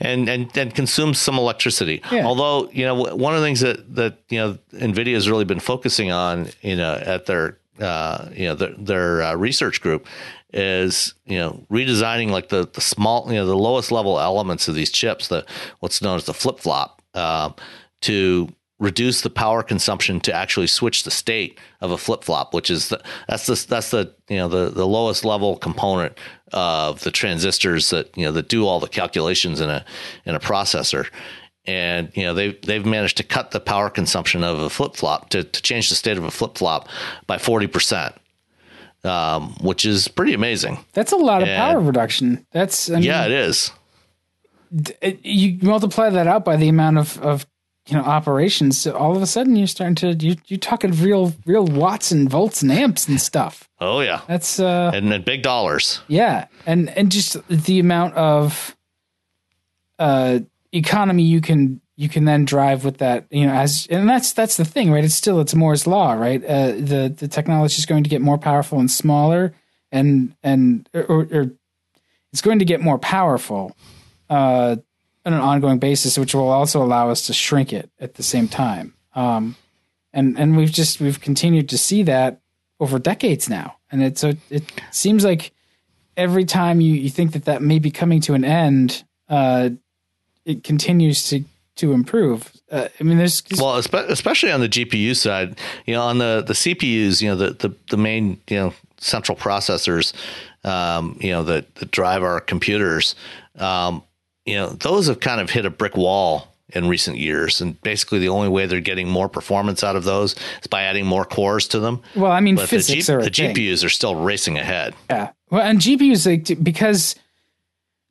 and 0.00 0.28
and 0.28 0.56
and 0.56 0.74
consumes 0.74 1.18
some 1.18 1.38
electricity. 1.38 2.02
Yeah. 2.10 2.24
Although 2.26 2.70
you 2.72 2.84
know 2.84 2.94
one 2.94 3.34
of 3.34 3.40
the 3.40 3.46
things 3.46 3.60
that 3.60 3.94
that 3.94 4.18
you 4.28 4.38
know 4.38 4.58
Nvidia 4.72 5.14
has 5.14 5.28
really 5.28 5.44
been 5.44 5.60
focusing 5.60 6.10
on, 6.10 6.48
you 6.62 6.76
know, 6.76 6.94
at 6.94 7.26
their 7.26 7.58
uh, 7.80 8.28
you 8.32 8.46
know 8.46 8.54
their, 8.54 8.74
their 8.74 9.22
uh, 9.22 9.34
research 9.34 9.80
group 9.80 10.06
is 10.52 11.14
you 11.24 11.38
know 11.38 11.64
redesigning 11.70 12.30
like 12.30 12.48
the 12.48 12.68
the 12.72 12.80
small 12.80 13.26
you 13.28 13.34
know 13.34 13.46
the 13.46 13.56
lowest 13.56 13.90
level 13.90 14.20
elements 14.20 14.68
of 14.68 14.74
these 14.74 14.90
chips, 14.90 15.28
the 15.28 15.44
what's 15.80 16.00
known 16.00 16.16
as 16.16 16.24
the 16.24 16.34
flip 16.34 16.60
flop, 16.60 17.02
uh, 17.14 17.50
to 18.02 18.48
reduce 18.78 19.20
the 19.20 19.30
power 19.30 19.62
consumption 19.62 20.20
to 20.20 20.32
actually 20.32 20.66
switch 20.66 21.04
the 21.04 21.10
state 21.10 21.58
of 21.80 21.90
a 21.90 21.98
flip 21.98 22.24
flop, 22.24 22.52
which 22.52 22.70
is 22.70 22.88
the, 22.88 23.02
that's 23.28 23.46
the 23.46 23.66
that's 23.68 23.90
the 23.90 24.14
you 24.28 24.36
know 24.36 24.48
the 24.48 24.70
the 24.70 24.86
lowest 24.86 25.24
level 25.24 25.56
component 25.56 26.18
of 26.52 27.00
the 27.00 27.10
transistors 27.10 27.90
that 27.90 28.16
you 28.16 28.24
know 28.24 28.32
that 28.32 28.48
do 28.48 28.66
all 28.66 28.80
the 28.80 28.88
calculations 28.88 29.60
in 29.60 29.70
a 29.70 29.84
in 30.24 30.34
a 30.34 30.40
processor. 30.40 31.06
And 31.66 32.10
you 32.14 32.24
know 32.24 32.34
they've 32.34 32.60
they've 32.62 32.84
managed 32.84 33.16
to 33.18 33.22
cut 33.22 33.52
the 33.52 33.60
power 33.60 33.88
consumption 33.88 34.44
of 34.44 34.58
a 34.60 34.68
flip 34.68 34.96
flop 34.96 35.30
to, 35.30 35.44
to 35.44 35.62
change 35.62 35.88
the 35.88 35.94
state 35.94 36.18
of 36.18 36.24
a 36.24 36.30
flip 36.30 36.58
flop 36.58 36.88
by 37.26 37.38
forty 37.38 37.66
percent, 37.66 38.14
um, 39.04 39.54
which 39.62 39.86
is 39.86 40.08
pretty 40.08 40.34
amazing. 40.34 40.84
That's 40.92 41.12
a 41.12 41.16
lot 41.16 41.42
of 41.42 41.48
and, 41.48 41.56
power 41.56 41.80
reduction. 41.80 42.46
That's 42.52 42.90
I 42.90 42.96
mean, 42.96 43.04
yeah, 43.04 43.24
it 43.24 43.32
is. 43.32 43.72
It, 45.00 45.24
you 45.24 45.58
multiply 45.62 46.10
that 46.10 46.26
out 46.26 46.44
by 46.44 46.56
the 46.56 46.68
amount 46.68 46.98
of, 46.98 47.18
of 47.22 47.46
you 47.88 47.96
know 47.96 48.02
operations. 48.02 48.78
So 48.80 48.92
all 48.96 49.14
of 49.16 49.22
a 49.22 49.26
sudden, 49.26 49.56
you're 49.56 49.66
starting 49.66 49.94
to 49.96 50.14
you 50.14 50.36
you're 50.46 50.58
talking 50.58 50.92
real 50.92 51.34
real 51.46 51.66
watts 51.66 52.10
and 52.10 52.28
volts 52.30 52.62
and 52.62 52.72
amps 52.72 53.08
and 53.08 53.20
stuff. 53.20 53.68
Oh 53.80 54.00
yeah, 54.00 54.22
That's 54.28 54.58
uh 54.60 54.90
and, 54.94 55.12
and 55.12 55.24
big 55.24 55.42
dollars. 55.42 56.00
yeah, 56.08 56.46
and 56.66 56.88
and 56.96 57.12
just 57.12 57.36
the 57.48 57.78
amount 57.80 58.14
of 58.14 58.74
uh 59.98 60.40
economy 60.72 61.22
you 61.22 61.40
can 61.40 61.80
you 61.96 62.08
can 62.08 62.24
then 62.24 62.44
drive 62.44 62.84
with 62.84 62.98
that 62.98 63.24
you 63.30 63.46
know 63.46 63.52
as 63.54 63.86
and 63.90 64.08
that's 64.08 64.32
that's 64.32 64.56
the 64.56 64.64
thing 64.64 64.90
right 64.90 65.04
it's 65.04 65.14
still 65.14 65.38
it's 65.40 65.54
moore's 65.54 65.86
law 65.86 66.14
right 66.14 66.44
uh 66.44 66.72
the 66.72 67.14
the 67.16 67.28
technology 67.28 67.78
is 67.78 67.86
going 67.86 68.02
to 68.02 68.10
get 68.10 68.20
more 68.20 68.36
powerful 68.38 68.80
and 68.80 68.90
smaller 68.90 69.54
and 69.92 70.34
and 70.42 70.88
or, 70.92 71.28
or 71.30 71.50
it's 72.32 72.40
going 72.42 72.58
to 72.58 72.64
get 72.64 72.80
more 72.80 72.98
powerful 72.98 73.76
uh 74.28 74.74
on 75.24 75.32
an 75.32 75.40
ongoing 75.40 75.78
basis 75.78 76.18
which 76.18 76.34
will 76.34 76.48
also 76.48 76.82
allow 76.82 77.10
us 77.10 77.26
to 77.26 77.32
shrink 77.32 77.72
it 77.72 77.90
at 78.00 78.14
the 78.14 78.22
same 78.22 78.48
time 78.48 78.94
um 79.14 79.56
and 80.12 80.38
and 80.38 80.56
we've 80.56 80.72
just 80.72 81.00
we've 81.00 81.20
continued 81.20 81.68
to 81.68 81.78
see 81.78 82.02
that 82.02 82.40
over 82.80 82.98
decades 82.98 83.48
now 83.48 83.76
and 83.90 84.02
it's 84.02 84.24
a 84.24 84.36
it 84.50 84.64
seems 84.90 85.24
like 85.24 85.52
every 86.16 86.44
time 86.44 86.80
you, 86.80 86.94
you 86.94 87.10
think 87.10 87.32
that 87.32 87.44
that 87.44 87.62
may 87.62 87.78
be 87.78 87.90
coming 87.90 88.20
to 88.22 88.34
an 88.34 88.44
end, 88.44 89.04
uh, 89.28 89.70
it 90.44 90.64
continues 90.64 91.28
to 91.30 91.44
to 91.76 91.92
improve. 91.92 92.52
Uh, 92.70 92.88
I 93.00 93.02
mean, 93.02 93.18
there's 93.18 93.42
Well, 93.58 93.76
especially 93.76 94.52
on 94.52 94.60
the 94.60 94.68
GPU 94.68 95.16
side, 95.16 95.58
you 95.86 95.94
know, 95.94 96.02
on 96.02 96.18
the 96.18 96.44
the 96.46 96.52
CPUs, 96.52 97.20
you 97.20 97.28
know, 97.28 97.36
the 97.36 97.50
the, 97.50 97.74
the 97.90 97.96
main 97.96 98.40
you 98.48 98.56
know 98.56 98.74
central 98.98 99.36
processors, 99.36 100.12
um, 100.64 101.18
you 101.20 101.30
know, 101.30 101.42
that 101.44 101.74
that 101.76 101.90
drive 101.90 102.22
our 102.22 102.40
computers, 102.40 103.14
um, 103.58 104.02
you 104.46 104.54
know, 104.56 104.68
those 104.70 105.06
have 105.08 105.20
kind 105.20 105.40
of 105.40 105.50
hit 105.50 105.64
a 105.66 105.70
brick 105.70 105.96
wall 105.96 106.48
in 106.70 106.88
recent 106.88 107.16
years, 107.18 107.60
and 107.60 107.80
basically 107.82 108.18
the 108.18 108.28
only 108.30 108.48
way 108.48 108.66
they're 108.66 108.80
getting 108.80 109.08
more 109.08 109.28
performance 109.28 109.84
out 109.84 109.96
of 109.96 110.04
those 110.04 110.32
is 110.60 110.66
by 110.68 110.82
adding 110.82 111.06
more 111.06 111.24
cores 111.24 111.68
to 111.68 111.78
them. 111.78 112.00
well, 112.16 112.32
I 112.32 112.40
mean, 112.40 112.56
But 112.56 112.62
the, 112.62 112.68
physics 112.68 113.06
G- 113.06 113.12
are 113.12 113.18
a 113.20 113.24
the 113.24 113.30
thing. 113.30 113.54
GPUs 113.54 113.84
are 113.84 113.88
still 113.90 114.14
racing 114.16 114.58
ahead. 114.58 114.94
Yeah. 115.10 115.30
Well, 115.50 115.62
and 115.62 115.78
GPUs 115.78 116.26
like 116.26 116.62
because 116.64 117.14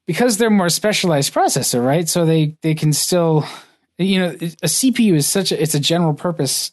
because 0.08 0.38
they're 0.38 0.50
more 0.50 0.70
specialized 0.70 1.34
processor, 1.34 1.84
right? 1.86 2.08
So 2.08 2.26
they 2.26 2.56
they 2.62 2.76
can 2.76 2.94
still, 2.94 3.46
you 3.98 4.20
know, 4.20 4.30
a 4.30 4.68
CPU 4.68 5.14
is 5.16 5.28
such 5.28 5.52
a 5.52 5.62
it's 5.62 5.76
a 5.76 5.80
general 5.80 6.14
purpose 6.14 6.72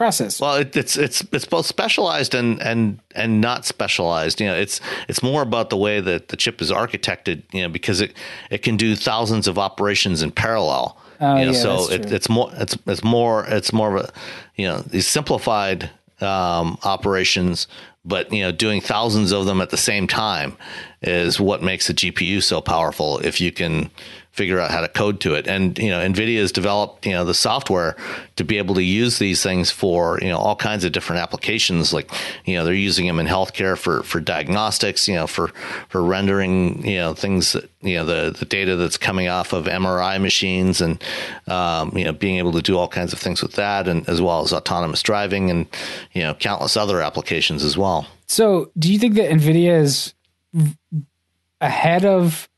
processor. 0.00 0.40
Well, 0.40 0.54
it, 0.56 0.76
it's 0.76 0.96
it's 0.96 1.24
it's 1.32 1.44
both 1.44 1.66
specialized 1.66 2.34
and 2.34 2.60
and 2.62 2.98
and 3.14 3.40
not 3.40 3.66
specialized. 3.66 4.40
You 4.40 4.46
know, 4.46 4.54
it's 4.54 4.80
it's 5.08 5.22
more 5.22 5.42
about 5.42 5.70
the 5.70 5.76
way 5.76 6.00
that 6.00 6.28
the 6.28 6.36
chip 6.36 6.62
is 6.62 6.70
architected. 6.70 7.42
You 7.52 7.62
know, 7.62 7.68
because 7.68 8.00
it 8.00 8.14
it 8.50 8.62
can 8.62 8.76
do 8.76 8.96
thousands 8.96 9.46
of 9.46 9.58
operations 9.58 10.22
in 10.22 10.30
parallel. 10.30 10.96
Oh, 11.20 11.36
you 11.36 11.46
know, 11.46 11.52
yeah, 11.52 11.58
so 11.58 11.90
it, 11.90 12.10
it's 12.10 12.28
more 12.30 12.50
it's 12.54 12.76
it's 12.86 13.04
more 13.04 13.44
it's 13.46 13.72
more 13.72 13.96
of 13.96 14.04
a 14.04 14.12
you 14.56 14.66
know 14.66 14.80
these 14.80 15.06
simplified 15.06 15.90
um, 16.20 16.78
operations, 16.84 17.66
but 18.04 18.32
you 18.32 18.42
know 18.42 18.52
doing 18.52 18.80
thousands 18.80 19.32
of 19.32 19.44
them 19.44 19.60
at 19.60 19.70
the 19.70 19.76
same 19.76 20.06
time 20.06 20.56
is 21.02 21.40
what 21.40 21.62
makes 21.62 21.88
a 21.88 21.94
GPU 21.94 22.42
so 22.42 22.60
powerful. 22.60 23.18
If 23.18 23.40
you 23.40 23.52
can 23.52 23.90
figure 24.32 24.60
out 24.60 24.70
how 24.70 24.80
to 24.80 24.88
code 24.88 25.18
to 25.20 25.34
it, 25.34 25.46
and 25.46 25.78
you 25.78 25.88
know 25.88 25.98
NVIDIA 25.98 26.38
has 26.38 26.52
developed 26.52 27.06
you 27.06 27.12
know 27.12 27.24
the 27.24 27.34
software 27.34 27.96
to 28.36 28.44
be 28.44 28.58
able 28.58 28.74
to 28.74 28.82
use 28.82 29.18
these 29.18 29.42
things 29.42 29.70
for 29.70 30.18
you 30.20 30.28
know 30.28 30.36
all 30.36 30.54
kinds 30.54 30.84
of 30.84 30.92
different 30.92 31.22
applications. 31.22 31.92
Like 31.94 32.10
you 32.44 32.54
know 32.54 32.64
they're 32.64 32.74
using 32.74 33.06
them 33.06 33.18
in 33.18 33.26
healthcare 33.26 33.78
for 33.78 34.02
for 34.02 34.20
diagnostics. 34.20 35.08
You 35.08 35.14
know 35.14 35.26
for 35.26 35.48
for 35.88 36.02
rendering 36.02 36.86
you 36.86 36.98
know 36.98 37.14
things 37.14 37.54
that 37.54 37.70
you 37.80 37.96
know 37.96 38.04
the 38.04 38.36
the 38.38 38.44
data 38.44 38.76
that's 38.76 38.98
coming 38.98 39.28
off 39.28 39.54
of 39.54 39.64
MRI 39.64 40.20
machines 40.20 40.82
and 40.82 41.02
um, 41.46 41.96
you 41.96 42.04
know 42.04 42.12
being 42.12 42.36
able 42.36 42.52
to 42.52 42.62
do 42.62 42.76
all 42.76 42.88
kinds 42.88 43.14
of 43.14 43.18
things 43.18 43.42
with 43.42 43.52
that, 43.52 43.88
and 43.88 44.06
as 44.06 44.20
well 44.20 44.42
as 44.42 44.52
autonomous 44.52 45.02
driving 45.02 45.50
and 45.50 45.66
you 46.12 46.22
know 46.22 46.34
countless 46.34 46.76
other 46.76 47.00
applications 47.00 47.64
as 47.64 47.78
well. 47.78 48.06
So, 48.26 48.70
do 48.78 48.92
you 48.92 48.98
think 48.98 49.14
that 49.14 49.30
Nvidia 49.30 49.80
is 49.80 50.14
ahead 51.60 52.04
of 52.04 52.48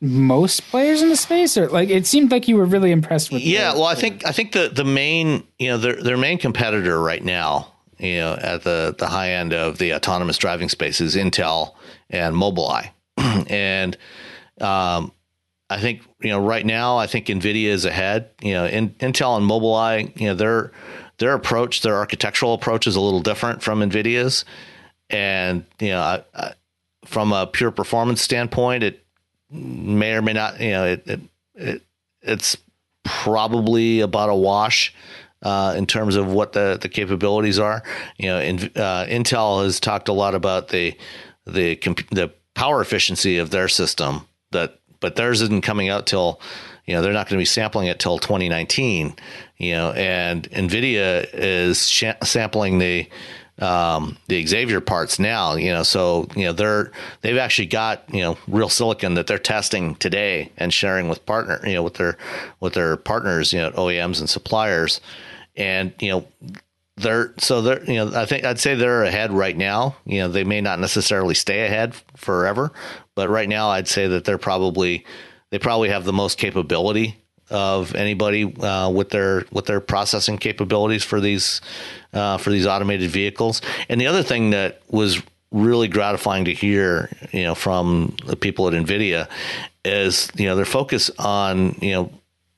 most 0.00 0.60
players 0.70 1.02
in 1.02 1.08
the 1.08 1.16
space, 1.16 1.56
or 1.56 1.68
like 1.68 1.88
it 1.88 2.06
seemed 2.06 2.30
like 2.30 2.46
you 2.48 2.56
were 2.56 2.64
really 2.64 2.90
impressed 2.90 3.32
with? 3.32 3.42
Yeah, 3.42 3.72
well, 3.72 3.84
I 3.84 3.94
think 3.94 4.26
I 4.26 4.32
think 4.32 4.52
the 4.52 4.68
the 4.68 4.84
main 4.84 5.44
you 5.58 5.68
know 5.68 5.78
their 5.78 6.02
their 6.02 6.16
main 6.16 6.38
competitor 6.38 7.00
right 7.00 7.22
now, 7.22 7.72
you 7.98 8.18
know, 8.18 8.34
at 8.34 8.62
the 8.62 8.94
the 8.98 9.06
high 9.06 9.32
end 9.32 9.52
of 9.52 9.78
the 9.78 9.94
autonomous 9.94 10.36
driving 10.36 10.68
space 10.68 11.00
is 11.00 11.16
Intel 11.16 11.74
and 12.10 12.36
Mobileye, 12.36 12.90
and 13.48 13.96
um, 14.60 15.12
I 15.70 15.80
think 15.80 16.02
you 16.20 16.30
know 16.30 16.44
right 16.44 16.66
now 16.66 16.98
I 16.98 17.06
think 17.06 17.26
Nvidia 17.26 17.68
is 17.68 17.84
ahead. 17.84 18.30
You 18.42 18.54
know, 18.54 18.66
in, 18.66 18.90
Intel 18.90 19.36
and 19.38 19.48
Mobileye, 19.48 20.20
you 20.20 20.26
know 20.26 20.34
their 20.34 20.72
their 21.18 21.34
approach, 21.34 21.82
their 21.82 21.96
architectural 21.96 22.54
approach 22.54 22.86
is 22.86 22.96
a 22.96 23.00
little 23.00 23.20
different 23.20 23.62
from 23.62 23.80
Nvidia's, 23.80 24.44
and 25.08 25.64
you 25.80 25.88
know, 25.88 26.00
I, 26.00 26.24
I, 26.34 26.52
from 27.04 27.32
a 27.32 27.46
pure 27.46 27.70
performance 27.70 28.22
standpoint, 28.22 28.82
it 28.82 29.04
may 29.50 30.14
or 30.14 30.22
may 30.22 30.32
not. 30.32 30.60
You 30.60 30.70
know, 30.70 30.84
it, 30.84 31.06
it, 31.06 31.20
it 31.54 31.82
it's 32.22 32.56
probably 33.04 34.00
about 34.00 34.30
a 34.30 34.34
wash 34.34 34.94
uh, 35.42 35.74
in 35.76 35.86
terms 35.86 36.16
of 36.16 36.32
what 36.32 36.52
the, 36.52 36.78
the 36.80 36.88
capabilities 36.88 37.58
are. 37.58 37.82
You 38.18 38.28
know, 38.28 38.40
in, 38.40 38.58
uh, 38.74 39.06
Intel 39.08 39.62
has 39.62 39.78
talked 39.78 40.08
a 40.08 40.12
lot 40.12 40.34
about 40.34 40.68
the 40.68 40.96
the 41.46 41.76
comp- 41.76 42.10
the 42.10 42.32
power 42.54 42.80
efficiency 42.80 43.38
of 43.38 43.50
their 43.50 43.68
system. 43.68 44.26
That 44.50 44.78
but 45.00 45.16
theirs 45.16 45.42
isn't 45.42 45.62
coming 45.62 45.88
out 45.90 46.06
till 46.06 46.40
you 46.86 46.94
know 46.94 47.02
they're 47.02 47.12
not 47.12 47.28
going 47.28 47.36
to 47.36 47.42
be 47.42 47.44
sampling 47.44 47.88
it 47.88 47.98
till 47.98 48.18
2019. 48.18 49.14
You 49.58 49.72
know, 49.72 49.92
and 49.92 50.50
Nvidia 50.50 51.28
is 51.32 51.88
sh- 51.88 52.04
sampling 52.22 52.78
the 52.78 53.08
um, 53.60 54.16
the 54.26 54.44
Xavier 54.44 54.80
parts 54.80 55.18
now, 55.18 55.54
you 55.54 55.70
know, 55.70 55.84
so 55.84 56.26
you 56.34 56.44
know 56.44 56.52
they're 56.52 56.90
they've 57.20 57.36
actually 57.36 57.66
got 57.66 58.02
you 58.12 58.20
know 58.20 58.36
real 58.48 58.68
silicon 58.68 59.14
that 59.14 59.26
they're 59.26 59.38
testing 59.38 59.94
today 59.96 60.50
and 60.56 60.72
sharing 60.72 61.08
with 61.08 61.24
partner, 61.24 61.60
you 61.64 61.74
know, 61.74 61.82
with 61.82 61.94
their 61.94 62.16
with 62.60 62.74
their 62.74 62.96
partners, 62.96 63.52
you 63.52 63.60
know, 63.60 63.70
OEMs 63.72 64.18
and 64.18 64.28
suppliers, 64.28 65.00
and 65.56 65.92
you 66.00 66.10
know 66.10 66.26
they're 66.96 67.32
so 67.38 67.62
they're 67.62 67.84
you 67.84 67.94
know 67.94 68.12
I 68.20 68.26
think 68.26 68.44
I'd 68.44 68.58
say 68.58 68.74
they're 68.74 69.04
ahead 69.04 69.32
right 69.32 69.56
now. 69.56 69.96
You 70.04 70.22
know, 70.22 70.28
they 70.28 70.44
may 70.44 70.60
not 70.60 70.80
necessarily 70.80 71.34
stay 71.34 71.64
ahead 71.64 71.94
forever, 72.16 72.72
but 73.14 73.28
right 73.28 73.48
now 73.48 73.68
I'd 73.68 73.88
say 73.88 74.08
that 74.08 74.24
they're 74.24 74.36
probably 74.38 75.04
they 75.50 75.60
probably 75.60 75.90
have 75.90 76.04
the 76.04 76.12
most 76.12 76.38
capability 76.38 77.16
of 77.50 77.94
anybody 77.94 78.54
uh, 78.60 78.88
with 78.90 79.10
their 79.10 79.44
with 79.52 79.66
their 79.66 79.80
processing 79.80 80.38
capabilities 80.38 81.04
for 81.04 81.20
these 81.20 81.60
uh, 82.14 82.38
for 82.38 82.50
these 82.50 82.66
automated 82.66 83.10
vehicles. 83.10 83.60
And 83.88 84.00
the 84.00 84.06
other 84.06 84.22
thing 84.22 84.50
that 84.50 84.80
was 84.88 85.22
really 85.50 85.88
gratifying 85.88 86.46
to 86.46 86.54
hear, 86.54 87.10
you 87.32 87.42
know, 87.42 87.54
from 87.54 88.16
the 88.26 88.36
people 88.36 88.66
at 88.66 88.74
Nvidia 88.74 89.28
is 89.84 90.30
you 90.34 90.46
know 90.46 90.56
their 90.56 90.64
focus 90.64 91.10
on 91.18 91.76
you 91.80 91.92
know 91.92 92.10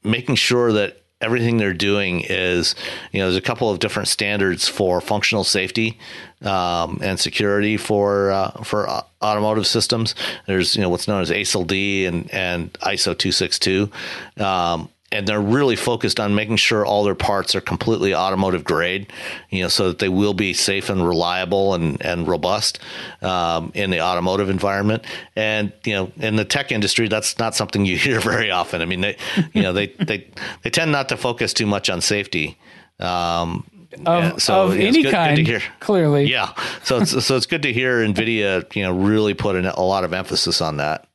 making 0.05 0.37
sure 0.37 0.73
that 0.73 1.03
everything 1.21 1.57
they're 1.57 1.75
doing 1.75 2.23
is 2.29 2.75
you 3.13 3.19
know 3.19 3.27
there's 3.27 3.37
a 3.37 3.41
couple 3.41 3.71
of 3.71 3.79
different 3.79 4.09
standards 4.09 4.69
for 4.69 5.01
functional 5.01 5.45
safety 5.45 5.99
um, 6.43 6.99
and 7.03 7.19
security 7.19 7.77
for 7.77 8.31
uh, 8.31 8.51
for 8.63 8.89
uh, 8.89 9.03
automotive 9.23 9.67
systems. 9.67 10.15
There's 10.47 10.77
you 10.77 10.83
know 10.83 10.89
what's 10.89 11.09
known 11.09 11.23
as 11.23 11.31
ASIL 11.31 11.67
D 11.67 12.07
and 12.07 12.33
and 12.33 12.73
ISO 12.75 13.17
262. 13.17 13.91
Um, 14.39 14.89
and 15.17 15.27
they're 15.27 15.41
really 15.41 15.77
focused 15.77 16.21
on 16.21 16.35
making 16.35 16.57
sure 16.57 16.85
all 16.85 17.05
their 17.05 17.15
parts 17.15 17.55
are 17.55 17.61
completely 17.61 18.15
automotive 18.15 18.65
grade, 18.65 19.11
you 19.51 19.63
know, 19.63 19.69
so 19.69 19.89
that 19.89 19.99
they 19.99 20.11
will 20.11 20.35
be 20.35 20.53
safe 20.53 20.91
and 20.91 21.07
reliable 21.07 21.73
and, 21.75 22.01
and 22.05 22.29
robust 22.29 22.79
um, 23.23 23.73
in 23.75 23.91
the 23.91 24.01
automotive 24.03 24.51
environment. 24.51 25.05
And 25.35 25.73
you 25.85 25.95
know, 25.95 26.13
in 26.17 26.37
the 26.37 26.45
tech 26.45 26.71
industry, 26.71 27.09
that's 27.09 27.39
not 27.39 27.55
something 27.55 27.87
you 27.87 27.97
hear 28.07 28.21
very 28.21 28.51
often. 28.51 28.83
I 28.83 28.85
mean, 28.85 29.01
they, 29.01 29.17
you 29.55 29.63
know, 29.63 29.73
they 29.73 29.87
they 29.87 30.29
they 30.63 30.71
tend 30.71 30.93
not 30.93 31.09
to 31.09 31.17
focus 31.17 31.53
too 31.55 31.67
much 31.67 31.89
on 31.89 32.01
safety. 32.01 32.59
Um, 33.01 33.65
of, 34.05 34.25
yeah, 34.25 34.37
so, 34.37 34.65
of 34.67 34.75
it's 34.75 34.85
any 34.85 35.03
good- 35.03 35.05
good 35.05 35.11
to 35.11 35.17
kind. 35.17 35.47
hear. 35.47 35.63
Clearly, 35.81 36.25
yeah, 36.31 36.53
so 36.83 36.99
it's 36.99 37.25
so 37.25 37.37
it's 37.37 37.47
good 37.47 37.63
to 37.63 37.73
hear 37.73 38.07
Nvidia, 38.07 38.75
you 38.77 38.83
know, 38.83 38.93
really 38.93 39.33
put 39.33 39.57
in 39.57 39.65
a 39.65 39.81
lot 39.83 40.05
of 40.05 40.13
emphasis 40.13 40.61
on 40.61 40.77
that. 40.77 41.07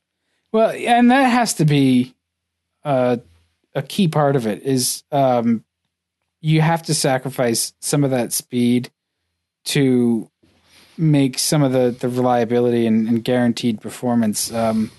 Well, 0.50 0.70
and 0.70 1.10
that 1.10 1.24
has 1.24 1.54
to 1.54 1.64
be 1.64 2.14
uh, 2.84 3.18
a 3.74 3.82
key 3.82 4.08
part 4.08 4.36
of 4.36 4.46
it 4.46 4.62
is 4.62 5.02
um, 5.12 5.64
you 6.40 6.60
have 6.60 6.82
to 6.84 6.94
sacrifice 6.94 7.72
some 7.80 8.04
of 8.04 8.10
that 8.10 8.32
speed 8.32 8.90
to 9.64 10.28
make 10.98 11.38
some 11.38 11.62
of 11.62 11.72
the, 11.72 11.90
the 11.98 12.08
reliability 12.08 12.86
and, 12.86 13.08
and 13.08 13.24
guaranteed 13.24 13.80
performance 13.80 14.52
um, 14.52 14.90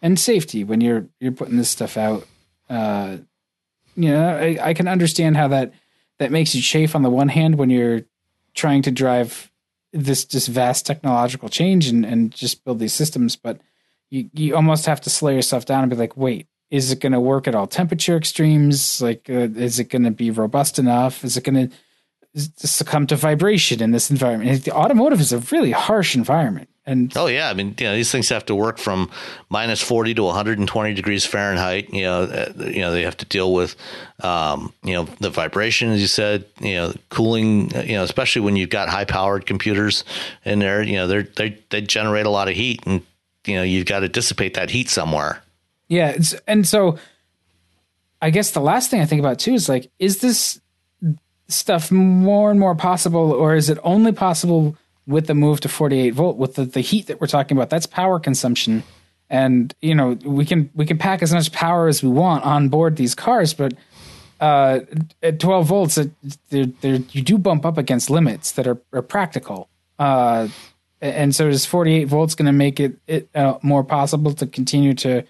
and 0.00 0.18
safety 0.18 0.64
when 0.64 0.80
you're 0.80 1.06
you're 1.20 1.32
putting 1.32 1.56
this 1.56 1.70
stuff 1.70 1.96
out. 1.96 2.26
Uh, 2.70 3.18
you 3.94 4.10
know, 4.10 4.36
I, 4.36 4.58
I 4.60 4.74
can 4.74 4.88
understand 4.88 5.36
how 5.36 5.48
that 5.48 5.72
that 6.18 6.30
makes 6.30 6.54
you 6.54 6.62
chafe 6.62 6.94
on 6.94 7.02
the 7.02 7.10
one 7.10 7.28
hand 7.28 7.56
when 7.56 7.70
you're 7.70 8.02
trying 8.54 8.82
to 8.82 8.90
drive 8.90 9.50
this 9.92 10.24
this 10.24 10.46
vast 10.46 10.86
technological 10.86 11.48
change 11.48 11.88
and, 11.88 12.04
and 12.04 12.32
just 12.32 12.64
build 12.64 12.78
these 12.78 12.94
systems, 12.94 13.36
but 13.36 13.60
you 14.10 14.30
you 14.32 14.56
almost 14.56 14.86
have 14.86 15.00
to 15.02 15.10
slow 15.10 15.30
yourself 15.30 15.66
down 15.66 15.82
and 15.82 15.90
be 15.90 15.96
like, 15.96 16.16
wait, 16.16 16.46
Is 16.72 16.90
it 16.90 17.00
going 17.00 17.12
to 17.12 17.20
work 17.20 17.46
at 17.46 17.54
all 17.54 17.68
temperature 17.68 18.16
extremes? 18.16 19.00
Like, 19.00 19.28
uh, 19.28 19.48
is 19.54 19.78
it 19.78 19.90
going 19.90 20.04
to 20.04 20.10
be 20.10 20.30
robust 20.30 20.78
enough? 20.78 21.22
Is 21.22 21.36
it 21.36 21.44
going 21.44 21.68
to 21.68 21.76
succumb 22.34 23.06
to 23.08 23.16
vibration 23.16 23.82
in 23.82 23.90
this 23.90 24.10
environment. 24.10 24.64
The 24.64 24.72
automotive 24.72 25.20
is 25.20 25.32
a 25.32 25.38
really 25.38 25.70
harsh 25.70 26.14
environment. 26.14 26.68
And 26.84 27.16
oh 27.16 27.26
yeah, 27.26 27.48
I 27.48 27.54
mean, 27.54 27.76
you 27.78 27.86
know, 27.86 27.94
these 27.94 28.10
things 28.10 28.28
have 28.30 28.44
to 28.46 28.56
work 28.56 28.78
from 28.78 29.08
minus 29.50 29.80
forty 29.80 30.14
to 30.14 30.24
one 30.24 30.34
hundred 30.34 30.58
and 30.58 30.66
twenty 30.66 30.94
degrees 30.94 31.24
Fahrenheit. 31.24 31.94
You 31.94 32.02
know, 32.02 32.22
uh, 32.22 32.52
you 32.56 32.80
know 32.80 32.90
they 32.90 33.02
have 33.02 33.16
to 33.18 33.24
deal 33.24 33.52
with, 33.52 33.76
um, 34.20 34.72
you 34.82 34.94
know, 34.94 35.04
the 35.20 35.30
vibration, 35.30 35.90
as 35.90 36.00
you 36.00 36.08
said. 36.08 36.44
You 36.60 36.74
know, 36.74 36.94
cooling. 37.08 37.70
You 37.86 37.96
know, 37.98 38.02
especially 38.02 38.42
when 38.42 38.56
you've 38.56 38.70
got 38.70 38.88
high 38.88 39.04
powered 39.04 39.46
computers 39.46 40.02
in 40.44 40.58
there. 40.58 40.82
You 40.82 40.94
know, 40.94 41.06
they 41.06 41.22
they 41.22 41.58
they 41.70 41.80
generate 41.82 42.26
a 42.26 42.30
lot 42.30 42.48
of 42.48 42.56
heat, 42.56 42.80
and 42.84 43.02
you 43.46 43.54
know 43.54 43.62
you've 43.62 43.86
got 43.86 44.00
to 44.00 44.08
dissipate 44.08 44.54
that 44.54 44.70
heat 44.70 44.88
somewhere. 44.88 45.40
Yeah, 45.88 46.16
and 46.46 46.66
so 46.66 46.98
I 48.20 48.30
guess 48.30 48.52
the 48.52 48.60
last 48.60 48.90
thing 48.90 49.00
I 49.00 49.06
think 49.06 49.20
about 49.20 49.38
too 49.38 49.54
is 49.54 49.68
like, 49.68 49.90
is 49.98 50.20
this 50.20 50.60
stuff 51.48 51.90
more 51.90 52.50
and 52.50 52.58
more 52.58 52.74
possible, 52.74 53.32
or 53.32 53.54
is 53.54 53.68
it 53.68 53.78
only 53.82 54.12
possible 54.12 54.76
with 55.06 55.26
the 55.26 55.34
move 55.34 55.60
to 55.60 55.68
48 55.68 56.10
volt 56.10 56.36
with 56.36 56.54
the, 56.54 56.64
the 56.64 56.80
heat 56.80 57.08
that 57.08 57.20
we're 57.20 57.26
talking 57.26 57.56
about? 57.56 57.68
That's 57.68 57.86
power 57.86 58.18
consumption, 58.18 58.84
and 59.28 59.74
you 59.80 59.94
know 59.94 60.12
we 60.24 60.44
can 60.46 60.70
we 60.74 60.86
can 60.86 60.98
pack 60.98 61.22
as 61.22 61.32
much 61.32 61.52
power 61.52 61.88
as 61.88 62.02
we 62.02 62.08
want 62.08 62.44
on 62.44 62.68
board 62.68 62.96
these 62.96 63.14
cars, 63.14 63.52
but 63.52 63.74
uh, 64.42 64.80
at 65.22 65.38
12 65.38 65.66
volts, 65.66 65.96
it, 65.96 66.10
they're, 66.50 66.66
they're, 66.66 66.96
you 67.12 67.22
do 67.22 67.38
bump 67.38 67.64
up 67.64 67.78
against 67.78 68.10
limits 68.10 68.50
that 68.52 68.66
are, 68.66 68.76
are 68.92 69.00
practical. 69.00 69.68
Uh, 70.00 70.48
and 71.00 71.32
so 71.32 71.46
is 71.46 71.64
48 71.64 72.08
volts 72.08 72.34
going 72.34 72.46
to 72.46 72.52
make 72.52 72.80
it, 72.80 72.98
it 73.06 73.28
uh, 73.36 73.58
more 73.62 73.84
possible 73.84 74.34
to 74.34 74.46
continue 74.48 74.94
to 74.94 75.22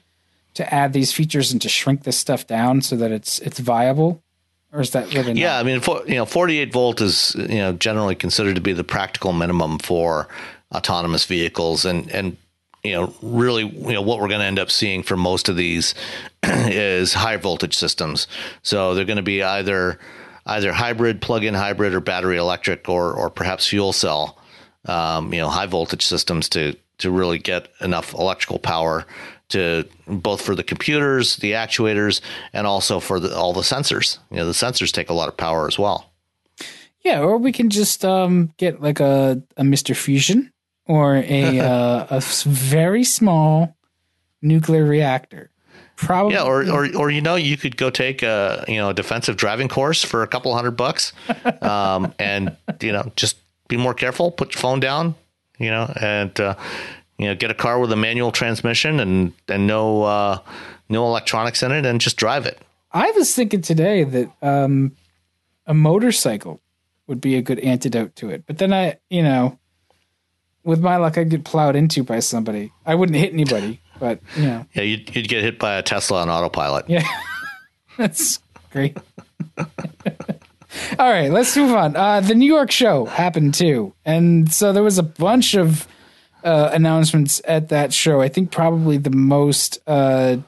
to 0.55 0.75
add 0.75 0.93
these 0.93 1.13
features 1.13 1.53
and 1.53 1.61
to 1.63 1.69
shrink 1.69 2.05
this 2.05 2.19
stuff 2.19 2.47
down 2.47 2.83
so 2.83 2.97
that 2.97 3.11
it's 3.11 3.39
it's 3.41 3.59
viable 3.59 4.23
or 4.73 4.81
is 4.81 4.91
that 4.91 5.13
really? 5.15 5.35
Not? 5.35 5.37
Yeah, 5.37 5.59
I 5.59 5.63
mean, 5.63 5.81
for, 5.81 6.03
you 6.07 6.15
know, 6.15 6.25
48 6.25 6.73
volt 6.73 7.01
is 7.01 7.35
you 7.37 7.59
know 7.59 7.73
generally 7.75 8.15
considered 8.15 8.55
to 8.55 8.61
be 8.61 8.73
the 8.73 8.85
practical 8.85 9.33
minimum 9.33 9.79
for 9.79 10.29
autonomous 10.75 11.27
vehicles, 11.27 11.85
and 11.85 12.11
and 12.11 12.37
you 12.83 12.93
know 12.93 13.15
really 13.21 13.65
you 13.65 13.93
know 13.93 14.03
what 14.03 14.19
we're 14.19 14.29
going 14.29 14.41
to 14.41 14.47
end 14.47 14.59
up 14.59 14.71
seeing 14.71 15.03
for 15.03 15.17
most 15.17 15.49
of 15.49 15.57
these 15.57 15.95
is 16.43 17.13
high 17.13 17.37
voltage 17.37 17.77
systems. 17.77 18.27
So 18.63 18.95
they're 18.95 19.05
going 19.05 19.17
to 19.17 19.23
be 19.23 19.43
either 19.43 19.99
either 20.47 20.73
hybrid, 20.73 21.21
plug-in 21.21 21.55
hybrid, 21.55 21.95
or 21.95 22.01
battery 22.01 22.39
electric, 22.39 22.89
or 22.89 23.13
or 23.13 23.29
perhaps 23.29 23.67
fuel 23.67 23.93
cell. 23.93 24.39
Um, 24.87 25.33
you 25.33 25.39
know, 25.39 25.49
high 25.49 25.67
voltage 25.67 26.05
systems 26.05 26.49
to 26.51 26.77
to 26.99 27.11
really 27.11 27.39
get 27.39 27.69
enough 27.81 28.15
electrical 28.15 28.59
power 28.59 29.05
to 29.53 29.89
both 30.07 30.43
for 30.43 30.55
the 30.55 30.63
computers, 30.63 31.37
the 31.37 31.53
actuators, 31.53 32.21
and 32.53 32.67
also 32.67 33.01
for 33.01 33.21
the, 33.21 33.35
all 33.35 33.53
the 33.53 33.63
sensors. 33.63 34.19
You 34.31 34.39
know, 34.39 34.47
the 34.47 34.53
sensors 34.53 34.93
take 34.93 35.09
a 35.09 35.15
lot 35.15 35.29
of 35.29 35.37
power 35.37 35.67
as 35.67 35.79
well. 35.79 36.11
Yeah, 37.03 37.21
or 37.21 37.39
we 37.39 37.53
can 37.53 37.71
just 37.71 38.05
um, 38.05 38.53
get 38.59 38.81
like 38.81 39.01
a, 39.01 39.43
a 39.57 39.63
Mr. 39.63 39.97
Fusion 39.97 40.53
or 40.87 41.17
a 41.17 41.61
uh, 41.61 42.07
a 42.11 42.21
very 42.21 43.05
small 43.05 43.77
nuclear 44.41 44.85
reactor. 44.85 45.51
Probably. 45.97 46.35
Yeah, 46.35 46.43
or, 46.43 46.69
or 46.69 46.97
or 46.97 47.11
you 47.11 47.21
know, 47.21 47.37
you 47.37 47.57
could 47.57 47.77
go 47.77 47.91
take 47.91 48.23
a 48.23 48.65
you 48.67 48.77
know 48.77 48.91
a 48.91 48.95
defensive 48.95 49.37
driving 49.37 49.69
course 49.69 50.03
for 50.05 50.23
a 50.23 50.27
couple 50.27 50.55
hundred 50.55 50.73
bucks, 50.73 51.13
um, 51.63 52.13
and 52.19 52.57
you 52.81 52.93
know 52.93 53.13
just 53.15 53.37
be 53.69 53.77
more 53.77 53.95
careful. 53.95 54.31
Put 54.31 54.55
your 54.55 54.61
phone 54.61 54.81
down, 54.81 55.15
you 55.59 55.71
know, 55.71 55.93
and 56.01 56.39
uh, 56.41 56.57
you 57.19 57.27
know, 57.27 57.35
get 57.35 57.51
a 57.51 57.55
car 57.55 57.79
with 57.79 57.93
a 57.93 57.97
manual 57.97 58.33
transmission 58.33 59.01
and 59.01 59.33
and 59.49 59.67
no 59.67 60.03
uh, 60.03 60.39
no 60.89 61.07
electronics 61.07 61.63
in 61.63 61.73
it, 61.73 61.87
and 61.87 62.01
just 62.01 62.17
drive 62.17 62.47
it. 62.47 62.59
I 62.93 63.11
was 63.13 63.35
thinking 63.35 63.63
today 63.63 64.05
that 64.05 64.31
um, 64.43 64.97
a 65.67 65.75
motorcycle 65.75 66.61
would 67.07 67.21
be 67.21 67.37
a 67.37 67.43
good 67.43 67.59
antidote 67.61 68.17
to 68.17 68.31
it, 68.31 68.45
but 68.47 68.59
then 68.59 68.73
I, 68.73 68.99
you 69.09 69.23
know, 69.23 69.59
with 70.65 70.81
my 70.81 70.97
luck, 70.97 71.19
I'd 71.19 71.31
get 71.31 71.45
plowed 71.45 71.77
into 71.77 72.05
by 72.05 72.21
somebody. 72.21 72.73
I 72.87 72.95
wouldn't 72.95 73.19
hit 73.19 73.33
anybody, 73.33 73.81
but 73.99 74.21
you 74.37 74.45
know, 74.45 74.67
yeah, 74.75 74.83
you'd, 74.83 75.15
you'd 75.15 75.29
get 75.29 75.43
hit 75.43 75.59
by 75.59 75.75
a 75.75 75.83
Tesla 75.83 76.23
on 76.23 76.31
autopilot. 76.31 76.89
Yeah, 76.89 77.07
that's 77.97 78.41
great. 78.71 78.97
All 80.99 81.11
right, 81.11 81.31
let's 81.31 81.57
move 81.57 81.75
on. 81.75 81.97
Uh, 81.97 82.21
the 82.21 82.35
New 82.35 82.47
York 82.47 82.71
show 82.71 83.05
happened 83.05 83.55
too, 83.55 83.95
and 84.05 84.51
so 84.53 84.73
there 84.73 84.83
was 84.83 84.99
a 84.99 85.03
bunch 85.03 85.55
of 85.55 85.87
uh, 86.45 86.71
announcements 86.73 87.41
at 87.45 87.69
that 87.69 87.93
show. 87.93 88.21
I 88.21 88.29
think 88.29 88.51
probably 88.51 88.97
the 88.97 89.11
most, 89.11 89.79
uh, 89.87 90.39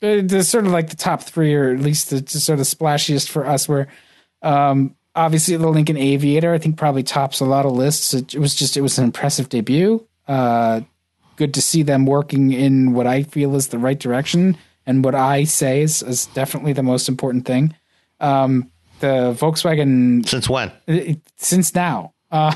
the 0.00 0.42
sort 0.42 0.66
of 0.66 0.72
like 0.72 0.90
the 0.90 0.96
top 0.96 1.22
three, 1.22 1.54
or 1.54 1.70
at 1.70 1.80
least 1.80 2.10
the, 2.10 2.20
the 2.20 2.40
sort 2.40 2.60
of 2.60 2.66
splashiest 2.66 3.28
for 3.28 3.46
us. 3.46 3.68
Were 3.68 3.88
um, 4.42 4.94
obviously 5.14 5.56
the 5.56 5.68
Lincoln 5.68 5.96
Aviator. 5.96 6.52
I 6.52 6.58
think 6.58 6.76
probably 6.76 7.02
tops 7.02 7.40
a 7.40 7.44
lot 7.44 7.66
of 7.66 7.72
lists. 7.72 8.14
It, 8.14 8.34
it 8.34 8.38
was 8.38 8.54
just 8.54 8.76
it 8.76 8.82
was 8.82 8.98
an 8.98 9.04
impressive 9.04 9.48
debut. 9.48 10.06
Uh, 10.28 10.82
good 11.36 11.54
to 11.54 11.62
see 11.62 11.82
them 11.82 12.06
working 12.06 12.52
in 12.52 12.92
what 12.92 13.06
I 13.06 13.22
feel 13.22 13.54
is 13.56 13.68
the 13.68 13.78
right 13.78 13.98
direction, 13.98 14.56
and 14.86 15.04
what 15.04 15.14
I 15.14 15.44
say 15.44 15.82
is, 15.82 16.02
is 16.02 16.26
definitely 16.26 16.72
the 16.72 16.82
most 16.82 17.08
important 17.08 17.46
thing. 17.46 17.74
Um, 18.20 18.70
the 19.00 19.36
Volkswagen 19.38 20.26
since 20.26 20.48
when? 20.48 20.72
Since 21.36 21.74
now. 21.74 22.13
Uh, 22.30 22.54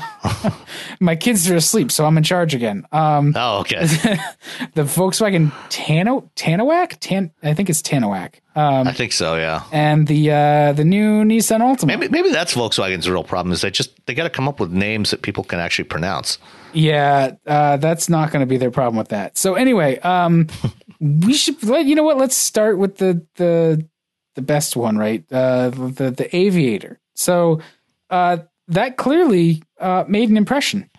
my 0.99 1.15
kids 1.15 1.49
are 1.49 1.55
asleep, 1.55 1.91
so 1.91 2.05
I'm 2.05 2.17
in 2.17 2.23
charge 2.23 2.53
again. 2.53 2.85
Um, 2.91 3.33
oh, 3.35 3.59
okay. 3.59 3.85
the 4.73 4.83
Volkswagen 4.83 5.51
Tano 5.69 6.29
Tanoak, 6.35 6.97
Tan, 6.99 7.31
I 7.43 7.53
think 7.53 7.69
it's 7.69 7.81
Tanoak. 7.81 8.35
Um, 8.55 8.87
I 8.87 8.93
think 8.93 9.13
so, 9.13 9.35
yeah. 9.35 9.63
And 9.71 10.07
the 10.07 10.31
uh, 10.31 10.73
the 10.73 10.83
new 10.83 11.23
Nissan 11.23 11.61
Altima. 11.61 11.87
Maybe 11.87 12.09
maybe 12.09 12.31
that's 12.31 12.55
Volkswagen's 12.55 13.09
real 13.09 13.23
problem 13.23 13.53
is 13.53 13.61
they 13.61 13.71
just 13.71 14.05
they 14.05 14.13
got 14.13 14.23
to 14.23 14.29
come 14.29 14.49
up 14.49 14.59
with 14.59 14.71
names 14.71 15.11
that 15.11 15.21
people 15.21 15.43
can 15.43 15.59
actually 15.59 15.85
pronounce. 15.85 16.39
Yeah, 16.73 17.35
uh, 17.47 17.77
that's 17.77 18.09
not 18.09 18.31
going 18.31 18.41
to 18.41 18.45
be 18.45 18.57
their 18.57 18.71
problem 18.71 18.97
with 18.97 19.09
that. 19.09 19.37
So 19.37 19.55
anyway, 19.55 19.99
um, 19.99 20.47
we 20.99 21.33
should 21.33 21.63
let 21.63 21.85
you 21.85 21.95
know 21.95 22.03
what. 22.03 22.17
Let's 22.17 22.35
start 22.35 22.77
with 22.77 22.97
the 22.97 23.25
the 23.35 23.87
the 24.35 24.41
best 24.41 24.75
one, 24.75 24.97
right? 24.97 25.23
Uh, 25.31 25.69
the 25.69 26.11
the 26.11 26.35
Aviator. 26.35 26.99
So 27.15 27.61
uh, 28.09 28.39
that 28.69 28.97
clearly 28.97 29.63
uh, 29.79 30.05
made 30.07 30.29
an 30.29 30.37
impression. 30.37 30.89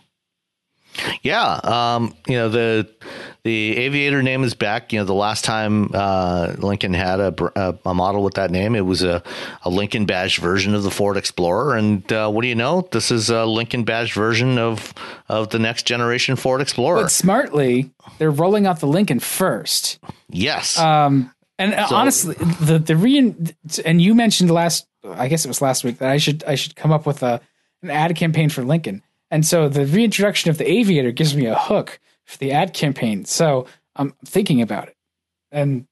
Yeah, 1.23 1.61
um, 1.63 2.15
you 2.27 2.35
know 2.35 2.49
the 2.49 2.89
the 3.45 3.77
aviator 3.77 4.23
name 4.23 4.43
is 4.43 4.55
back. 4.55 4.93
You 4.93 4.99
know 4.99 5.05
the 5.05 5.15
last 5.15 5.45
time 5.45 5.91
uh, 5.95 6.55
Lincoln 6.59 6.95
had 6.95 7.21
a, 7.21 7.35
a, 7.57 7.79
a, 7.87 7.95
model 7.95 8.23
with 8.23 8.35
that 8.35 8.51
name, 8.51 8.75
it 8.75 8.85
was 8.85 9.03
a, 9.03 9.23
a 9.63 9.71
Lincoln 9.71 10.05
badge 10.05 10.39
version 10.39 10.75
of 10.75 10.83
the 10.83 10.91
Ford 10.91 11.17
Explorer. 11.17 11.77
And 11.77 12.13
uh, 12.13 12.29
what 12.31 12.43
do 12.43 12.49
you 12.49 12.55
know? 12.55 12.89
This 12.91 13.11
is 13.11 13.31
a 13.31 13.47
Lincoln 13.47 13.85
badge 13.85 14.13
version 14.13 14.59
of 14.59 14.93
of 15.29 15.51
the 15.51 15.59
next 15.59 15.87
generation 15.87 16.37
Ford 16.37 16.61
Explorer. 16.61 17.03
But 17.03 17.13
smartly, 17.13 17.91
they're 18.19 18.31
rolling 18.31 18.67
out 18.67 18.81
the 18.81 18.89
Lincoln 18.89 19.21
first. 19.21 20.01
Yes. 20.29 20.79
Um, 20.79 21.33
and 21.59 21.73
so, 21.89 21.95
honestly, 21.95 22.35
the 22.61 22.79
the 22.79 22.97
re 22.97 23.35
and 23.85 24.03
you 24.03 24.15
mentioned 24.15 24.51
last, 24.51 24.87
I 25.05 25.29
guess 25.29 25.45
it 25.45 25.49
was 25.49 25.63
last 25.63 25.85
week 25.85 25.99
that 25.99 26.11
I 26.11 26.17
should 26.17 26.43
I 26.45 26.57
should 26.57 26.75
come 26.75 26.91
up 26.91 27.07
with 27.07 27.23
a 27.23 27.41
an 27.83 27.91
ad 27.91 28.17
campaign 28.17 28.49
for 28.49 28.63
Lincoln. 28.63 29.03
And 29.31 29.47
so 29.47 29.69
the 29.69 29.87
reintroduction 29.87 30.51
of 30.51 30.59
the 30.59 30.71
Aviator 30.71 31.13
gives 31.13 31.37
me 31.37 31.47
a 31.47 31.55
hook 31.55 32.01
for 32.25 32.39
the 32.39 32.53
ad 32.53 32.75
campaign. 32.75 33.25
So 33.25 33.67
I'm 33.97 34.15
thinking 34.25 34.61
about 34.63 34.89
it, 34.89 34.97
and 35.53 35.87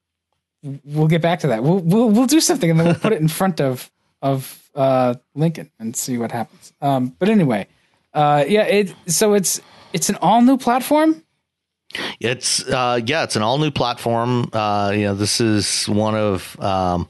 we'll 0.83 1.07
get 1.07 1.21
back 1.21 1.39
to 1.39 1.47
that. 1.47 1.63
We'll 1.63 1.79
we'll 1.79 2.09
we'll 2.09 2.27
do 2.27 2.41
something, 2.41 2.69
and 2.69 2.79
then 2.79 2.87
we'll 2.87 2.95
put 2.95 3.13
it 3.13 3.21
in 3.21 3.27
front 3.27 3.61
of 3.61 3.91
of 4.21 4.69
uh, 4.75 5.15
Lincoln 5.35 5.71
and 5.79 5.95
see 5.95 6.17
what 6.17 6.31
happens. 6.31 6.73
Um, 6.81 7.15
but 7.19 7.29
anyway, 7.29 7.67
uh, 8.13 8.43
yeah. 8.47 8.63
It 8.63 8.95
so 9.07 9.33
it's 9.33 9.61
it's 9.93 10.09
an 10.09 10.17
all 10.21 10.41
new 10.41 10.57
platform. 10.57 11.23
It's 12.19 12.67
uh, 12.67 12.99
yeah, 13.05 13.23
it's 13.23 13.35
an 13.35 13.41
all 13.41 13.57
new 13.57 13.71
platform. 13.71 14.49
Uh, 14.53 14.91
you 14.93 15.03
know, 15.03 15.15
this 15.15 15.41
is 15.41 15.87
one 15.87 16.15
of 16.15 16.59
um, 16.59 17.07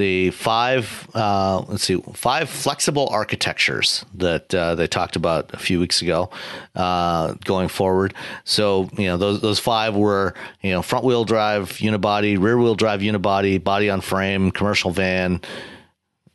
the 0.00 0.30
five 0.30 1.06
uh, 1.14 1.62
let's 1.68 1.84
see 1.84 2.02
five 2.14 2.48
flexible 2.48 3.06
architectures 3.08 4.04
that 4.14 4.52
uh, 4.54 4.74
they 4.74 4.86
talked 4.86 5.14
about 5.14 5.52
a 5.52 5.58
few 5.58 5.78
weeks 5.78 6.00
ago 6.00 6.30
uh, 6.74 7.34
going 7.44 7.68
forward. 7.68 8.14
So 8.44 8.88
you 8.96 9.04
know 9.04 9.18
those 9.18 9.42
those 9.42 9.58
five 9.58 9.94
were 9.94 10.34
you 10.62 10.70
know 10.70 10.80
front 10.80 11.04
wheel 11.04 11.24
drive 11.24 11.72
unibody 11.72 12.40
rear 12.40 12.58
wheel 12.58 12.74
drive 12.74 13.00
unibody 13.00 13.62
body 13.62 13.90
on 13.90 14.00
frame 14.00 14.50
commercial 14.50 14.90
van 14.90 15.42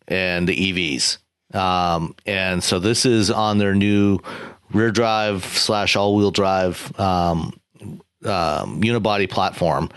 and 0.08 0.48
the 0.48 0.56
EVs 0.56 1.18
um, 1.56 2.16
and 2.28 2.64
so 2.64 2.78
this 2.78 3.06
is 3.06 3.32
on 3.32 3.58
their 3.58 3.74
new 3.74 4.20
rear 4.74 4.92
drive 4.92 5.44
slash 5.44 5.96
all 5.96 6.16
wheel 6.16 6.32
drive 6.32 6.98
um, 7.00 7.60
um, 7.82 8.82
unibody 8.82 9.28
platform. 9.28 9.90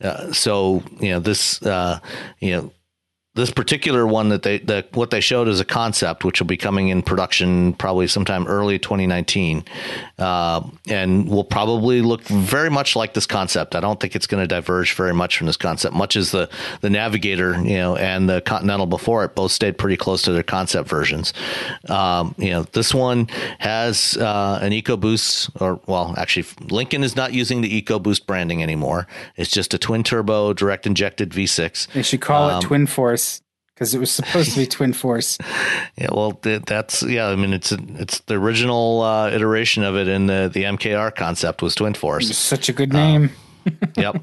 Uh, 0.00 0.32
so 0.32 0.82
you 0.98 1.10
know 1.10 1.20
this 1.20 1.62
uh, 1.62 2.00
you 2.40 2.50
know 2.50 2.72
this 3.34 3.50
particular 3.50 4.06
one 4.06 4.28
that 4.28 4.42
they 4.42 4.58
the 4.58 4.84
what 4.92 5.10
they 5.10 5.20
showed 5.20 5.48
is 5.48 5.58
a 5.58 5.64
concept, 5.64 6.22
which 6.22 6.38
will 6.38 6.46
be 6.46 6.58
coming 6.58 6.88
in 6.88 7.00
production 7.00 7.72
probably 7.72 8.06
sometime 8.06 8.46
early 8.46 8.78
2019, 8.78 9.64
uh, 10.18 10.60
and 10.86 11.26
will 11.30 11.44
probably 11.44 12.02
look 12.02 12.22
very 12.24 12.68
much 12.68 12.94
like 12.94 13.14
this 13.14 13.24
concept. 13.26 13.74
I 13.74 13.80
don't 13.80 13.98
think 13.98 14.14
it's 14.14 14.26
going 14.26 14.42
to 14.42 14.46
diverge 14.46 14.92
very 14.94 15.14
much 15.14 15.38
from 15.38 15.46
this 15.46 15.56
concept, 15.56 15.94
much 15.94 16.14
as 16.14 16.30
the 16.30 16.50
the 16.82 16.90
Navigator, 16.90 17.54
you 17.62 17.78
know, 17.78 17.96
and 17.96 18.28
the 18.28 18.42
Continental 18.42 18.84
before 18.84 19.24
it 19.24 19.34
both 19.34 19.50
stayed 19.52 19.78
pretty 19.78 19.96
close 19.96 20.20
to 20.22 20.32
their 20.32 20.42
concept 20.42 20.86
versions. 20.86 21.32
Um, 21.88 22.34
you 22.36 22.50
know, 22.50 22.64
this 22.72 22.92
one 22.92 23.28
has 23.60 24.14
uh, 24.18 24.58
an 24.60 24.72
EcoBoost, 24.72 25.58
or 25.58 25.80
well, 25.86 26.14
actually, 26.18 26.44
Lincoln 26.68 27.02
is 27.02 27.16
not 27.16 27.32
using 27.32 27.62
the 27.62 27.80
EcoBoost 27.80 28.26
branding 28.26 28.62
anymore. 28.62 29.06
It's 29.36 29.50
just 29.50 29.72
a 29.72 29.78
twin 29.78 30.02
turbo 30.02 30.52
direct 30.52 30.86
injected 30.86 31.30
V6. 31.30 31.88
They 31.94 32.02
should 32.02 32.20
call 32.20 32.50
Um, 32.50 32.58
it 32.58 32.66
Twin 32.66 32.86
Force 32.86 33.21
because 33.82 33.94
it 33.94 33.98
was 33.98 34.12
supposed 34.12 34.52
to 34.52 34.60
be 34.60 34.66
Twin 34.78 34.92
Force. 34.92 35.38
Yeah, 35.96 36.08
well, 36.12 36.38
that's 36.40 37.02
yeah. 37.02 37.26
I 37.26 37.34
mean, 37.34 37.52
it's 37.52 37.72
it's 37.72 38.20
the 38.20 38.34
original 38.34 39.02
uh, 39.02 39.28
iteration 39.30 39.82
of 39.82 39.96
it 39.96 40.06
in 40.06 40.26
the 40.26 40.48
the 40.52 40.62
MKR 40.62 41.12
concept 41.14 41.62
was 41.62 41.74
Twin 41.74 41.94
Force. 41.94 42.36
such 42.38 42.68
a 42.68 42.72
good 42.72 42.92
name. 42.92 43.30
Yep. 43.96 44.16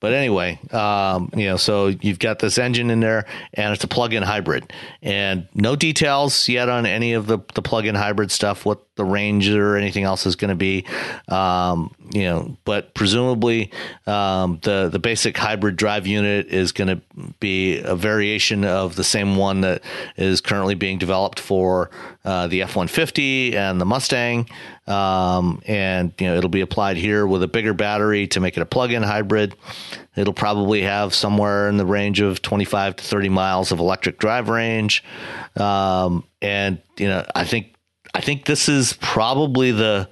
But 0.00 0.12
anyway, 0.12 0.58
um, 0.72 1.30
you 1.34 1.46
know, 1.46 1.56
so 1.56 1.88
you've 1.88 2.18
got 2.18 2.38
this 2.38 2.58
engine 2.58 2.90
in 2.90 3.00
there, 3.00 3.26
and 3.54 3.72
it's 3.72 3.84
a 3.84 3.88
plug-in 3.88 4.22
hybrid, 4.22 4.72
and 5.02 5.48
no 5.54 5.76
details 5.76 6.48
yet 6.48 6.68
on 6.68 6.86
any 6.86 7.12
of 7.12 7.26
the 7.26 7.38
the 7.54 7.62
plug-in 7.62 7.94
hybrid 7.94 8.30
stuff, 8.30 8.64
what 8.64 8.80
the 8.96 9.04
range 9.04 9.48
or 9.48 9.76
anything 9.76 10.04
else 10.04 10.26
is 10.26 10.36
going 10.36 10.50
to 10.50 10.54
be. 10.54 10.84
Um, 11.28 11.94
you 12.12 12.24
know, 12.24 12.56
but 12.64 12.94
presumably 12.94 13.70
um, 14.06 14.58
the 14.62 14.88
the 14.90 14.98
basic 14.98 15.36
hybrid 15.36 15.76
drive 15.76 16.06
unit 16.06 16.48
is 16.48 16.72
going 16.72 16.88
to 16.88 17.00
be 17.40 17.78
a 17.78 17.94
variation 17.94 18.64
of 18.64 18.96
the 18.96 19.04
same 19.04 19.36
one 19.36 19.60
that 19.62 19.82
is 20.16 20.40
currently 20.40 20.74
being 20.74 20.98
developed 20.98 21.40
for 21.40 21.90
uh, 22.24 22.46
the 22.48 22.62
F 22.62 22.76
one 22.76 22.88
fifty 22.88 23.56
and 23.56 23.80
the 23.80 23.86
Mustang. 23.86 24.48
Um, 24.90 25.62
and 25.66 26.12
you 26.18 26.26
know 26.26 26.36
it'll 26.36 26.50
be 26.50 26.62
applied 26.62 26.96
here 26.96 27.26
with 27.26 27.42
a 27.44 27.48
bigger 27.48 27.72
battery 27.72 28.26
to 28.28 28.40
make 28.40 28.56
it 28.56 28.60
a 28.60 28.66
plug-in 28.66 29.02
hybrid. 29.02 29.54
It'll 30.16 30.34
probably 30.34 30.82
have 30.82 31.14
somewhere 31.14 31.68
in 31.68 31.76
the 31.76 31.86
range 31.86 32.20
of 32.20 32.42
25 32.42 32.96
to 32.96 33.04
30 33.04 33.28
miles 33.28 33.70
of 33.70 33.78
electric 33.78 34.18
drive 34.18 34.48
range, 34.48 35.04
um, 35.56 36.24
and 36.42 36.82
you 36.96 37.06
know 37.06 37.24
I 37.34 37.44
think 37.44 37.74
I 38.14 38.20
think 38.20 38.46
this 38.46 38.68
is 38.68 38.94
probably 38.94 39.70
the 39.70 40.08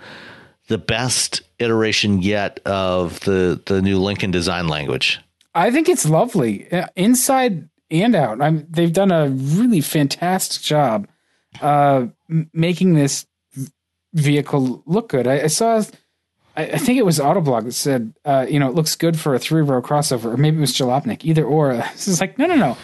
the 0.68 0.78
best 0.78 1.42
iteration 1.58 2.22
yet 2.22 2.60
of 2.64 3.20
the 3.20 3.60
the 3.66 3.82
new 3.82 3.98
Lincoln 3.98 4.30
design 4.30 4.68
language. 4.68 5.18
I 5.54 5.70
think 5.72 5.88
it's 5.88 6.08
lovely 6.08 6.70
uh, 6.70 6.86
inside 6.94 7.68
and 7.90 8.14
out. 8.14 8.40
I'm, 8.40 8.66
they've 8.70 8.92
done 8.92 9.10
a 9.10 9.28
really 9.28 9.80
fantastic 9.80 10.62
job 10.62 11.08
uh, 11.60 12.06
m- 12.30 12.50
making 12.52 12.94
this 12.94 13.26
vehicle 14.14 14.82
look 14.86 15.08
good. 15.08 15.26
I, 15.26 15.42
I 15.42 15.46
saw, 15.48 15.82
I, 16.56 16.62
I 16.62 16.78
think 16.78 16.98
it 16.98 17.04
was 17.04 17.18
Autoblog 17.18 17.64
that 17.64 17.72
said, 17.72 18.14
uh, 18.24 18.46
you 18.48 18.58
know, 18.58 18.68
it 18.68 18.74
looks 18.74 18.96
good 18.96 19.18
for 19.18 19.34
a 19.34 19.38
three 19.38 19.62
row 19.62 19.80
crossover, 19.82 20.32
or 20.32 20.36
maybe 20.36 20.58
it 20.58 20.60
was 20.60 20.74
Jalopnik, 20.74 21.24
either 21.24 21.44
or. 21.44 21.74
This 21.74 22.08
is 22.08 22.20
like, 22.20 22.38
no, 22.38 22.46
no, 22.46 22.56
no. 22.56 22.76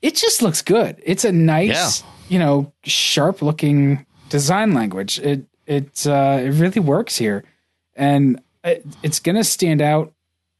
It 0.00 0.16
just 0.16 0.42
looks 0.42 0.62
good. 0.62 1.00
It's 1.04 1.24
a 1.24 1.30
nice, 1.32 2.02
you 2.28 2.38
know, 2.38 2.72
sharp 2.84 3.40
looking 3.42 4.04
design 4.30 4.74
language. 4.74 5.18
It 5.20 5.46
it 5.66 6.06
uh, 6.06 6.40
it 6.42 6.50
really 6.50 6.80
works 6.80 7.16
here, 7.16 7.44
and 7.94 8.40
it, 8.64 8.84
it's 9.02 9.20
gonna 9.20 9.44
stand 9.44 9.80
out 9.80 10.12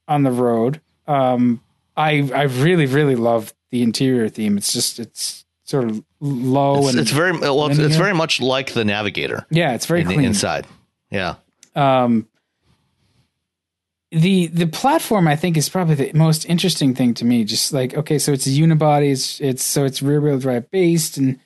on 0.07 0.23
the 0.23 0.31
road. 0.31 0.81
Um, 1.09 1.61
I 1.97 2.31
I 2.33 2.43
really 2.43 2.87
really 2.87 3.17
love 3.17 3.53
the 3.71 3.83
interior 3.83 4.29
theme. 4.29 4.57
It's 4.57 4.73
just 4.73 5.01
it's 5.01 5.42
sort 5.65 5.85
of 5.85 6.03
low 6.21 6.79
It's, 6.79 6.91
and 6.91 7.01
it's 7.01 7.11
very 7.11 7.33
well. 7.33 7.67
It's, 7.67 7.79
it's 7.79 7.97
very 7.97 8.15
much 8.15 8.41
like 8.41 8.73
the 8.73 8.85
Navigator 8.85 9.47
yeah, 9.51 9.75
it's 9.75 9.87
very 9.87 10.03
in 10.03 10.09
the 10.09 10.15
clean. 10.15 10.27
inside. 10.27 10.67
Yeah. 11.11 11.37
Um, 11.75 12.29
the 14.11 14.49
the 14.49 14.67
platform 14.67 15.27
I 15.27 15.37
think 15.37 15.57
is 15.57 15.69
probably 15.69 15.95
the 15.95 16.13
most 16.15 16.45
interesting 16.45 16.95
thing 16.95 17.15
to 17.15 17.25
me. 17.25 17.45
Just 17.45 17.73
like 17.73 17.95
okay, 17.95 18.19
so 18.19 18.33
it's 18.33 18.47
a 18.47 18.51
unibody. 18.51 19.11
It's 19.11 19.41
it's 19.41 19.63
so 19.63 19.85
it's 19.85 20.03
rear 20.03 20.21
wheel 20.21 20.39
drive 20.39 20.71
based, 20.71 21.17
and 21.17 21.41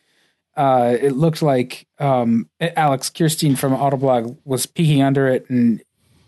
uh, 0.57 0.97
it 1.01 1.13
looked 1.13 1.43
like 1.43 1.87
um, 1.99 2.49
Alex 2.61 3.09
Kierstein 3.11 3.57
from 3.57 3.73
Autoblog 3.73 4.37
was 4.45 4.67
peeking 4.67 5.03
under 5.03 5.29
it, 5.29 5.49
and 5.49 5.83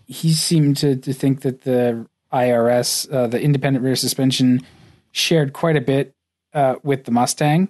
he 0.06 0.32
seemed 0.32 0.76
to 0.78 0.94
to 0.96 1.12
think 1.12 1.40
that 1.40 1.62
the 1.62 2.06
IRS, 2.32 3.12
uh, 3.12 3.26
the 3.26 3.40
independent 3.40 3.84
rear 3.84 3.96
suspension, 3.96 4.64
shared 5.10 5.52
quite 5.52 5.76
a 5.76 5.80
bit 5.80 6.14
uh, 6.54 6.76
with 6.82 7.04
the 7.04 7.10
Mustang. 7.10 7.68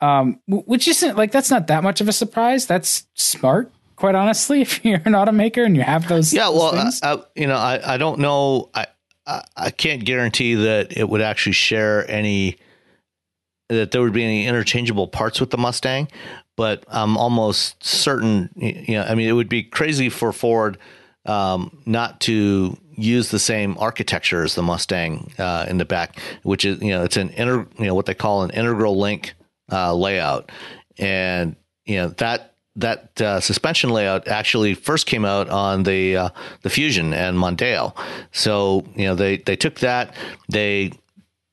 Um, 0.00 0.40
which 0.46 0.86
isn't 0.86 1.16
like 1.16 1.32
that's 1.32 1.50
not 1.50 1.66
that 1.66 1.82
much 1.82 2.00
of 2.00 2.08
a 2.08 2.12
surprise. 2.12 2.66
That's 2.66 3.06
smart, 3.14 3.72
quite 3.96 4.14
honestly. 4.14 4.60
If 4.62 4.84
you're 4.84 4.96
an 5.04 5.12
automaker 5.12 5.64
and 5.64 5.76
you 5.76 5.82
have 5.82 6.08
those, 6.08 6.32
Yeah, 6.32 6.46
those 6.46 6.54
well, 6.54 6.90
I. 7.02 7.14
I, 7.14 7.22
you 7.34 7.46
know, 7.46 7.56
I, 7.56 7.94
I 7.94 7.96
don't 7.96 8.20
know. 8.20 8.70
I, 8.74 8.86
I 9.26 9.42
I 9.56 9.70
can't 9.70 10.04
guarantee 10.04 10.54
that 10.54 10.96
it 10.96 11.08
would 11.08 11.20
actually 11.20 11.52
share 11.52 12.08
any 12.10 12.56
that 13.68 13.90
there 13.90 14.00
would 14.00 14.12
be 14.12 14.24
any 14.24 14.46
interchangeable 14.46 15.08
parts 15.08 15.40
with 15.40 15.50
the 15.50 15.58
Mustang, 15.58 16.08
but 16.56 16.84
I'm 16.88 17.16
almost 17.16 17.82
certain. 17.84 18.50
You 18.56 18.94
know, 18.94 19.02
I 19.02 19.14
mean, 19.14 19.28
it 19.28 19.32
would 19.32 19.48
be 19.48 19.62
crazy 19.62 20.08
for 20.08 20.32
Ford 20.32 20.78
um, 21.26 21.82
not 21.86 22.20
to 22.20 22.76
use 22.94 23.30
the 23.30 23.38
same 23.38 23.76
architecture 23.78 24.42
as 24.42 24.54
the 24.54 24.62
Mustang 24.62 25.30
uh, 25.38 25.66
in 25.68 25.78
the 25.78 25.84
back, 25.84 26.18
which 26.42 26.64
is 26.64 26.80
you 26.80 26.90
know 26.90 27.04
it's 27.04 27.16
an 27.16 27.30
inter 27.30 27.66
you 27.78 27.86
know 27.86 27.94
what 27.94 28.06
they 28.06 28.14
call 28.14 28.42
an 28.42 28.50
integral 28.50 28.98
link 28.98 29.34
uh, 29.70 29.94
layout, 29.94 30.50
and 30.98 31.56
you 31.84 31.96
know 31.96 32.08
that 32.08 32.54
that 32.76 33.20
uh, 33.20 33.40
suspension 33.40 33.90
layout 33.90 34.28
actually 34.28 34.72
first 34.74 35.06
came 35.06 35.24
out 35.24 35.48
on 35.48 35.82
the 35.82 36.16
uh, 36.16 36.28
the 36.62 36.70
Fusion 36.70 37.12
and 37.12 37.36
Mondeo. 37.36 37.96
So 38.32 38.84
you 38.94 39.04
know 39.04 39.14
they 39.14 39.38
they 39.38 39.56
took 39.56 39.80
that 39.80 40.14
they 40.48 40.92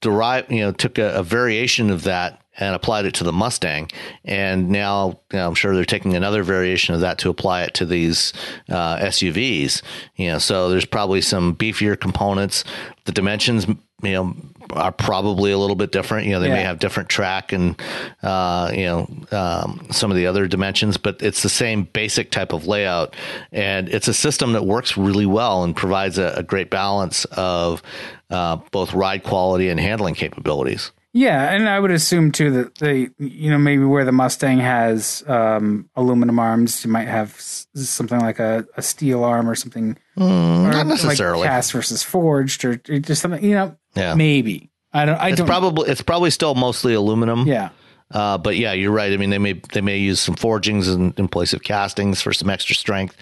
derived 0.02 0.52
you 0.52 0.62
know 0.62 0.72
took 0.72 0.98
a, 0.98 1.16
a 1.16 1.24
variation 1.24 1.90
of 1.90 2.04
that 2.04 2.45
and 2.58 2.76
applied 2.76 3.06
it 3.06 3.14
to 3.16 3.24
the 3.24 3.34
Mustang, 3.34 3.90
and 4.24 4.70
now 4.70 5.20
you 5.32 5.40
know, 5.40 5.48
I'm 5.48 5.56
sure 5.56 5.76
they're 5.76 5.86
taking 5.86 6.16
another 6.16 6.44
variation 6.44 6.96
of 6.96 7.02
that 7.02 7.18
to 7.20 7.30
apply 7.30 7.64
it 7.64 7.74
to 7.76 7.86
these 7.86 8.34
uh, 8.70 8.98
SUVs. 8.98 9.82
You 10.16 10.34
know, 10.34 10.38
so 10.40 10.70
there's 10.70 10.86
probably 10.86 11.22
some 11.22 11.56
beefier 11.56 12.00
components. 12.00 12.64
The 13.06 13.12
dimensions, 13.12 13.68
you 13.68 14.12
know, 14.12 14.36
are 14.72 14.92
probably 14.92 15.52
a 15.52 15.58
little 15.58 15.76
bit 15.76 15.92
different. 15.92 16.26
You 16.26 16.34
know, 16.34 16.40
they 16.40 16.50
may 16.50 16.62
have 16.62 16.80
different 16.80 17.10
track 17.10 17.52
and 17.52 17.80
uh, 18.24 18.72
you 18.74 18.86
know 18.86 19.10
um, 19.32 19.88
some 19.92 20.12
of 20.12 20.18
the 20.18 20.28
other 20.28 20.48
dimensions, 20.48 20.98
but 20.98 21.22
it's 21.22 21.44
the 21.44 21.50
same 21.50 21.84
basic 21.84 22.32
type 22.32 22.54
of 22.54 22.68
layout, 22.68 23.16
and 23.52 23.90
it's 23.90 24.08
a 24.08 24.14
system 24.14 24.54
that 24.54 24.66
works 24.66 24.98
really 24.98 25.26
well 25.26 25.64
and 25.64 25.76
provides 25.76 26.18
a, 26.18 26.34
a 26.38 26.44
great 26.44 26.70
balance 26.70 27.26
of 27.26 27.82
uh, 28.30 28.58
both 28.72 28.94
ride 28.94 29.24
quality 29.24 29.70
and 29.70 29.80
handling 29.80 30.16
capabilities. 30.16 30.92
Yeah, 31.18 31.52
and 31.54 31.70
I 31.70 31.80
would 31.80 31.92
assume 31.92 32.32
too 32.34 32.52
that 32.52 32.76
they, 32.80 33.08
you 33.20 33.50
know, 33.50 33.58
maybe 33.58 33.86
where 33.86 34.04
the 34.04 34.12
Mustang 34.12 34.60
has 34.60 35.24
um, 35.28 35.90
aluminum 35.96 36.38
arms, 36.40 36.84
you 36.84 36.92
might 36.92 37.08
have 37.08 37.34
s- 37.36 37.68
something 37.74 38.20
like 38.20 38.40
a, 38.40 38.66
a 38.76 38.82
steel 38.82 39.24
arm 39.24 39.50
or 39.50 39.56
something. 39.56 39.98
or 40.18 40.24
Mm, 40.24 40.72
not 40.74 40.88
necessarily. 40.88 41.40
like 41.42 41.50
cast 41.50 41.72
versus 41.72 42.04
forged, 42.04 42.66
or, 42.66 42.82
or 42.90 43.00
just 43.00 43.22
something. 43.22 43.42
You 43.44 43.56
know, 43.56 43.78
Yeah. 43.96 44.14
maybe. 44.16 44.70
I 44.92 45.06
don't. 45.06 45.16
I 45.16 45.30
It's 45.30 45.38
don't. 45.38 45.48
probably 45.48 45.90
it's 45.90 46.02
probably 46.02 46.32
still 46.32 46.54
mostly 46.56 46.94
aluminum. 46.94 47.48
yeah. 47.48 47.70
Uh, 48.12 48.38
but 48.38 48.56
yeah, 48.56 48.72
you're 48.72 48.92
right. 48.92 49.12
I 49.12 49.18
mean, 49.18 49.32
they 49.32 49.40
may 49.40 49.54
they 49.74 49.82
may 49.82 49.98
use 49.98 50.20
some 50.20 50.36
forgings 50.36 50.88
in, 50.88 51.14
in 51.18 51.28
place 51.28 51.54
of 51.54 51.64
castings 51.64 52.22
for 52.22 52.32
some 52.34 52.50
extra 52.50 52.76
strength, 52.76 53.18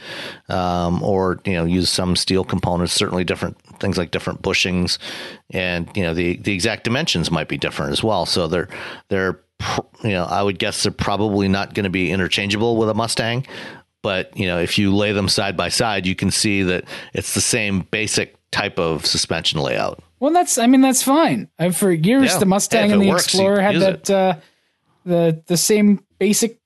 um, 0.49 1.01
or 1.01 1.39
you 1.45 1.53
know, 1.53 1.63
use 1.65 1.89
some 1.89 2.15
steel 2.15 2.43
components. 2.43 2.93
Certainly, 2.93 3.23
different 3.23 3.57
things 3.79 3.97
like 3.97 4.11
different 4.11 4.41
bushings, 4.41 4.97
and 5.51 5.89
you 5.95 6.03
know, 6.03 6.13
the 6.13 6.35
the 6.37 6.53
exact 6.53 6.83
dimensions 6.83 7.31
might 7.31 7.47
be 7.47 7.57
different 7.57 7.93
as 7.93 8.03
well. 8.03 8.25
So 8.25 8.47
they're 8.47 8.67
they're 9.07 9.39
you 10.03 10.09
know, 10.09 10.25
I 10.25 10.43
would 10.43 10.59
guess 10.59 10.83
they're 10.83 10.91
probably 10.91 11.47
not 11.47 11.73
going 11.73 11.85
to 11.85 11.89
be 11.89 12.11
interchangeable 12.11 12.75
with 12.75 12.89
a 12.89 12.93
Mustang. 12.93 13.47
But 14.01 14.35
you 14.37 14.47
know, 14.47 14.59
if 14.59 14.77
you 14.77 14.93
lay 14.93 15.13
them 15.13 15.29
side 15.29 15.55
by 15.55 15.69
side, 15.69 16.05
you 16.05 16.13
can 16.15 16.29
see 16.29 16.61
that 16.63 16.83
it's 17.13 17.33
the 17.35 17.41
same 17.41 17.87
basic 17.89 18.35
type 18.51 18.77
of 18.77 19.05
suspension 19.05 19.61
layout. 19.61 20.03
Well, 20.19 20.33
that's. 20.33 20.57
I 20.57 20.67
mean, 20.67 20.81
that's 20.81 21.03
fine. 21.03 21.49
Uh, 21.57 21.71
for 21.71 21.89
years, 21.91 22.33
Yeah. 22.33 22.39
the 22.39 22.45
Mustang 22.45 22.91
and 22.91 23.01
the 23.01 23.09
works, 23.09 23.25
Explorer 23.25 23.61
had 23.61 23.75
that 23.79 24.09
uh, 24.09 24.35
the 25.05 25.41
the 25.47 25.57
same 25.57 26.03
basic, 26.19 26.59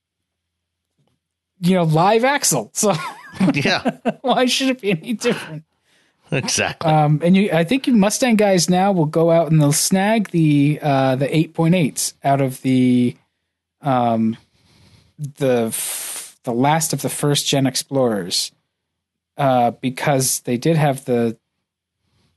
you 1.60 1.74
know, 1.74 1.84
live 1.84 2.24
axle. 2.24 2.70
So 2.74 2.94
Yeah, 3.54 3.98
why 4.22 4.46
should 4.46 4.68
it 4.70 4.80
be 4.80 4.90
any 4.90 5.12
different? 5.12 5.64
exactly. 6.30 6.90
Um, 6.90 7.20
and 7.22 7.36
you, 7.36 7.50
I 7.52 7.64
think 7.64 7.86
you 7.86 7.94
Mustang 7.94 8.36
guys 8.36 8.68
now 8.68 8.90
will 8.92 9.06
go 9.06 9.30
out 9.30 9.50
and 9.50 9.60
they'll 9.60 9.72
snag 9.72 10.30
the 10.30 10.78
uh, 10.82 11.16
the 11.16 11.34
eight 11.34 11.54
point 11.54 11.74
eights 11.74 12.14
out 12.24 12.40
of 12.40 12.60
the 12.62 13.16
um 13.80 14.36
the 15.18 15.66
f- 15.68 16.36
the 16.44 16.52
last 16.52 16.92
of 16.92 17.02
the 17.02 17.08
first 17.08 17.46
gen 17.46 17.66
Explorers, 17.66 18.50
uh, 19.36 19.72
because 19.72 20.40
they 20.40 20.56
did 20.56 20.76
have 20.76 21.04
the 21.04 21.36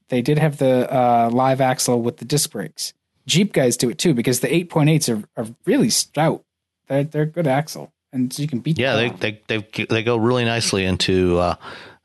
they 0.09 0.21
did 0.21 0.37
have 0.37 0.57
the 0.57 0.91
uh, 0.93 1.29
live 1.31 1.61
axle 1.61 2.01
with 2.01 2.17
the 2.17 2.25
disc 2.25 2.51
brakes. 2.51 2.93
Jeep 3.27 3.53
guys 3.53 3.77
do 3.77 3.89
it 3.89 3.97
too 3.97 4.13
because 4.13 4.39
the 4.39 4.47
8.8s 4.47 5.09
are, 5.15 5.41
are 5.41 5.47
really 5.65 5.89
stout. 5.89 6.43
They're 6.87 7.03
they're 7.03 7.25
good 7.25 7.47
axle, 7.47 7.93
and 8.11 8.33
so 8.33 8.41
you 8.41 8.47
can 8.47 8.59
beat. 8.59 8.77
Yeah, 8.77 8.95
them 8.95 9.17
they, 9.19 9.41
they 9.47 9.59
they 9.59 9.85
they 9.85 10.03
go 10.03 10.17
really 10.17 10.43
nicely 10.43 10.83
into 10.83 11.37
uh, 11.37 11.55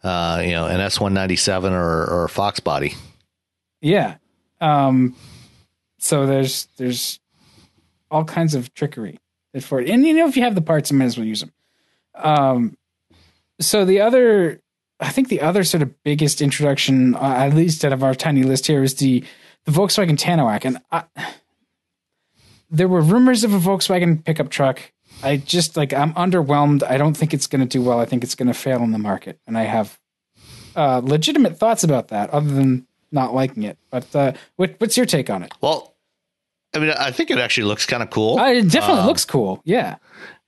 uh, 0.05 0.43
you 0.45 0.53
know 0.53 0.67
an 0.67 0.81
S 0.81 1.01
one 1.01 1.13
ninety 1.13 1.37
seven 1.37 1.73
or 1.73 2.05
or 2.05 2.25
a 2.25 2.29
Fox 2.29 2.61
body. 2.61 2.95
Yeah. 3.81 4.17
Um, 4.61 5.17
so 5.99 6.27
there's 6.27 6.69
there's 6.77 7.19
all 8.11 8.25
kinds 8.25 8.55
of 8.55 8.73
trickery 8.75 9.19
for 9.61 9.81
it, 9.81 9.91
and 9.91 10.07
you 10.07 10.15
know 10.15 10.29
if 10.29 10.37
you 10.37 10.45
have 10.45 10.55
the 10.55 10.63
parts, 10.63 10.91
you 10.91 10.97
might 10.97 11.07
as 11.07 11.17
well 11.17 11.27
use 11.27 11.41
them. 11.41 11.53
Um, 12.15 12.77
so 13.61 13.85
the 13.85 14.01
other, 14.01 14.61
I 15.01 15.11
think 15.11 15.29
the 15.29 15.41
other 15.41 15.65
sort 15.65 15.83
of 15.83 16.03
biggest 16.03 16.41
introduction, 16.41 17.15
uh, 17.15 17.35
at 17.39 17.55
least 17.55 17.85
out 17.85 17.93
of 17.93 18.03
our 18.03 18.15
tiny 18.15 18.43
list 18.43 18.67
here, 18.67 18.83
is 18.83 18.95
the 18.95 19.25
the 19.67 19.73
Volkswagen 19.73 20.17
Tanoak, 20.17 20.65
and 20.65 20.79
I, 20.91 21.05
there 22.71 22.89
were 22.89 23.01
rumors 23.01 23.45
of 23.45 23.53
a 23.53 23.59
Volkswagen 23.59 24.25
pickup 24.25 24.49
truck. 24.49 24.81
I 25.23 25.37
just 25.37 25.77
like 25.77 25.93
I'm 25.93 26.13
underwhelmed. 26.15 26.83
I 26.83 26.97
don't 26.99 27.17
think 27.17 27.33
it's 27.35 27.47
going 27.47 27.61
to 27.61 27.67
do 27.67 27.83
well. 27.83 28.01
I 28.01 28.05
think 28.05 28.23
it's 28.25 28.35
going 28.35 28.49
to 28.49 28.55
fail 28.55 28.83
in 28.83 28.93
the 28.93 28.99
market, 28.99 29.39
and 29.47 29.57
I 29.57 29.63
have 29.65 29.99
uh, 30.75 31.01
legitimate 31.05 31.59
thoughts 31.59 31.85
about 31.85 32.09
that, 32.09 32.31
other 32.31 32.51
than 32.51 32.87
not 33.13 33.35
liking 33.35 33.63
it. 33.63 33.79
But 33.91 34.15
uh, 34.15 34.33
what, 34.57 34.75
what's 34.79 34.97
your 34.97 35.07
take 35.07 35.31
on 35.31 35.43
it? 35.43 35.53
Well, 35.61 35.95
I 36.75 36.79
mean, 36.81 36.91
I 36.91 37.11
think 37.13 37.31
it 37.31 37.39
actually 37.39 37.65
looks 37.65 37.87
kind 37.87 38.03
of 38.03 38.11
cool. 38.11 38.39
Uh, 38.39 38.49
it 38.53 38.71
definitely 38.71 39.01
Um, 39.03 39.07
looks 39.07 39.25
cool. 39.25 39.63
Yeah, 39.65 39.97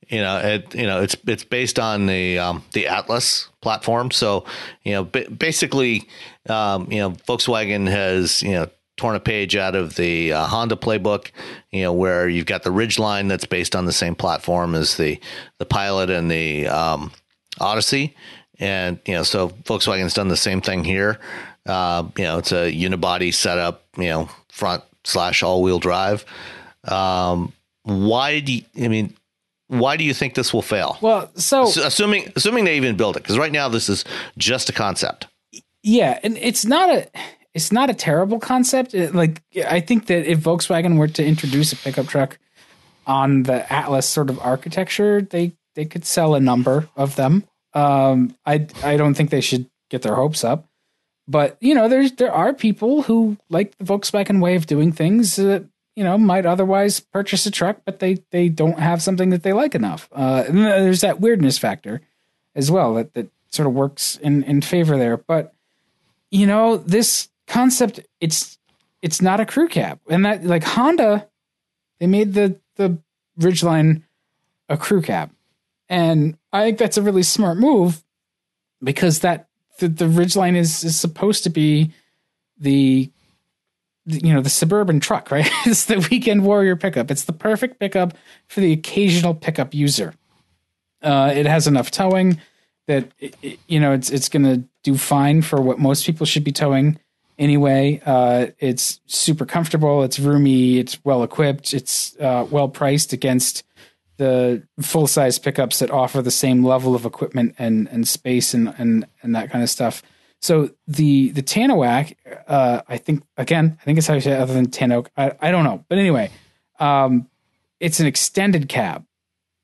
you 0.08 0.20
know 0.20 0.38
it 0.38 0.74
you 0.74 0.86
know 0.86 1.00
it's 1.00 1.16
it's 1.26 1.44
based 1.44 1.78
on 1.78 2.06
the 2.06 2.38
um, 2.38 2.62
the 2.72 2.88
Atlas 2.88 3.48
platform 3.62 4.10
so 4.10 4.44
you 4.82 4.92
know 4.92 5.04
ba- 5.04 5.30
basically 5.30 6.08
um, 6.48 6.90
you 6.92 6.98
know 6.98 7.10
Volkswagen 7.12 7.88
has 7.88 8.42
you 8.42 8.52
know 8.52 8.68
torn 8.98 9.16
a 9.16 9.20
page 9.20 9.56
out 9.56 9.74
of 9.74 9.96
the 9.96 10.32
uh, 10.32 10.46
Honda 10.46 10.76
playbook 10.76 11.30
you 11.70 11.82
know 11.82 11.92
where 11.92 12.28
you've 12.28 12.46
got 12.46 12.62
the 12.62 12.70
Ridgeline 12.70 13.28
that's 13.28 13.46
based 13.46 13.74
on 13.74 13.86
the 13.86 13.92
same 13.92 14.14
platform 14.14 14.74
as 14.74 14.96
the 14.96 15.18
the 15.58 15.64
Pilot 15.64 16.10
and 16.10 16.30
the 16.30 16.66
um, 16.66 17.12
Odyssey 17.60 18.14
and 18.58 18.98
you 19.06 19.14
know 19.14 19.22
so 19.22 19.48
Volkswagen's 19.48 20.14
done 20.14 20.28
the 20.28 20.36
same 20.36 20.60
thing 20.60 20.84
here 20.84 21.18
uh, 21.66 22.04
you 22.16 22.24
know 22.24 22.38
it's 22.38 22.52
a 22.52 22.72
unibody 22.72 23.32
setup 23.32 23.84
you 23.96 24.08
know 24.08 24.28
front 24.50 24.82
slash 25.04 25.42
all 25.42 25.62
wheel 25.62 25.78
drive 25.78 26.24
um, 26.84 27.52
why 27.84 28.40
do 28.40 28.52
you, 28.52 28.62
I 28.82 28.88
mean 28.88 29.14
why 29.68 29.96
do 29.96 30.04
you 30.04 30.14
think 30.14 30.34
this 30.34 30.52
will 30.52 30.62
fail? 30.62 30.96
well, 31.00 31.30
so 31.36 31.64
assuming 31.84 32.32
assuming 32.34 32.64
they 32.64 32.76
even 32.76 32.96
build 32.96 33.16
it, 33.16 33.22
because 33.22 33.38
right 33.38 33.52
now 33.52 33.68
this 33.68 33.88
is 33.88 34.04
just 34.36 34.68
a 34.68 34.72
concept. 34.72 35.26
yeah, 35.82 36.18
and 36.22 36.36
it's 36.38 36.64
not 36.64 36.88
a 36.90 37.06
it's 37.58 37.72
not 37.72 37.90
a 37.90 37.94
terrible 37.94 38.38
concept. 38.38 38.94
It- 38.94 39.14
like 39.14 39.42
I 39.68 39.80
think 39.80 40.06
that 40.06 40.30
if 40.30 40.38
Volkswagen 40.40 40.96
were 40.96 41.08
to 41.08 41.24
introduce 41.24 41.72
a 41.72 41.76
pickup 41.76 42.06
truck 42.06 42.38
on 43.04 43.42
the 43.42 43.70
Atlas 43.72 44.06
sort 44.08 44.30
of 44.30 44.38
architecture, 44.40 45.20
they 45.22 45.52
they 45.74 45.84
could 45.84 46.04
sell 46.04 46.34
a 46.36 46.40
number 46.40 46.88
of 46.96 47.16
them. 47.16 47.42
Um, 47.74 48.34
I 48.46 48.66
I 48.84 48.96
don't 48.96 49.14
think 49.14 49.30
they 49.30 49.40
should 49.40 49.66
get 49.90 50.02
their 50.02 50.14
hopes 50.14 50.44
up. 50.44 50.66
But 51.26 51.56
you 51.60 51.74
know, 51.74 51.88
there's 51.88 52.12
there 52.12 52.32
are 52.32 52.52
people 52.54 53.02
who 53.02 53.36
like 53.50 53.76
the 53.78 53.84
Volkswagen 53.84 54.40
way 54.40 54.54
of 54.54 54.66
doing 54.66 54.92
things 54.92 55.34
that 55.36 55.64
you 55.96 56.04
know 56.04 56.16
might 56.16 56.46
otherwise 56.46 57.00
purchase 57.00 57.44
a 57.44 57.50
truck, 57.50 57.80
but 57.84 57.98
they 57.98 58.18
they 58.30 58.48
don't 58.48 58.78
have 58.78 59.02
something 59.02 59.30
that 59.30 59.42
they 59.42 59.52
like 59.52 59.74
enough. 59.74 60.08
Uh, 60.12 60.44
and 60.46 60.58
there's 60.58 61.00
that 61.00 61.20
weirdness 61.20 61.58
factor 61.58 62.02
as 62.54 62.70
well 62.70 62.94
that 62.94 63.14
that 63.14 63.26
sort 63.50 63.66
of 63.66 63.74
works 63.74 64.16
in 64.22 64.44
in 64.44 64.62
favor 64.62 64.96
there. 64.96 65.16
But 65.16 65.52
you 66.30 66.46
know, 66.46 66.76
this 66.76 67.27
concept 67.48 68.00
it's 68.20 68.58
it's 69.02 69.20
not 69.22 69.40
a 69.40 69.46
crew 69.46 69.68
cab, 69.68 70.00
and 70.08 70.24
that 70.24 70.44
like 70.44 70.64
Honda, 70.64 71.28
they 72.00 72.06
made 72.06 72.34
the 72.34 72.58
the 72.76 72.98
Ridgeline 73.40 74.02
a 74.68 74.76
crew 74.76 75.02
cab, 75.02 75.30
and 75.88 76.36
I 76.52 76.64
think 76.64 76.78
that's 76.78 76.96
a 76.96 77.02
really 77.02 77.22
smart 77.22 77.58
move 77.58 78.02
because 78.82 79.20
that 79.20 79.48
the, 79.78 79.88
the 79.88 80.04
Ridgeline 80.06 80.56
is 80.56 80.84
is 80.84 80.98
supposed 80.98 81.44
to 81.44 81.50
be 81.50 81.92
the 82.58 83.10
you 84.06 84.32
know 84.34 84.40
the 84.40 84.50
suburban 84.50 85.00
truck, 85.00 85.30
right? 85.32 85.48
it's 85.66 85.84
the 85.86 86.06
weekend 86.10 86.44
warrior 86.44 86.76
pickup. 86.76 87.10
It's 87.10 87.24
the 87.24 87.32
perfect 87.32 87.78
pickup 87.78 88.14
for 88.48 88.60
the 88.60 88.72
occasional 88.72 89.34
pickup 89.34 89.74
user. 89.74 90.14
Uh, 91.02 91.32
it 91.34 91.46
has 91.46 91.68
enough 91.68 91.90
towing 91.92 92.40
that 92.88 93.08
it, 93.20 93.36
it- 93.42 93.58
you 93.68 93.78
know 93.78 93.92
it's 93.92 94.10
it's 94.10 94.28
going 94.28 94.42
to 94.44 94.64
do 94.82 94.96
fine 94.98 95.42
for 95.42 95.60
what 95.60 95.78
most 95.78 96.04
people 96.06 96.26
should 96.26 96.42
be 96.44 96.52
towing 96.52 96.98
anyway. 97.38 98.00
Uh, 98.04 98.48
it's 98.58 99.00
super 99.06 99.46
comfortable. 99.46 100.02
It's 100.02 100.18
roomy. 100.18 100.78
It's 100.78 101.02
well 101.04 101.22
equipped. 101.22 101.72
It's 101.74 102.16
uh, 102.16 102.46
well 102.50 102.68
priced 102.68 103.12
against 103.12 103.64
the 104.18 104.66
full 104.80 105.06
size 105.06 105.38
pickups 105.38 105.78
that 105.78 105.90
offer 105.90 106.20
the 106.20 106.30
same 106.30 106.64
level 106.64 106.94
of 106.94 107.04
equipment 107.04 107.54
and 107.58 107.88
and 107.88 108.06
space 108.06 108.52
and 108.52 108.74
and 108.76 109.06
and 109.22 109.34
that 109.34 109.50
kind 109.50 109.62
of 109.62 109.70
stuff. 109.70 110.02
So 110.40 110.70
the 110.86 111.30
the 111.30 111.42
Tanoak, 111.42 112.14
uh, 112.46 112.82
I 112.88 112.96
think 112.98 113.22
again, 113.36 113.78
I 113.80 113.84
think 113.84 113.98
it's 113.98 114.06
how 114.06 114.14
you 114.14 114.20
say 114.20 114.32
it 114.32 114.40
other 114.40 114.54
than 114.54 114.68
Tanoak. 114.68 115.08
I, 115.16 115.32
I 115.40 115.50
don't 115.50 115.64
know, 115.64 115.84
but 115.88 115.98
anyway, 115.98 116.30
um, 116.78 117.28
it's 117.80 118.00
an 118.00 118.06
extended 118.06 118.68
cab. 118.68 119.04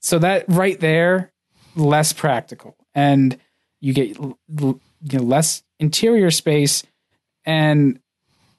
So 0.01 0.19
that 0.19 0.45
right 0.49 0.79
there, 0.79 1.33
less 1.77 2.13
practical, 2.13 2.77
and 2.95 3.39
you 3.81 3.93
get 3.93 4.19
l- 4.19 4.39
l- 4.61 4.81
you 5.03 5.19
know, 5.19 5.25
less 5.25 5.63
interior 5.79 6.31
space, 6.31 6.83
and 7.45 7.99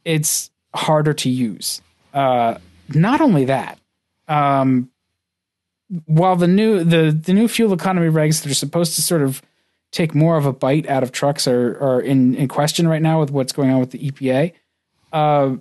it's 0.04 0.52
harder 0.74 1.14
to 1.14 1.30
use. 1.30 1.82
Uh, 2.14 2.58
not 2.94 3.22
only 3.22 3.46
that, 3.46 3.80
um, 4.28 4.90
while 6.06 6.36
the 6.36 6.48
new 6.48 6.84
the 6.84 7.12
the 7.12 7.34
new 7.34 7.48
fuel 7.48 7.74
economy 7.74 8.08
regs 8.08 8.42
that 8.42 8.52
are 8.52 8.56
supposed 8.56 8.96
to 8.96 9.02
sort 9.02 9.22
of 9.22 9.42
take 9.92 10.16
more 10.16 10.38
of 10.38 10.46
a 10.46 10.54
bite 10.54 10.88
out 10.90 11.04
of 11.04 11.12
trucks 11.12 11.48
are 11.48 11.78
are 11.80 12.02
in 12.02 12.36
in 12.36 12.48
question 12.48 12.88
right 12.88 13.02
now 13.02 13.20
with 13.20 13.32
what's 13.32 13.54
going 13.54 13.72
on 13.72 13.80
with 13.80 13.92
the 13.92 14.12
EPA. 14.12 14.54
Uh, 15.14 15.56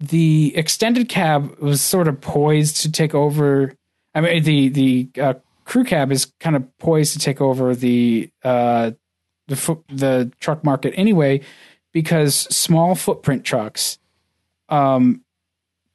the 0.00 0.52
extended 0.56 1.08
cab 1.08 1.58
was 1.58 1.80
sort 1.80 2.08
of 2.08 2.20
poised 2.20 2.78
to 2.82 2.92
take 2.92 3.14
over. 3.14 3.74
I 4.14 4.20
mean, 4.20 4.42
the 4.42 4.68
the 4.68 5.08
uh, 5.20 5.34
crew 5.64 5.84
cab 5.84 6.12
is 6.12 6.32
kind 6.40 6.56
of 6.56 6.78
poised 6.78 7.12
to 7.14 7.18
take 7.18 7.40
over 7.40 7.74
the 7.74 8.30
uh, 8.42 8.92
the 9.48 9.78
the 9.88 10.32
truck 10.40 10.64
market 10.64 10.94
anyway, 10.96 11.40
because 11.96 12.34
small 12.54 12.94
footprint 12.94 13.42
trucks 13.42 13.98
um, 14.68 15.22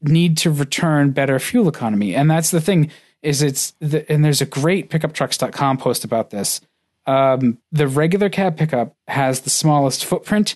need 0.02 0.36
to 0.36 0.50
return 0.50 1.12
better 1.12 1.38
fuel 1.38 1.68
economy, 1.68 2.16
and 2.16 2.28
that's 2.28 2.50
the 2.50 2.60
thing. 2.60 2.90
Is 3.22 3.44
it's 3.44 3.76
the, 3.80 4.12
and 4.12 4.26
there's 4.26 4.42
a 4.42 4.48
great 4.48 4.90
pickuptrucks.com 4.90 5.78
post 5.78 6.04
about 6.04 6.32
this. 6.32 6.60
Um, 7.06 7.60
the 7.72 7.88
regular 7.88 8.30
cab 8.30 8.58
pickup 8.58 8.96
has 9.08 9.42
the 9.42 9.52
smallest 9.52 10.04
footprint 10.04 10.56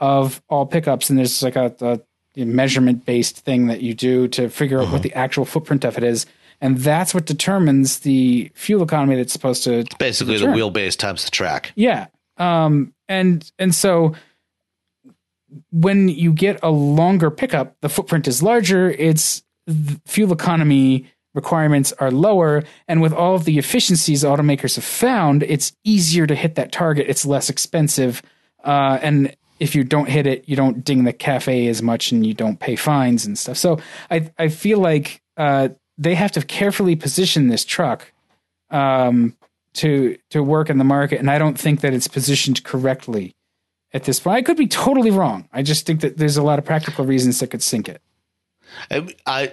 of 0.00 0.40
all 0.48 0.64
pickups, 0.64 1.10
and 1.10 1.18
there's 1.18 1.42
like 1.42 1.56
a, 1.56 2.00
a 2.34 2.44
measurement 2.46 3.04
based 3.04 3.40
thing 3.40 3.66
that 3.66 3.82
you 3.82 3.92
do 3.92 4.28
to 4.28 4.48
figure 4.48 4.80
out 4.80 4.90
what 4.90 5.02
the 5.02 5.12
actual 5.12 5.44
footprint 5.44 5.84
of 5.84 5.98
it 5.98 6.04
is, 6.04 6.24
and 6.62 6.78
that's 6.78 7.12
what 7.12 7.26
determines 7.26 7.98
the 7.98 8.50
fuel 8.54 8.82
economy 8.82 9.16
that's 9.16 9.34
supposed 9.34 9.62
to 9.64 9.80
It's 9.80 9.94
Basically, 9.96 10.36
return. 10.36 10.52
the 10.52 10.58
wheelbase 10.58 10.96
times 10.96 11.26
the 11.26 11.30
track. 11.30 11.72
Yeah. 11.74 12.06
Um 12.38 12.94
and 13.10 13.52
and 13.58 13.74
so 13.74 14.14
when 15.70 16.08
you 16.08 16.32
get 16.32 16.58
a 16.62 16.70
longer 16.70 17.30
pickup, 17.30 17.76
the 17.80 17.88
footprint 17.88 18.28
is 18.28 18.42
larger, 18.42 18.90
its 18.90 19.42
fuel 20.06 20.32
economy 20.32 21.06
requirements 21.34 21.92
are 21.98 22.10
lower, 22.10 22.62
and 22.88 23.02
with 23.02 23.12
all 23.12 23.34
of 23.34 23.44
the 23.44 23.58
efficiencies 23.58 24.24
automakers 24.24 24.76
have 24.76 24.84
found, 24.84 25.42
it's 25.42 25.72
easier 25.84 26.26
to 26.26 26.34
hit 26.34 26.54
that 26.54 26.72
target. 26.72 27.06
It's 27.08 27.26
less 27.26 27.50
expensive. 27.50 28.22
Uh 28.64 28.98
and 29.02 29.36
if 29.58 29.74
you 29.74 29.84
don't 29.84 30.08
hit 30.08 30.26
it, 30.26 30.48
you 30.48 30.56
don't 30.56 30.84
ding 30.84 31.04
the 31.04 31.12
cafe 31.12 31.66
as 31.68 31.82
much 31.82 32.12
and 32.12 32.26
you 32.26 32.34
don't 32.34 32.60
pay 32.60 32.76
fines 32.76 33.24
and 33.24 33.38
stuff. 33.38 33.56
So 33.56 33.78
I 34.10 34.30
I 34.38 34.48
feel 34.48 34.78
like 34.78 35.20
uh 35.36 35.68
they 35.98 36.14
have 36.14 36.32
to 36.32 36.42
carefully 36.42 36.96
position 36.96 37.48
this 37.48 37.64
truck 37.64 38.12
um, 38.70 39.36
to 39.74 40.16
to 40.30 40.42
work 40.42 40.70
in 40.70 40.78
the 40.78 40.84
market, 40.84 41.18
and 41.18 41.30
I 41.30 41.38
don't 41.38 41.58
think 41.58 41.80
that 41.80 41.94
it's 41.94 42.08
positioned 42.08 42.64
correctly 42.64 43.34
at 43.92 44.04
this 44.04 44.20
point. 44.20 44.36
I 44.36 44.42
could 44.42 44.56
be 44.56 44.66
totally 44.66 45.10
wrong. 45.10 45.48
I 45.52 45.62
just 45.62 45.86
think 45.86 46.00
that 46.00 46.16
there's 46.18 46.36
a 46.36 46.42
lot 46.42 46.58
of 46.58 46.64
practical 46.64 47.04
reasons 47.04 47.40
that 47.40 47.48
could 47.48 47.62
sink 47.62 47.88
it. 47.88 48.00
I, 48.90 49.08
I, 49.26 49.52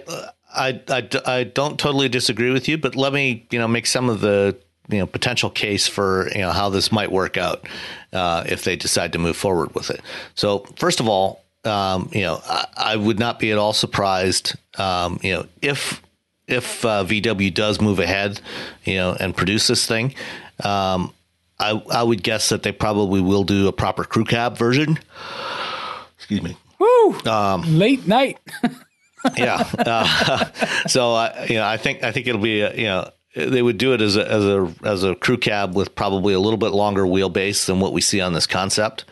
I, 0.54 1.08
I, 1.26 1.44
don't 1.44 1.78
totally 1.78 2.08
disagree 2.08 2.50
with 2.50 2.68
you, 2.68 2.76
but 2.76 2.94
let 2.94 3.12
me, 3.12 3.46
you 3.50 3.58
know, 3.58 3.68
make 3.68 3.86
some 3.86 4.10
of 4.10 4.20
the, 4.20 4.56
you 4.88 4.98
know, 4.98 5.06
potential 5.06 5.50
case 5.50 5.86
for, 5.86 6.28
you 6.34 6.40
know, 6.40 6.50
how 6.50 6.68
this 6.68 6.92
might 6.92 7.10
work 7.10 7.36
out 7.36 7.66
uh, 8.12 8.44
if 8.46 8.64
they 8.64 8.76
decide 8.76 9.12
to 9.14 9.18
move 9.18 9.36
forward 9.36 9.74
with 9.74 9.88
it. 9.90 10.00
So, 10.34 10.60
first 10.76 11.00
of 11.00 11.08
all, 11.08 11.42
um, 11.64 12.10
you 12.12 12.20
know, 12.20 12.40
I, 12.44 12.66
I 12.76 12.96
would 12.96 13.18
not 13.18 13.38
be 13.38 13.50
at 13.50 13.56
all 13.56 13.72
surprised, 13.72 14.54
um, 14.78 15.18
you 15.22 15.32
know, 15.32 15.46
if 15.62 16.02
if 16.46 16.84
uh, 16.84 17.04
VW 17.04 17.54
does 17.54 17.80
move 17.80 17.98
ahead, 17.98 18.38
you 18.84 18.96
know, 18.96 19.16
and 19.18 19.34
produce 19.34 19.66
this 19.66 19.86
thing. 19.86 20.14
Um, 20.62 21.13
I 21.58 21.82
I 21.90 22.02
would 22.02 22.22
guess 22.22 22.48
that 22.48 22.62
they 22.62 22.72
probably 22.72 23.20
will 23.20 23.44
do 23.44 23.68
a 23.68 23.72
proper 23.72 24.04
crew 24.04 24.24
cab 24.24 24.58
version. 24.58 24.98
Excuse 26.16 26.42
me. 26.42 26.56
Woo! 26.78 27.18
Late 27.66 28.06
night. 28.06 28.38
yeah. 29.36 29.68
Uh, 29.78 30.44
so 30.86 31.14
uh, 31.14 31.46
you 31.48 31.56
know, 31.56 31.66
I 31.66 31.76
think 31.76 32.02
I 32.02 32.12
think 32.12 32.26
it'll 32.26 32.40
be 32.40 32.62
uh, 32.62 32.72
you 32.72 32.84
know 32.84 33.10
they 33.36 33.62
would 33.62 33.78
do 33.78 33.92
it 33.92 34.00
as 34.00 34.16
a 34.16 34.30
as 34.30 34.44
a 34.44 34.74
as 34.84 35.04
a 35.04 35.14
crew 35.14 35.36
cab 35.36 35.74
with 35.74 35.94
probably 35.94 36.34
a 36.34 36.40
little 36.40 36.56
bit 36.56 36.70
longer 36.70 37.02
wheelbase 37.02 37.66
than 37.66 37.80
what 37.80 37.92
we 37.92 38.00
see 38.00 38.20
on 38.20 38.32
this 38.32 38.46
concept. 38.46 39.04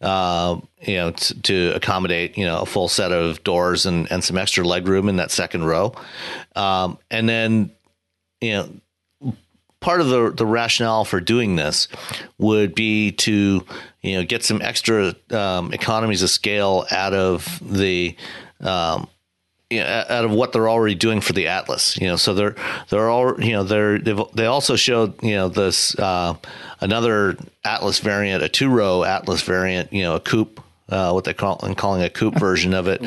Uh, 0.00 0.60
you 0.80 0.96
know, 0.96 1.10
t- 1.12 1.34
to 1.42 1.72
accommodate 1.74 2.36
you 2.36 2.44
know 2.44 2.60
a 2.60 2.66
full 2.66 2.88
set 2.88 3.12
of 3.12 3.42
doors 3.44 3.86
and 3.86 4.10
and 4.10 4.24
some 4.24 4.36
extra 4.36 4.64
leg 4.64 4.86
room 4.88 5.08
in 5.08 5.16
that 5.16 5.30
second 5.30 5.64
row, 5.64 5.92
um, 6.56 6.98
and 7.10 7.28
then 7.28 7.70
you 8.40 8.52
know 8.52 8.68
part 9.80 10.00
of 10.00 10.08
the 10.08 10.30
the 10.30 10.46
rationale 10.46 11.04
for 11.04 11.20
doing 11.20 11.56
this 11.56 11.88
would 12.38 12.74
be 12.74 13.12
to 13.12 13.64
you 14.02 14.14
know 14.14 14.24
get 14.24 14.44
some 14.44 14.60
extra 14.62 15.14
um, 15.30 15.72
economies 15.72 16.22
of 16.22 16.30
scale 16.30 16.86
out 16.90 17.14
of 17.14 17.60
the 17.62 18.16
um, 18.60 19.08
you 19.70 19.80
know, 19.80 20.04
out 20.08 20.24
of 20.24 20.30
what 20.30 20.52
they're 20.52 20.68
already 20.68 20.94
doing 20.94 21.20
for 21.20 21.34
the 21.34 21.48
Atlas, 21.48 21.96
you 21.98 22.06
know, 22.06 22.16
so 22.16 22.32
they're 22.32 22.56
they're 22.88 23.10
all 23.10 23.40
you 23.40 23.52
know 23.52 23.64
they're 23.64 23.98
they 23.98 24.46
also 24.46 24.76
showed 24.76 25.22
you 25.22 25.34
know 25.34 25.48
this 25.48 25.98
uh, 25.98 26.34
another 26.80 27.36
Atlas 27.64 27.98
variant, 27.98 28.42
a 28.42 28.48
two 28.48 28.70
row 28.70 29.04
Atlas 29.04 29.42
variant, 29.42 29.92
you 29.92 30.02
know, 30.02 30.14
a 30.14 30.20
coupe 30.20 30.60
uh, 30.88 31.12
what 31.12 31.24
they 31.24 31.34
call 31.34 31.60
and 31.62 31.76
calling 31.76 32.02
a 32.02 32.10
coupe 32.10 32.38
version 32.38 32.74
of 32.74 32.88
it. 32.88 33.02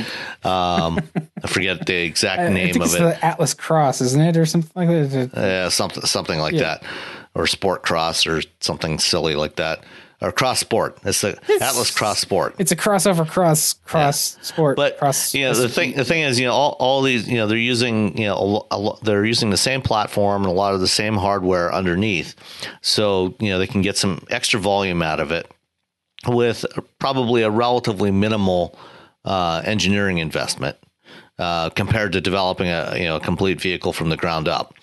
Um, 0.46 1.00
I 1.44 1.48
forget 1.48 1.86
the 1.86 1.96
exact 1.96 2.52
name 2.52 2.82
of 2.82 2.94
it. 2.94 3.00
the 3.00 3.26
Atlas 3.26 3.54
Cross, 3.54 4.02
isn't 4.02 4.22
it, 4.22 4.38
or 4.38 4.46
something 4.46 4.88
like 4.88 5.10
that? 5.10 5.32
Yeah, 5.36 5.70
something 5.70 6.04
something 6.04 6.40
like 6.40 6.54
yeah. 6.54 6.60
that, 6.60 6.84
or 7.34 7.48
Sport 7.48 7.84
Cross, 7.84 8.28
or 8.28 8.42
something 8.60 9.00
silly 9.00 9.36
like 9.36 9.56
that, 9.56 9.84
or 10.22 10.32
Cross 10.32 10.60
Sport. 10.60 11.00
It's 11.04 11.22
the 11.22 11.40
it's, 11.48 11.62
Atlas 11.62 11.90
Cross 11.90 12.20
Sport. 12.20 12.56
It's 12.60 12.72
a 12.72 12.76
crossover 12.76 13.28
cross 13.28 13.74
cross 13.74 14.36
yeah. 14.36 14.44
sport. 14.44 14.76
But 14.76 15.00
cross, 15.00 15.34
you 15.34 15.46
know 15.46 15.56
the 15.56 15.70
thing 15.70 15.96
the 15.96 16.06
thing 16.06 16.22
is 16.22 16.40
you 16.40 16.46
know 16.46 16.54
all, 16.54 16.76
all 16.80 17.02
these 17.02 17.28
you 17.28 17.38
know 17.38 17.48
they're 17.48 17.58
using 17.58 18.16
you 18.16 18.28
know 18.28 18.68
a, 18.70 18.76
a, 18.76 18.98
they're 19.02 19.26
using 19.26 19.50
the 19.50 19.58
same 19.58 19.82
platform 19.82 20.44
and 20.44 20.52
a 20.52 20.56
lot 20.56 20.76
of 20.76 20.82
the 20.82 20.88
same 20.88 21.16
hardware 21.16 21.74
underneath, 21.74 22.36
so 22.82 23.34
you 23.40 23.50
know 23.50 23.58
they 23.58 23.68
can 23.68 23.82
get 23.82 23.98
some 23.98 24.24
extra 24.30 24.60
volume 24.60 25.02
out 25.02 25.20
of 25.20 25.32
it 25.32 25.52
with 26.28 26.66
probably 27.00 27.42
a 27.42 27.50
relatively 27.50 28.12
minimal 28.12 28.78
uh, 29.26 29.62
engineering 29.66 30.18
investment 30.18 30.78
uh, 31.40 31.70
compared 31.72 32.12
to 32.14 32.22
developing 32.22 32.68
a 32.68 32.94
you 32.96 33.06
know 33.06 33.16
a 33.16 33.20
complete 33.20 33.60
vehicle 33.60 33.94
from 33.94 34.10
the 34.10 34.18
ground 34.18 34.48
up. 34.48 34.76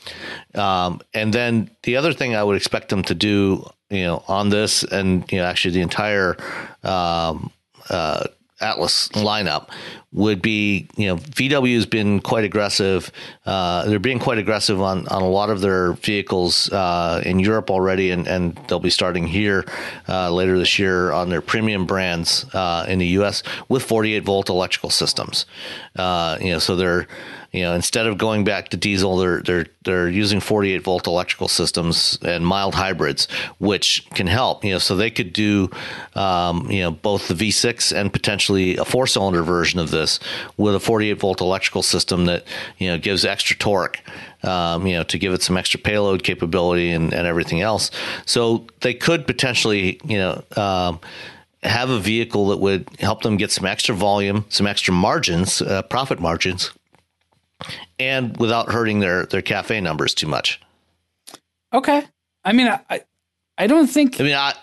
Um, 0.54 1.00
and 1.14 1.32
then 1.32 1.70
the 1.84 1.96
other 1.96 2.12
thing 2.12 2.34
I 2.34 2.42
would 2.42 2.56
expect 2.56 2.88
them 2.88 3.02
to 3.04 3.14
do, 3.14 3.68
you 3.90 4.04
know, 4.04 4.24
on 4.28 4.48
this 4.48 4.82
and 4.82 5.30
you 5.30 5.38
know 5.38 5.44
actually 5.44 5.74
the 5.74 5.82
entire 5.82 6.36
um, 6.82 7.52
uh, 7.90 8.24
Atlas 8.60 9.08
lineup 9.08 9.68
would 10.12 10.40
be, 10.40 10.88
you 10.96 11.06
know, 11.06 11.16
VW 11.16 11.74
has 11.74 11.86
been 11.86 12.20
quite 12.20 12.44
aggressive. 12.44 13.12
Uh, 13.44 13.84
they're 13.86 13.98
being 13.98 14.18
quite 14.18 14.38
aggressive 14.38 14.80
on, 14.80 15.06
on 15.08 15.22
a 15.22 15.28
lot 15.28 15.50
of 15.50 15.60
their 15.60 15.92
vehicles 15.92 16.70
uh, 16.72 17.22
in 17.26 17.38
Europe 17.38 17.70
already, 17.70 18.10
and, 18.10 18.26
and 18.26 18.58
they'll 18.68 18.80
be 18.80 18.90
starting 18.90 19.26
here 19.26 19.64
uh, 20.08 20.32
later 20.32 20.58
this 20.58 20.78
year 20.78 21.12
on 21.12 21.28
their 21.28 21.42
premium 21.42 21.84
brands 21.84 22.46
uh, 22.54 22.86
in 22.88 22.98
the 22.98 23.06
U.S. 23.08 23.42
with 23.68 23.82
48 23.82 24.24
volt 24.24 24.48
electrical 24.48 24.90
systems. 24.90 25.44
Uh, 25.96 26.38
you 26.40 26.52
know, 26.52 26.58
so 26.58 26.74
they're 26.74 27.06
you 27.52 27.62
know, 27.62 27.74
instead 27.74 28.06
of 28.06 28.18
going 28.18 28.44
back 28.44 28.68
to 28.70 28.76
diesel, 28.76 29.16
they're 29.16 29.40
they're 29.40 29.66
they're 29.84 30.08
using 30.08 30.38
48 30.38 30.82
volt 30.82 31.06
electrical 31.06 31.48
systems 31.48 32.18
and 32.22 32.46
mild 32.46 32.74
hybrids, 32.74 33.26
which 33.58 34.06
can 34.10 34.26
help. 34.26 34.64
You 34.64 34.72
know, 34.72 34.78
so 34.78 34.94
they 34.94 35.10
could 35.10 35.32
do, 35.32 35.70
um, 36.14 36.70
you 36.70 36.82
know, 36.82 36.90
both 36.90 37.28
the 37.28 37.34
V6 37.34 37.96
and 37.96 38.12
potentially 38.12 38.76
a 38.76 38.84
four 38.84 39.06
cylinder 39.06 39.42
version 39.42 39.80
of 39.80 39.90
this 39.90 40.20
with 40.58 40.74
a 40.74 40.80
48 40.80 41.14
volt 41.14 41.40
electrical 41.40 41.82
system 41.82 42.26
that 42.26 42.44
you 42.76 42.88
know 42.88 42.98
gives 42.98 43.24
extra 43.24 43.56
torque. 43.56 44.00
Um, 44.42 44.86
you 44.86 44.94
know, 44.94 45.02
to 45.04 45.18
give 45.18 45.32
it 45.32 45.42
some 45.42 45.56
extra 45.56 45.80
payload 45.80 46.22
capability 46.22 46.92
and, 46.92 47.12
and 47.12 47.26
everything 47.26 47.60
else. 47.60 47.90
So 48.24 48.66
they 48.82 48.94
could 48.94 49.26
potentially, 49.26 50.00
you 50.04 50.18
know. 50.18 50.44
Um, 50.56 51.00
have 51.64 51.90
a 51.90 51.98
vehicle 51.98 52.48
that 52.48 52.58
would 52.58 52.88
help 53.00 53.22
them 53.22 53.36
get 53.36 53.50
some 53.50 53.66
extra 53.66 53.92
volume, 53.92 54.44
some 54.48 54.64
extra 54.64 54.94
margins, 54.94 55.60
uh, 55.60 55.82
profit 55.82 56.20
margins, 56.20 56.70
and 57.98 58.36
without 58.36 58.70
hurting 58.70 59.00
their 59.00 59.26
their 59.26 59.42
cafe 59.42 59.80
numbers 59.80 60.14
too 60.14 60.26
much. 60.26 60.60
Okay, 61.72 62.04
I 62.44 62.52
mean, 62.52 62.68
I 62.68 63.02
I 63.56 63.66
don't 63.66 63.86
think. 63.88 64.20
I 64.20 64.24
mean, 64.24 64.34
I. 64.34 64.54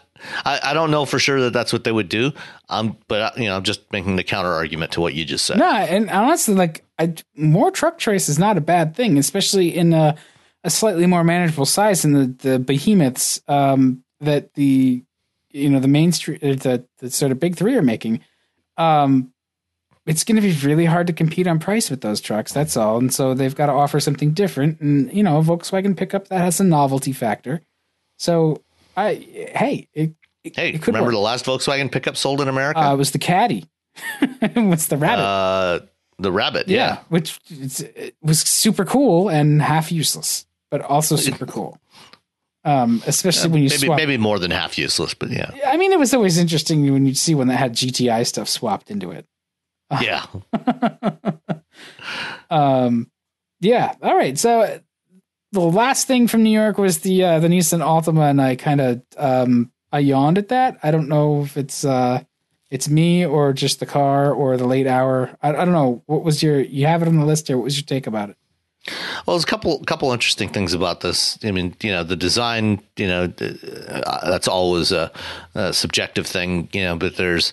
I, 0.46 0.60
I 0.64 0.74
don't 0.74 0.92
know 0.92 1.06
for 1.06 1.20
sure 1.20 1.42
that 1.42 1.54
that's 1.54 1.74
what 1.74 1.84
they 1.84 1.92
would 1.92 2.08
do, 2.08 2.32
um, 2.70 2.98
but 3.10 3.22
uh, 3.22 3.32
you 3.36 3.44
know, 3.44 3.58
I'm 3.58 3.64
just 3.64 3.92
making 3.92 4.16
the 4.16 4.24
counter 4.24 4.52
argument 4.52 4.94
to 4.94 5.02
what 5.02 5.14
you 5.14 5.26
just 5.26 5.46
said. 5.46 5.60
No, 5.60 5.70
and 5.70 6.10
honestly, 6.10 6.56
like 6.56 6.86
I, 6.98 7.14
more 7.36 7.70
truck 7.70 7.98
choice 7.98 8.30
is 8.30 8.40
not 8.40 8.58
a 8.58 8.62
bad 8.62 8.96
thing, 8.96 9.18
especially 9.18 9.76
in 9.76 9.94
a, 9.94 10.16
a 10.64 10.70
slightly 10.70 11.06
more 11.06 11.24
manageable 11.24 11.66
size 11.66 12.04
than 12.04 12.14
the 12.14 12.50
the 12.50 12.60
behemoths 12.60 13.42
um, 13.50 14.04
that 14.22 14.54
the 14.54 15.04
you 15.52 15.70
know 15.70 15.80
the 15.80 15.90
main 15.90 16.14
street 16.14 16.42
uh, 16.42 16.56
the, 16.56 16.86
the 17.00 17.12
sort 17.12 17.34
of 17.34 17.40
big 17.40 17.56
three 17.56 17.76
are 17.76 17.84
making. 17.84 18.22
Um, 18.78 19.34
it's 20.06 20.24
going 20.24 20.36
to 20.36 20.42
be 20.42 20.54
really 20.66 20.86
hard 20.86 21.08
to 21.08 21.14
compete 21.14 21.48
on 21.48 21.60
price 21.60 21.90
with 21.90 22.02
those 22.02 22.22
trucks. 22.22 22.54
That's 22.54 22.78
all. 22.78 22.98
And 22.98 23.14
so 23.14 23.34
they've 23.34 23.56
got 23.56 23.68
to 23.68 23.72
offer 23.72 24.00
something 24.00 24.32
different. 24.32 24.80
And 24.80 25.12
you 25.12 25.24
know, 25.24 25.42
Volkswagen 25.42 25.98
pickup 25.98 26.28
that 26.28 26.40
has 26.40 26.60
a 26.60 26.64
novelty 26.64 27.12
factor. 27.12 27.62
So 28.18 28.62
I 28.96 29.16
hey, 29.56 29.88
it, 29.94 30.14
hey, 30.44 30.74
it 30.74 30.88
remember 30.88 31.08
work. 31.08 31.14
the 31.14 31.20
last 31.20 31.46
Volkswagen 31.46 31.92
pickup 31.92 32.18
sold 32.18 32.42
in 32.42 32.48
America? 32.48 32.80
Uh, 32.80 32.94
it 32.94 32.98
was 32.98 33.12
the 33.12 33.20
Caddy. 33.20 33.66
What's 34.54 34.88
the 34.88 34.98
Rabbit? 34.98 35.24
Uh, 35.24 35.80
the 36.18 36.32
Rabbit, 36.32 36.68
yeah, 36.68 36.78
yeah 36.78 36.98
which 37.10 37.40
it 37.50 38.16
was 38.22 38.40
super 38.40 38.86
cool 38.86 39.30
and 39.30 39.62
half 39.62 39.92
useless, 39.92 40.46
but 40.70 40.82
also 40.82 41.16
super 41.16 41.46
cool. 41.46 41.78
Um, 42.68 43.04
especially 43.06 43.50
uh, 43.50 43.54
when 43.54 43.62
you 43.62 43.70
maybe 43.70 43.86
swap. 43.86 43.98
maybe 43.98 44.18
more 44.18 44.40
than 44.40 44.50
half 44.50 44.76
useless, 44.80 45.14
but 45.14 45.30
yeah. 45.30 45.52
I 45.68 45.78
mean, 45.78 45.92
it 45.92 46.00
was 46.00 46.16
always 46.16 46.40
interesting 46.40 46.92
when 46.92 47.06
you'd 47.06 47.16
see 47.16 47.36
one 47.36 47.46
that 47.50 47.58
had 47.58 47.74
GTI 47.74 48.26
stuff 48.26 48.50
swapped 48.50 48.90
into 48.90 49.12
it. 49.12 49.28
Yeah. 50.02 50.26
um, 52.50 53.12
yeah. 53.60 53.96
All 54.02 54.16
right. 54.16 54.38
So 54.38 54.80
the 55.52 55.60
last 55.62 56.08
thing 56.08 56.28
from 56.28 56.44
New 56.44 56.52
York 56.52 56.78
was 56.78 57.00
the 57.00 57.24
uh, 57.24 57.40
the 57.40 57.48
Nissan 57.48 57.80
Altima, 57.80 58.30
and 58.30 58.42
I 58.42 58.56
kind 58.56 58.82
of 58.82 59.02
um, 59.18 59.72
I 59.92 60.00
yawned 60.00 60.38
at 60.38 60.50
that. 60.50 60.78
I 60.84 60.92
don't 60.92 61.08
know 61.08 61.42
if 61.44 61.58
it's 61.58 61.86
uh, 61.86 62.24
it's 62.70 62.90
me 62.90 63.26
or 63.26 63.54
just 63.54 63.80
the 63.80 63.86
car 63.86 64.32
or 64.34 64.58
the 64.58 64.68
late 64.68 64.88
hour. 64.88 65.38
I, 65.42 65.50
I 65.50 65.66
don't 65.66 65.74
know. 65.74 66.04
What 66.06 66.24
was 66.24 66.44
your? 66.44 66.60
You 66.60 66.88
have 66.88 67.02
it 67.02 67.08
on 67.08 67.18
the 67.18 67.26
list 67.26 67.48
here. 67.48 67.58
What 67.58 67.64
was 67.64 67.78
your 67.78 67.86
take 67.86 68.08
about 68.08 68.30
it? 68.30 68.38
Well, 69.26 69.36
there's 69.36 69.44
a 69.44 69.48
couple 69.48 69.80
couple 69.86 70.12
interesting 70.12 70.50
things 70.50 70.74
about 70.74 71.02
this. 71.02 71.40
I 71.44 71.52
mean, 71.52 71.76
you 71.82 71.92
know, 71.92 72.04
the 72.04 72.16
design, 72.16 72.82
you 72.98 73.08
know, 73.08 73.24
uh, 73.24 74.30
that's 74.30 74.48
always 74.48 74.92
a, 74.92 75.12
a, 75.56 75.74
subjective 75.74 76.28
thing, 76.28 76.70
you 76.72 76.84
know. 76.84 76.96
But 76.96 77.16
there's 77.16 77.52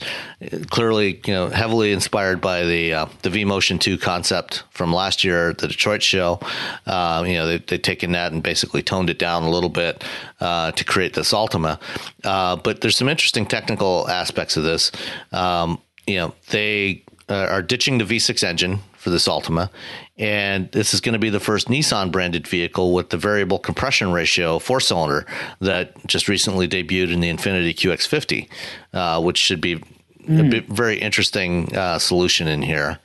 clearly, 0.68 1.22
you 1.24 1.32
know, 1.32 1.48
heavily 1.48 1.92
inspired 1.92 2.42
by 2.42 2.64
the 2.64 2.92
uh, 2.92 3.06
the 3.22 3.30
V 3.30 3.46
Motion 3.46 3.78
Two 3.78 3.96
concept 3.96 4.64
from 4.70 4.92
last 4.92 5.24
year 5.24 5.50
at 5.50 5.58
the 5.58 5.68
Detroit 5.68 6.02
show. 6.02 6.38
Uh, 6.84 7.24
you 7.26 7.34
know, 7.34 7.46
they, 7.46 7.58
they've 7.58 7.80
taken 7.80 8.12
that 8.12 8.32
and 8.32 8.42
basically 8.42 8.82
toned 8.82 9.08
it 9.08 9.18
down 9.18 9.42
a 9.42 9.50
little 9.50 9.70
bit 9.70 10.04
uh, 10.40 10.72
to 10.72 10.84
create 10.84 11.14
this 11.14 11.32
Altima. 11.32 11.80
Uh, 12.24 12.56
but 12.56 12.82
there's 12.82 12.96
some 12.96 13.08
interesting 13.08 13.46
technical 13.46 14.06
aspects 14.10 14.58
of 14.58 14.64
this. 14.64 14.92
Um, 15.32 15.80
you 16.06 16.16
know, 16.16 16.34
they 16.50 17.04
uh, 17.30 17.46
are 17.48 17.62
ditching 17.62 17.96
the 17.96 18.04
V6 18.04 18.44
engine 18.44 18.80
for 19.02 19.10
this 19.10 19.26
Altima. 19.26 19.68
And 20.16 20.70
this 20.70 20.94
is 20.94 21.00
going 21.00 21.14
to 21.14 21.18
be 21.18 21.28
the 21.28 21.40
first 21.40 21.66
Nissan 21.66 22.12
branded 22.12 22.46
vehicle 22.46 22.94
with 22.94 23.10
the 23.10 23.16
variable 23.16 23.58
compression 23.58 24.12
ratio 24.12 24.60
four 24.60 24.78
cylinder 24.78 25.26
that 25.60 26.06
just 26.06 26.28
recently 26.28 26.68
debuted 26.68 27.12
in 27.12 27.18
the 27.18 27.28
Infiniti 27.28 27.74
QX50, 27.74 28.48
uh, 28.92 29.20
which 29.20 29.38
should 29.38 29.60
be 29.60 29.76
mm. 29.76 30.38
a 30.38 30.42
hmm. 30.42 30.50
bit, 30.50 30.68
very 30.68 31.00
interesting 31.00 31.76
uh, 31.76 31.98
solution 31.98 32.46
in 32.46 32.62
here. 32.62 33.00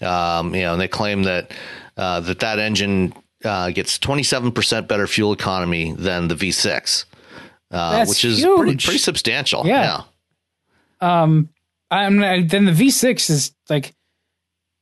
Um, 0.00 0.54
you 0.54 0.62
know, 0.62 0.74
and 0.74 0.80
they 0.80 0.86
claim 0.86 1.24
that 1.24 1.50
uh, 1.96 2.20
that 2.20 2.38
that 2.38 2.60
engine 2.60 3.12
uh, 3.44 3.70
gets 3.70 3.98
27% 3.98 4.86
better 4.86 5.08
fuel 5.08 5.32
economy 5.32 5.94
than 5.94 6.28
the 6.28 6.36
V6, 6.36 7.06
uh, 7.72 8.04
which 8.06 8.24
is 8.24 8.40
pretty, 8.40 8.76
pretty, 8.76 8.98
substantial. 8.98 9.66
Yeah. 9.66 10.02
yeah. 11.02 11.22
Um, 11.22 11.48
I'm 11.90 12.20
then 12.20 12.66
the 12.66 12.72
V6 12.72 13.30
is 13.30 13.52
like 13.68 13.94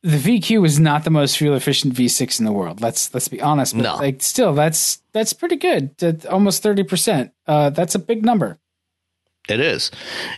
the 0.02 0.16
VQ 0.16 0.66
is 0.66 0.80
not 0.80 1.04
the 1.04 1.10
most 1.10 1.38
fuel 1.38 1.54
efficient 1.54 1.94
V6 1.94 2.40
in 2.40 2.44
the 2.44 2.52
world. 2.52 2.80
Let's 2.80 3.12
let's 3.14 3.28
be 3.28 3.40
honest. 3.40 3.74
But 3.74 3.82
no. 3.82 3.96
like 3.96 4.22
still, 4.22 4.52
that's 4.52 5.00
that's 5.12 5.32
pretty 5.32 5.56
good. 5.56 6.24
Almost 6.26 6.62
thirty 6.62 6.82
percent. 6.82 7.32
Uh, 7.46 7.70
that's 7.70 7.94
a 7.94 7.98
big 7.98 8.24
number. 8.24 8.58
It 9.48 9.58
is, 9.58 9.90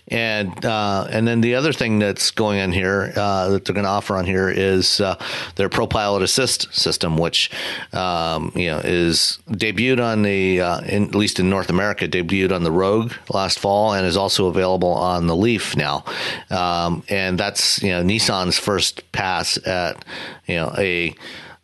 and 0.08 0.64
uh, 0.64 1.06
and 1.10 1.28
then 1.28 1.42
the 1.42 1.56
other 1.56 1.74
thing 1.74 1.98
that's 1.98 2.30
going 2.30 2.58
on 2.58 2.72
here 2.72 3.12
uh, 3.14 3.50
that 3.50 3.66
they're 3.66 3.74
going 3.74 3.84
to 3.84 3.90
offer 3.90 4.16
on 4.16 4.24
here 4.24 4.48
is 4.48 4.98
uh, 4.98 5.22
their 5.56 5.68
ProPilot 5.68 6.22
Assist 6.22 6.74
system, 6.74 7.18
which 7.18 7.50
um, 7.92 8.50
you 8.54 8.70
know 8.70 8.78
is 8.78 9.40
debuted 9.50 10.02
on 10.02 10.22
the 10.22 10.62
uh, 10.62 10.80
in, 10.86 11.04
at 11.04 11.14
least 11.14 11.38
in 11.38 11.50
North 11.50 11.68
America 11.68 12.08
debuted 12.08 12.50
on 12.50 12.62
the 12.62 12.72
Rogue 12.72 13.12
last 13.28 13.58
fall 13.58 13.92
and 13.92 14.06
is 14.06 14.16
also 14.16 14.46
available 14.46 14.94
on 14.94 15.26
the 15.26 15.36
Leaf 15.36 15.76
now, 15.76 16.02
um, 16.48 17.02
and 17.10 17.38
that's 17.38 17.82
you 17.82 17.90
know 17.90 18.02
Nissan's 18.02 18.58
first 18.58 19.12
pass 19.12 19.58
at 19.66 20.02
you 20.46 20.54
know 20.54 20.72
a 20.78 21.14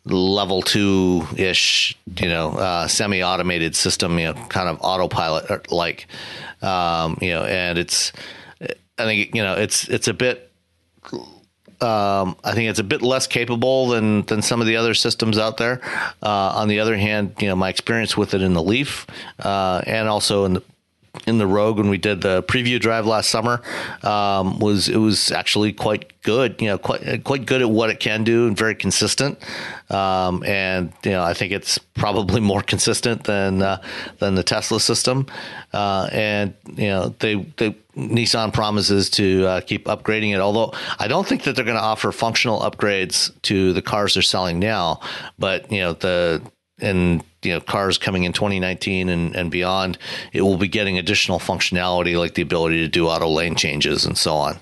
level 0.05 0.61
two 0.61 1.27
ish, 1.37 1.97
you 2.19 2.27
know, 2.27 2.51
uh, 2.51 2.87
semi 2.87 3.21
automated 3.21 3.75
system, 3.75 4.17
you 4.17 4.25
know, 4.25 4.33
kind 4.49 4.67
of 4.67 4.77
autopilot 4.81 5.71
like, 5.71 6.07
um, 6.61 7.17
you 7.21 7.29
know, 7.29 7.43
and 7.43 7.77
it's, 7.77 8.11
I 8.97 9.03
think, 9.05 9.35
you 9.35 9.43
know, 9.43 9.53
it's, 9.53 9.87
it's 9.89 10.07
a 10.07 10.13
bit, 10.13 10.51
um, 11.81 12.35
I 12.43 12.53
think 12.53 12.69
it's 12.69 12.79
a 12.79 12.83
bit 12.83 13.01
less 13.01 13.25
capable 13.27 13.87
than, 13.87 14.21
than 14.23 14.41
some 14.41 14.61
of 14.61 14.67
the 14.67 14.75
other 14.75 14.93
systems 14.93 15.37
out 15.37 15.57
there. 15.57 15.81
Uh, 16.21 16.53
on 16.55 16.67
the 16.67 16.79
other 16.79 16.95
hand, 16.95 17.35
you 17.39 17.47
know, 17.47 17.55
my 17.55 17.69
experience 17.69 18.15
with 18.15 18.33
it 18.33 18.41
in 18.41 18.53
the 18.53 18.61
Leaf, 18.61 19.07
uh, 19.39 19.81
and 19.87 20.07
also 20.07 20.45
in 20.45 20.53
the, 20.53 20.63
in 21.27 21.37
the 21.37 21.47
Rogue 21.47 21.77
when 21.77 21.89
we 21.89 21.97
did 21.97 22.21
the 22.21 22.43
preview 22.43 22.79
drive 22.79 23.05
last 23.05 23.29
summer 23.29 23.61
um, 24.03 24.59
was 24.59 24.89
it 24.89 24.97
was 24.97 25.31
actually 25.31 25.73
quite 25.73 26.21
good. 26.23 26.61
You 26.61 26.67
know, 26.67 26.77
quite 26.77 27.23
quite 27.23 27.45
good 27.45 27.61
at 27.61 27.69
what 27.69 27.89
it 27.89 27.99
can 27.99 28.23
do 28.23 28.47
and 28.47 28.57
very 28.57 28.75
consistent. 28.75 29.39
Um, 29.89 30.43
and 30.43 30.93
you 31.03 31.11
know, 31.11 31.23
I 31.23 31.33
think 31.33 31.51
it's 31.51 31.77
probably 31.77 32.39
more 32.51 32.61
consistent 32.61 33.23
than 33.25 33.61
uh, 33.61 33.81
than 34.19 34.35
the 34.35 34.43
Tesla 34.43 34.79
system. 34.79 35.27
Uh, 35.73 36.09
and 36.11 36.53
you 36.75 36.87
know, 36.87 37.15
they 37.19 37.35
they 37.57 37.75
Nissan 37.95 38.53
promises 38.53 39.09
to 39.11 39.45
uh, 39.45 39.61
keep 39.61 39.85
upgrading 39.85 40.33
it. 40.33 40.39
Although 40.39 40.73
I 40.99 41.07
don't 41.07 41.27
think 41.27 41.43
that 41.43 41.55
they're 41.55 41.65
going 41.65 41.77
to 41.77 41.83
offer 41.83 42.11
functional 42.11 42.61
upgrades 42.61 43.31
to 43.43 43.73
the 43.73 43.81
cars 43.81 44.13
they're 44.13 44.23
selling 44.23 44.59
now. 44.59 45.01
But 45.37 45.71
you 45.71 45.81
know, 45.81 45.93
the 45.93 46.41
and 46.81 47.23
you 47.43 47.53
know 47.53 47.61
cars 47.61 47.97
coming 47.97 48.23
in 48.23 48.33
2019 48.33 49.09
and, 49.09 49.35
and 49.35 49.51
beyond, 49.51 49.97
it 50.33 50.41
will 50.41 50.57
be 50.57 50.67
getting 50.67 50.97
additional 50.97 51.39
functionality 51.39 52.17
like 52.17 52.33
the 52.33 52.41
ability 52.41 52.79
to 52.79 52.87
do 52.87 53.07
auto 53.07 53.27
lane 53.27 53.55
changes 53.55 54.05
and 54.05 54.17
so 54.17 54.35
on. 54.35 54.59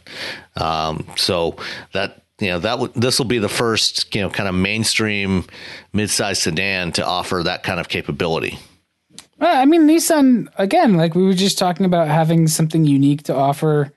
Um, 0.56 1.06
so 1.16 1.56
that 1.94 2.24
you 2.40 2.50
know 2.50 2.60
that 2.60 2.72
w- 2.72 2.92
this 2.96 3.20
will 3.20 3.26
be 3.26 3.40
the 3.40 3.50
first 3.50 4.14
you 4.14 4.22
know 4.22 4.30
kind 4.30 4.50
of 4.50 4.56
mainstream 4.56 5.46
midsize 5.94 6.38
sedan 6.38 6.92
to 6.94 7.06
offer 7.06 7.42
that 7.44 7.64
kind 7.64 7.80
of 7.80 7.90
capability. 7.90 8.60
Well, 9.40 9.58
I 9.58 9.66
mean, 9.66 9.88
Nissan 9.88 10.48
again, 10.58 10.96
like 10.96 11.16
we 11.16 11.24
were 11.24 11.34
just 11.34 11.58
talking 11.58 11.86
about 11.86 12.08
having 12.08 12.48
something 12.48 12.86
unique 12.86 13.24
to 13.24 13.36
offer 13.36 13.94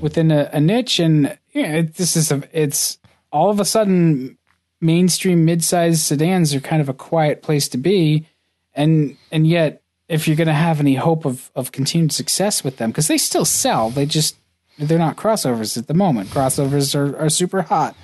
within 0.00 0.30
a, 0.30 0.48
a 0.52 0.60
niche, 0.60 0.98
and 0.98 1.36
know, 1.62 1.78
it, 1.78 1.94
this 1.94 2.16
is 2.16 2.30
a, 2.32 2.42
it's 2.52 2.98
all 3.32 3.50
of 3.50 3.60
a 3.60 3.64
sudden 3.64 4.38
mainstream 4.80 5.46
midsize 5.46 5.98
sedans 5.98 6.54
are 6.54 6.60
kind 6.60 6.82
of 6.82 6.88
a 6.88 6.94
quiet 6.94 7.42
place 7.42 7.68
to 7.68 7.78
be, 7.78 8.26
and 8.74 9.16
and 9.30 9.46
yet 9.46 9.82
if 10.08 10.28
you're 10.28 10.36
going 10.36 10.46
to 10.46 10.54
have 10.54 10.80
any 10.80 10.94
hope 10.94 11.24
of 11.24 11.50
of 11.54 11.72
continued 11.72 12.12
success 12.12 12.62
with 12.62 12.76
them, 12.76 12.90
because 12.90 13.08
they 13.08 13.18
still 13.18 13.44
sell, 13.44 13.90
they 13.90 14.06
just 14.06 14.36
they're 14.78 14.98
not 14.98 15.16
crossovers 15.16 15.76
at 15.76 15.86
the 15.86 15.94
moment. 15.94 16.30
Crossovers 16.30 16.94
are, 16.94 17.16
are 17.18 17.30
super 17.30 17.62
hot. 17.62 17.96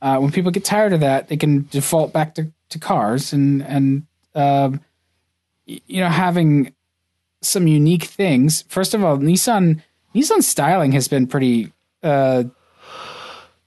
Uh, 0.00 0.18
when 0.18 0.30
people 0.30 0.50
get 0.50 0.64
tired 0.64 0.92
of 0.92 1.00
that, 1.00 1.28
they 1.28 1.36
can 1.36 1.66
default 1.70 2.12
back 2.12 2.34
to, 2.34 2.50
to 2.70 2.78
cars 2.78 3.32
and 3.32 3.62
and 3.62 4.06
uh, 4.34 4.70
you 5.66 6.00
know 6.00 6.08
having 6.08 6.72
some 7.42 7.66
unique 7.66 8.04
things. 8.04 8.62
First 8.68 8.94
of 8.94 9.04
all, 9.04 9.18
Nissan 9.18 9.82
Nissan 10.14 10.42
styling 10.42 10.92
has 10.92 11.08
been 11.08 11.26
pretty 11.26 11.72
uh, 12.02 12.44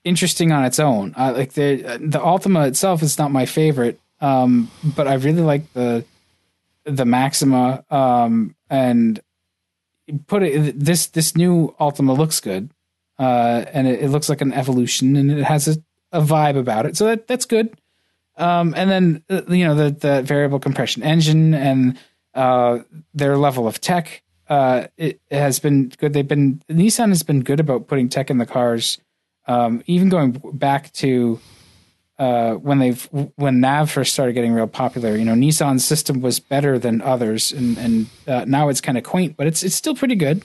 interesting 0.03 0.51
on 0.51 0.65
its 0.65 0.79
own. 0.79 1.13
Uh, 1.17 1.33
like 1.35 1.53
the 1.53 1.99
the 1.99 2.19
Altima 2.19 2.67
itself 2.67 3.01
is 3.01 3.17
not 3.17 3.31
my 3.31 3.45
favorite, 3.45 3.99
um, 4.21 4.69
but 4.83 5.07
I 5.07 5.15
really 5.15 5.41
like 5.41 5.71
the 5.73 6.05
the 6.85 7.05
Maxima 7.05 7.83
um, 7.89 8.55
and 8.69 9.21
put 10.27 10.43
it 10.43 10.79
this 10.79 11.07
this 11.07 11.35
new 11.35 11.75
Altima 11.79 12.17
looks 12.17 12.39
good, 12.39 12.69
uh, 13.19 13.65
and 13.73 13.87
it, 13.87 14.01
it, 14.01 14.09
looks 14.09 14.29
like 14.29 14.41
an 14.41 14.53
evolution, 14.53 15.15
and 15.15 15.31
it 15.31 15.43
has 15.43 15.67
a, 15.67 15.77
a 16.11 16.21
vibe 16.21 16.57
about 16.57 16.85
it, 16.85 16.97
so 16.97 17.05
that 17.05 17.27
that's 17.27 17.45
good. 17.45 17.75
Um, 18.35 18.73
and 18.75 18.89
then 18.89 19.23
uh, 19.29 19.41
you 19.47 19.65
know 19.65 19.75
the 19.75 19.91
the 19.91 20.21
variable 20.23 20.59
compression 20.59 21.03
engine 21.03 21.53
and 21.53 21.97
uh, 22.33 22.79
their 23.13 23.37
level 23.37 23.67
of 23.67 23.79
tech 23.79 24.23
uh, 24.49 24.87
it, 24.97 25.19
it, 25.29 25.37
has 25.37 25.59
been 25.59 25.89
good. 25.97 26.13
They've 26.13 26.27
been 26.27 26.61
Nissan 26.69 27.09
has 27.09 27.23
been 27.23 27.41
good 27.41 27.59
about 27.59 27.87
putting 27.87 28.09
tech 28.09 28.29
in 28.29 28.37
the 28.37 28.45
cars, 28.45 28.99
um, 29.47 29.83
even 29.85 30.09
going 30.09 30.31
back 30.53 30.91
to 30.93 31.39
uh, 32.19 32.53
when 32.53 32.79
they've 32.79 33.03
when 33.35 33.59
Nav 33.59 33.91
first 33.91 34.13
started 34.13 34.33
getting 34.33 34.53
real 34.53 34.67
popular, 34.67 35.15
you 35.15 35.25
know, 35.25 35.33
Nissan's 35.33 35.83
system 35.83 36.21
was 36.21 36.39
better 36.39 36.77
than 36.77 37.01
others, 37.01 37.51
and 37.51 37.77
and 37.77 38.07
uh, 38.27 38.45
now 38.45 38.69
it's 38.69 38.81
kind 38.81 38.97
of 38.97 39.03
quaint, 39.03 39.35
but 39.35 39.47
it's 39.47 39.63
it's 39.63 39.75
still 39.75 39.95
pretty 39.95 40.15
good, 40.15 40.43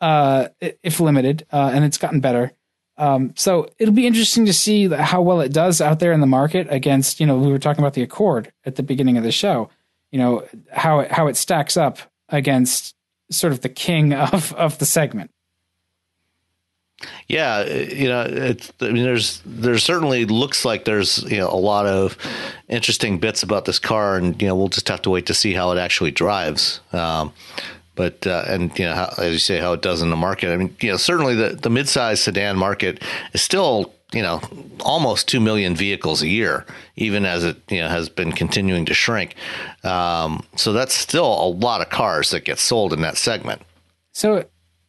uh, 0.00 0.48
if 0.60 0.98
limited, 0.98 1.46
uh, 1.52 1.70
and 1.72 1.84
it's 1.84 1.98
gotten 1.98 2.20
better. 2.20 2.52
Um, 2.96 3.32
so 3.36 3.68
it'll 3.78 3.94
be 3.94 4.08
interesting 4.08 4.44
to 4.46 4.52
see 4.52 4.88
how 4.88 5.22
well 5.22 5.40
it 5.40 5.52
does 5.52 5.80
out 5.80 6.00
there 6.00 6.12
in 6.12 6.20
the 6.20 6.26
market 6.26 6.66
against, 6.68 7.20
you 7.20 7.26
know, 7.26 7.38
we 7.38 7.46
were 7.46 7.60
talking 7.60 7.82
about 7.82 7.94
the 7.94 8.02
Accord 8.02 8.52
at 8.64 8.74
the 8.74 8.82
beginning 8.82 9.16
of 9.16 9.22
the 9.22 9.30
show, 9.30 9.70
you 10.10 10.18
know, 10.18 10.44
how 10.72 11.00
it, 11.00 11.12
how 11.12 11.28
it 11.28 11.36
stacks 11.36 11.76
up 11.76 11.98
against 12.28 12.96
sort 13.30 13.52
of 13.52 13.60
the 13.60 13.68
king 13.68 14.12
of 14.14 14.52
of 14.54 14.78
the 14.78 14.86
segment. 14.86 15.30
Yeah, 17.28 17.64
you 17.64 18.08
know, 18.08 18.22
it's. 18.22 18.72
I 18.80 18.90
mean, 18.90 19.04
there's 19.04 19.40
there 19.46 19.78
certainly 19.78 20.24
looks 20.24 20.64
like 20.64 20.84
there's 20.84 21.22
you 21.30 21.38
know 21.38 21.48
a 21.48 21.56
lot 21.56 21.86
of 21.86 22.16
interesting 22.68 23.18
bits 23.18 23.42
about 23.42 23.66
this 23.66 23.78
car, 23.78 24.16
and 24.16 24.40
you 24.42 24.48
know 24.48 24.56
we'll 24.56 24.68
just 24.68 24.88
have 24.88 25.02
to 25.02 25.10
wait 25.10 25.26
to 25.26 25.34
see 25.34 25.52
how 25.52 25.70
it 25.70 25.78
actually 25.78 26.10
drives. 26.10 26.80
Um, 26.92 27.32
but 27.94 28.26
uh, 28.26 28.44
and 28.48 28.76
you 28.78 28.84
know 28.84 28.94
how, 28.94 29.14
as 29.18 29.32
you 29.32 29.38
say 29.38 29.58
how 29.58 29.74
it 29.74 29.82
does 29.82 30.02
in 30.02 30.10
the 30.10 30.16
market. 30.16 30.52
I 30.52 30.56
mean, 30.56 30.74
you 30.80 30.90
know, 30.90 30.96
certainly 30.96 31.34
the 31.34 31.50
the 31.50 31.68
midsize 31.68 32.18
sedan 32.18 32.56
market 32.56 33.02
is 33.32 33.42
still 33.42 33.94
you 34.12 34.22
know 34.22 34.40
almost 34.80 35.28
two 35.28 35.40
million 35.40 35.76
vehicles 35.76 36.22
a 36.22 36.28
year, 36.28 36.64
even 36.96 37.24
as 37.24 37.44
it 37.44 37.58
you 37.68 37.80
know 37.80 37.88
has 37.88 38.08
been 38.08 38.32
continuing 38.32 38.86
to 38.86 38.94
shrink. 38.94 39.36
Um, 39.84 40.44
so 40.56 40.72
that's 40.72 40.94
still 40.94 41.26
a 41.26 41.48
lot 41.48 41.80
of 41.80 41.90
cars 41.90 42.30
that 42.30 42.44
get 42.44 42.58
sold 42.58 42.92
in 42.92 43.02
that 43.02 43.16
segment. 43.16 43.62
So 44.12 44.46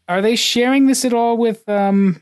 are 0.10 0.22
they 0.22 0.36
sharing 0.36 0.88
this 0.88 1.06
at 1.06 1.14
all 1.14 1.38
with 1.38 1.70
um 1.70 2.22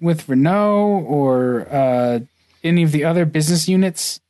with 0.00 0.28
Renault 0.28 1.04
or 1.06 1.66
uh, 1.70 2.18
any 2.62 2.82
of 2.82 2.92
the 2.92 3.04
other 3.04 3.24
business 3.24 3.68
units? 3.68 4.20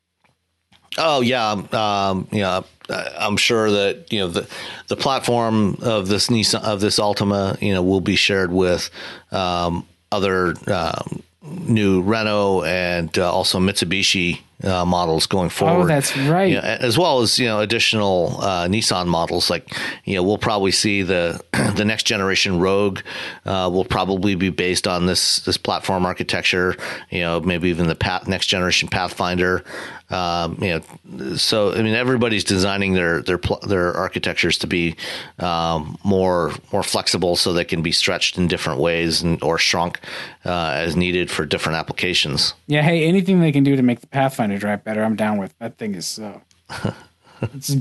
Oh 0.97 1.20
yeah, 1.20 1.51
um, 1.73 2.28
yeah. 2.31 2.62
I'm 2.89 3.39
sure 3.39 3.70
that 3.70 4.12
you 4.12 4.20
know 4.20 4.28
the 4.28 4.47
the 4.89 4.97
platform 4.97 5.78
of 5.82 6.09
this 6.09 6.28
Nissan 6.28 6.62
of 6.62 6.81
this 6.81 6.98
Altima, 6.98 7.61
you 7.61 7.73
know, 7.73 7.82
will 7.82 8.02
be 8.02 8.15
shared 8.15 8.52
with 8.52 8.90
um, 9.32 9.86
other 10.12 10.55
um, 10.69 11.23
new 11.43 12.02
Renault 12.02 12.65
and 12.65 13.16
uh, 13.19 13.32
also 13.32 13.59
Mitsubishi 13.59 14.40
uh, 14.65 14.85
models 14.85 15.27
going 15.27 15.51
forward. 15.51 15.85
Oh, 15.85 15.86
that's 15.86 16.16
right. 16.16 16.51
You 16.51 16.57
know, 16.57 16.62
as 16.62 16.99
well 16.99 17.20
as 17.20 17.39
you 17.39 17.47
know 17.47 17.61
additional 17.61 18.39
uh, 18.41 18.66
Nissan 18.66 19.07
models. 19.07 19.51
Like 19.51 19.77
you 20.05 20.15
know, 20.15 20.23
we'll 20.23 20.39
probably 20.39 20.73
see 20.73 21.03
the 21.03 21.41
the 21.77 21.85
next 21.85 22.05
generation 22.05 22.59
Rogue 22.59 23.01
uh, 23.45 23.70
will 23.73 23.85
probably 23.85 24.35
be 24.35 24.51
based 24.51 24.86
on 24.86 25.07
this 25.07 25.41
this 25.41 25.57
platform 25.57 26.07
architecture. 26.07 26.77
You 27.11 27.20
know, 27.20 27.41
maybe 27.41 27.69
even 27.69 27.86
the 27.86 27.95
path, 27.95 28.27
next 28.28 28.47
generation 28.47 28.89
Pathfinder. 28.89 29.65
Um, 30.11 30.59
you 30.61 30.69
know, 30.69 31.36
so 31.36 31.73
I 31.73 31.82
mean, 31.82 31.95
everybody's 31.95 32.45
designing 32.45 32.93
their 32.93 33.23
their 33.23 33.41
their 33.66 33.95
architectures 33.95 34.59
to 34.59 34.66
be 34.66 34.97
um, 35.39 35.99
more 36.05 36.53
more 36.73 36.82
flexible, 36.82 37.36
so 37.36 37.53
they 37.53 37.65
can 37.65 37.82
be 37.82 37.91
stretched 37.93 38.36
in 38.36 38.47
different 38.47 38.81
ways 38.81 39.23
and 39.23 39.43
or 39.43 39.59
shrunk 39.59 40.01
uh, 40.45 40.73
as 40.74 40.95
needed 40.95 41.31
for 41.31 41.47
different 41.47 41.78
applications. 41.78 42.55
Yeah. 42.66 42.82
Hey, 42.82 43.07
anything 43.07 43.41
they 43.41 43.53
can 43.53 43.65
do 43.65 43.77
to 43.77 43.82
make 43.82 44.01
the 44.01 44.07
Pathfinder 44.07 44.53
drive 44.59 44.85
better, 44.85 45.02
I'm 45.02 45.16
down 45.16 45.39
with. 45.39 45.56
That 45.59 45.78
thing 45.78 45.94
is 45.94 46.18
uh, 46.18 46.40
it's 47.43 47.74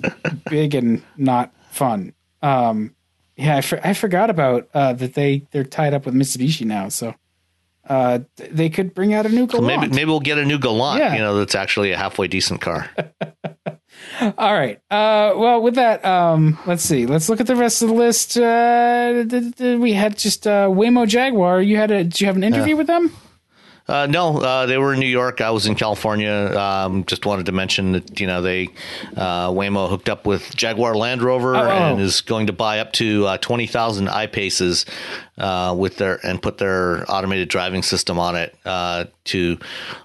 big 0.50 0.76
and 0.76 1.02
not 1.18 1.54
fun. 1.72 2.14
Um, 2.42 2.96
yeah, 3.36 3.58
I, 3.58 3.62
for, 3.62 3.80
I 3.86 3.94
forgot 3.94 4.30
about 4.30 4.70
uh, 4.74 4.94
that 4.94 5.14
they 5.16 5.46
they're 5.52 5.64
tied 5.64 5.94
up 5.94 6.06
with 6.06 6.14
Mitsubishi 6.14 6.66
now, 6.66 6.90
so 6.90 7.16
uh, 7.88 8.20
they 8.36 8.70
could 8.70 8.94
bring 8.94 9.14
out 9.14 9.26
a 9.26 9.30
new 9.30 9.48
Galant. 9.48 9.82
maybe 9.82 9.94
maybe 9.94 10.06
we'll 10.06 10.20
get 10.20 10.38
a 10.38 10.46
new 10.46 10.60
Galant. 10.60 11.00
Yeah. 11.00 11.14
you 11.14 11.20
know, 11.20 11.38
that's 11.38 11.56
actually 11.56 11.92
a 11.92 11.98
halfway 11.98 12.28
decent 12.28 12.62
car. 12.62 12.90
All 14.22 14.54
right. 14.54 14.78
Uh, 14.92 15.34
well, 15.36 15.62
with 15.62 15.76
that, 15.76 16.04
um, 16.06 16.58
let's 16.66 16.84
see. 16.84 17.06
Let's 17.06 17.30
look 17.30 17.42
at 17.42 17.48
the 17.48 17.56
rest 17.56 17.82
of 17.82 17.90
the 17.90 17.96
list. 17.96 18.38
Uh, 18.38 19.26
we 19.80 19.94
had 19.94 20.18
just 20.18 20.46
uh, 20.46 20.68
Waymo 20.68 21.08
Jaguar. 21.08 21.62
You 21.62 21.78
had 21.78 21.92
a? 21.92 22.04
Did 22.04 22.22
you 22.22 22.28
have 22.28 22.36
an 22.36 22.44
interview 22.44 22.76
with 22.76 22.88
them? 22.88 23.12
Uh, 23.86 24.08
no, 24.10 24.38
uh, 24.38 24.66
they 24.66 24.78
were 24.78 24.94
in 24.94 25.00
New 25.02 25.06
York. 25.06 25.42
I 25.42 25.52
was 25.52 25.66
in 25.66 25.76
California. 25.76 26.32
Um, 26.58 27.04
just 27.06 27.26
wanted 27.26 27.46
to 27.48 27.52
mention 27.52 27.92
that 27.92 28.20
you 28.20 28.28
know 28.28 28.42
they 28.42 28.70
uh, 29.18 29.50
Waymo 29.50 29.90
hooked 29.90 30.08
up 30.08 30.26
with 30.26 30.56
Jaguar 30.56 30.96
Land 30.96 31.22
Rover 31.22 31.56
Oh. 31.58 31.70
and 31.70 32.00
is 32.00 32.22
going 32.22 32.48
to 32.48 32.54
buy 32.54 32.80
up 32.80 32.94
to 32.94 33.26
uh, 33.28 33.38
twenty 33.40 33.68
thousand 33.68 34.08
iPaces 34.08 34.86
uh, 35.38 35.76
with 35.78 35.98
their 35.98 36.26
and 36.26 36.42
put 36.42 36.60
their 36.60 37.04
automated 37.12 37.50
driving 37.50 37.84
system 37.84 38.18
on 38.20 38.36
it 38.38 38.56
uh, 38.66 39.06
to 39.26 39.58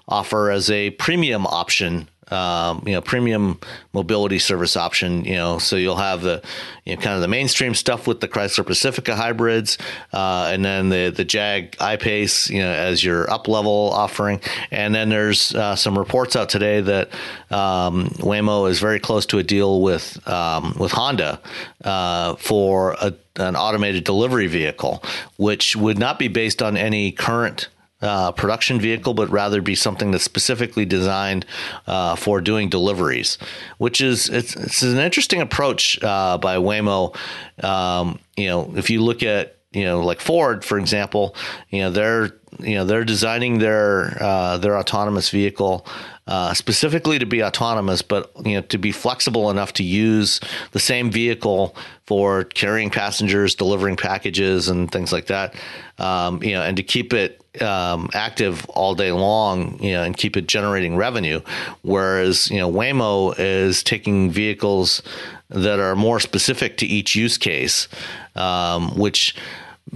offer 0.09 0.51
as 0.51 0.69
a 0.69 0.89
premium 0.91 1.47
option. 1.47 2.09
Um, 2.31 2.83
you 2.85 2.93
know, 2.93 3.01
premium 3.01 3.59
mobility 3.93 4.39
service 4.39 4.77
option. 4.77 5.25
You 5.25 5.35
know, 5.35 5.59
so 5.59 5.75
you'll 5.75 5.95
have 5.95 6.21
the 6.21 6.41
you 6.85 6.95
know 6.95 7.01
kind 7.01 7.15
of 7.15 7.21
the 7.21 7.27
mainstream 7.27 7.73
stuff 7.73 8.07
with 8.07 8.19
the 8.19 8.27
Chrysler 8.27 8.65
Pacifica 8.65 9.15
hybrids, 9.15 9.77
uh, 10.13 10.49
and 10.51 10.63
then 10.63 10.89
the 10.89 11.09
the 11.09 11.25
Jag 11.25 11.75
I-Pace. 11.79 12.49
You 12.49 12.59
know, 12.59 12.71
as 12.71 13.03
your 13.03 13.29
up 13.31 13.47
level 13.47 13.91
offering, 13.93 14.41
and 14.71 14.93
then 14.93 15.09
there's 15.09 15.53
uh, 15.55 15.75
some 15.75 15.97
reports 15.97 16.35
out 16.35 16.49
today 16.49 16.81
that 16.81 17.09
um, 17.51 18.09
Waymo 18.19 18.69
is 18.69 18.79
very 18.79 18.99
close 18.99 19.25
to 19.27 19.39
a 19.39 19.43
deal 19.43 19.81
with 19.81 20.27
um, 20.27 20.75
with 20.79 20.91
Honda 20.91 21.39
uh, 21.83 22.35
for 22.35 22.93
a, 23.01 23.13
an 23.37 23.55
automated 23.55 24.03
delivery 24.03 24.47
vehicle, 24.47 25.03
which 25.37 25.75
would 25.75 25.97
not 25.97 26.19
be 26.19 26.27
based 26.27 26.61
on 26.61 26.77
any 26.77 27.11
current 27.11 27.69
uh, 28.01 28.31
production 28.31 28.79
vehicle, 28.79 29.13
but 29.13 29.29
rather 29.29 29.61
be 29.61 29.75
something 29.75 30.11
that's 30.11 30.23
specifically 30.23 30.85
designed 30.85 31.45
uh, 31.87 32.15
for 32.15 32.41
doing 32.41 32.69
deliveries, 32.69 33.37
which 33.77 34.01
is 34.01 34.29
it's, 34.29 34.55
it's 34.55 34.81
an 34.81 34.97
interesting 34.97 35.41
approach 35.41 36.01
uh, 36.03 36.37
by 36.37 36.55
Waymo. 36.57 37.15
Um, 37.63 38.19
you 38.37 38.47
know, 38.47 38.73
if 38.75 38.89
you 38.89 39.01
look 39.01 39.23
at 39.23 39.57
you 39.71 39.83
know 39.83 40.01
like 40.01 40.21
Ford, 40.21 40.63
for 40.63 40.79
example, 40.79 41.35
you 41.69 41.81
know 41.81 41.91
they're 41.91 42.31
you 42.59 42.75
know 42.75 42.85
they're 42.85 43.03
designing 43.03 43.59
their 43.59 44.17
uh, 44.21 44.57
their 44.57 44.77
autonomous 44.77 45.29
vehicle. 45.29 45.85
Uh, 46.27 46.53
specifically 46.53 47.17
to 47.17 47.25
be 47.25 47.43
autonomous, 47.43 48.03
but 48.03 48.31
you 48.45 48.53
know 48.53 48.61
to 48.61 48.77
be 48.77 48.91
flexible 48.91 49.49
enough 49.49 49.73
to 49.73 49.83
use 49.83 50.39
the 50.73 50.79
same 50.79 51.09
vehicle 51.09 51.75
for 52.05 52.43
carrying 52.43 52.91
passengers, 52.91 53.55
delivering 53.55 53.95
packages, 53.95 54.69
and 54.69 54.91
things 54.91 55.11
like 55.11 55.25
that. 55.25 55.55
Um, 55.97 56.43
you 56.43 56.51
know, 56.51 56.61
and 56.61 56.77
to 56.77 56.83
keep 56.83 57.13
it 57.13 57.43
um, 57.61 58.09
active 58.13 58.65
all 58.69 58.95
day 58.95 59.11
long, 59.11 59.81
you 59.81 59.93
know, 59.93 60.03
and 60.03 60.15
keep 60.15 60.37
it 60.37 60.47
generating 60.47 60.95
revenue. 60.95 61.41
Whereas, 61.81 62.49
you 62.49 62.57
know, 62.57 62.71
Waymo 62.71 63.35
is 63.37 63.83
taking 63.83 64.31
vehicles 64.31 65.01
that 65.49 65.79
are 65.79 65.95
more 65.95 66.19
specific 66.19 66.77
to 66.77 66.85
each 66.85 67.15
use 67.15 67.37
case, 67.37 67.87
um, 68.35 68.97
which 68.97 69.35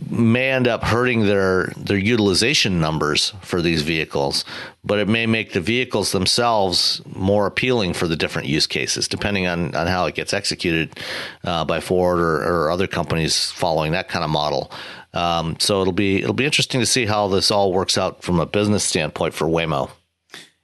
may 0.09 0.49
end 0.49 0.67
up 0.67 0.83
hurting 0.83 1.25
their 1.25 1.71
their 1.77 1.97
utilization 1.97 2.79
numbers 2.79 3.33
for 3.41 3.61
these 3.61 3.83
vehicles, 3.83 4.43
but 4.83 4.99
it 4.99 5.07
may 5.07 5.25
make 5.25 5.53
the 5.53 5.61
vehicles 5.61 6.11
themselves 6.11 7.01
more 7.15 7.45
appealing 7.45 7.93
for 7.93 8.07
the 8.07 8.15
different 8.15 8.47
use 8.47 8.65
cases, 8.67 9.07
depending 9.07 9.45
on, 9.45 9.75
on 9.75 9.87
how 9.87 10.05
it 10.05 10.15
gets 10.15 10.33
executed 10.33 10.99
uh, 11.43 11.63
by 11.63 11.79
Ford 11.79 12.19
or, 12.19 12.43
or 12.43 12.71
other 12.71 12.87
companies 12.87 13.51
following 13.51 13.91
that 13.91 14.09
kind 14.09 14.25
of 14.25 14.31
model. 14.31 14.71
Um, 15.13 15.57
so 15.59 15.81
it'll 15.81 15.93
be 15.93 16.17
it'll 16.17 16.33
be 16.33 16.45
interesting 16.45 16.79
to 16.79 16.85
see 16.85 17.05
how 17.05 17.27
this 17.27 17.51
all 17.51 17.71
works 17.71 17.97
out 17.97 18.23
from 18.23 18.39
a 18.39 18.45
business 18.45 18.83
standpoint 18.83 19.33
for 19.33 19.45
Waymo. 19.45 19.91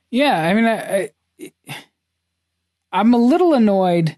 Yeah, 0.10 0.42
I 0.42 0.54
mean, 0.54 0.66
I, 0.66 1.12
I, 1.40 1.86
I'm 2.92 3.14
a 3.14 3.18
little 3.18 3.54
annoyed 3.54 4.18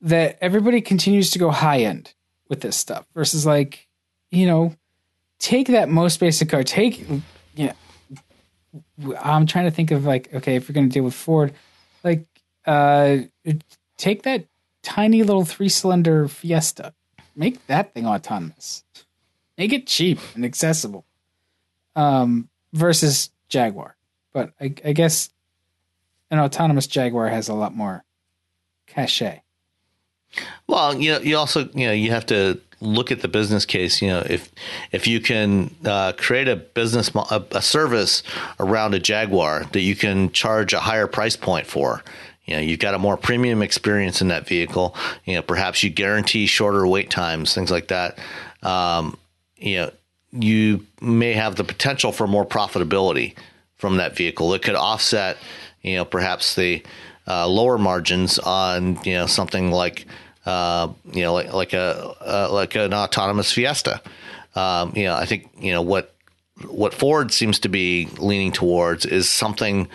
that 0.00 0.38
everybody 0.40 0.80
continues 0.80 1.30
to 1.32 1.38
go 1.38 1.50
high 1.50 1.80
end 1.80 2.14
with 2.48 2.60
this 2.60 2.76
stuff 2.76 3.06
versus 3.14 3.46
like, 3.46 3.88
you 4.30 4.46
know, 4.46 4.74
take 5.38 5.68
that 5.68 5.88
most 5.88 6.18
basic 6.18 6.48
car, 6.48 6.62
take, 6.62 7.06
you 7.08 7.22
know, 7.56 9.14
I'm 9.22 9.46
trying 9.46 9.66
to 9.66 9.70
think 9.70 9.90
of 9.90 10.04
like, 10.04 10.32
okay, 10.34 10.56
if 10.56 10.68
you're 10.68 10.74
going 10.74 10.88
to 10.88 10.92
deal 10.92 11.04
with 11.04 11.14
Ford, 11.14 11.52
like, 12.02 12.26
uh, 12.66 13.18
take 13.96 14.22
that 14.22 14.46
tiny 14.82 15.22
little 15.22 15.44
three 15.44 15.68
cylinder 15.68 16.26
Fiesta, 16.26 16.94
make 17.36 17.66
that 17.66 17.92
thing 17.92 18.06
autonomous, 18.06 18.84
make 19.58 19.72
it 19.72 19.86
cheap 19.86 20.18
and 20.34 20.44
accessible, 20.44 21.04
um, 21.96 22.48
versus 22.72 23.30
Jaguar 23.48 23.96
but 24.32 24.52
I, 24.60 24.74
I 24.84 24.92
guess 24.92 25.30
an 26.30 26.38
autonomous 26.38 26.86
Jaguar 26.86 27.28
has 27.28 27.48
a 27.48 27.54
lot 27.54 27.74
more 27.74 28.04
cachet. 28.86 29.42
Well, 30.66 30.96
you 30.96 31.12
know, 31.12 31.20
you 31.20 31.36
also 31.36 31.68
you 31.74 31.86
know 31.86 31.92
you 31.92 32.10
have 32.10 32.26
to 32.26 32.60
look 32.80 33.12
at 33.12 33.20
the 33.20 33.28
business 33.28 33.66
case. 33.66 34.00
You 34.00 34.08
know, 34.08 34.26
if 34.28 34.50
if 34.90 35.06
you 35.06 35.20
can 35.20 35.74
uh, 35.84 36.12
create 36.12 36.48
a 36.48 36.56
business 36.56 37.10
a, 37.14 37.44
a 37.52 37.62
service 37.62 38.22
around 38.58 38.94
a 38.94 38.98
Jaguar 38.98 39.64
that 39.72 39.80
you 39.80 39.94
can 39.94 40.32
charge 40.32 40.72
a 40.72 40.80
higher 40.80 41.06
price 41.06 41.36
point 41.36 41.66
for. 41.66 42.02
You 42.46 42.56
know, 42.56 42.60
you've 42.60 42.80
got 42.80 42.94
a 42.94 42.98
more 42.98 43.16
premium 43.16 43.62
experience 43.62 44.20
in 44.20 44.28
that 44.28 44.48
vehicle. 44.48 44.96
You 45.26 45.36
know, 45.36 45.42
perhaps 45.42 45.84
you 45.84 45.90
guarantee 45.90 46.46
shorter 46.46 46.84
wait 46.86 47.08
times, 47.08 47.54
things 47.54 47.70
like 47.70 47.88
that. 47.88 48.18
Um, 48.64 49.16
you 49.62 49.76
know, 49.76 49.90
you 50.32 50.86
may 51.00 51.34
have 51.34 51.56
the 51.56 51.64
potential 51.64 52.12
for 52.12 52.26
more 52.26 52.46
profitability 52.46 53.34
from 53.76 53.96
that 53.96 54.16
vehicle. 54.16 54.54
It 54.54 54.62
could 54.62 54.74
offset, 54.74 55.36
you 55.82 55.96
know, 55.96 56.04
perhaps 56.04 56.54
the 56.54 56.82
uh, 57.26 57.46
lower 57.46 57.78
margins 57.78 58.38
on 58.38 58.98
you 59.04 59.14
know 59.14 59.26
something 59.26 59.70
like 59.70 60.06
uh, 60.46 60.88
you 61.12 61.22
know 61.22 61.34
like 61.34 61.52
like 61.52 61.72
a 61.72 62.14
uh, 62.20 62.48
like 62.50 62.74
an 62.74 62.92
autonomous 62.92 63.52
Fiesta. 63.52 64.00
Um, 64.54 64.92
you 64.96 65.04
know, 65.04 65.14
I 65.14 65.26
think 65.26 65.48
you 65.58 65.72
know 65.72 65.82
what 65.82 66.14
what 66.66 66.94
Ford 66.94 67.32
seems 67.32 67.58
to 67.60 67.68
be 67.68 68.08
leaning 68.18 68.52
towards 68.52 69.06
is 69.06 69.28
something 69.28 69.88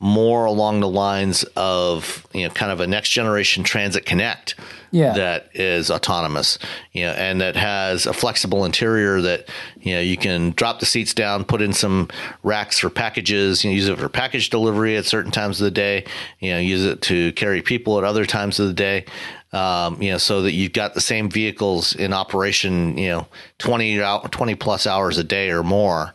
more 0.00 0.44
along 0.44 0.80
the 0.80 0.88
lines 0.88 1.44
of 1.56 2.26
you 2.32 2.46
know 2.46 2.52
kind 2.54 2.70
of 2.70 2.80
a 2.80 2.86
next 2.86 3.10
generation 3.10 3.64
transit 3.64 4.06
connect 4.06 4.54
Yeah. 4.90 5.12
that 5.14 5.50
is 5.54 5.90
autonomous 5.90 6.58
you 6.92 7.04
know 7.04 7.12
and 7.12 7.40
that 7.40 7.56
has 7.56 8.06
a 8.06 8.12
flexible 8.12 8.64
interior 8.64 9.20
that 9.20 9.48
you 9.80 9.94
know 9.94 10.00
you 10.00 10.16
can 10.16 10.50
drop 10.52 10.80
the 10.80 10.86
seats 10.86 11.14
down 11.14 11.44
put 11.44 11.60
in 11.62 11.72
some 11.72 12.08
racks 12.42 12.78
for 12.78 12.90
packages 12.90 13.64
you 13.64 13.70
know 13.70 13.74
use 13.76 13.88
it 13.88 13.98
for 13.98 14.08
package 14.08 14.50
delivery 14.50 14.96
at 14.96 15.04
certain 15.04 15.30
times 15.32 15.60
of 15.60 15.64
the 15.64 15.70
day 15.70 16.04
you 16.40 16.50
know 16.50 16.58
use 16.58 16.84
it 16.84 17.02
to 17.02 17.32
carry 17.32 17.60
people 17.62 17.98
at 17.98 18.04
other 18.04 18.24
times 18.24 18.58
of 18.60 18.66
the 18.66 18.72
day 18.74 19.04
um, 19.52 20.00
you 20.02 20.10
know 20.10 20.18
so 20.18 20.42
that 20.42 20.52
you've 20.52 20.72
got 20.72 20.94
the 20.94 21.00
same 21.00 21.30
vehicles 21.30 21.94
in 21.94 22.12
operation 22.12 22.96
you 22.98 23.08
know 23.08 23.26
20 23.58 24.00
out 24.02 24.30
20 24.32 24.54
plus 24.54 24.86
hours 24.86 25.18
a 25.18 25.24
day 25.24 25.50
or 25.50 25.62
more 25.62 26.12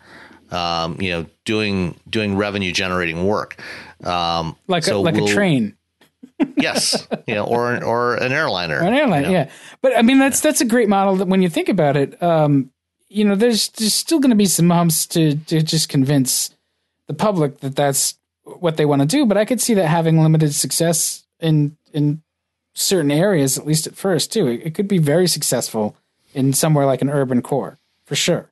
um, 0.52 0.98
you 1.02 1.10
know, 1.10 1.26
doing 1.46 2.00
doing 2.08 2.36
revenue 2.38 2.72
generating 2.72 3.26
work. 3.26 3.60
Um, 4.04 4.56
Like 4.68 4.84
so 4.84 5.00
a, 5.00 5.02
like 5.02 5.16
we'll- 5.16 5.26
a 5.28 5.34
train 5.34 5.76
yes, 6.58 7.08
know, 7.28 7.46
or 7.46 7.74
an- 7.74 7.84
or 7.84 8.16
an 8.16 8.32
airliner, 8.32 8.80
or 8.80 8.84
an 8.88 8.94
airline. 8.94 9.24
you 9.24 9.28
know. 9.30 9.34
Yeah, 9.34 9.50
but 9.82 9.98
I 9.98 10.02
mean 10.02 10.20
that's 10.20 10.40
that's 10.42 10.62
a 10.62 10.66
great 10.66 10.90
model. 10.90 11.18
That 11.18 11.28
when 11.28 11.42
you 11.42 11.50
think 11.50 11.70
about 11.70 11.98
it, 11.98 12.22
um, 12.22 12.72
you 13.10 13.24
know, 13.26 13.36
there's 13.36 13.70
there's 13.70 13.94
still 13.94 14.20
going 14.20 14.32
to 14.32 14.36
be 14.36 14.46
some 14.46 14.70
humps 14.70 15.06
to 15.08 15.36
to 15.36 15.62
just 15.62 15.90
convince 15.90 16.50
the 17.08 17.14
public 17.14 17.60
that 17.60 17.76
that's 17.76 18.18
what 18.44 18.78
they 18.78 18.86
want 18.86 19.02
to 19.02 19.08
do. 19.08 19.26
But 19.26 19.38
I 19.38 19.46
could 19.46 19.62
see 19.62 19.74
that 19.76 19.88
having 19.88 20.22
limited 20.22 20.54
success 20.54 21.26
in 21.40 21.78
in 21.94 22.22
certain 22.76 23.12
areas, 23.12 23.58
at 23.58 23.68
least 23.68 23.86
at 23.88 23.96
first 23.96 24.34
too. 24.34 24.48
It, 24.48 24.62
it 24.68 24.74
could 24.74 24.88
be 24.88 24.98
very 24.98 25.28
successful 25.28 25.96
in 26.34 26.54
somewhere 26.54 26.86
like 26.86 27.02
an 27.02 27.10
urban 27.10 27.42
core 27.42 27.78
for 28.06 28.16
sure. 28.16 28.50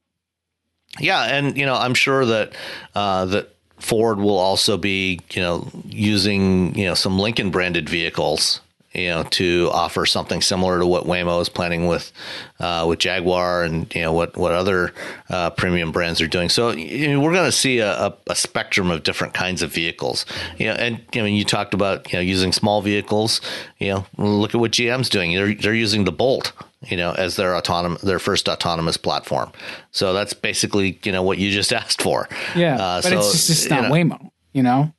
Yeah, 1.00 1.24
and 1.24 1.58
you 1.58 1.66
know, 1.66 1.76
I'm 1.76 1.94
sure 1.94 2.26
that 2.26 2.54
uh, 2.94 3.26
that 3.26 3.56
Ford 3.82 4.20
will 4.20 4.38
also 4.38 4.78
be, 4.78 5.20
you 5.32 5.42
know, 5.42 5.68
using 5.86 6.76
you 6.78 6.86
know 6.86 6.94
some 6.94 7.18
Lincoln 7.18 7.50
branded 7.50 7.90
vehicles, 7.90 8.62
you 8.94 9.08
know, 9.08 9.24
to 9.24 9.70
offer 9.74 10.06
something 10.06 10.40
similar 10.42 10.80
to 10.80 10.86
what 10.86 11.06
Waymo 11.06 11.42
is 11.42 11.50
planning 11.50 11.88
with 11.88 12.12
uh, 12.60 12.86
with 12.88 13.00
Jaguar 13.00 13.64
and 13.64 13.94
you 13.96 14.04
know 14.04 14.14
what 14.14 14.38
what 14.38 14.52
other 14.52 14.94
uh, 15.30 15.50
premium 15.50 15.92
brands 15.92 16.22
are 16.22 16.28
doing. 16.28 16.48
So 16.48 16.70
you 16.72 17.10
know, 17.10 17.20
we're 17.20 17.34
going 17.34 17.46
to 17.46 17.52
see 17.52 17.80
a, 17.80 17.92
a, 17.92 18.18
a 18.28 18.36
spectrum 18.36 18.92
of 18.92 19.02
different 19.02 19.34
kinds 19.34 19.64
of 19.64 19.74
vehicles. 19.74 20.28
You 20.60 20.68
know, 20.68 20.74
and 20.74 21.02
I 21.16 21.24
mean, 21.24 21.34
you 21.34 21.44
talked 21.44 21.74
about 21.74 22.12
you 22.14 22.20
know 22.20 22.24
using 22.24 22.52
small 22.52 22.84
vehicles. 22.84 23.42
You 23.80 23.94
know, 23.94 24.06
look 24.18 24.54
at 24.54 24.62
what 24.62 24.72
GM's 24.72 25.10
doing. 25.10 25.34
They're 25.34 25.56
they're 25.56 25.74
using 25.74 26.06
the 26.06 26.12
Bolt 26.12 26.54
you 26.88 26.98
know, 26.98 27.12
as 27.14 27.36
their 27.36 27.56
autonomous, 27.56 28.02
their 28.02 28.20
first 28.20 28.50
autonomous 28.50 28.98
platform. 28.98 29.52
So 29.92 30.14
that's 30.14 30.34
basically, 30.34 31.00
you 31.04 31.12
know, 31.12 31.24
what 31.24 31.38
you 31.38 31.52
just 31.52 31.72
asked 31.82 32.02
for. 32.02 32.28
Yeah, 32.56 32.76
Uh, 32.76 33.02
but 33.02 33.10
so, 33.10 33.18
it's 33.20 33.32
just 33.32 33.50
it's 33.50 33.64
you 33.66 33.70
not 33.70 33.84
know, 33.84 33.90
Waymo. 33.92 34.32
You 34.54 34.64
know, 34.64 34.94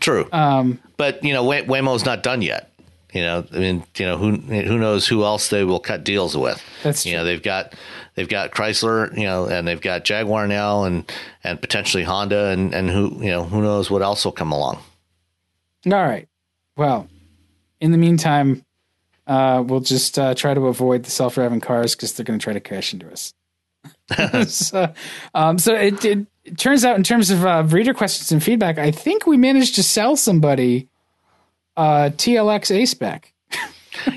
True. 0.00 0.28
um, 0.32 0.78
but 0.96 1.22
you 1.24 1.32
know, 1.32 1.44
Way- 1.44 1.64
Waymo's 1.64 2.04
not 2.04 2.22
done 2.22 2.42
yet. 2.42 2.68
You 3.14 3.20
know, 3.22 3.44
I 3.52 3.58
mean, 3.58 3.84
you 3.98 4.06
know, 4.06 4.16
who 4.16 4.36
who 4.36 4.78
knows 4.78 5.06
who 5.06 5.22
else 5.22 5.48
they 5.50 5.64
will 5.64 5.80
cut 5.80 6.02
deals 6.02 6.34
with? 6.36 6.62
That's 6.82 7.04
you 7.04 7.12
true. 7.12 7.18
know, 7.18 7.24
they've 7.24 7.42
got 7.42 7.74
they've 8.14 8.28
got 8.28 8.52
Chrysler, 8.52 9.14
you 9.16 9.24
know, 9.24 9.44
and 9.46 9.68
they've 9.68 9.80
got 9.80 10.04
Jaguar 10.04 10.46
now, 10.48 10.84
and 10.84 11.10
and 11.44 11.60
potentially 11.60 12.04
Honda, 12.04 12.46
and 12.46 12.74
and 12.74 12.88
who 12.88 13.18
you 13.22 13.30
know 13.30 13.44
who 13.44 13.60
knows 13.60 13.90
what 13.90 14.00
else 14.00 14.24
will 14.24 14.32
come 14.32 14.50
along. 14.50 14.78
All 15.86 15.92
right. 15.92 16.26
Well, 16.76 17.06
in 17.80 17.92
the 17.92 17.98
meantime, 17.98 18.64
uh, 19.26 19.62
we'll 19.66 19.80
just 19.80 20.18
uh, 20.18 20.34
try 20.34 20.54
to 20.54 20.66
avoid 20.66 21.04
the 21.04 21.10
self-driving 21.10 21.60
cars 21.60 21.94
because 21.94 22.12
they're 22.12 22.24
going 22.24 22.38
to 22.38 22.42
try 22.42 22.52
to 22.52 22.60
crash 22.60 22.92
into 22.92 23.10
us. 23.10 23.34
so, 24.48 24.92
um, 25.34 25.58
so 25.58 25.74
it, 25.74 26.04
it 26.04 26.26
it 26.44 26.58
turns 26.58 26.84
out, 26.84 26.96
in 26.96 27.04
terms 27.04 27.30
of 27.30 27.44
uh, 27.44 27.62
reader 27.68 27.94
questions 27.94 28.32
and 28.32 28.42
feedback, 28.42 28.78
I 28.78 28.90
think 28.90 29.26
we 29.26 29.36
managed 29.36 29.76
to 29.76 29.82
sell 29.82 30.16
somebody 30.16 30.88
uh, 31.76 32.10
TLX 32.16 32.74
A 32.74 32.86
spec. 32.86 33.32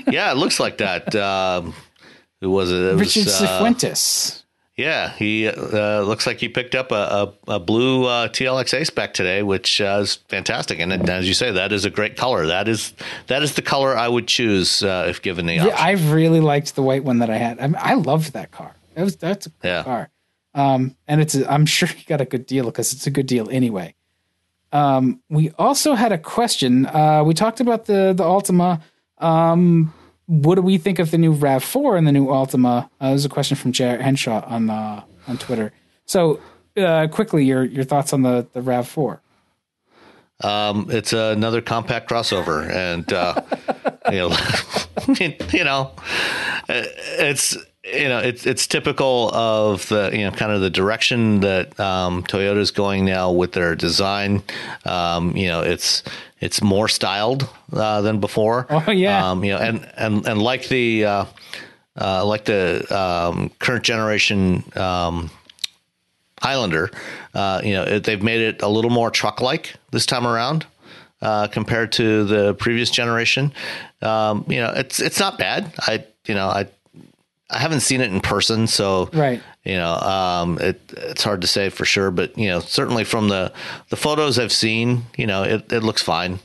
yeah, 0.08 0.32
it 0.32 0.36
looks 0.36 0.58
like 0.58 0.78
that. 0.78 1.14
Um, 1.14 1.74
who 2.40 2.50
was 2.50 2.72
it? 2.72 2.76
it 2.76 2.96
Richard 2.96 3.26
was, 3.26 3.42
uh, 3.42 3.60
Cifuentes. 3.60 4.42
Yeah, 4.76 5.10
he 5.14 5.48
uh, 5.48 6.02
looks 6.02 6.26
like 6.26 6.38
he 6.38 6.50
picked 6.50 6.74
up 6.74 6.92
a, 6.92 7.32
a, 7.48 7.54
a 7.54 7.58
blue 7.58 8.04
uh, 8.04 8.28
TLX 8.28 8.78
A 8.78 8.84
spec 8.84 9.14
today, 9.14 9.42
which 9.42 9.80
uh, 9.80 10.00
is 10.02 10.16
fantastic. 10.28 10.80
And 10.80 10.92
as 11.08 11.26
you 11.26 11.32
say, 11.32 11.50
that 11.50 11.72
is 11.72 11.86
a 11.86 11.90
great 11.90 12.16
color. 12.18 12.46
That 12.46 12.68
is 12.68 12.92
that 13.28 13.42
is 13.42 13.54
the 13.54 13.62
color 13.62 13.96
I 13.96 14.06
would 14.06 14.28
choose 14.28 14.82
uh, 14.82 15.06
if 15.08 15.22
given 15.22 15.46
the 15.46 15.60
option. 15.60 15.74
Yeah, 15.74 15.82
I 15.82 15.92
really 15.92 16.40
liked 16.40 16.74
the 16.74 16.82
white 16.82 17.04
one 17.04 17.20
that 17.20 17.30
I 17.30 17.38
had. 17.38 17.58
I, 17.58 17.66
mean, 17.68 17.76
I 17.80 17.94
loved 17.94 18.34
that 18.34 18.50
car. 18.50 18.74
That 18.94 19.04
was 19.04 19.16
that's 19.16 19.46
a 19.46 19.50
cool 19.50 19.70
Yeah. 19.70 19.82
car. 19.82 20.10
Um, 20.54 20.94
and 21.08 21.22
it's 21.22 21.34
a, 21.34 21.50
I'm 21.50 21.64
sure 21.64 21.88
he 21.88 22.04
got 22.04 22.20
a 22.20 22.26
good 22.26 22.44
deal 22.46 22.66
because 22.66 22.92
it's 22.92 23.06
a 23.06 23.10
good 23.10 23.26
deal 23.26 23.48
anyway. 23.48 23.94
Um, 24.72 25.22
we 25.30 25.52
also 25.58 25.94
had 25.94 26.12
a 26.12 26.18
question. 26.18 26.84
Uh, 26.84 27.22
we 27.24 27.32
talked 27.32 27.60
about 27.60 27.86
the 27.86 28.12
the 28.12 28.24
Altima. 28.24 28.82
Um, 29.16 29.94
what 30.26 30.56
do 30.56 30.62
we 30.62 30.78
think 30.78 30.98
of 30.98 31.10
the 31.10 31.18
new 31.18 31.32
Rav 31.32 31.62
Four 31.62 31.96
and 31.96 32.06
the 32.06 32.12
new 32.12 32.26
Altima? 32.26 32.88
Uh, 33.00 33.08
there's 33.10 33.24
a 33.24 33.28
question 33.28 33.56
from 33.56 33.72
Jared 33.72 34.00
Henshaw 34.00 34.44
on 34.46 34.70
uh, 34.70 35.02
on 35.26 35.38
Twitter. 35.38 35.72
So 36.04 36.40
uh, 36.76 37.06
quickly, 37.08 37.44
your 37.44 37.64
your 37.64 37.84
thoughts 37.84 38.12
on 38.12 38.22
the 38.22 38.46
the 38.52 38.62
Rav 38.62 38.88
Four? 38.88 39.22
Um, 40.42 40.88
it's 40.90 41.12
another 41.12 41.62
compact 41.62 42.10
crossover, 42.10 42.68
and 42.68 43.10
uh, 43.12 43.40
you 44.12 44.18
know, 44.18 44.36
you 45.52 45.64
know, 45.64 45.92
it's 46.68 47.56
you 47.92 48.08
know, 48.08 48.18
it's 48.18 48.46
it's 48.46 48.66
typical 48.66 49.30
of 49.34 49.88
the 49.88 50.10
you 50.12 50.24
know 50.24 50.30
kind 50.30 50.52
of 50.52 50.60
the 50.60 50.70
direction 50.70 51.40
that 51.40 51.78
um, 51.78 52.22
Toyota's 52.24 52.70
going 52.70 53.04
now 53.04 53.30
with 53.30 53.52
their 53.52 53.76
design. 53.76 54.42
Um, 54.84 55.36
you 55.36 55.48
know, 55.48 55.60
it's 55.60 56.02
it's 56.40 56.62
more 56.62 56.88
styled 56.88 57.48
uh, 57.72 58.00
than 58.02 58.20
before. 58.20 58.66
Oh, 58.70 58.90
yeah. 58.90 59.30
Um, 59.30 59.44
you 59.44 59.52
know, 59.52 59.58
and 59.58 59.88
and 59.96 60.26
and 60.26 60.42
like 60.42 60.68
the 60.68 61.04
uh, 61.04 61.24
uh, 62.00 62.24
like 62.24 62.44
the 62.44 62.86
um, 62.96 63.50
current 63.58 63.84
generation. 63.84 64.64
Um, 64.76 65.30
Highlander, 66.38 66.90
uh, 67.32 67.62
you 67.64 67.72
know, 67.72 67.82
it, 67.82 68.04
they've 68.04 68.22
made 68.22 68.42
it 68.42 68.60
a 68.60 68.68
little 68.68 68.90
more 68.90 69.10
truck-like 69.10 69.74
this 69.90 70.04
time 70.04 70.26
around 70.26 70.66
uh, 71.22 71.46
compared 71.48 71.92
to 71.92 72.24
the 72.24 72.54
previous 72.54 72.90
generation. 72.90 73.52
Um, 74.02 74.44
you 74.46 74.58
know, 74.58 74.70
it's 74.76 75.00
it's 75.00 75.18
not 75.18 75.38
bad. 75.38 75.72
I 75.78 76.04
you 76.26 76.34
know 76.34 76.46
I 76.46 76.66
I 77.48 77.58
haven't 77.58 77.80
seen 77.80 78.00
it 78.00 78.10
in 78.12 78.20
person, 78.20 78.66
so 78.66 79.08
Right. 79.12 79.40
You 79.64 79.74
know, 79.76 79.94
um, 79.94 80.58
it 80.60 80.80
it's 80.96 81.22
hard 81.24 81.40
to 81.42 81.46
say 81.46 81.68
for 81.70 81.84
sure, 81.84 82.10
but 82.10 82.36
you 82.38 82.48
know, 82.48 82.60
certainly 82.60 83.04
from 83.04 83.28
the 83.28 83.52
the 83.90 83.96
photos 83.96 84.38
I've 84.38 84.52
seen, 84.52 85.04
you 85.16 85.26
know, 85.26 85.42
it 85.44 85.72
it 85.72 85.82
looks 85.82 86.02
fine. 86.02 86.38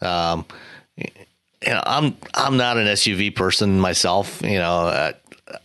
Um, 0.00 0.44
you 0.96 1.06
know, 1.66 1.82
I'm 1.86 2.16
I'm 2.34 2.56
not 2.56 2.76
an 2.76 2.86
SUV 2.86 3.34
person 3.34 3.80
myself. 3.80 4.40
You 4.42 4.58
know, 4.58 4.86
uh, 4.88 5.12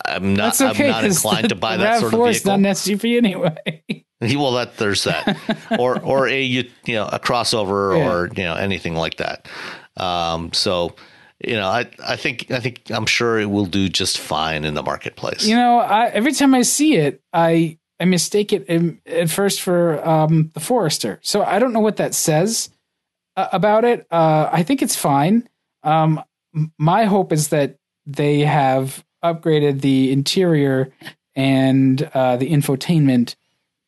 I'm 0.05 0.35
not 0.35 0.59
okay. 0.59 0.85
I'm 0.85 0.91
not 0.91 1.05
inclined 1.05 1.45
the, 1.45 1.49
to 1.49 1.55
buy 1.55 1.77
that 1.77 1.99
sort 1.99 2.13
of 2.13 2.19
4 2.19 2.29
is 2.29 2.37
vehicle. 2.37 2.57
not 2.57 2.69
an 2.69 2.75
SUV 2.75 3.17
anyway. 3.17 4.05
well, 4.39 4.51
that 4.53 4.77
there's 4.77 5.03
that, 5.03 5.37
or 5.79 5.99
or 6.01 6.27
a 6.27 6.41
you 6.41 6.69
you 6.85 6.95
know 6.95 7.07
a 7.11 7.19
crossover 7.19 7.97
Yeah. 7.97 8.11
or 8.11 8.27
you 8.35 8.43
know 8.43 8.55
anything 8.55 8.95
like 8.95 9.17
that. 9.17 9.47
Um, 9.97 10.51
so 10.53 10.95
you 11.43 11.55
know, 11.55 11.67
I 11.67 11.87
I 12.05 12.15
think 12.15 12.49
I 12.51 12.59
think 12.59 12.89
I'm 12.89 13.05
sure 13.05 13.39
it 13.39 13.49
will 13.49 13.65
do 13.65 13.89
just 13.89 14.17
fine 14.19 14.65
in 14.65 14.73
the 14.73 14.83
marketplace. 14.83 15.45
You 15.45 15.55
know, 15.55 15.79
I, 15.79 16.07
every 16.07 16.31
time 16.31 16.53
I 16.53 16.61
see 16.61 16.95
it, 16.95 17.21
I 17.33 17.77
I 17.99 18.05
mistake 18.05 18.53
it 18.53 18.65
in, 18.67 18.99
at 19.05 19.29
first 19.29 19.61
for 19.61 20.05
um, 20.07 20.51
the 20.53 20.59
Forester. 20.59 21.19
So 21.21 21.43
I 21.43 21.59
don't 21.59 21.73
know 21.73 21.79
what 21.79 21.97
that 21.97 22.13
says 22.13 22.69
uh, 23.35 23.47
about 23.51 23.85
it. 23.85 24.05
Uh, 24.11 24.49
I 24.51 24.63
think 24.63 24.81
it's 24.81 24.95
fine. 24.95 25.47
Um, 25.83 26.23
my 26.77 27.05
hope 27.05 27.31
is 27.31 27.49
that 27.49 27.77
they 28.05 28.41
have 28.41 29.03
upgraded 29.23 29.81
the 29.81 30.11
interior 30.11 30.91
and 31.35 32.09
uh, 32.13 32.37
the 32.37 32.49
infotainment 32.49 33.35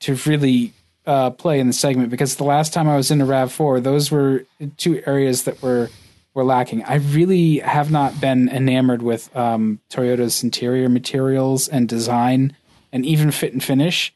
to 0.01 0.15
really 0.25 0.73
uh, 1.05 1.29
play 1.31 1.59
in 1.59 1.67
the 1.67 1.73
segment 1.73 2.09
because 2.09 2.35
the 2.35 2.43
last 2.43 2.73
time 2.73 2.87
I 2.87 2.95
was 2.95 3.11
in 3.11 3.21
a 3.21 3.25
Rav 3.25 3.51
Four, 3.51 3.79
those 3.79 4.11
were 4.11 4.45
two 4.77 5.03
areas 5.05 5.43
that 5.43 5.61
were 5.61 5.89
were 6.35 6.43
lacking. 6.43 6.83
I 6.83 6.95
really 6.95 7.59
have 7.59 7.89
not 7.89 8.21
been 8.21 8.49
enamored 8.49 9.01
with 9.01 9.35
um, 9.35 9.79
Toyota's 9.89 10.43
interior 10.43 10.89
materials 10.89 11.67
and 11.67 11.89
design, 11.89 12.55
and 12.91 13.05
even 13.05 13.31
fit 13.31 13.53
and 13.53 13.63
finish 13.63 14.13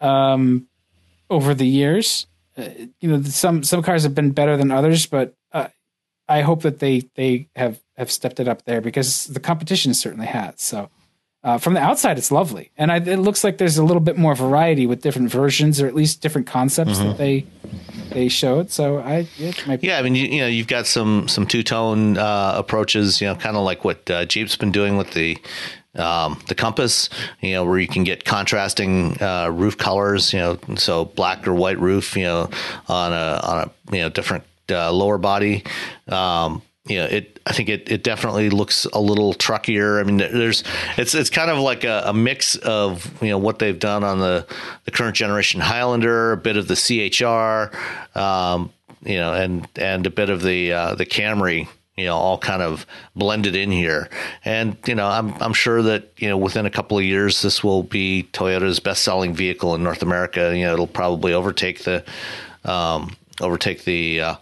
um, 0.00 0.68
over 1.28 1.52
the 1.52 1.66
years. 1.66 2.26
Uh, 2.56 2.68
you 3.00 3.10
know, 3.10 3.22
some 3.22 3.62
some 3.62 3.82
cars 3.82 4.04
have 4.04 4.14
been 4.14 4.30
better 4.30 4.56
than 4.56 4.70
others, 4.70 5.04
but 5.04 5.34
uh, 5.52 5.68
I 6.28 6.40
hope 6.40 6.62
that 6.62 6.78
they 6.78 7.10
they 7.16 7.48
have 7.56 7.82
have 7.96 8.10
stepped 8.10 8.40
it 8.40 8.48
up 8.48 8.64
there 8.64 8.80
because 8.80 9.26
the 9.26 9.40
competition 9.40 9.92
certainly 9.92 10.26
has. 10.26 10.54
So. 10.62 10.88
Uh, 11.44 11.58
from 11.58 11.74
the 11.74 11.80
outside, 11.80 12.18
it's 12.18 12.32
lovely, 12.32 12.72
and 12.76 12.90
I, 12.90 12.96
it 12.96 13.18
looks 13.18 13.44
like 13.44 13.58
there's 13.58 13.78
a 13.78 13.84
little 13.84 14.00
bit 14.00 14.18
more 14.18 14.34
variety 14.34 14.84
with 14.86 15.00
different 15.00 15.30
versions, 15.30 15.80
or 15.80 15.86
at 15.86 15.94
least 15.94 16.20
different 16.20 16.48
concepts 16.48 16.98
that 16.98 17.18
they 17.18 17.46
they 18.10 18.28
showed. 18.28 18.70
So 18.70 18.98
I, 18.98 19.28
it 19.38 19.66
might 19.66 19.80
be 19.80 19.88
Yeah, 19.88 19.98
I 19.98 20.02
mean, 20.02 20.14
you, 20.14 20.26
you 20.26 20.40
know, 20.40 20.46
you've 20.46 20.66
got 20.66 20.86
some 20.86 21.28
some 21.28 21.46
two 21.46 21.62
tone 21.62 22.18
uh, 22.18 22.54
approaches. 22.56 23.20
You 23.20 23.28
know, 23.28 23.36
kind 23.36 23.56
of 23.56 23.64
like 23.64 23.84
what 23.84 24.10
uh, 24.10 24.24
Jeep's 24.24 24.56
been 24.56 24.72
doing 24.72 24.96
with 24.96 25.12
the 25.12 25.38
um, 25.94 26.40
the 26.48 26.54
Compass. 26.54 27.08
You 27.40 27.52
know, 27.52 27.64
where 27.64 27.78
you 27.78 27.88
can 27.88 28.02
get 28.04 28.24
contrasting 28.24 29.20
uh, 29.22 29.50
roof 29.52 29.76
colors. 29.78 30.32
You 30.32 30.38
know, 30.40 30.58
so 30.76 31.04
black 31.04 31.46
or 31.46 31.54
white 31.54 31.78
roof. 31.78 32.16
You 32.16 32.24
know, 32.24 32.50
on 32.88 33.12
a 33.12 33.40
on 33.42 33.58
a 33.58 33.94
you 33.94 34.02
know 34.02 34.08
different 34.08 34.44
uh, 34.70 34.90
lower 34.92 35.18
body. 35.18 35.64
Um, 36.08 36.62
you 36.86 36.96
know, 36.96 37.04
it. 37.04 37.35
I 37.46 37.52
think 37.52 37.68
it, 37.68 37.90
it 37.90 38.02
definitely 38.02 38.50
looks 38.50 38.86
a 38.86 39.00
little 39.00 39.32
truckier. 39.32 40.00
I 40.00 40.02
mean, 40.02 40.16
there's 40.16 40.64
it's 40.96 41.14
it's 41.14 41.30
kind 41.30 41.48
of 41.48 41.58
like 41.58 41.84
a, 41.84 42.02
a 42.06 42.12
mix 42.12 42.56
of 42.56 43.22
you 43.22 43.30
know 43.30 43.38
what 43.38 43.60
they've 43.60 43.78
done 43.78 44.02
on 44.02 44.18
the 44.18 44.46
the 44.84 44.90
current 44.90 45.14
generation 45.14 45.60
Highlander, 45.60 46.32
a 46.32 46.36
bit 46.36 46.56
of 46.56 46.66
the 46.66 46.74
CHR, 46.74 48.18
um, 48.18 48.72
you 49.04 49.16
know, 49.16 49.32
and 49.32 49.68
and 49.76 50.06
a 50.06 50.10
bit 50.10 50.28
of 50.28 50.42
the 50.42 50.72
uh, 50.72 50.94
the 50.96 51.06
Camry, 51.06 51.68
you 51.96 52.06
know, 52.06 52.16
all 52.16 52.36
kind 52.36 52.62
of 52.62 52.84
blended 53.14 53.54
in 53.54 53.70
here. 53.70 54.10
And 54.44 54.76
you 54.84 54.96
know, 54.96 55.06
I'm 55.06 55.32
I'm 55.40 55.52
sure 55.52 55.82
that 55.82 56.10
you 56.16 56.28
know 56.28 56.36
within 56.36 56.66
a 56.66 56.70
couple 56.70 56.98
of 56.98 57.04
years, 57.04 57.42
this 57.42 57.62
will 57.62 57.84
be 57.84 58.28
Toyota's 58.32 58.80
best 58.80 59.04
selling 59.04 59.34
vehicle 59.34 59.72
in 59.76 59.84
North 59.84 60.02
America. 60.02 60.52
You 60.52 60.64
know, 60.64 60.72
it'll 60.72 60.88
probably 60.88 61.32
overtake 61.32 61.84
the 61.84 62.04
um, 62.64 63.14
overtake 63.40 63.84
the 63.84 64.20
uh, 64.20 64.34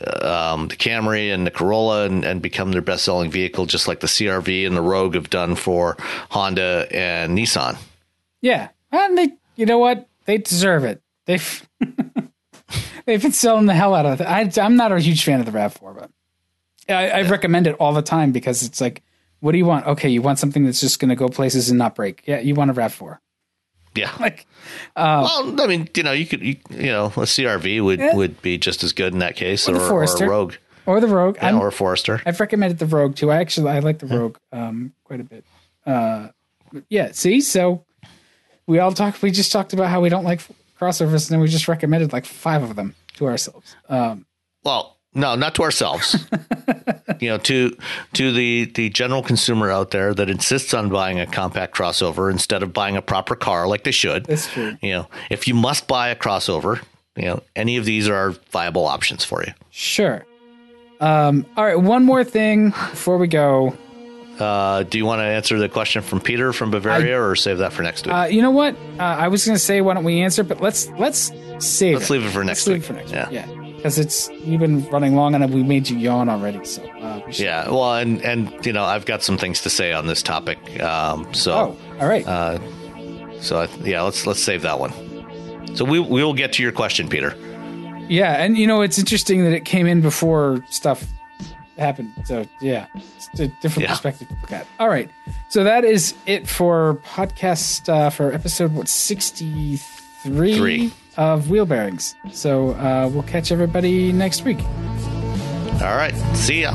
um, 0.00 0.68
the 0.68 0.76
Camry 0.76 1.32
and 1.32 1.46
the 1.46 1.50
Corolla 1.50 2.04
and, 2.06 2.24
and 2.24 2.42
become 2.42 2.72
their 2.72 2.82
best 2.82 3.04
selling 3.04 3.30
vehicle, 3.30 3.66
just 3.66 3.88
like 3.88 4.00
the 4.00 4.06
CRV 4.06 4.66
and 4.66 4.76
the 4.76 4.82
Rogue 4.82 5.14
have 5.14 5.30
done 5.30 5.56
for 5.56 5.96
Honda 6.30 6.86
and 6.90 7.36
Nissan. 7.36 7.76
Yeah, 8.40 8.68
and 8.92 9.16
they, 9.16 9.32
you 9.56 9.66
know 9.66 9.78
what? 9.78 10.08
They 10.26 10.38
deserve 10.38 10.84
it. 10.84 11.02
They've 11.26 11.68
they've 13.06 13.22
been 13.22 13.32
selling 13.32 13.66
the 13.66 13.74
hell 13.74 13.94
out 13.94 14.06
of 14.06 14.20
it. 14.20 14.24
I, 14.24 14.50
I'm 14.62 14.76
not 14.76 14.92
a 14.92 15.00
huge 15.00 15.24
fan 15.24 15.40
of 15.40 15.46
the 15.46 15.52
Rav 15.52 15.74
Four, 15.74 15.94
but 15.94 16.10
I, 16.88 17.08
I 17.08 17.22
recommend 17.22 17.66
it 17.66 17.76
all 17.78 17.92
the 17.92 18.02
time 18.02 18.32
because 18.32 18.62
it's 18.62 18.80
like, 18.80 19.02
what 19.40 19.52
do 19.52 19.58
you 19.58 19.66
want? 19.66 19.86
Okay, 19.86 20.08
you 20.08 20.22
want 20.22 20.38
something 20.38 20.64
that's 20.64 20.80
just 20.80 20.98
going 20.98 21.08
to 21.08 21.16
go 21.16 21.28
places 21.28 21.70
and 21.70 21.78
not 21.78 21.94
break. 21.94 22.22
Yeah, 22.26 22.40
you 22.40 22.54
want 22.54 22.70
a 22.70 22.74
Rav 22.74 22.92
Four. 22.92 23.20
Yeah. 24.00 24.12
Like, 24.20 24.46
well, 24.96 25.60
I 25.60 25.66
mean, 25.66 25.88
you 25.94 26.02
know, 26.02 26.12
you 26.12 26.26
could, 26.26 26.40
you, 26.42 26.56
you 26.70 26.86
know, 26.92 27.06
a 27.06 27.10
CRV 27.26 27.82
would, 27.84 27.98
Yeah. 28.00 28.14
would 28.14 28.40
be 28.42 28.58
just 28.58 28.82
as 28.84 28.92
good 28.92 29.12
in 29.12 29.20
that 29.20 29.36
case, 29.36 29.68
Or 29.68 29.76
or, 29.76 29.78
the 29.78 29.84
or, 30.20 30.26
a 30.26 30.28
Rogue, 30.28 30.54
or 30.86 31.00
the 31.00 31.08
Rogue. 31.08 31.36
yeah, 31.40 31.56
or 31.58 31.68
a 31.68 31.72
Forester. 31.72 32.20
I've 32.26 32.40
recommended 32.40 32.78
the 32.78 32.86
Rogue 32.86 33.16
too. 33.16 33.30
I 33.30 33.36
actually 33.36 33.70
I 33.70 33.78
like 33.80 33.98
the 33.98 34.06
Rogue 34.06 34.36
um, 34.52 34.92
quite 35.04 35.20
a 35.20 35.24
bit. 35.24 35.44
Uh, 35.86 36.28
yeah, 36.88 37.10
see, 37.12 37.40
so 37.40 37.84
we 38.66 38.78
all 38.80 38.92
talked. 38.92 39.22
We 39.22 39.30
just 39.30 39.52
talked 39.52 39.72
about 39.72 39.88
how 39.88 40.00
we 40.00 40.08
don't 40.08 40.24
like 40.24 40.40
crossovers, 40.80 41.28
and 41.28 41.34
then 41.34 41.40
we 41.40 41.48
just 41.48 41.68
recommended 41.68 42.12
like 42.12 42.26
five 42.26 42.62
of 42.62 42.76
them 42.76 42.94
to 43.14 43.26
ourselves. 43.26 43.74
Um, 43.88 44.26
Well, 44.64 44.95
no, 45.16 45.34
not 45.34 45.54
to 45.56 45.62
ourselves. 45.62 46.24
you 47.20 47.28
know, 47.30 47.38
to 47.38 47.76
to 48.12 48.32
the 48.32 48.66
the 48.74 48.90
general 48.90 49.22
consumer 49.22 49.70
out 49.70 49.90
there 49.90 50.14
that 50.14 50.30
insists 50.30 50.72
on 50.74 50.88
buying 50.90 51.18
a 51.18 51.26
compact 51.26 51.74
crossover 51.74 52.30
instead 52.30 52.62
of 52.62 52.72
buying 52.72 52.96
a 52.96 53.02
proper 53.02 53.34
car 53.34 53.66
like 53.66 53.84
they 53.84 53.90
should. 53.90 54.26
That's 54.26 54.46
true. 54.52 54.76
You 54.82 54.92
know, 54.92 55.08
if 55.30 55.48
you 55.48 55.54
must 55.54 55.88
buy 55.88 56.08
a 56.10 56.16
crossover, 56.16 56.80
you 57.16 57.24
know, 57.24 57.42
any 57.56 57.76
of 57.78 57.84
these 57.84 58.08
are 58.08 58.30
viable 58.50 58.84
options 58.86 59.24
for 59.24 59.42
you. 59.44 59.52
sure. 59.70 60.24
Um, 61.00 61.44
all 61.58 61.64
right, 61.64 61.78
one 61.78 62.04
more 62.04 62.24
thing 62.24 62.70
before 62.70 63.18
we 63.18 63.28
go. 63.28 63.76
Uh, 64.38 64.82
do 64.82 64.96
you 64.98 65.04
want 65.06 65.20
to 65.20 65.24
answer 65.24 65.58
the 65.58 65.68
question 65.68 66.02
from 66.02 66.20
Peter 66.20 66.52
from 66.52 66.70
Bavaria, 66.70 67.20
or 67.22 67.36
save 67.36 67.58
that 67.58 67.72
for 67.72 67.82
next 67.82 68.06
week? 68.06 68.14
Uh, 68.14 68.24
you 68.30 68.40
know 68.42 68.50
what? 68.50 68.74
Uh, 68.98 69.02
I 69.02 69.28
was 69.28 69.44
going 69.44 69.56
to 69.56 69.62
say 69.62 69.80
why 69.82 69.94
don't 69.94 70.04
we 70.04 70.20
answer, 70.20 70.42
but 70.44 70.60
let's 70.60 70.88
let's 70.98 71.32
save. 71.58 71.94
Let's 71.98 72.10
it. 72.10 72.12
leave 72.12 72.24
it 72.26 72.30
for 72.30 72.44
next 72.44 72.66
Let's 72.66 72.68
leave 72.68 72.76
week. 72.76 72.84
it 72.84 72.86
for 72.86 72.92
next 72.94 73.12
Yeah. 73.12 73.28
week. 73.46 73.56
Yeah, 73.64 73.65
because 73.86 73.98
it's 74.00 74.28
you've 74.44 74.58
been 74.58 74.84
running 74.90 75.14
long 75.14 75.32
and 75.36 75.54
we 75.54 75.62
made 75.62 75.88
you 75.88 75.96
yawn 75.96 76.28
already. 76.28 76.64
So 76.64 76.82
uh, 76.82 77.22
we 77.24 77.32
should- 77.32 77.44
yeah, 77.44 77.68
well, 77.70 77.94
and 77.94 78.20
and 78.22 78.66
you 78.66 78.72
know, 78.72 78.82
I've 78.82 79.06
got 79.06 79.22
some 79.22 79.38
things 79.38 79.60
to 79.62 79.70
say 79.70 79.92
on 79.92 80.08
this 80.08 80.22
topic. 80.24 80.58
Um, 80.82 81.32
so, 81.32 81.52
Oh, 81.52 81.78
all 82.00 82.08
right. 82.08 82.26
uh, 82.26 82.58
so 83.40 83.60
I, 83.60 83.68
yeah, 83.84 84.02
let's 84.02 84.26
let's 84.26 84.42
save 84.42 84.62
that 84.62 84.80
one. 84.80 84.92
So 85.76 85.84
we 85.84 86.00
we 86.00 86.24
will 86.24 86.34
get 86.34 86.52
to 86.54 86.64
your 86.64 86.72
question, 86.72 87.08
Peter. 87.08 87.36
Yeah, 88.08 88.32
and 88.42 88.58
you 88.58 88.66
know 88.66 88.80
it's 88.82 88.98
interesting 88.98 89.44
that 89.44 89.52
it 89.52 89.64
came 89.64 89.86
in 89.86 90.00
before 90.00 90.64
stuff 90.68 91.04
happened. 91.78 92.12
So 92.24 92.44
yeah, 92.60 92.86
it's 93.16 93.38
a 93.38 93.46
different 93.62 93.82
Yeah. 93.88 93.90
perspective 93.92 94.26
to 94.28 94.34
look 94.42 94.50
at. 94.52 94.66
All 94.80 94.88
right, 94.88 95.08
so 95.48 95.62
that 95.62 95.84
is 95.84 96.12
it 96.26 96.48
for 96.48 96.94
podcast 97.04 97.88
uh, 97.88 98.10
for 98.10 98.32
episode 98.32 98.74
what 98.74 98.88
sixty 98.88 99.76
Three. 100.24 100.90
Of 101.16 101.50
wheel 101.50 101.66
bearings. 101.66 102.14
So 102.32 102.70
uh, 102.70 103.10
we'll 103.12 103.22
catch 103.24 103.52
everybody 103.52 104.12
next 104.12 104.44
week. 104.44 104.62
All 105.82 105.96
right. 105.96 106.14
See 106.34 106.62
ya. 106.62 106.74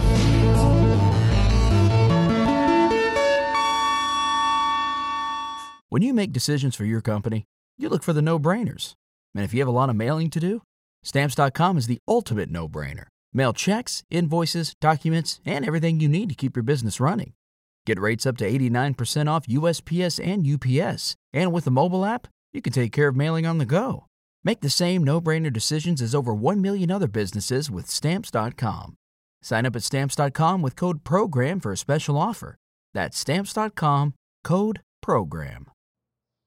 When 5.90 6.02
you 6.02 6.14
make 6.14 6.32
decisions 6.32 6.76
for 6.76 6.86
your 6.86 7.02
company, 7.02 7.44
you 7.78 7.90
look 7.90 8.04
for 8.04 8.14
the 8.14 8.22
no 8.22 8.40
brainers. 8.40 8.94
And 9.36 9.44
if 9.44 9.54
you 9.54 9.60
have 9.60 9.68
a 9.68 9.72
lot 9.72 9.90
of 9.90 9.96
mailing 9.96 10.30
to 10.30 10.40
do, 10.40 10.62
stamps.com 11.04 11.78
is 11.78 11.88
the 11.88 12.00
ultimate 12.08 12.50
no 12.50 12.70
brainer. 12.70 13.08
Mail 13.34 13.54
checks, 13.54 14.04
invoices, 14.10 14.74
documents, 14.80 15.40
and 15.46 15.66
everything 15.66 16.00
you 16.00 16.08
need 16.08 16.30
to 16.30 16.36
keep 16.36 16.56
your 16.56 16.64
business 16.64 17.00
running. 17.00 17.34
Get 17.86 18.00
rates 18.00 18.26
up 18.26 18.38
to 18.38 18.50
89% 18.50 19.30
off 19.30 19.48
USPS 19.48 20.26
and 20.26 20.48
UPS. 20.48 21.16
And 21.34 21.52
with 21.52 21.66
the 21.66 21.72
mobile 21.72 22.06
app, 22.06 22.28
you 22.54 22.62
can 22.62 22.74
take 22.74 22.92
care 22.92 23.08
of 23.08 23.16
mailing 23.16 23.46
on 23.46 23.58
the 23.58 23.66
go. 23.66 24.06
Make 24.44 24.62
the 24.62 24.70
same 24.70 25.04
no 25.04 25.22
brainer 25.22 25.52
decisions 25.52 26.02
as 26.02 26.16
over 26.16 26.34
1 26.34 26.62
million 26.62 26.92
other 26.92 27.08
businesses 27.08 27.70
with 27.70 27.88
stamps.com. 27.88 28.96
Sign 29.42 29.66
up 29.66 29.76
at 29.76 29.84
stamps.com 29.84 30.62
with 30.62 30.76
code 30.76 31.04
PROGRAM 31.04 31.60
for 31.60 31.72
a 31.72 31.78
special 31.78 32.18
offer. 32.18 32.58
That's 32.94 33.18
stamps.com 33.18 34.14
code 34.44 34.82
PROGRAM. 35.02 35.66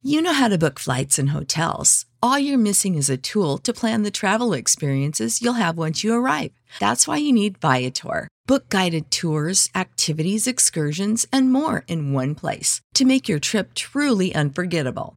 You 0.03 0.21
know 0.21 0.35
how 0.35 0.49
to 0.49 0.59
book 0.59 0.79
flights 0.79 1.19
and 1.19 1.31
hotels. 1.31 2.05
All 2.23 2.39
you're 2.39 2.59
missing 2.59 2.97
is 2.97 3.09
a 3.09 3.16
tool 3.16 3.57
to 3.59 3.73
plan 3.73 4.03
the 4.03 4.11
travel 4.11 4.53
experiences 4.53 5.41
you'll 5.41 5.55
have 5.55 5.79
once 5.79 6.05
you 6.05 6.12
arrive. 6.12 6.53
That's 6.79 7.09
why 7.09 7.16
you 7.16 7.33
need 7.33 7.59
Viator. 7.59 8.29
Book 8.47 8.69
guided 8.69 9.11
tours, 9.11 9.71
activities, 9.75 10.47
excursions, 10.47 11.27
and 11.33 11.51
more 11.51 11.85
in 11.89 12.12
one 12.12 12.35
place 12.35 12.83
to 12.95 13.07
make 13.07 13.29
your 13.29 13.39
trip 13.39 13.73
truly 13.75 14.35
unforgettable. 14.35 15.16